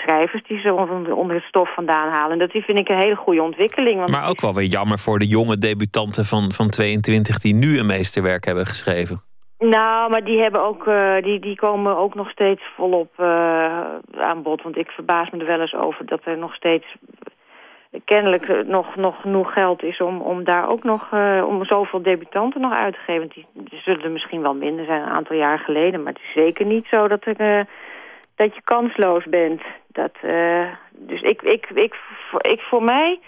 schrijvers 0.07 0.43
die 0.47 0.59
ze 0.59 0.73
onder, 0.73 1.15
onder 1.15 1.36
het 1.36 1.45
stof 1.45 1.73
vandaan 1.73 2.11
halen. 2.11 2.32
En 2.32 2.39
dat 2.39 2.63
vind 2.63 2.78
ik 2.78 2.89
een 2.89 2.99
hele 2.99 3.15
goede 3.15 3.41
ontwikkeling. 3.41 3.97
Want 3.97 4.09
Maar 4.09 4.30
ook 4.30 4.41
wel 4.41 4.53
weer 4.53 4.67
jammer 4.67 4.99
voor 4.99 5.19
de 5.19 5.28
jonge 5.28 5.57
debutanten 5.57 6.25
van, 6.25 6.51
van 6.51 6.69
22 6.69 7.39
die 7.39 7.53
nu 7.53 7.80
een 7.80 7.86
meesterwerk 7.86 8.45
hebben 8.45 8.65
geschreven. 8.65 9.21
Nou, 9.60 10.10
maar 10.10 10.24
die, 10.24 10.41
hebben 10.41 10.64
ook, 10.64 10.88
eh, 10.88 11.16
die, 11.22 11.39
die 11.39 11.55
komen 11.55 11.97
ook 11.97 12.16
nog 12.16 12.30
steeds 12.30 12.62
volop 12.76 13.14
uh, 13.20 13.26
aan 14.18 14.41
bod. 14.43 14.62
Want 14.62 14.78
ik 14.78 14.89
verbaas 14.89 15.30
me 15.30 15.39
er 15.39 15.45
wel 15.45 15.62
eens 15.62 15.74
over 15.74 16.05
dat 16.05 16.22
er 16.24 16.38
nog 16.38 16.55
steeds 16.55 16.86
kennelijk 18.05 18.66
nog, 18.66 18.95
nog 18.95 19.22
genoeg 19.22 19.53
geld 19.53 19.84
is 19.84 20.01
om, 20.01 20.22
om 20.22 20.43
daar 20.43 20.70
ook 20.70 20.84
nog 20.84 21.12
uh, 21.14 21.43
om 21.47 21.66
zoveel 21.66 22.01
debutanten 22.01 22.62
nog 22.62 22.74
uit 22.74 22.93
te 22.93 22.99
geven. 22.99 23.28
Die, 23.28 23.45
die, 23.53 23.82
zullen 23.82 24.03
er 24.03 24.12
misschien 24.12 24.41
wel 24.41 24.53
minder 24.53 24.86
zijn 24.86 25.01
een 25.01 25.10
aantal 25.10 25.36
jaar 25.36 25.60
geleden. 25.60 26.03
Maar 26.03 26.14
het 26.14 26.22
is 26.22 26.43
zeker 26.43 26.66
niet 26.66 26.86
zo 26.91 27.08
dat, 27.08 27.26
er, 27.26 27.66
dat 28.36 28.55
je 28.55 28.62
kansloos 28.64 29.24
bent. 29.26 29.62
Dat, 29.88 30.14
dus 30.91 31.22
ik, 31.22 31.41
ik, 31.41 31.70
ik, 31.74 31.95
ik 32.38 32.62
voor 32.62 32.84
mij 32.84 33.20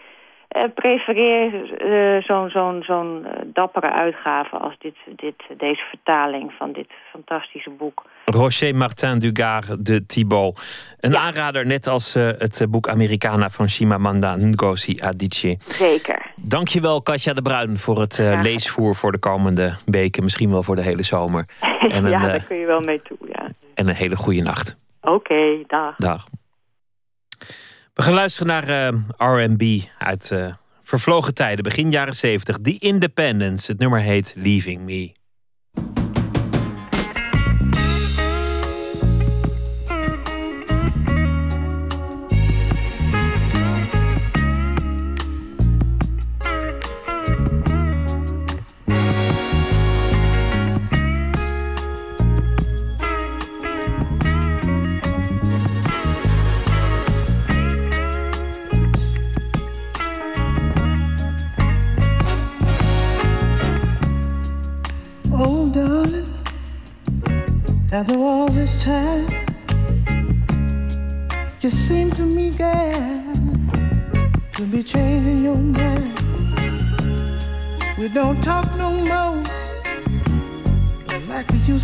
uh, 0.56 0.64
prefereer 0.74 1.54
uh, 1.54 2.24
zo'n 2.24 2.50
zo'n 2.50 2.84
zo'n 2.84 3.26
uh, 3.26 3.32
dappere 3.54 3.92
uitgave 3.92 4.58
als 4.58 4.76
dit, 4.80 4.96
dit, 5.16 5.36
deze 5.58 5.82
vertaling 5.90 6.54
van 6.58 6.72
dit 6.72 6.88
fantastische 7.12 7.70
boek. 7.70 8.04
Rocher 8.26 8.76
Martin 8.76 9.20
Dugard 9.20 9.86
de 9.86 10.06
Thibault. 10.06 10.62
Een 11.00 11.12
ja. 11.12 11.20
aanrader, 11.20 11.66
net 11.66 11.88
als 11.88 12.14
het 12.14 12.66
boek 12.70 12.88
Americana 12.88 13.50
van 13.50 13.68
Chimamanda 13.68 14.36
Ngozi 14.36 15.00
Adichie. 15.02 15.58
Zeker. 15.68 16.32
Dankjewel 16.36 17.02
Katja 17.02 17.34
de 17.34 17.42
Bruin 17.42 17.78
voor 17.78 18.00
het 18.00 18.16
ja. 18.16 18.42
leesvoer 18.42 18.96
voor 18.96 19.12
de 19.12 19.20
komende 19.20 19.74
weken. 19.86 20.24
Misschien 20.24 20.52
wel 20.52 20.64
voor 20.64 20.76
de 20.76 20.82
hele 20.82 21.04
zomer. 21.04 21.46
En 21.90 22.06
een, 22.06 22.12
ja, 22.12 22.22
daar 22.22 22.44
kun 22.44 22.58
je 22.58 22.66
wel 22.66 22.82
mee 22.82 23.02
toe, 23.02 23.18
ja. 23.32 23.50
En 23.76 23.88
een 23.88 23.96
hele 23.96 24.16
goede 24.16 24.42
nacht. 24.42 24.78
Oké, 25.02 25.14
okay, 25.14 25.64
dag. 25.68 25.96
Dag. 25.96 26.28
We 28.00 28.06
gaan 28.06 28.14
luisteren 28.14 28.48
naar 28.48 28.94
uh, 29.20 29.46
RB 29.46 29.82
uit 29.98 30.30
uh, 30.34 30.54
vervlogen 30.82 31.34
tijden, 31.34 31.64
begin 31.64 31.92
jaren 31.92 32.14
70. 32.14 32.58
The 32.58 32.78
Independence. 32.78 33.72
Het 33.72 33.80
nummer 33.80 34.00
heet 34.00 34.34
Leaving 34.38 34.82
Me. 34.82 35.12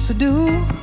To 0.07 0.13
do. 0.13 0.74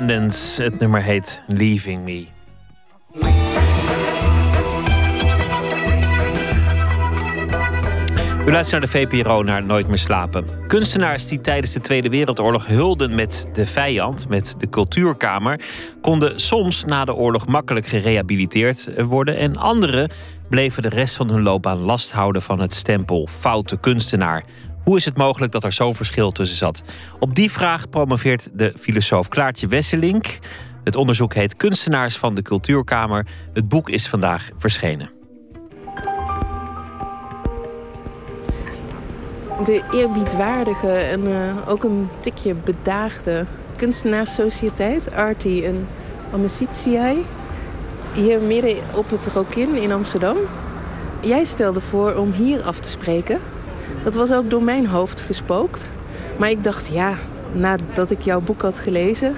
Het 0.00 0.78
nummer 0.78 1.02
heet 1.02 1.40
Leaving 1.46 2.04
Me. 2.04 2.26
U 8.46 8.52
luistert 8.52 8.70
naar 8.70 8.90
de 8.90 8.98
VPRO 8.98 9.42
naar 9.42 9.64
Nooit 9.64 9.88
meer 9.88 9.98
slapen. 9.98 10.44
Kunstenaars 10.66 11.26
die 11.26 11.40
tijdens 11.40 11.72
de 11.72 11.80
Tweede 11.80 12.08
Wereldoorlog 12.08 12.66
hulden 12.66 13.14
met 13.14 13.48
de 13.52 13.66
vijand, 13.66 14.28
met 14.28 14.54
de 14.58 14.68
cultuurkamer, 14.68 15.60
konden 16.00 16.40
soms 16.40 16.84
na 16.84 17.04
de 17.04 17.14
oorlog 17.14 17.46
makkelijk 17.46 17.86
gerehabiliteerd 17.86 18.90
worden 18.96 19.36
en 19.36 19.56
anderen 19.56 20.10
bleven 20.48 20.82
de 20.82 20.88
rest 20.88 21.16
van 21.16 21.28
hun 21.28 21.42
loopbaan 21.42 21.78
last 21.78 22.12
houden 22.12 22.42
van 22.42 22.60
het 22.60 22.74
stempel 22.74 23.28
foute 23.30 23.76
kunstenaar. 23.76 24.44
Hoe 24.90 24.98
is 24.98 25.04
het 25.04 25.16
mogelijk 25.16 25.52
dat 25.52 25.64
er 25.64 25.72
zo'n 25.72 25.94
verschil 25.94 26.32
tussen 26.32 26.56
zat? 26.56 26.82
Op 27.18 27.34
die 27.34 27.50
vraag 27.50 27.88
promoveert 27.88 28.48
de 28.52 28.72
filosoof 28.78 29.28
Klaartje 29.28 29.66
Wesselink. 29.66 30.38
Het 30.84 30.96
onderzoek 30.96 31.34
heet 31.34 31.56
Kunstenaars 31.56 32.16
van 32.16 32.34
de 32.34 32.42
Cultuurkamer. 32.42 33.26
Het 33.52 33.68
boek 33.68 33.90
is 33.90 34.08
vandaag 34.08 34.48
verschenen. 34.56 35.10
de 39.64 39.82
eerbiedwaardige 39.92 40.92
en 40.92 41.26
uh, 41.26 41.68
ook 41.68 41.84
een 41.84 42.08
tikje 42.16 42.54
bedaagde 42.54 43.46
kunstenaarssociëteit, 43.76 45.12
Arti 45.12 45.64
en 45.64 45.88
Amicitiae, 46.32 47.22
hier 48.14 48.40
midden 48.40 48.76
op 48.94 49.10
het 49.10 49.26
Rokin 49.26 49.76
in 49.82 49.92
Amsterdam. 49.92 50.36
Jij 51.20 51.44
stelde 51.44 51.80
voor 51.80 52.14
om 52.14 52.32
hier 52.32 52.62
af 52.62 52.80
te 52.80 52.88
spreken. 52.88 53.40
Dat 54.04 54.14
was 54.14 54.32
ook 54.32 54.50
door 54.50 54.62
mijn 54.62 54.86
hoofd 54.86 55.20
gespookt. 55.20 55.88
Maar 56.38 56.50
ik 56.50 56.64
dacht, 56.64 56.88
ja, 56.92 57.14
nadat 57.52 58.10
ik 58.10 58.20
jouw 58.20 58.40
boek 58.40 58.62
had 58.62 58.78
gelezen, 58.78 59.34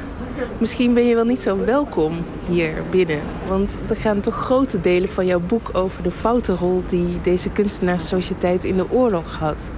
misschien 0.58 0.94
ben 0.94 1.06
je 1.06 1.14
wel 1.14 1.24
niet 1.24 1.42
zo 1.42 1.58
welkom 1.58 2.16
hier 2.48 2.72
binnen. 2.90 3.20
Want 3.46 3.76
er 3.88 3.96
gaan 3.96 4.20
toch 4.20 4.34
grote 4.34 4.80
delen 4.80 5.08
van 5.08 5.26
jouw 5.26 5.40
boek 5.40 5.70
over 5.72 6.02
de 6.02 6.10
foute 6.10 6.52
rol 6.52 6.82
die 6.86 7.20
deze 7.22 7.50
kunstenaarssociëteit 7.50 8.64
in 8.64 8.76
de 8.76 8.90
oorlog 8.90 9.36
had. 9.36 9.68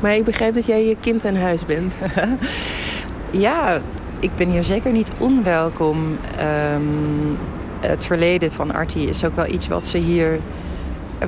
Maar 0.00 0.14
ik 0.14 0.24
begrijp 0.24 0.54
dat 0.54 0.66
jij 0.66 0.86
je 0.86 0.96
kind 1.00 1.24
aan 1.24 1.36
huis 1.36 1.66
bent. 1.66 1.96
ja, 3.30 3.80
ik 4.18 4.30
ben 4.36 4.50
hier 4.50 4.62
zeker 4.62 4.92
niet 4.92 5.10
onwelkom. 5.18 6.16
Um, 6.40 7.38
het 7.80 8.06
verleden 8.06 8.52
van 8.52 8.72
Artie 8.72 9.08
is 9.08 9.24
ook 9.24 9.36
wel 9.36 9.46
iets 9.46 9.68
wat 9.68 9.86
ze 9.86 9.98
hier, 9.98 10.38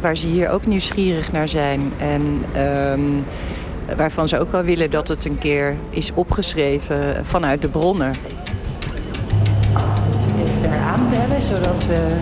waar 0.00 0.16
ze 0.16 0.26
hier 0.26 0.50
ook 0.50 0.66
nieuwsgierig 0.66 1.32
naar 1.32 1.48
zijn. 1.48 1.92
En 1.98 2.44
um, 2.62 3.24
waarvan 3.96 4.28
ze 4.28 4.38
ook 4.38 4.52
wel 4.52 4.62
willen 4.62 4.90
dat 4.90 5.08
het 5.08 5.24
een 5.24 5.38
keer 5.38 5.76
is 5.90 6.12
opgeschreven 6.14 7.26
vanuit 7.26 7.62
de 7.62 7.68
bronnen. 7.68 8.12
Even 10.44 10.62
daar 10.62 10.80
aanbellen, 10.80 11.42
zodat 11.42 11.86
we 11.86 12.16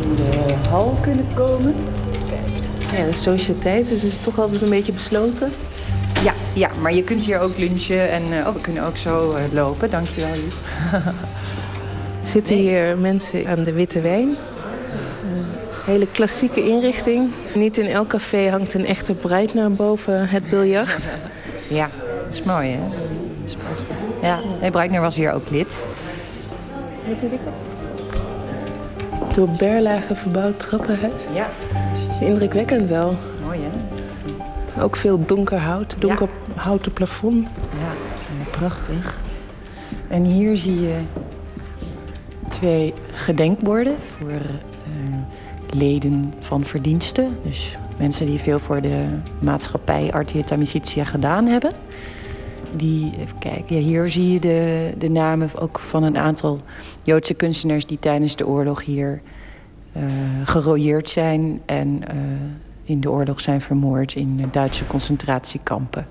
in 0.00 0.14
de 0.14 0.54
hal 0.68 0.94
kunnen 1.02 1.26
komen. 1.34 1.74
Ja, 2.92 3.04
de 3.04 3.12
sociëteit 3.12 3.88
dus 3.88 4.04
is 4.04 4.18
toch 4.18 4.38
altijd 4.38 4.62
een 4.62 4.70
beetje 4.70 4.92
besloten. 4.92 5.52
Ja, 6.24 6.34
ja, 6.52 6.70
maar 6.80 6.94
je 6.94 7.02
kunt 7.02 7.24
hier 7.24 7.38
ook 7.38 7.58
lunchen 7.58 8.10
en 8.10 8.22
uh, 8.32 8.46
oh, 8.46 8.54
we 8.54 8.60
kunnen 8.60 8.84
ook 8.84 8.96
zo 8.96 9.36
uh, 9.36 9.42
lopen. 9.52 9.90
Dankjewel, 9.90 10.34
Joep. 10.34 10.54
Zitten 12.22 12.56
hier 12.56 12.98
mensen 12.98 13.46
aan 13.46 13.64
de 13.64 13.72
witte 13.72 14.00
wijn. 14.00 14.36
Hele 15.86 16.06
klassieke 16.06 16.62
inrichting. 16.68 17.32
Niet 17.54 17.78
in 17.78 17.86
elk 17.86 18.08
café 18.08 18.50
hangt 18.50 18.74
een 18.74 18.86
echte 18.86 19.14
Breitner 19.14 19.72
boven 19.72 20.28
het 20.28 20.50
biljart. 20.50 21.08
ja, 21.68 21.90
dat 22.22 22.32
is 22.32 22.42
mooi, 22.42 22.70
hè? 22.70 22.80
Dat 22.88 23.48
is 23.48 23.54
prachtig. 23.54 23.96
Ja, 24.22 24.70
Breitner 24.70 25.00
was 25.00 25.16
hier 25.16 25.32
ook 25.32 25.50
lid. 25.50 25.82
Dit 27.08 27.24
Door 29.34 29.50
Berlage 29.50 30.14
verbouwd 30.14 30.60
trappenhuis. 30.60 31.24
Ja. 31.34 31.50
Indrukwekkend 32.20 32.88
wel. 32.88 33.16
Mooi 33.44 33.58
hè? 33.60 34.82
Ook 34.82 34.96
veel 34.96 35.24
donker 35.24 35.58
hout, 35.58 36.00
donker 36.00 36.28
houten 36.54 36.92
plafond. 36.92 37.48
Ja, 37.80 38.50
prachtig. 38.50 39.18
En 40.08 40.24
hier 40.24 40.56
zie 40.56 40.80
je 40.80 40.96
twee 42.48 42.94
gedenkborden 43.12 43.96
voor 44.16 44.40
leden 45.76 46.34
van 46.40 46.64
verdiensten. 46.64 47.36
Dus 47.42 47.76
mensen 47.98 48.26
die 48.26 48.38
veel 48.38 48.58
voor 48.58 48.80
de 48.80 49.06
maatschappij 49.38 50.12
Artiet 50.12 50.52
Amicitia 50.52 51.04
gedaan 51.04 51.46
hebben. 51.46 51.72
Die, 52.76 53.12
even 53.18 53.38
kijken, 53.38 53.76
ja, 53.76 53.82
hier 53.82 54.10
zie 54.10 54.32
je 54.32 54.40
de, 54.40 54.92
de 54.98 55.10
namen 55.10 55.50
ook 55.58 55.78
van 55.78 56.02
een 56.02 56.18
aantal 56.18 56.60
Joodse 57.02 57.34
kunstenaars 57.34 57.86
die 57.86 57.98
tijdens 57.98 58.36
de 58.36 58.46
oorlog 58.46 58.84
hier 58.84 59.20
uh, 59.96 60.02
gerooieerd 60.44 61.08
zijn 61.08 61.60
en 61.66 61.88
uh, 61.88 62.20
in 62.84 63.00
de 63.00 63.10
oorlog 63.10 63.40
zijn 63.40 63.60
vermoord 63.60 64.14
in 64.14 64.48
Duitse 64.50 64.86
concentratiekampen. 64.86 66.06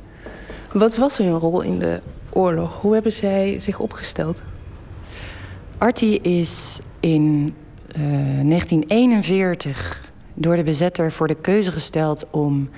Wat 0.73 0.95
was 0.95 1.17
hun 1.17 1.31
rol 1.31 1.61
in 1.61 1.79
de 1.79 2.01
oorlog? 2.29 2.81
Hoe 2.81 2.93
hebben 2.93 3.11
zij 3.11 3.57
zich 3.59 3.79
opgesteld? 3.79 4.41
Artie 5.77 6.21
is 6.21 6.79
in 6.99 7.53
uh, 7.97 8.01
1941 8.49 10.11
door 10.33 10.55
de 10.55 10.63
bezetter 10.63 11.11
voor 11.11 11.27
de 11.27 11.35
keuze 11.35 11.71
gesteld 11.71 12.25
om 12.31 12.69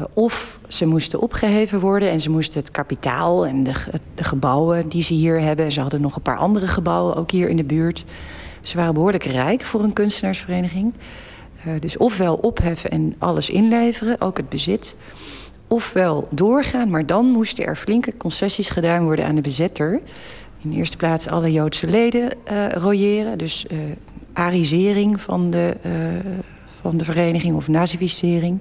uh, 0.00 0.06
of 0.14 0.60
ze 0.68 0.86
moesten 0.86 1.20
opgeheven 1.20 1.80
worden 1.80 2.10
en 2.10 2.20
ze 2.20 2.30
moesten 2.30 2.60
het 2.60 2.70
kapitaal 2.70 3.46
en 3.46 3.64
de, 3.64 3.72
gebouwen 4.16 4.88
die 4.88 5.02
ze 5.02 5.14
hier 5.14 5.40
hebben. 5.40 5.72
Ze 5.72 5.80
hadden 5.80 6.00
nog 6.00 6.16
een 6.16 6.22
paar 6.22 6.36
andere 6.36 6.66
gebouwen 6.66 7.16
ook 7.16 7.30
hier 7.30 7.48
in 7.48 7.56
de 7.56 7.64
buurt. 7.64 8.04
Ze 8.60 8.76
waren 8.76 8.94
behoorlijk 8.94 9.24
rijk 9.24 9.62
voor 9.62 9.82
een 9.82 9.92
kunstenaarsvereniging. 9.92 10.92
Uh, 11.66 11.72
dus 11.80 11.96
ofwel 11.96 12.34
opheffen 12.34 12.90
en 12.90 13.14
alles 13.18 13.50
inleveren, 13.50 14.20
ook 14.20 14.36
het 14.36 14.48
bezit. 14.48 14.94
Ofwel 15.68 16.28
doorgaan, 16.30 16.90
maar 16.90 17.06
dan 17.06 17.26
moesten 17.26 17.64
er 17.64 17.76
flinke 17.76 18.16
concessies 18.16 18.68
gedaan 18.68 19.04
worden 19.04 19.26
aan 19.26 19.34
de 19.34 19.40
bezetter. 19.40 20.00
In 20.62 20.70
de 20.70 20.76
eerste 20.76 20.96
plaats 20.96 21.28
alle 21.28 21.52
Joodse 21.52 21.86
leden 21.86 22.32
uh, 22.52 22.68
royeren. 22.68 23.38
Dus 23.38 23.66
arisering 24.32 25.20
van 25.20 25.50
de, 25.50 25.76
uh, 25.86 25.92
van 26.80 26.96
de 26.96 27.04
vereniging 27.04 27.54
of 27.54 27.68
nazificering. 27.68 28.58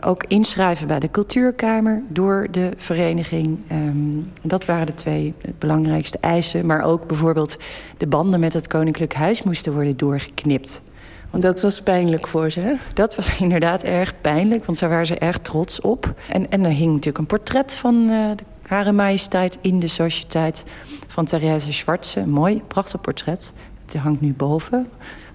ook 0.00 0.24
inschrijven 0.24 0.86
bij 0.86 0.98
de 0.98 1.10
cultuurkamer 1.10 2.02
door 2.08 2.48
de 2.50 2.70
vereniging. 2.76 3.58
Um, 3.72 4.32
dat 4.42 4.64
waren 4.64 4.86
de 4.86 4.94
twee 4.94 5.34
belangrijkste 5.58 6.18
eisen. 6.20 6.66
Maar 6.66 6.82
ook 6.82 7.06
bijvoorbeeld 7.06 7.56
de 7.96 8.06
banden 8.06 8.40
met 8.40 8.52
het 8.52 8.68
Koninklijk 8.68 9.14
Huis 9.14 9.42
moesten 9.42 9.72
worden 9.72 9.96
doorgeknipt. 9.96 10.82
Want 11.30 11.48
dat 11.48 11.60
was 11.60 11.82
pijnlijk 11.82 12.26
voor 12.26 12.50
ze, 12.50 12.60
hè? 12.60 12.72
Dat 12.94 13.16
was 13.16 13.38
inderdaad 13.40 13.82
erg 13.82 14.20
pijnlijk, 14.20 14.64
want 14.64 14.78
daar 14.78 14.88
waren 14.88 15.06
ze 15.06 15.18
erg 15.18 15.38
trots 15.38 15.80
op. 15.80 16.14
En, 16.28 16.50
en 16.50 16.64
er 16.64 16.70
hing 16.70 16.90
natuurlijk 16.90 17.18
een 17.18 17.26
portret 17.26 17.74
van 17.74 17.94
uh, 17.94 18.30
de 18.36 18.44
Hare 18.66 18.92
Majesteit 18.92 19.58
in 19.60 19.80
de 19.80 19.86
Sociëteit 19.86 20.64
van 21.08 21.24
Therese 21.24 21.72
Schwarze. 21.72 22.20
Een 22.20 22.30
mooi, 22.30 22.62
prachtig 22.68 23.00
portret. 23.00 23.52
Het 23.86 24.02
hangt 24.02 24.20
nu 24.20 24.32
boven. 24.32 24.88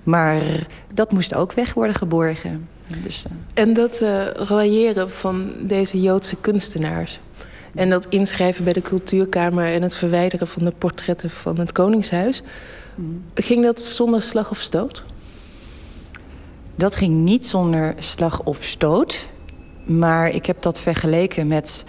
Maar 0.03 0.41
dat 0.94 1.11
moest 1.11 1.36
ook 1.36 1.53
weg 1.53 1.73
worden 1.73 1.95
geborgen. 1.95 2.68
Dus, 3.03 3.23
uh... 3.28 3.32
En 3.53 3.73
dat 3.73 4.02
uh, 4.02 4.28
railleren 4.28 5.11
van 5.11 5.52
deze 5.60 6.02
Joodse 6.02 6.36
kunstenaars... 6.36 7.19
en 7.76 7.90
dat 7.90 8.06
inschrijven 8.10 8.64
bij 8.64 8.73
de 8.73 8.82
cultuurkamer... 8.82 9.65
en 9.65 9.82
het 9.82 9.95
verwijderen 9.95 10.48
van 10.48 10.64
de 10.64 10.73
portretten 10.78 11.30
van 11.30 11.60
het 11.60 11.72
Koningshuis... 11.72 12.41
Mm. 12.95 13.23
ging 13.34 13.64
dat 13.64 13.82
zonder 13.82 14.22
slag 14.22 14.49
of 14.49 14.60
stoot? 14.60 15.03
Dat 16.76 16.95
ging 16.95 17.15
niet 17.15 17.45
zonder 17.45 17.94
slag 17.98 18.44
of 18.44 18.64
stoot. 18.64 19.30
Maar 19.86 20.30
ik 20.30 20.45
heb 20.45 20.61
dat 20.61 20.82
vergeleken 20.82 21.48
met 21.48 21.86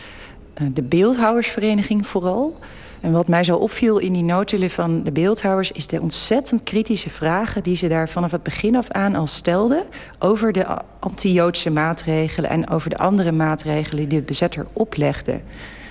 de 0.72 0.82
beeldhouwersvereniging 0.82 2.06
vooral. 2.06 2.58
En 3.02 3.12
wat 3.12 3.28
mij 3.28 3.44
zo 3.44 3.56
opviel 3.56 3.98
in 3.98 4.12
die 4.12 4.22
notulen 4.22 4.70
van 4.70 5.02
de 5.02 5.12
beeldhouwers... 5.12 5.72
is 5.72 5.86
de 5.86 6.00
ontzettend 6.00 6.62
kritische 6.62 7.10
vragen 7.10 7.62
die 7.62 7.76
ze 7.76 7.88
daar 7.88 8.08
vanaf 8.08 8.30
het 8.30 8.42
begin 8.42 8.76
af 8.76 8.90
aan 8.90 9.14
al 9.14 9.26
stelden... 9.26 9.84
over 10.18 10.52
de 10.52 10.66
anti-Joodse 10.98 11.70
maatregelen 11.70 12.50
en 12.50 12.68
over 12.70 12.90
de 12.90 12.98
andere 12.98 13.32
maatregelen... 13.32 14.08
die 14.08 14.18
de 14.18 14.24
bezetter 14.24 14.66
oplegde. 14.72 15.40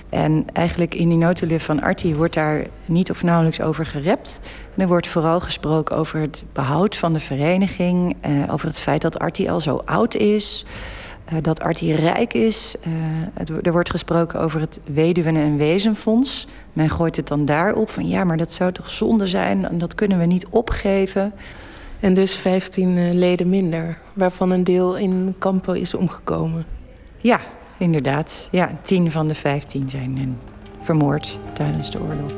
En 0.08 0.44
eigenlijk 0.52 0.94
in 0.94 1.08
die 1.08 1.18
notulen 1.18 1.60
van 1.60 1.82
Artie 1.82 2.14
wordt 2.14 2.34
daar 2.34 2.66
niet 2.86 3.10
of 3.10 3.22
nauwelijks 3.22 3.60
over 3.60 3.86
gerept. 3.86 4.40
Er 4.76 4.86
wordt 4.86 5.06
vooral 5.06 5.40
gesproken 5.40 5.96
over 5.96 6.20
het 6.20 6.44
behoud 6.52 6.96
van 6.96 7.12
de 7.12 7.20
vereniging... 7.20 8.16
Eh, 8.20 8.32
over 8.52 8.68
het 8.68 8.80
feit 8.80 9.02
dat 9.02 9.18
Artie 9.18 9.50
al 9.50 9.60
zo 9.60 9.82
oud 9.84 10.14
is... 10.14 10.66
Uh, 11.32 11.38
dat 11.42 11.60
Artie 11.60 11.94
rijk 11.94 12.34
is. 12.34 12.74
Het, 13.34 13.66
er 13.66 13.72
wordt 13.72 13.90
gesproken 13.90 14.40
over 14.40 14.60
het 14.60 14.80
weduwen- 14.84 15.36
en 15.36 15.56
wezenfonds. 15.56 16.46
Men 16.72 16.90
gooit 16.90 17.16
het 17.16 17.28
dan 17.28 17.44
daarop 17.44 17.90
van 17.90 18.08
ja, 18.08 18.24
maar 18.24 18.36
dat 18.36 18.52
zou 18.52 18.72
toch 18.72 18.90
zonde 18.90 19.26
zijn... 19.26 19.68
en 19.68 19.78
dat 19.78 19.94
kunnen 19.94 20.18
we 20.18 20.24
niet 20.24 20.46
opgeven. 20.50 21.32
En 22.00 22.14
dus 22.14 22.34
15 22.34 22.96
uh, 22.96 23.12
leden 23.12 23.48
minder, 23.48 23.98
waarvan 24.12 24.50
een 24.50 24.64
deel 24.64 24.96
in 24.96 25.34
kampen 25.38 25.80
is 25.80 25.94
omgekomen. 25.94 26.66
Ja, 27.18 27.40
inderdaad. 27.78 28.48
Ja, 28.50 28.78
10 28.82 29.10
van 29.10 29.28
de 29.28 29.34
15 29.34 29.88
zijn 29.88 30.38
vermoord 30.80 31.38
tijdens 31.52 31.90
de 31.90 32.00
oorlog. 32.00 32.32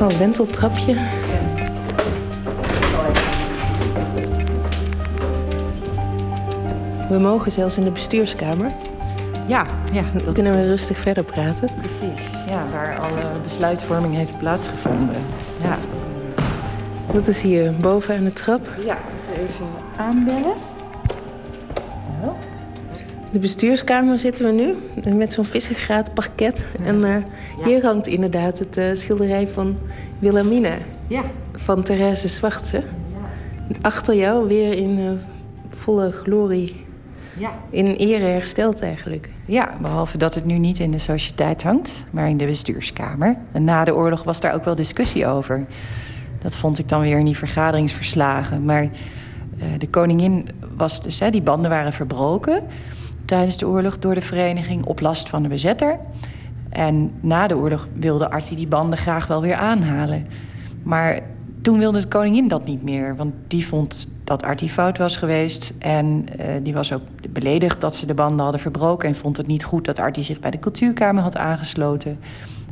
Oh, 0.00 0.18
wenteltrapje. 0.18 0.96
We 7.08 7.18
mogen 7.18 7.52
zelfs 7.52 7.78
in 7.78 7.84
de 7.84 7.90
bestuurskamer. 7.90 8.70
Ja, 9.46 9.66
ja. 9.92 10.02
Dan 10.24 10.34
kunnen 10.34 10.52
we 10.52 10.68
rustig 10.68 10.98
verder 10.98 11.24
praten. 11.24 11.68
Precies, 11.80 12.32
ja, 12.48 12.66
waar 12.72 12.98
alle 12.98 13.40
besluitvorming 13.42 14.14
heeft 14.14 14.38
plaatsgevonden. 14.38 15.16
Ja. 15.62 15.78
Dat 17.12 17.26
is 17.26 17.42
hier 17.42 17.74
boven 17.80 18.16
aan 18.16 18.24
de 18.24 18.32
trap. 18.32 18.68
Ja, 18.86 18.98
even 19.32 19.66
aanbellen. 19.96 20.52
De 23.32 23.38
bestuurskamer 23.38 24.18
zitten 24.18 24.46
we 24.46 24.52
nu, 24.52 24.76
met 25.16 25.32
zo'n 25.32 25.44
vissengraat 25.44 26.14
parket. 26.14 26.64
Ja. 26.78 26.84
En 26.84 26.96
uh, 26.96 27.16
ja. 27.58 27.64
hier 27.64 27.84
hangt 27.84 28.06
inderdaad 28.06 28.58
het 28.58 28.76
uh, 28.76 28.84
schilderij 28.92 29.48
van 29.48 29.78
Wilhelmina. 30.18 30.74
Ja. 31.06 31.22
Van 31.52 31.82
Therese 31.82 32.28
Zwartse. 32.28 32.76
Ja. 32.76 33.76
Achter 33.80 34.14
jou 34.14 34.48
weer 34.48 34.72
in 34.72 34.98
uh, 34.98 35.10
volle 35.68 36.12
glorie 36.12 36.86
ja. 37.38 37.52
in 37.70 37.86
ere 37.86 38.24
hersteld 38.24 38.80
eigenlijk. 38.80 39.28
Ja, 39.44 39.74
behalve 39.80 40.18
dat 40.18 40.34
het 40.34 40.44
nu 40.44 40.58
niet 40.58 40.78
in 40.78 40.90
de 40.90 40.98
sociëteit 40.98 41.62
hangt, 41.62 42.04
maar 42.10 42.28
in 42.28 42.36
de 42.36 42.46
bestuurskamer. 42.46 43.36
En 43.52 43.64
na 43.64 43.84
de 43.84 43.94
oorlog 43.94 44.22
was 44.22 44.40
daar 44.40 44.54
ook 44.54 44.64
wel 44.64 44.74
discussie 44.74 45.26
over. 45.26 45.66
Dat 46.38 46.56
vond 46.56 46.78
ik 46.78 46.88
dan 46.88 47.00
weer 47.00 47.18
in 47.18 47.24
die 47.24 47.36
vergaderingsverslagen. 47.36 48.64
Maar 48.64 48.82
uh, 48.82 48.90
de 49.78 49.88
koningin 49.88 50.48
was 50.76 51.02
dus, 51.02 51.20
hè, 51.20 51.30
die 51.30 51.42
banden 51.42 51.70
waren 51.70 51.92
verbroken 51.92 52.62
tijdens 53.24 53.56
de 53.56 53.66
oorlog 53.66 53.98
door 53.98 54.14
de 54.14 54.20
vereniging 54.20 54.84
op 54.84 55.00
last 55.00 55.28
van 55.28 55.42
de 55.42 55.48
bezetter. 55.48 55.98
En 56.68 57.10
na 57.20 57.46
de 57.46 57.56
oorlog 57.56 57.88
wilde 57.94 58.30
Artie 58.30 58.56
die 58.56 58.66
banden 58.66 58.98
graag 58.98 59.26
wel 59.26 59.40
weer 59.40 59.54
aanhalen. 59.54 60.26
Maar 60.82 61.20
toen 61.62 61.78
wilde 61.78 62.00
de 62.00 62.08
koningin 62.08 62.48
dat 62.48 62.64
niet 62.64 62.82
meer, 62.82 63.16
want 63.16 63.32
die 63.46 63.66
vond 63.66 64.06
dat 64.24 64.42
Artie 64.42 64.68
fout 64.68 64.98
was 64.98 65.16
geweest. 65.16 65.72
En 65.78 66.26
uh, 66.40 66.46
die 66.62 66.74
was 66.74 66.92
ook 66.92 67.02
beledigd 67.32 67.80
dat 67.80 67.96
ze 67.96 68.06
de 68.06 68.14
banden 68.14 68.42
hadden 68.42 68.60
verbroken... 68.60 69.08
en 69.08 69.14
vond 69.14 69.36
het 69.36 69.46
niet 69.46 69.64
goed 69.64 69.84
dat 69.84 69.98
Artie 69.98 70.24
zich 70.24 70.40
bij 70.40 70.50
de 70.50 70.58
cultuurkamer 70.58 71.22
had 71.22 71.36
aangesloten, 71.36 72.18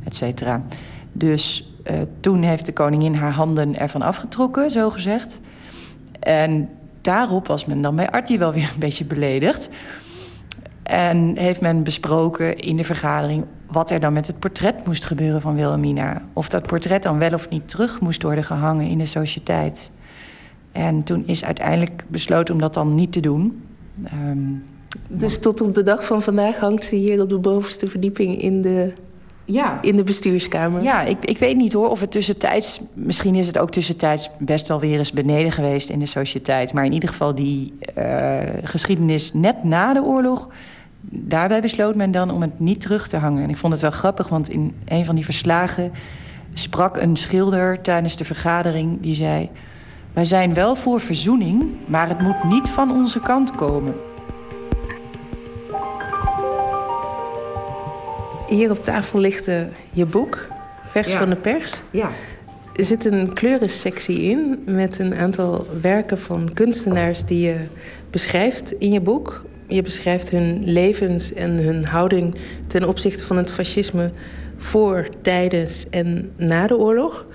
et 0.04 0.14
cetera. 0.14 0.62
Dus 1.12 1.72
uh, 1.90 1.96
toen 2.20 2.42
heeft 2.42 2.66
de 2.66 2.72
koningin 2.72 3.14
haar 3.14 3.32
handen 3.32 3.78
ervan 3.78 4.02
afgetrokken, 4.02 4.70
zo 4.70 4.90
gezegd. 4.90 5.40
En 6.20 6.68
daarop 7.00 7.46
was 7.46 7.64
men 7.64 7.82
dan 7.82 7.96
bij 7.96 8.10
Artie 8.10 8.38
wel 8.38 8.52
weer 8.52 8.70
een 8.74 8.80
beetje 8.80 9.04
beledigd. 9.04 9.68
En 10.82 11.36
heeft 11.36 11.60
men 11.60 11.82
besproken 11.82 12.56
in 12.56 12.76
de 12.76 12.84
vergadering 12.84 13.44
wat 13.66 13.90
er 13.90 14.00
dan 14.00 14.12
met 14.12 14.26
het 14.26 14.38
portret 14.38 14.86
moest 14.86 15.04
gebeuren 15.04 15.40
van 15.40 15.54
Wilhelmina. 15.54 16.22
Of 16.32 16.48
dat 16.48 16.66
portret 16.66 17.02
dan 17.02 17.18
wel 17.18 17.34
of 17.34 17.48
niet 17.48 17.68
terug 17.68 18.00
moest 18.00 18.22
worden 18.22 18.44
gehangen 18.44 18.86
in 18.86 18.98
de 18.98 19.06
sociëteit. 19.06 19.90
En 20.72 21.02
toen 21.02 21.26
is 21.26 21.44
uiteindelijk 21.44 22.04
besloten 22.08 22.54
om 22.54 22.60
dat 22.60 22.74
dan 22.74 22.94
niet 22.94 23.12
te 23.12 23.20
doen. 23.20 23.64
Um, 24.28 24.64
dus 25.08 25.38
tot 25.38 25.60
op 25.60 25.74
de 25.74 25.82
dag 25.82 26.04
van 26.04 26.22
vandaag 26.22 26.58
hangt 26.58 26.84
ze 26.84 26.94
hier 26.94 27.20
op 27.20 27.28
de 27.28 27.38
bovenste 27.38 27.88
verdieping 27.88 28.42
in 28.42 28.62
de, 28.62 28.92
ja. 29.44 29.78
in 29.82 29.96
de 29.96 30.04
bestuurskamer? 30.04 30.82
Ja, 30.82 31.02
ik, 31.02 31.24
ik 31.24 31.38
weet 31.38 31.56
niet 31.56 31.72
hoor 31.72 31.88
of 31.88 32.00
het 32.00 32.10
tussentijds... 32.10 32.80
Misschien 32.92 33.34
is 33.34 33.46
het 33.46 33.58
ook 33.58 33.70
tussentijds 33.70 34.30
best 34.38 34.68
wel 34.68 34.80
weer 34.80 34.98
eens 34.98 35.12
beneden 35.12 35.52
geweest 35.52 35.90
in 35.90 35.98
de 35.98 36.06
sociëteit. 36.06 36.72
Maar 36.72 36.84
in 36.84 36.92
ieder 36.92 37.08
geval 37.08 37.34
die 37.34 37.74
uh, 37.98 38.38
geschiedenis 38.62 39.32
net 39.32 39.64
na 39.64 39.92
de 39.92 40.02
oorlog... 40.02 40.48
daarbij 41.00 41.60
besloot 41.60 41.94
men 41.94 42.10
dan 42.10 42.30
om 42.30 42.40
het 42.40 42.60
niet 42.60 42.80
terug 42.80 43.08
te 43.08 43.16
hangen. 43.16 43.42
En 43.42 43.50
ik 43.50 43.56
vond 43.56 43.72
het 43.72 43.82
wel 43.82 43.90
grappig, 43.90 44.28
want 44.28 44.48
in 44.48 44.74
een 44.84 45.04
van 45.04 45.14
die 45.14 45.24
verslagen... 45.24 45.92
sprak 46.52 46.96
een 46.96 47.16
schilder 47.16 47.80
tijdens 47.80 48.16
de 48.16 48.24
vergadering 48.24 49.00
die 49.00 49.14
zei... 49.14 49.50
Wij 50.16 50.24
zijn 50.24 50.54
wel 50.54 50.76
voor 50.76 51.00
verzoening, 51.00 51.64
maar 51.86 52.08
het 52.08 52.20
moet 52.20 52.44
niet 52.44 52.68
van 52.68 52.90
onze 52.92 53.20
kant 53.20 53.54
komen. 53.54 53.94
Hier 58.48 58.70
op 58.70 58.84
tafel 58.84 59.18
ligt 59.18 59.48
eh, 59.48 59.60
je 59.90 60.06
boek, 60.06 60.48
Vers 60.86 61.12
Ja. 61.12 61.18
van 61.18 61.28
de 61.28 61.36
Pers. 61.36 61.74
Ja. 61.90 62.08
Er 62.76 62.84
zit 62.84 63.04
een 63.04 63.32
kleurensectie 63.32 64.20
in 64.22 64.62
met 64.66 64.98
een 64.98 65.14
aantal 65.14 65.66
werken 65.80 66.18
van 66.18 66.48
kunstenaars 66.54 67.24
die 67.24 67.40
je 67.46 67.56
beschrijft 68.10 68.72
in 68.72 68.92
je 68.92 69.00
boek. 69.00 69.44
Je 69.66 69.82
beschrijft 69.82 70.30
hun 70.30 70.60
levens 70.64 71.32
en 71.32 71.50
hun 71.50 71.84
houding 71.84 72.34
ten 72.66 72.88
opzichte 72.88 73.24
van 73.24 73.36
het 73.36 73.50
fascisme 73.50 74.10
voor, 74.56 75.06
tijdens 75.22 75.86
en 75.90 76.32
na 76.36 76.66
de 76.66 76.76
oorlog. 76.78 77.26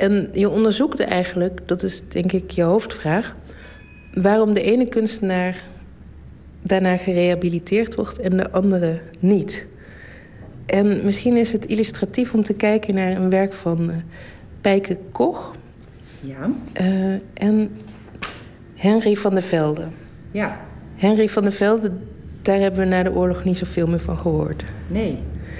En 0.00 0.28
je 0.32 0.48
onderzoekt 0.48 1.00
eigenlijk, 1.00 1.60
dat 1.66 1.82
is 1.82 2.08
denk 2.08 2.32
ik 2.32 2.50
je 2.50 2.62
hoofdvraag, 2.62 3.36
waarom 4.14 4.54
de 4.54 4.62
ene 4.62 4.88
kunstenaar 4.88 5.62
daarna 6.62 6.96
gerehabiliteerd 6.96 7.94
wordt 7.94 8.20
en 8.20 8.36
de 8.36 8.50
andere 8.50 9.00
niet. 9.18 9.66
En 10.66 11.04
misschien 11.04 11.36
is 11.36 11.52
het 11.52 11.66
illustratief 11.66 12.34
om 12.34 12.42
te 12.42 12.54
kijken 12.54 12.94
naar 12.94 13.10
een 13.16 13.30
werk 13.30 13.52
van 13.52 13.90
eh, 13.90 13.96
Pijke 14.60 14.98
Koch 15.12 15.54
Ja. 16.20 16.50
eh, 16.72 17.12
en 17.34 17.70
Henry 18.74 19.14
van 19.14 19.30
der 19.34 19.42
Velde. 19.42 19.84
Ja. 20.30 20.60
Henry 20.96 21.28
van 21.28 21.42
der 21.42 21.52
Velde, 21.52 21.90
daar 22.42 22.58
hebben 22.58 22.80
we 22.80 22.86
na 22.86 23.02
de 23.02 23.12
oorlog 23.12 23.44
niet 23.44 23.56
zoveel 23.56 23.86
meer 23.86 24.00
van 24.00 24.18
gehoord. 24.18 24.62
Nee, 24.88 25.18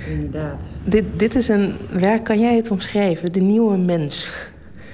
inderdaad. 0.09 0.61
Dit, 0.85 1.05
dit 1.17 1.35
is 1.35 1.49
een 1.49 1.77
werk, 1.91 2.25
kan 2.25 2.41
jij 2.41 2.57
het 2.57 2.71
omschrijven? 2.71 3.33
De 3.33 3.41
nieuwe 3.41 3.77
mens. 3.77 4.31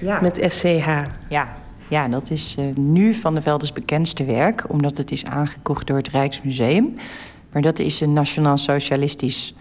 Ja. 0.01 0.21
Met 0.21 0.45
SCH. 0.47 0.87
Ja, 1.29 1.57
ja 1.89 2.09
dat 2.09 2.31
is 2.31 2.55
eh, 2.59 2.65
nu 2.75 3.15
Van 3.15 3.35
der 3.35 3.43
Veldes 3.43 3.73
bekendste 3.73 4.25
werk... 4.25 4.65
omdat 4.69 4.97
het 4.97 5.11
is 5.11 5.25
aangekocht 5.25 5.87
door 5.87 5.97
het 5.97 6.09
Rijksmuseum. 6.09 6.95
Maar 7.53 7.63
dat 7.63 7.79
is 7.79 8.01
een 8.01 8.13
nationaal 8.13 8.57
socialistisch 8.57 9.55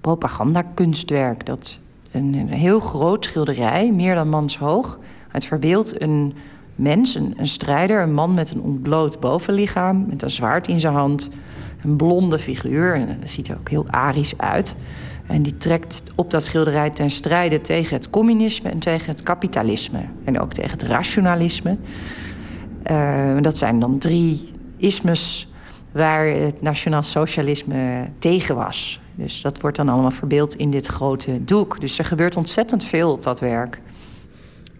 propagandakunstwerk. 0.00 1.46
Dat 1.46 1.78
een, 2.10 2.34
een 2.34 2.48
heel 2.52 2.80
groot 2.80 3.24
schilderij, 3.24 3.92
meer 3.92 4.14
dan 4.14 4.28
manshoog. 4.28 4.98
Het 5.28 5.44
verbeeldt 5.44 6.02
een 6.02 6.34
mens, 6.74 7.14
een, 7.14 7.34
een 7.36 7.46
strijder, 7.46 8.02
een 8.02 8.14
man 8.14 8.34
met 8.34 8.50
een 8.50 8.60
ontbloot 8.60 9.20
bovenlichaam... 9.20 10.06
met 10.08 10.22
een 10.22 10.30
zwaard 10.30 10.68
in 10.68 10.78
zijn 10.78 10.94
hand, 10.94 11.28
een 11.84 11.96
blonde 11.96 12.38
figuur. 12.38 12.94
En 12.94 13.06
dat 13.20 13.30
ziet 13.30 13.48
er 13.48 13.56
ook 13.58 13.68
heel 13.68 13.86
arisch 13.88 14.38
uit... 14.38 14.74
En 15.26 15.42
die 15.42 15.56
trekt 15.56 16.02
op 16.14 16.30
dat 16.30 16.44
schilderij 16.44 16.90
ten 16.90 17.10
strijde 17.10 17.60
tegen 17.60 17.96
het 17.96 18.10
communisme 18.10 18.70
en 18.70 18.78
tegen 18.78 19.12
het 19.12 19.22
kapitalisme. 19.22 20.04
En 20.24 20.40
ook 20.40 20.52
tegen 20.52 20.70
het 20.70 20.82
rationalisme. 20.82 21.76
Eh, 22.82 23.36
dat 23.40 23.56
zijn 23.56 23.80
dan 23.80 23.98
drie 23.98 24.48
ismes 24.76 25.48
waar 25.92 26.26
het 26.26 26.62
nationaal 26.62 27.02
socialisme 27.02 28.08
tegen 28.18 28.56
was. 28.56 29.00
Dus 29.14 29.42
dat 29.42 29.60
wordt 29.60 29.76
dan 29.76 29.88
allemaal 29.88 30.10
verbeeld 30.10 30.54
in 30.54 30.70
dit 30.70 30.86
grote 30.86 31.44
doek. 31.44 31.80
Dus 31.80 31.98
er 31.98 32.04
gebeurt 32.04 32.36
ontzettend 32.36 32.84
veel 32.84 33.12
op 33.12 33.22
dat 33.22 33.40
werk. 33.40 33.80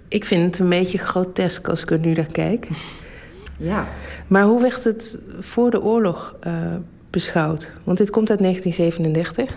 Ik 0.08 0.24
vind 0.24 0.42
het 0.42 0.58
een 0.58 0.68
beetje 0.68 0.98
grotesk 0.98 1.68
als 1.68 1.82
ik 1.82 1.90
er 1.90 1.98
nu 1.98 2.12
naar 2.12 2.32
kijk. 2.32 2.68
Ja. 3.58 3.86
Maar 4.26 4.44
hoe 4.44 4.60
werd 4.60 4.84
het 4.84 5.18
voor 5.40 5.70
de 5.70 5.82
oorlog 5.82 6.34
eh, 6.40 6.52
beschouwd? 7.14 7.72
Want 7.84 7.98
dit 7.98 8.10
komt 8.10 8.30
uit 8.30 8.38
1937. 8.38 9.56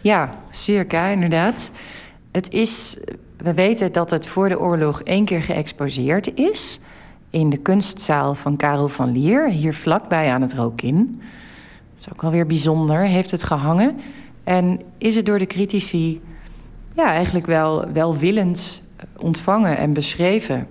Ja, 0.00 0.34
circa, 0.50 1.06
inderdaad. 1.06 1.70
Het 2.32 2.52
is, 2.52 2.96
we 3.36 3.54
weten 3.54 3.92
dat 3.92 4.10
het 4.10 4.26
voor 4.26 4.48
de 4.48 4.60
oorlog 4.60 5.02
één 5.02 5.24
keer 5.24 5.42
geëxposeerd 5.42 6.34
is. 6.34 6.80
In 7.30 7.50
de 7.50 7.56
kunstzaal 7.56 8.34
van 8.34 8.56
Karel 8.56 8.88
van 8.88 9.12
Lier, 9.12 9.48
hier 9.48 9.74
vlakbij 9.74 10.32
aan 10.32 10.42
het 10.42 10.54
Rokin. 10.54 11.20
Dat 11.94 12.06
is 12.06 12.12
ook 12.12 12.22
wel 12.22 12.30
weer 12.30 12.46
bijzonder, 12.46 13.00
heeft 13.00 13.30
het 13.30 13.44
gehangen. 13.44 13.96
En 14.44 14.80
is 14.98 15.16
het 15.16 15.26
door 15.26 15.38
de 15.38 15.46
critici 15.46 16.20
ja, 16.94 17.12
eigenlijk 17.12 17.46
wel 17.46 17.92
welwillend 17.92 18.82
ontvangen 19.18 19.76
en 19.78 19.92
beschreven. 19.92 20.66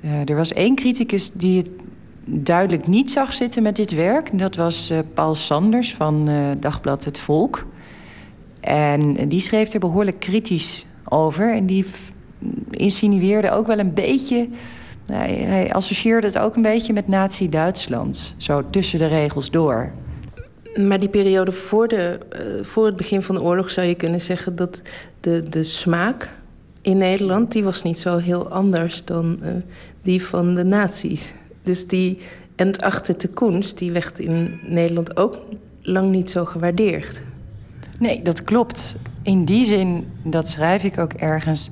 Eh, 0.00 0.28
er 0.28 0.36
was 0.36 0.52
één 0.52 0.74
criticus 0.74 1.32
die 1.32 1.58
het 1.58 1.70
duidelijk 2.26 2.86
niet 2.86 3.10
zag 3.10 3.34
zitten 3.34 3.62
met 3.62 3.76
dit 3.76 3.90
werk. 3.90 4.38
Dat 4.38 4.56
was 4.56 4.90
eh, 4.90 4.98
Paul 5.14 5.34
Sanders 5.34 5.94
van 5.94 6.28
eh, 6.28 6.50
Dagblad 6.60 7.04
Het 7.04 7.20
Volk. 7.20 7.66
En 8.60 9.28
die 9.28 9.40
schreef 9.40 9.72
er 9.72 9.80
behoorlijk 9.80 10.18
kritisch 10.18 10.86
over. 11.08 11.54
En 11.54 11.66
die 11.66 11.84
insinueerde 12.70 13.50
ook 13.50 13.66
wel 13.66 13.78
een 13.78 13.94
beetje... 13.94 14.48
Hij, 15.06 15.34
hij 15.34 15.72
associeerde 15.72 16.26
het 16.26 16.38
ook 16.38 16.56
een 16.56 16.62
beetje 16.62 16.92
met 16.92 17.08
Nazi-Duitsland. 17.08 18.34
Zo 18.36 18.70
tussen 18.70 18.98
de 18.98 19.06
regels 19.06 19.50
door. 19.50 19.92
Maar 20.76 21.00
die 21.00 21.08
periode 21.08 21.52
voor, 21.52 21.88
de, 21.88 22.18
eh, 22.30 22.40
voor 22.64 22.86
het 22.86 22.96
begin 22.96 23.22
van 23.22 23.34
de 23.34 23.42
oorlog 23.42 23.70
zou 23.70 23.86
je 23.86 23.94
kunnen 23.94 24.20
zeggen 24.20 24.56
dat 24.56 24.82
de, 25.20 25.48
de 25.48 25.62
smaak 25.62 26.36
in 26.82 26.96
Nederland, 26.96 27.52
die 27.52 27.64
was 27.64 27.82
niet 27.82 27.98
zo 27.98 28.16
heel 28.16 28.48
anders 28.48 29.04
dan 29.04 29.38
die 30.02 30.22
van 30.22 30.54
de 30.54 30.64
nazi's. 30.64 31.34
Dus 31.66 31.86
die 31.86 32.18
entachtete 32.56 33.28
kunst, 33.28 33.78
die 33.78 33.92
werd 33.92 34.18
in 34.18 34.60
Nederland 34.62 35.16
ook 35.16 35.38
lang 35.82 36.10
niet 36.10 36.30
zo 36.30 36.44
gewaardeerd. 36.44 37.22
Nee, 37.98 38.22
dat 38.22 38.44
klopt. 38.44 38.96
In 39.22 39.44
die 39.44 39.64
zin, 39.64 40.06
dat 40.22 40.48
schrijf 40.48 40.84
ik 40.84 40.98
ook 40.98 41.12
ergens... 41.12 41.70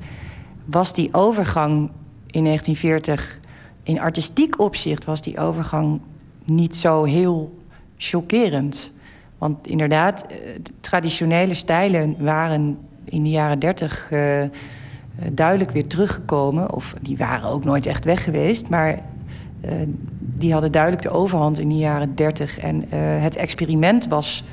was 0.65 0.95
die 0.95 1.09
overgang 1.13 1.91
in 2.31 2.45
1940... 2.45 3.41
in 3.83 4.01
artistiek 4.01 4.61
opzicht 4.61 5.05
was 5.05 5.23
die 5.23 5.39
overgang 5.39 6.01
niet 6.45 6.77
zo 6.77 7.05
heel 7.05 7.59
chockerend. 7.97 8.93
Want 9.39 9.67
inderdaad, 9.67 10.27
eh, 10.27 10.37
traditionele 10.81 11.55
stijlen 11.55 12.17
waren 12.19 12.79
in 13.05 13.23
de 13.23 13.31
jaren 13.31 13.59
30 13.59 14.11
eh, 14.11 14.43
eh, 14.43 14.51
duidelijk 15.33 15.71
weer 15.71 15.87
teruggekomen. 15.87 16.73
Of 16.73 16.95
die 17.01 17.17
waren 17.17 17.49
ook 17.49 17.65
nooit 17.65 17.87
echt 17.87 18.05
weg 18.05 18.25
geweest. 18.25 18.69
Maar 18.69 18.99
die 20.19 20.53
hadden 20.53 20.73
duidelijk 20.73 21.03
de 21.03 21.11
overhand 21.11 21.59
in 21.59 21.69
de 21.69 21.77
jaren 21.77 22.15
30. 22.15 22.59
En 22.59 22.91
eh, 22.91 23.23
het 23.23 23.37
experiment 23.37 24.09
was 24.09 24.45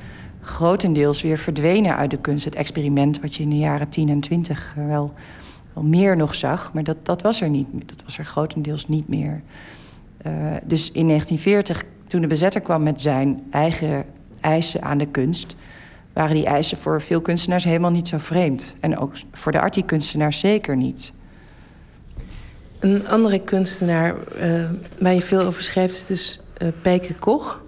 grotendeels 0.41 1.21
weer 1.21 1.38
verdwenen 1.38 1.95
uit 1.95 2.11
de 2.11 2.17
kunst. 2.17 2.45
Het 2.45 2.55
experiment 2.55 3.21
wat 3.21 3.35
je 3.35 3.43
in 3.43 3.49
de 3.49 3.57
jaren 3.57 3.89
10 3.89 4.09
en 4.09 4.19
20 4.19 4.73
wel, 4.88 5.13
wel 5.73 5.83
meer 5.83 6.17
nog 6.17 6.35
zag. 6.35 6.73
Maar 6.73 6.83
dat, 6.83 6.97
dat 7.05 7.21
was 7.21 7.41
er 7.41 7.49
niet 7.49 7.73
meer. 7.73 7.85
Dat 7.85 8.03
was 8.03 8.17
er 8.17 8.25
grotendeels 8.25 8.88
niet 8.88 9.07
meer. 9.07 9.41
Eh, 10.17 10.33
dus 10.65 10.91
in 10.91 11.07
1940, 11.07 11.83
toen 12.07 12.21
de 12.21 12.27
bezetter 12.27 12.61
kwam 12.61 12.83
met 12.83 13.01
zijn 13.01 13.43
eigen 13.49 14.05
eisen 14.39 14.81
aan 14.81 14.97
de 14.97 15.07
kunst... 15.07 15.55
waren 16.13 16.35
die 16.35 16.45
eisen 16.45 16.77
voor 16.77 17.01
veel 17.01 17.21
kunstenaars 17.21 17.63
helemaal 17.63 17.91
niet 17.91 18.07
zo 18.07 18.17
vreemd. 18.17 18.75
En 18.79 18.97
ook 18.97 19.13
voor 19.31 19.51
de 19.51 19.59
artie-kunstenaars 19.59 20.39
zeker 20.39 20.77
niet. 20.77 21.13
Een 22.81 23.07
andere 23.07 23.39
kunstenaar 23.39 24.15
eh, 24.39 24.69
waar 24.99 25.13
je 25.13 25.21
veel 25.21 25.41
over 25.41 25.61
schrijft 25.61 25.93
is 25.93 26.05
dus 26.05 26.39
eh 26.57 26.67
Pijke 26.81 27.15
Koch. 27.15 27.63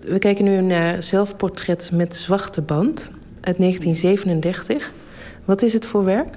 We 0.00 0.18
kijken 0.18 0.44
nu 0.44 0.60
naar 0.60 1.02
zelfportret 1.02 1.90
met 1.92 2.16
zwarte 2.16 2.62
band 2.62 3.10
uit 3.40 3.58
1937. 3.58 4.92
Wat 5.44 5.62
is 5.62 5.72
het 5.72 5.84
voor 5.84 6.04
werk? 6.04 6.36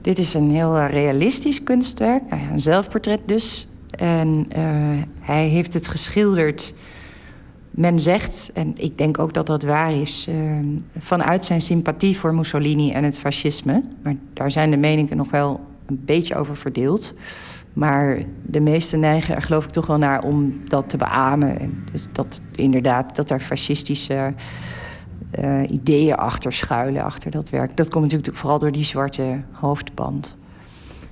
Dit 0.00 0.18
is 0.18 0.34
een 0.34 0.50
heel 0.50 0.76
eh, 0.76 0.90
realistisch 0.90 1.62
kunstwerk, 1.62 2.22
een 2.30 2.60
zelfportret 2.60 3.20
dus. 3.26 3.68
En 3.90 4.46
hij 5.20 5.46
heeft 5.46 5.72
het 5.72 5.86
geschilderd, 5.86 6.74
men 7.70 8.00
zegt, 8.00 8.50
en 8.54 8.72
ik 8.76 8.98
denk 8.98 9.18
ook 9.18 9.34
dat 9.34 9.46
dat 9.46 9.62
waar 9.62 9.92
is, 9.92 10.28
vanuit 10.98 11.44
zijn 11.44 11.60
sympathie 11.60 12.16
voor 12.16 12.34
Mussolini 12.34 12.92
en 12.92 13.04
het 13.04 13.18
fascisme. 13.18 13.82
Maar 14.02 14.14
daar 14.32 14.50
zijn 14.50 14.70
de 14.70 14.76
meningen 14.76 15.16
nog 15.16 15.30
wel 15.30 15.60
een 15.88 16.02
beetje 16.04 16.36
over 16.36 16.56
verdeeld. 16.56 17.14
Maar 17.72 18.18
de 18.42 18.60
meesten 18.60 19.00
neigen 19.00 19.34
er 19.34 19.42
geloof 19.42 19.64
ik 19.64 19.70
toch 19.70 19.86
wel 19.86 19.98
naar 19.98 20.22
om 20.22 20.60
dat 20.64 20.90
te 20.90 20.96
beamen. 20.96 21.58
En 21.58 21.84
dus 21.92 22.06
dat 22.12 22.40
inderdaad, 22.52 23.16
dat 23.16 23.30
er 23.30 23.40
fascistische 23.40 24.34
eh, 25.30 25.70
ideeën 25.70 26.16
achter 26.16 26.52
schuilen, 26.52 27.04
achter 27.04 27.30
dat 27.30 27.50
werk. 27.50 27.76
Dat 27.76 27.88
komt 27.88 28.04
natuurlijk 28.04 28.36
vooral 28.36 28.58
door 28.58 28.72
die 28.72 28.84
zwarte 28.84 29.40
hoofdband. 29.52 30.36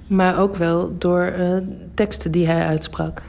Maar 0.07 0.39
ook 0.39 0.57
wel 0.57 0.98
door 0.98 1.20
eh, 1.20 1.57
teksten 1.94 2.31
die 2.31 2.47
hij 2.47 2.66
uitsprak. 2.66 3.23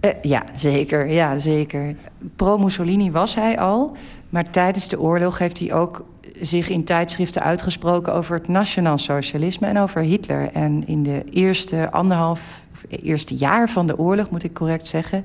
Eh, 0.00 0.10
ja, 0.22 0.42
zeker. 0.54 1.08
Ja, 1.08 1.38
zeker. 1.38 1.96
Pro-Mussolini 2.36 3.10
was 3.10 3.34
hij 3.34 3.58
al. 3.58 3.96
Maar 4.30 4.50
tijdens 4.50 4.88
de 4.88 5.00
oorlog 5.00 5.38
heeft 5.38 5.58
hij 5.58 5.72
ook 5.72 6.04
zich 6.40 6.68
in 6.68 6.84
tijdschriften 6.84 7.42
uitgesproken 7.42 8.14
over 8.14 8.34
het 8.34 8.48
nationaal 8.48 8.98
socialisme 8.98 9.66
en 9.66 9.78
over 9.78 10.00
Hitler. 10.00 10.50
En 10.52 10.86
in 10.86 11.02
de 11.02 11.24
eerste 11.30 11.90
anderhalf, 11.90 12.60
of 12.72 12.84
eerste 12.88 13.34
jaar 13.34 13.68
van 13.68 13.86
de 13.86 13.98
oorlog, 13.98 14.30
moet 14.30 14.44
ik 14.44 14.54
correct 14.54 14.86
zeggen, 14.86 15.24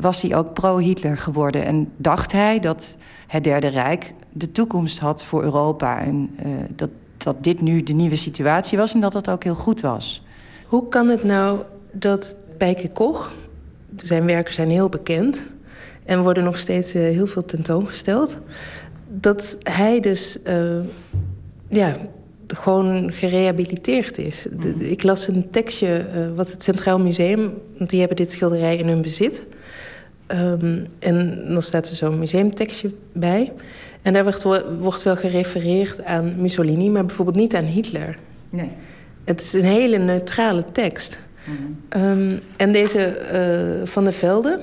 was 0.00 0.22
hij 0.22 0.36
ook 0.36 0.54
pro-Hitler 0.54 1.16
geworden. 1.16 1.64
En 1.64 1.92
dacht 1.96 2.32
hij 2.32 2.60
dat 2.60 2.96
het 3.26 3.44
Derde 3.44 3.68
Rijk 3.68 4.12
de 4.32 4.52
toekomst 4.52 4.98
had 4.98 5.24
voor 5.24 5.42
Europa. 5.42 6.00
En 6.00 6.30
eh, 6.36 6.50
dat, 6.76 6.90
dat 7.16 7.44
dit 7.44 7.60
nu 7.60 7.82
de 7.82 7.92
nieuwe 7.92 8.16
situatie 8.16 8.78
was 8.78 8.94
en 8.94 9.00
dat 9.00 9.12
dat 9.12 9.30
ook 9.30 9.44
heel 9.44 9.54
goed 9.54 9.80
was. 9.80 10.22
Hoe 10.66 10.88
kan 10.88 11.08
het 11.08 11.24
nou 11.24 11.58
dat 11.92 12.36
Bijke 12.58 12.88
Koch, 12.88 13.32
zijn 13.96 14.24
werken 14.24 14.54
zijn 14.54 14.70
heel 14.70 14.88
bekend 14.88 15.46
en 16.04 16.22
worden 16.22 16.44
nog 16.44 16.58
steeds 16.58 16.94
eh, 16.94 17.02
heel 17.02 17.26
veel 17.26 17.44
tentoongesteld. 17.44 18.38
Dat 19.08 19.56
hij 19.62 20.00
dus 20.00 20.38
uh, 20.46 20.78
ja, 21.68 21.96
gewoon 22.46 23.12
gerehabiliteerd 23.12 24.18
is. 24.18 24.46
De, 24.60 24.90
ik 24.90 25.02
las 25.02 25.28
een 25.28 25.50
tekstje 25.50 26.06
uh, 26.14 26.36
wat 26.36 26.50
het 26.50 26.62
Centraal 26.62 26.98
Museum, 26.98 27.54
want 27.78 27.90
die 27.90 27.98
hebben 27.98 28.16
dit 28.16 28.32
schilderij 28.32 28.76
in 28.76 28.88
hun 28.88 29.02
bezit. 29.02 29.44
Um, 30.34 30.86
en 30.98 31.44
dan 31.48 31.62
staat 31.62 31.88
er 31.88 31.96
zo'n 31.96 32.18
museumtekstje 32.18 32.90
bij. 33.12 33.52
En 34.02 34.12
daar 34.12 34.22
wordt 34.22 34.42
wel, 34.42 34.74
wordt 34.74 35.02
wel 35.02 35.16
gerefereerd 35.16 36.04
aan 36.04 36.34
Mussolini, 36.36 36.90
maar 36.90 37.04
bijvoorbeeld 37.04 37.36
niet 37.36 37.54
aan 37.54 37.64
Hitler. 37.64 38.18
Nee. 38.50 38.70
Het 39.24 39.42
is 39.42 39.52
een 39.52 39.64
hele 39.64 39.98
neutrale 39.98 40.64
tekst. 40.72 41.18
Mm. 41.44 42.00
Um, 42.02 42.40
en 42.56 42.72
deze 42.72 43.18
uh, 43.80 43.86
Van 43.86 44.04
der 44.04 44.12
Velde, 44.12 44.60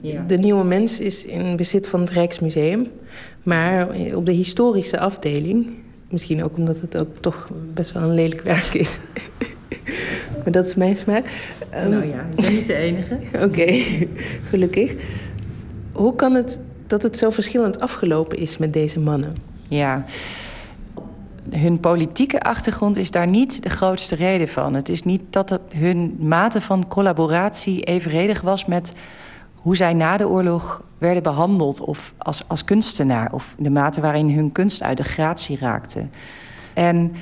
ja. 0.00 0.24
de 0.26 0.36
nieuwe 0.36 0.64
mens, 0.64 1.00
is 1.00 1.24
in 1.24 1.56
bezit 1.56 1.88
van 1.88 2.00
het 2.00 2.10
Rijksmuseum. 2.10 2.86
Maar 3.42 3.88
op 4.14 4.26
de 4.26 4.32
historische 4.32 4.98
afdeling, 4.98 5.70
misschien 6.08 6.44
ook 6.44 6.56
omdat 6.56 6.80
het 6.80 6.96
ook 6.96 7.16
toch 7.20 7.48
best 7.74 7.92
wel 7.92 8.02
een 8.02 8.14
lelijk 8.14 8.40
werk 8.40 8.74
is. 8.74 8.98
maar 10.42 10.52
dat 10.52 10.66
is 10.66 10.74
mijn 10.74 10.96
smaak. 10.96 11.54
Um, 11.74 11.90
nou 11.90 12.06
ja, 12.06 12.26
ik 12.30 12.36
ben 12.36 12.54
niet 12.54 12.66
de 12.66 12.74
enige. 12.74 13.14
Oké, 13.34 13.44
okay. 13.44 14.08
gelukkig. 14.48 14.94
Hoe 15.92 16.14
kan 16.14 16.34
het 16.34 16.60
dat 16.86 17.02
het 17.02 17.16
zo 17.16 17.30
verschillend 17.30 17.80
afgelopen 17.80 18.38
is 18.38 18.58
met 18.58 18.72
deze 18.72 19.00
mannen? 19.00 19.36
Ja, 19.68 20.04
hun 21.50 21.80
politieke 21.80 22.40
achtergrond 22.42 22.96
is 22.96 23.10
daar 23.10 23.26
niet 23.28 23.62
de 23.62 23.70
grootste 23.70 24.14
reden 24.14 24.48
van. 24.48 24.74
Het 24.74 24.88
is 24.88 25.02
niet 25.02 25.22
dat 25.30 25.50
het 25.50 25.60
hun 25.68 26.16
mate 26.18 26.60
van 26.60 26.88
collaboratie 26.88 27.82
evenredig 27.82 28.40
was 28.40 28.64
met 28.64 28.92
hoe 29.62 29.76
zij 29.76 29.92
na 29.92 30.16
de 30.16 30.28
oorlog 30.28 30.82
werden 30.98 31.22
behandeld 31.22 31.80
of 31.80 32.14
als, 32.18 32.44
als 32.48 32.64
kunstenaar, 32.64 33.32
of 33.32 33.54
de 33.58 33.70
mate 33.70 34.00
waarin 34.00 34.30
hun 34.30 34.52
kunst 34.52 34.82
uit 34.82 34.96
de 34.96 35.04
gratie 35.04 35.58
raakte. 35.58 36.06
En 36.74 37.12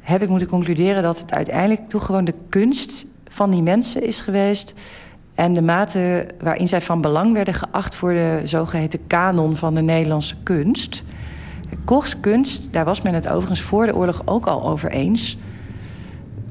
heb 0.00 0.22
ik 0.22 0.28
moeten 0.28 0.48
concluderen 0.48 1.02
dat 1.02 1.18
het 1.18 1.32
uiteindelijk 1.32 1.88
toch 1.88 2.04
gewoon 2.04 2.24
de 2.24 2.34
kunst 2.48 3.06
van 3.28 3.50
die 3.50 3.62
mensen 3.62 4.06
is 4.06 4.20
geweest. 4.20 4.74
En 5.34 5.54
de 5.54 5.62
mate 5.62 6.28
waarin 6.40 6.68
zij 6.68 6.80
van 6.80 7.00
belang 7.00 7.32
werden 7.32 7.54
geacht 7.54 7.94
voor 7.94 8.12
de 8.12 8.40
zogeheten 8.44 9.06
kanon 9.06 9.56
van 9.56 9.74
de 9.74 9.80
Nederlandse 9.80 10.34
kunst. 10.42 11.04
Kochs 11.84 12.20
kunst, 12.20 12.72
daar 12.72 12.84
was 12.84 13.02
men 13.02 13.14
het 13.14 13.28
overigens 13.28 13.60
voor 13.60 13.86
de 13.86 13.96
oorlog 13.96 14.22
ook 14.24 14.46
al 14.46 14.64
over 14.64 14.90
eens, 14.90 15.38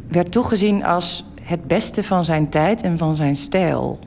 werd 0.08 0.32
toegezien 0.32 0.86
als 0.86 1.26
het 1.42 1.68
beste 1.68 2.04
van 2.04 2.24
zijn 2.24 2.50
tijd 2.50 2.82
en 2.82 2.98
van 2.98 3.16
zijn 3.16 3.36
stijl. 3.36 4.00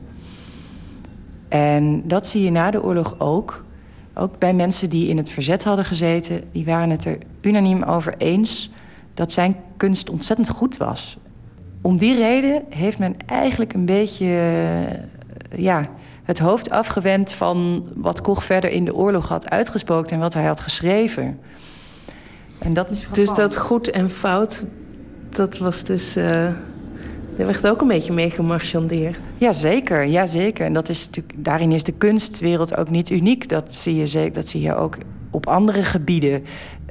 En 1.53 2.03
dat 2.09 2.27
zie 2.27 2.43
je 2.43 2.51
na 2.51 2.71
de 2.71 2.83
oorlog 2.83 3.15
ook. 3.19 3.65
Ook 4.15 4.39
bij 4.39 4.55
mensen 4.55 4.91
die 4.91 5.09
in 5.09 5.17
het 5.17 5.31
verzet 5.31 5.65
hadden 5.65 5.85
gezeten, 5.85 6.43
die 6.53 6.65
waren 6.65 6.91
het 6.91 7.05
er 7.05 7.19
unaniem 7.41 7.83
over 7.83 8.15
eens 8.19 8.71
dat 9.15 9.33
zijn 9.33 9.57
kunst 9.77 10.11
ontzettend 10.11 10.49
goed 10.49 10.77
was. 10.77 11.19
Om 11.81 11.97
die 11.97 12.17
reden 12.17 12.63
heeft 12.69 12.99
men 12.99 13.17
eigenlijk 13.27 13.73
een 13.73 13.85
beetje 13.85 14.27
ja, 15.57 15.89
het 16.23 16.39
hoofd 16.39 16.71
afgewend 16.71 17.33
van 17.33 17.87
wat 17.95 18.21
Koch 18.21 18.45
verder 18.45 18.71
in 18.71 18.85
de 18.85 18.95
oorlog 18.95 19.29
had 19.29 19.51
uitgespookt 19.51 20.11
en 20.11 20.19
wat 20.19 20.35
hij 20.35 20.45
had 20.45 20.61
geschreven. 20.61 21.39
En 22.59 22.73
dat 22.73 22.91
is 22.91 23.07
dus 23.13 23.35
dat 23.35 23.57
goed 23.57 23.91
en 23.91 24.11
fout, 24.11 24.67
dat 25.31 25.59
was 25.59 25.85
dus. 25.85 26.17
Uh, 26.17 26.49
daar 27.37 27.47
werd 27.47 27.69
ook 27.69 27.81
een 27.81 27.89
beetje 27.89 28.13
mee 28.13 28.31
gemarchandeerd. 28.31 29.21
Jazeker, 29.39 30.05
ja, 30.05 30.27
zeker. 30.27 30.67
En 30.67 30.73
dat 30.73 30.89
is 30.89 31.07
natuurlijk, 31.07 31.45
daarin 31.45 31.73
is 31.73 31.83
de 31.83 31.93
kunstwereld 31.93 32.77
ook 32.77 32.91
niet 32.91 33.11
uniek. 33.11 33.49
Dat 33.49 33.75
zie 33.75 33.97
je, 33.97 34.07
zeker, 34.07 34.33
dat 34.33 34.47
zie 34.47 34.61
je 34.61 34.75
ook 34.75 34.97
op 35.31 35.47
andere 35.47 35.83
gebieden. 35.83 36.45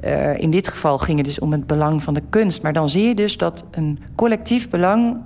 Uh, 0.04 0.38
in 0.38 0.50
dit 0.50 0.68
geval 0.68 0.98
ging 0.98 1.18
het 1.18 1.26
dus 1.26 1.38
om 1.38 1.52
het 1.52 1.66
belang 1.66 2.02
van 2.02 2.14
de 2.14 2.22
kunst. 2.30 2.62
Maar 2.62 2.72
dan 2.72 2.88
zie 2.88 3.08
je 3.08 3.14
dus 3.14 3.36
dat 3.36 3.64
een 3.70 3.98
collectief 4.14 4.70
belang 4.70 5.16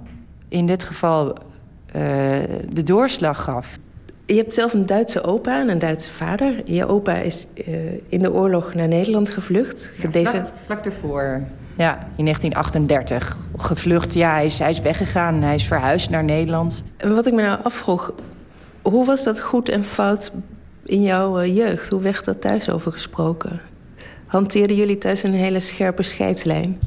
in 0.49 0.67
dit 0.67 0.85
geval 0.85 1.27
uh, 1.29 1.35
de 2.73 2.83
doorslag 2.85 3.43
gaf. 3.43 3.79
Je 4.27 4.37
hebt 4.37 4.53
zelf 4.53 4.73
een 4.73 4.87
Duitse 4.87 5.23
opa 5.23 5.61
en 5.61 5.69
een 5.69 5.79
Duitse 5.79 6.11
vader. 6.11 6.55
Je 6.65 6.87
opa 6.87 7.15
is 7.15 7.47
uh, 7.69 7.77
in 8.09 8.23
de 8.23 8.33
oorlog 8.33 8.75
naar 8.75 8.89
Nederland 8.89 9.31
gevlucht. 9.31 9.93
Ja, 10.03 10.09
Deze... 10.09 10.31
vlak, 10.31 10.53
vlak 10.65 10.85
ervoor. 10.85 11.41
Ja, 11.77 11.99
in 12.17 12.25
1938. 12.25 13.37
Gevlucht, 13.57 14.15
ja, 14.15 14.33
hij 14.33 14.45
is, 14.47 14.59
hij 14.59 14.71
is 14.71 14.81
weggegaan. 14.81 15.43
Hij 15.43 15.55
is 15.55 15.67
verhuisd 15.67 16.11
naar 16.11 16.25
Nederland. 16.25 16.83
Wat 16.99 17.27
ik 17.27 17.33
me 17.33 17.43
nou 17.43 17.59
afvroeg... 17.63 18.13
hoe 18.83 19.07
was 19.07 19.25
dat 19.25 19.41
goed 19.41 19.69
en 19.69 19.85
fout 19.85 20.33
in 20.85 21.03
jouw 21.03 21.41
uh, 21.41 21.57
jeugd? 21.57 21.89
Hoe 21.89 22.01
werd 22.01 22.25
dat 22.25 22.41
thuis 22.41 22.71
over 22.71 22.93
gesproken? 22.93 23.61
Hanteerden 24.27 24.77
jullie 24.77 24.99
thuis 24.99 25.23
een 25.23 25.33
hele 25.33 25.61
scherpe 25.61 26.03
scheidslijn? 26.03 26.79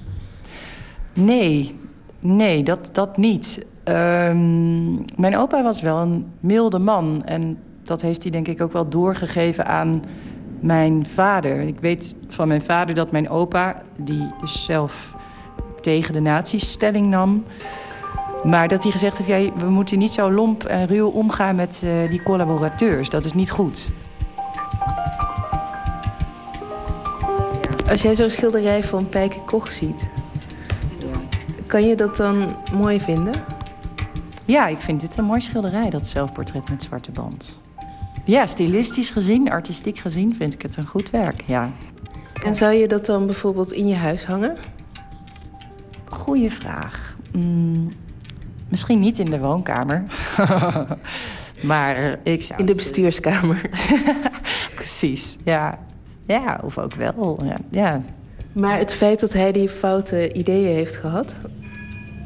Nee, 1.13 1.75
nee, 2.19 2.63
dat, 2.63 2.89
dat 2.91 3.17
niet. 3.17 3.65
Um, 3.83 5.05
mijn 5.15 5.37
opa 5.37 5.63
was 5.63 5.81
wel 5.81 5.97
een 5.97 6.31
milde 6.39 6.79
man. 6.79 7.21
En 7.25 7.57
dat 7.83 8.01
heeft 8.01 8.23
hij 8.23 8.31
denk 8.31 8.47
ik 8.47 8.61
ook 8.61 8.73
wel 8.73 8.89
doorgegeven 8.89 9.65
aan 9.65 10.01
mijn 10.61 11.05
vader. 11.05 11.61
Ik 11.61 11.79
weet 11.79 12.15
van 12.27 12.47
mijn 12.47 12.61
vader 12.61 12.95
dat 12.95 13.11
mijn 13.11 13.29
opa, 13.29 13.81
die 13.97 14.33
dus 14.39 14.65
zelf 14.65 15.15
tegen 15.81 16.13
de 16.13 16.19
nazi's 16.19 16.69
stelling 16.71 17.09
nam... 17.09 17.43
maar 18.43 18.67
dat 18.67 18.83
hij 18.83 18.91
gezegd 18.91 19.17
heeft, 19.17 19.29
ja, 19.43 19.51
we 19.57 19.69
moeten 19.69 19.97
niet 19.97 20.11
zo 20.11 20.31
lomp 20.31 20.63
en 20.63 20.87
ruw 20.87 21.07
omgaan 21.07 21.55
met 21.55 21.81
uh, 21.83 22.09
die 22.09 22.23
collaborateurs. 22.23 23.09
Dat 23.09 23.25
is 23.25 23.33
niet 23.33 23.51
goed. 23.51 23.87
Als 27.89 28.01
jij 28.01 28.15
zo'n 28.15 28.29
schilderij 28.29 28.83
van 28.83 29.09
Pijke 29.09 29.41
Koch 29.41 29.71
ziet... 29.71 30.09
kan 31.67 31.87
je 31.87 31.95
dat 31.95 32.17
dan 32.17 32.51
mooi 32.73 32.99
vinden? 32.99 33.33
Ja, 34.45 34.67
ik 34.67 34.79
vind 34.79 35.01
dit 35.01 35.17
een 35.17 35.25
mooi 35.25 35.41
schilderij, 35.41 35.89
dat 35.89 36.07
zelfportret 36.07 36.69
met 36.69 36.83
zwarte 36.83 37.11
band. 37.11 37.59
Ja, 38.29 38.47
stilistisch 38.47 39.09
gezien, 39.09 39.51
artistiek 39.51 39.97
gezien, 39.97 40.35
vind 40.35 40.53
ik 40.53 40.61
het 40.61 40.77
een 40.77 40.85
goed 40.85 41.09
werk, 41.09 41.41
ja. 41.47 41.71
En 42.43 42.55
zou 42.55 42.73
je 42.73 42.87
dat 42.87 43.05
dan 43.05 43.25
bijvoorbeeld 43.25 43.71
in 43.71 43.87
je 43.87 43.95
huis 43.95 44.25
hangen? 44.25 44.57
Goeie 46.05 46.51
vraag. 46.51 47.17
Mm, 47.31 47.87
misschien 48.67 48.99
niet 48.99 49.19
in 49.19 49.25
de 49.25 49.39
woonkamer. 49.39 50.03
maar 51.61 52.19
ik 52.23 52.41
zou... 52.41 52.59
In 52.59 52.65
de 52.65 52.75
bestuurskamer. 52.75 53.69
Precies, 54.75 55.35
ja. 55.43 55.79
Ja, 56.25 56.59
of 56.63 56.77
ook 56.77 56.93
wel, 56.93 57.39
ja. 57.43 57.57
ja. 57.71 58.01
Maar 58.51 58.77
het 58.77 58.93
feit 58.93 59.19
dat 59.19 59.33
hij 59.33 59.51
die 59.51 59.69
foute 59.69 60.33
ideeën 60.33 60.73
heeft 60.73 60.95
gehad... 60.95 61.35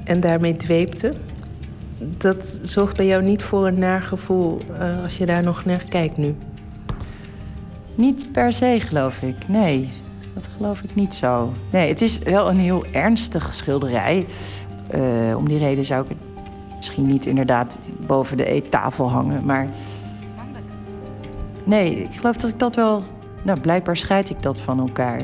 en 0.03 0.19
daarmee 0.19 0.55
dweepte 0.55 1.11
dat 2.17 2.59
zorgt 2.61 2.97
bij 2.97 3.05
jou 3.05 3.23
niet 3.23 3.43
voor 3.43 3.67
een 3.67 3.79
nagevoel 3.79 4.57
uh, 4.79 5.03
als 5.03 5.17
je 5.17 5.25
daar 5.25 5.43
nog 5.43 5.65
naar 5.65 5.83
kijkt 5.89 6.17
nu? 6.17 6.35
Niet 7.95 8.31
per 8.31 8.51
se, 8.51 8.77
geloof 8.79 9.21
ik. 9.21 9.47
Nee, 9.47 9.89
dat 10.33 10.47
geloof 10.57 10.81
ik 10.81 10.95
niet 10.95 11.15
zo. 11.15 11.51
Nee, 11.71 11.89
het 11.89 12.01
is 12.01 12.19
wel 12.19 12.49
een 12.49 12.59
heel 12.59 12.85
ernstig 12.91 13.53
schilderij. 13.53 14.25
Uh, 14.95 15.37
om 15.37 15.47
die 15.47 15.57
reden 15.57 15.85
zou 15.85 16.01
ik 16.03 16.09
het 16.09 16.17
misschien 16.77 17.07
niet 17.07 17.25
inderdaad 17.25 17.79
boven 18.07 18.37
de 18.37 18.45
eettafel 18.45 19.11
hangen. 19.11 19.45
Maar 19.45 19.67
nee, 21.63 21.95
ik 21.95 22.13
geloof 22.13 22.35
dat 22.35 22.49
ik 22.49 22.59
dat 22.59 22.75
wel... 22.75 23.03
Nou, 23.43 23.59
blijkbaar 23.59 23.97
scheid 23.97 24.29
ik 24.29 24.41
dat 24.41 24.61
van 24.61 24.79
elkaar. 24.79 25.21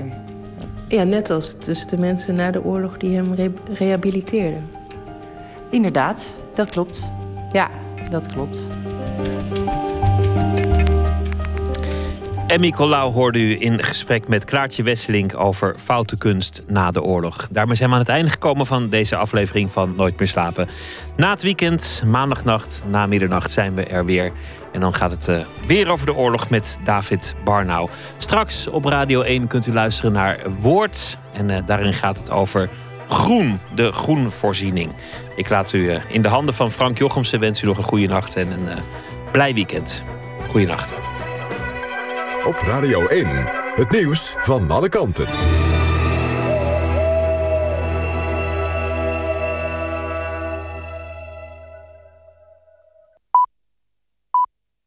Ja, 0.88 1.04
net 1.04 1.30
als 1.30 1.60
dus 1.60 1.86
de 1.86 1.98
mensen 1.98 2.36
na 2.36 2.52
de 2.52 2.64
oorlog 2.64 2.98
die 2.98 3.16
hem 3.16 3.34
re 3.34 3.52
rehabiliteerden. 3.74 4.70
Inderdaad, 5.70 6.40
dat 6.54 6.70
klopt. 6.70 7.12
Ja, 7.52 7.70
dat 8.10 8.26
klopt. 8.34 8.62
Emmy 12.50 12.72
Colau 12.72 13.14
hoorde 13.14 13.40
u 13.40 13.62
in 13.62 13.84
gesprek 13.84 14.28
met 14.28 14.46
Klaartje 14.46 14.84
Wesseling 14.84 15.36
over 15.36 15.76
foute 15.84 16.18
kunst 16.18 16.64
na 16.68 16.92
de 16.92 17.02
oorlog. 17.02 17.48
Daarmee 17.52 17.76
zijn 17.76 17.90
we 17.90 17.96
aan 17.96 18.02
het 18.02 18.10
einde 18.10 18.32
gekomen 18.32 18.66
van 18.66 18.90
deze 18.90 19.16
aflevering 19.16 19.72
van 19.72 19.96
Nooit 19.96 20.20
meer 20.20 20.28
slapen. 20.28 20.68
Na 21.16 21.30
het 21.30 21.42
weekend, 21.42 22.04
maandagnacht, 22.06 22.84
na 22.88 23.06
middernacht 23.06 23.52
zijn 23.52 23.76
we 23.76 23.86
er 23.86 24.06
weer. 24.06 24.32
En 24.72 24.80
dan 24.80 24.94
gaat 24.94 25.12
het 25.12 25.28
uh, 25.28 25.40
weer 25.68 25.90
over 25.90 26.06
de 26.06 26.16
oorlog 26.16 26.50
met 26.50 26.80
David 26.84 27.36
Barnau. 27.44 27.90
Straks 28.18 28.68
op 28.68 28.86
Radio 28.86 29.22
1 29.22 29.48
kunt 29.48 29.68
u 29.68 29.74
luisteren 29.74 30.12
naar 30.12 30.40
Woord. 30.60 31.18
En 31.34 31.50
uh, 31.50 31.58
daarin 31.66 31.94
gaat 31.94 32.18
het 32.18 32.32
over 32.32 32.70
groen, 33.10 33.60
de 33.76 33.92
groenvoorziening. 33.92 34.92
Ik 35.36 35.50
laat 35.50 35.74
u 35.74 35.90
eh, 35.90 36.02
in 36.08 36.22
de 36.22 36.28
handen 36.28 36.54
van 36.54 36.72
Frank 36.72 36.98
Jochemsen. 36.98 37.40
Wens 37.40 37.62
u 37.62 37.66
nog 37.68 37.78
een 37.78 37.84
goede 37.84 38.08
nacht 38.08 38.36
en 38.36 38.52
een 38.52 38.78
uh, 38.78 38.84
blij 39.32 39.54
weekend. 39.54 40.04
Goeienacht. 40.50 40.94
Op 42.46 42.56
Radio 42.60 43.08
1, 43.08 43.28
het 43.76 43.92
nieuws 43.92 44.36
van 44.38 44.72
alle 44.72 44.90
kanten. 44.90 45.28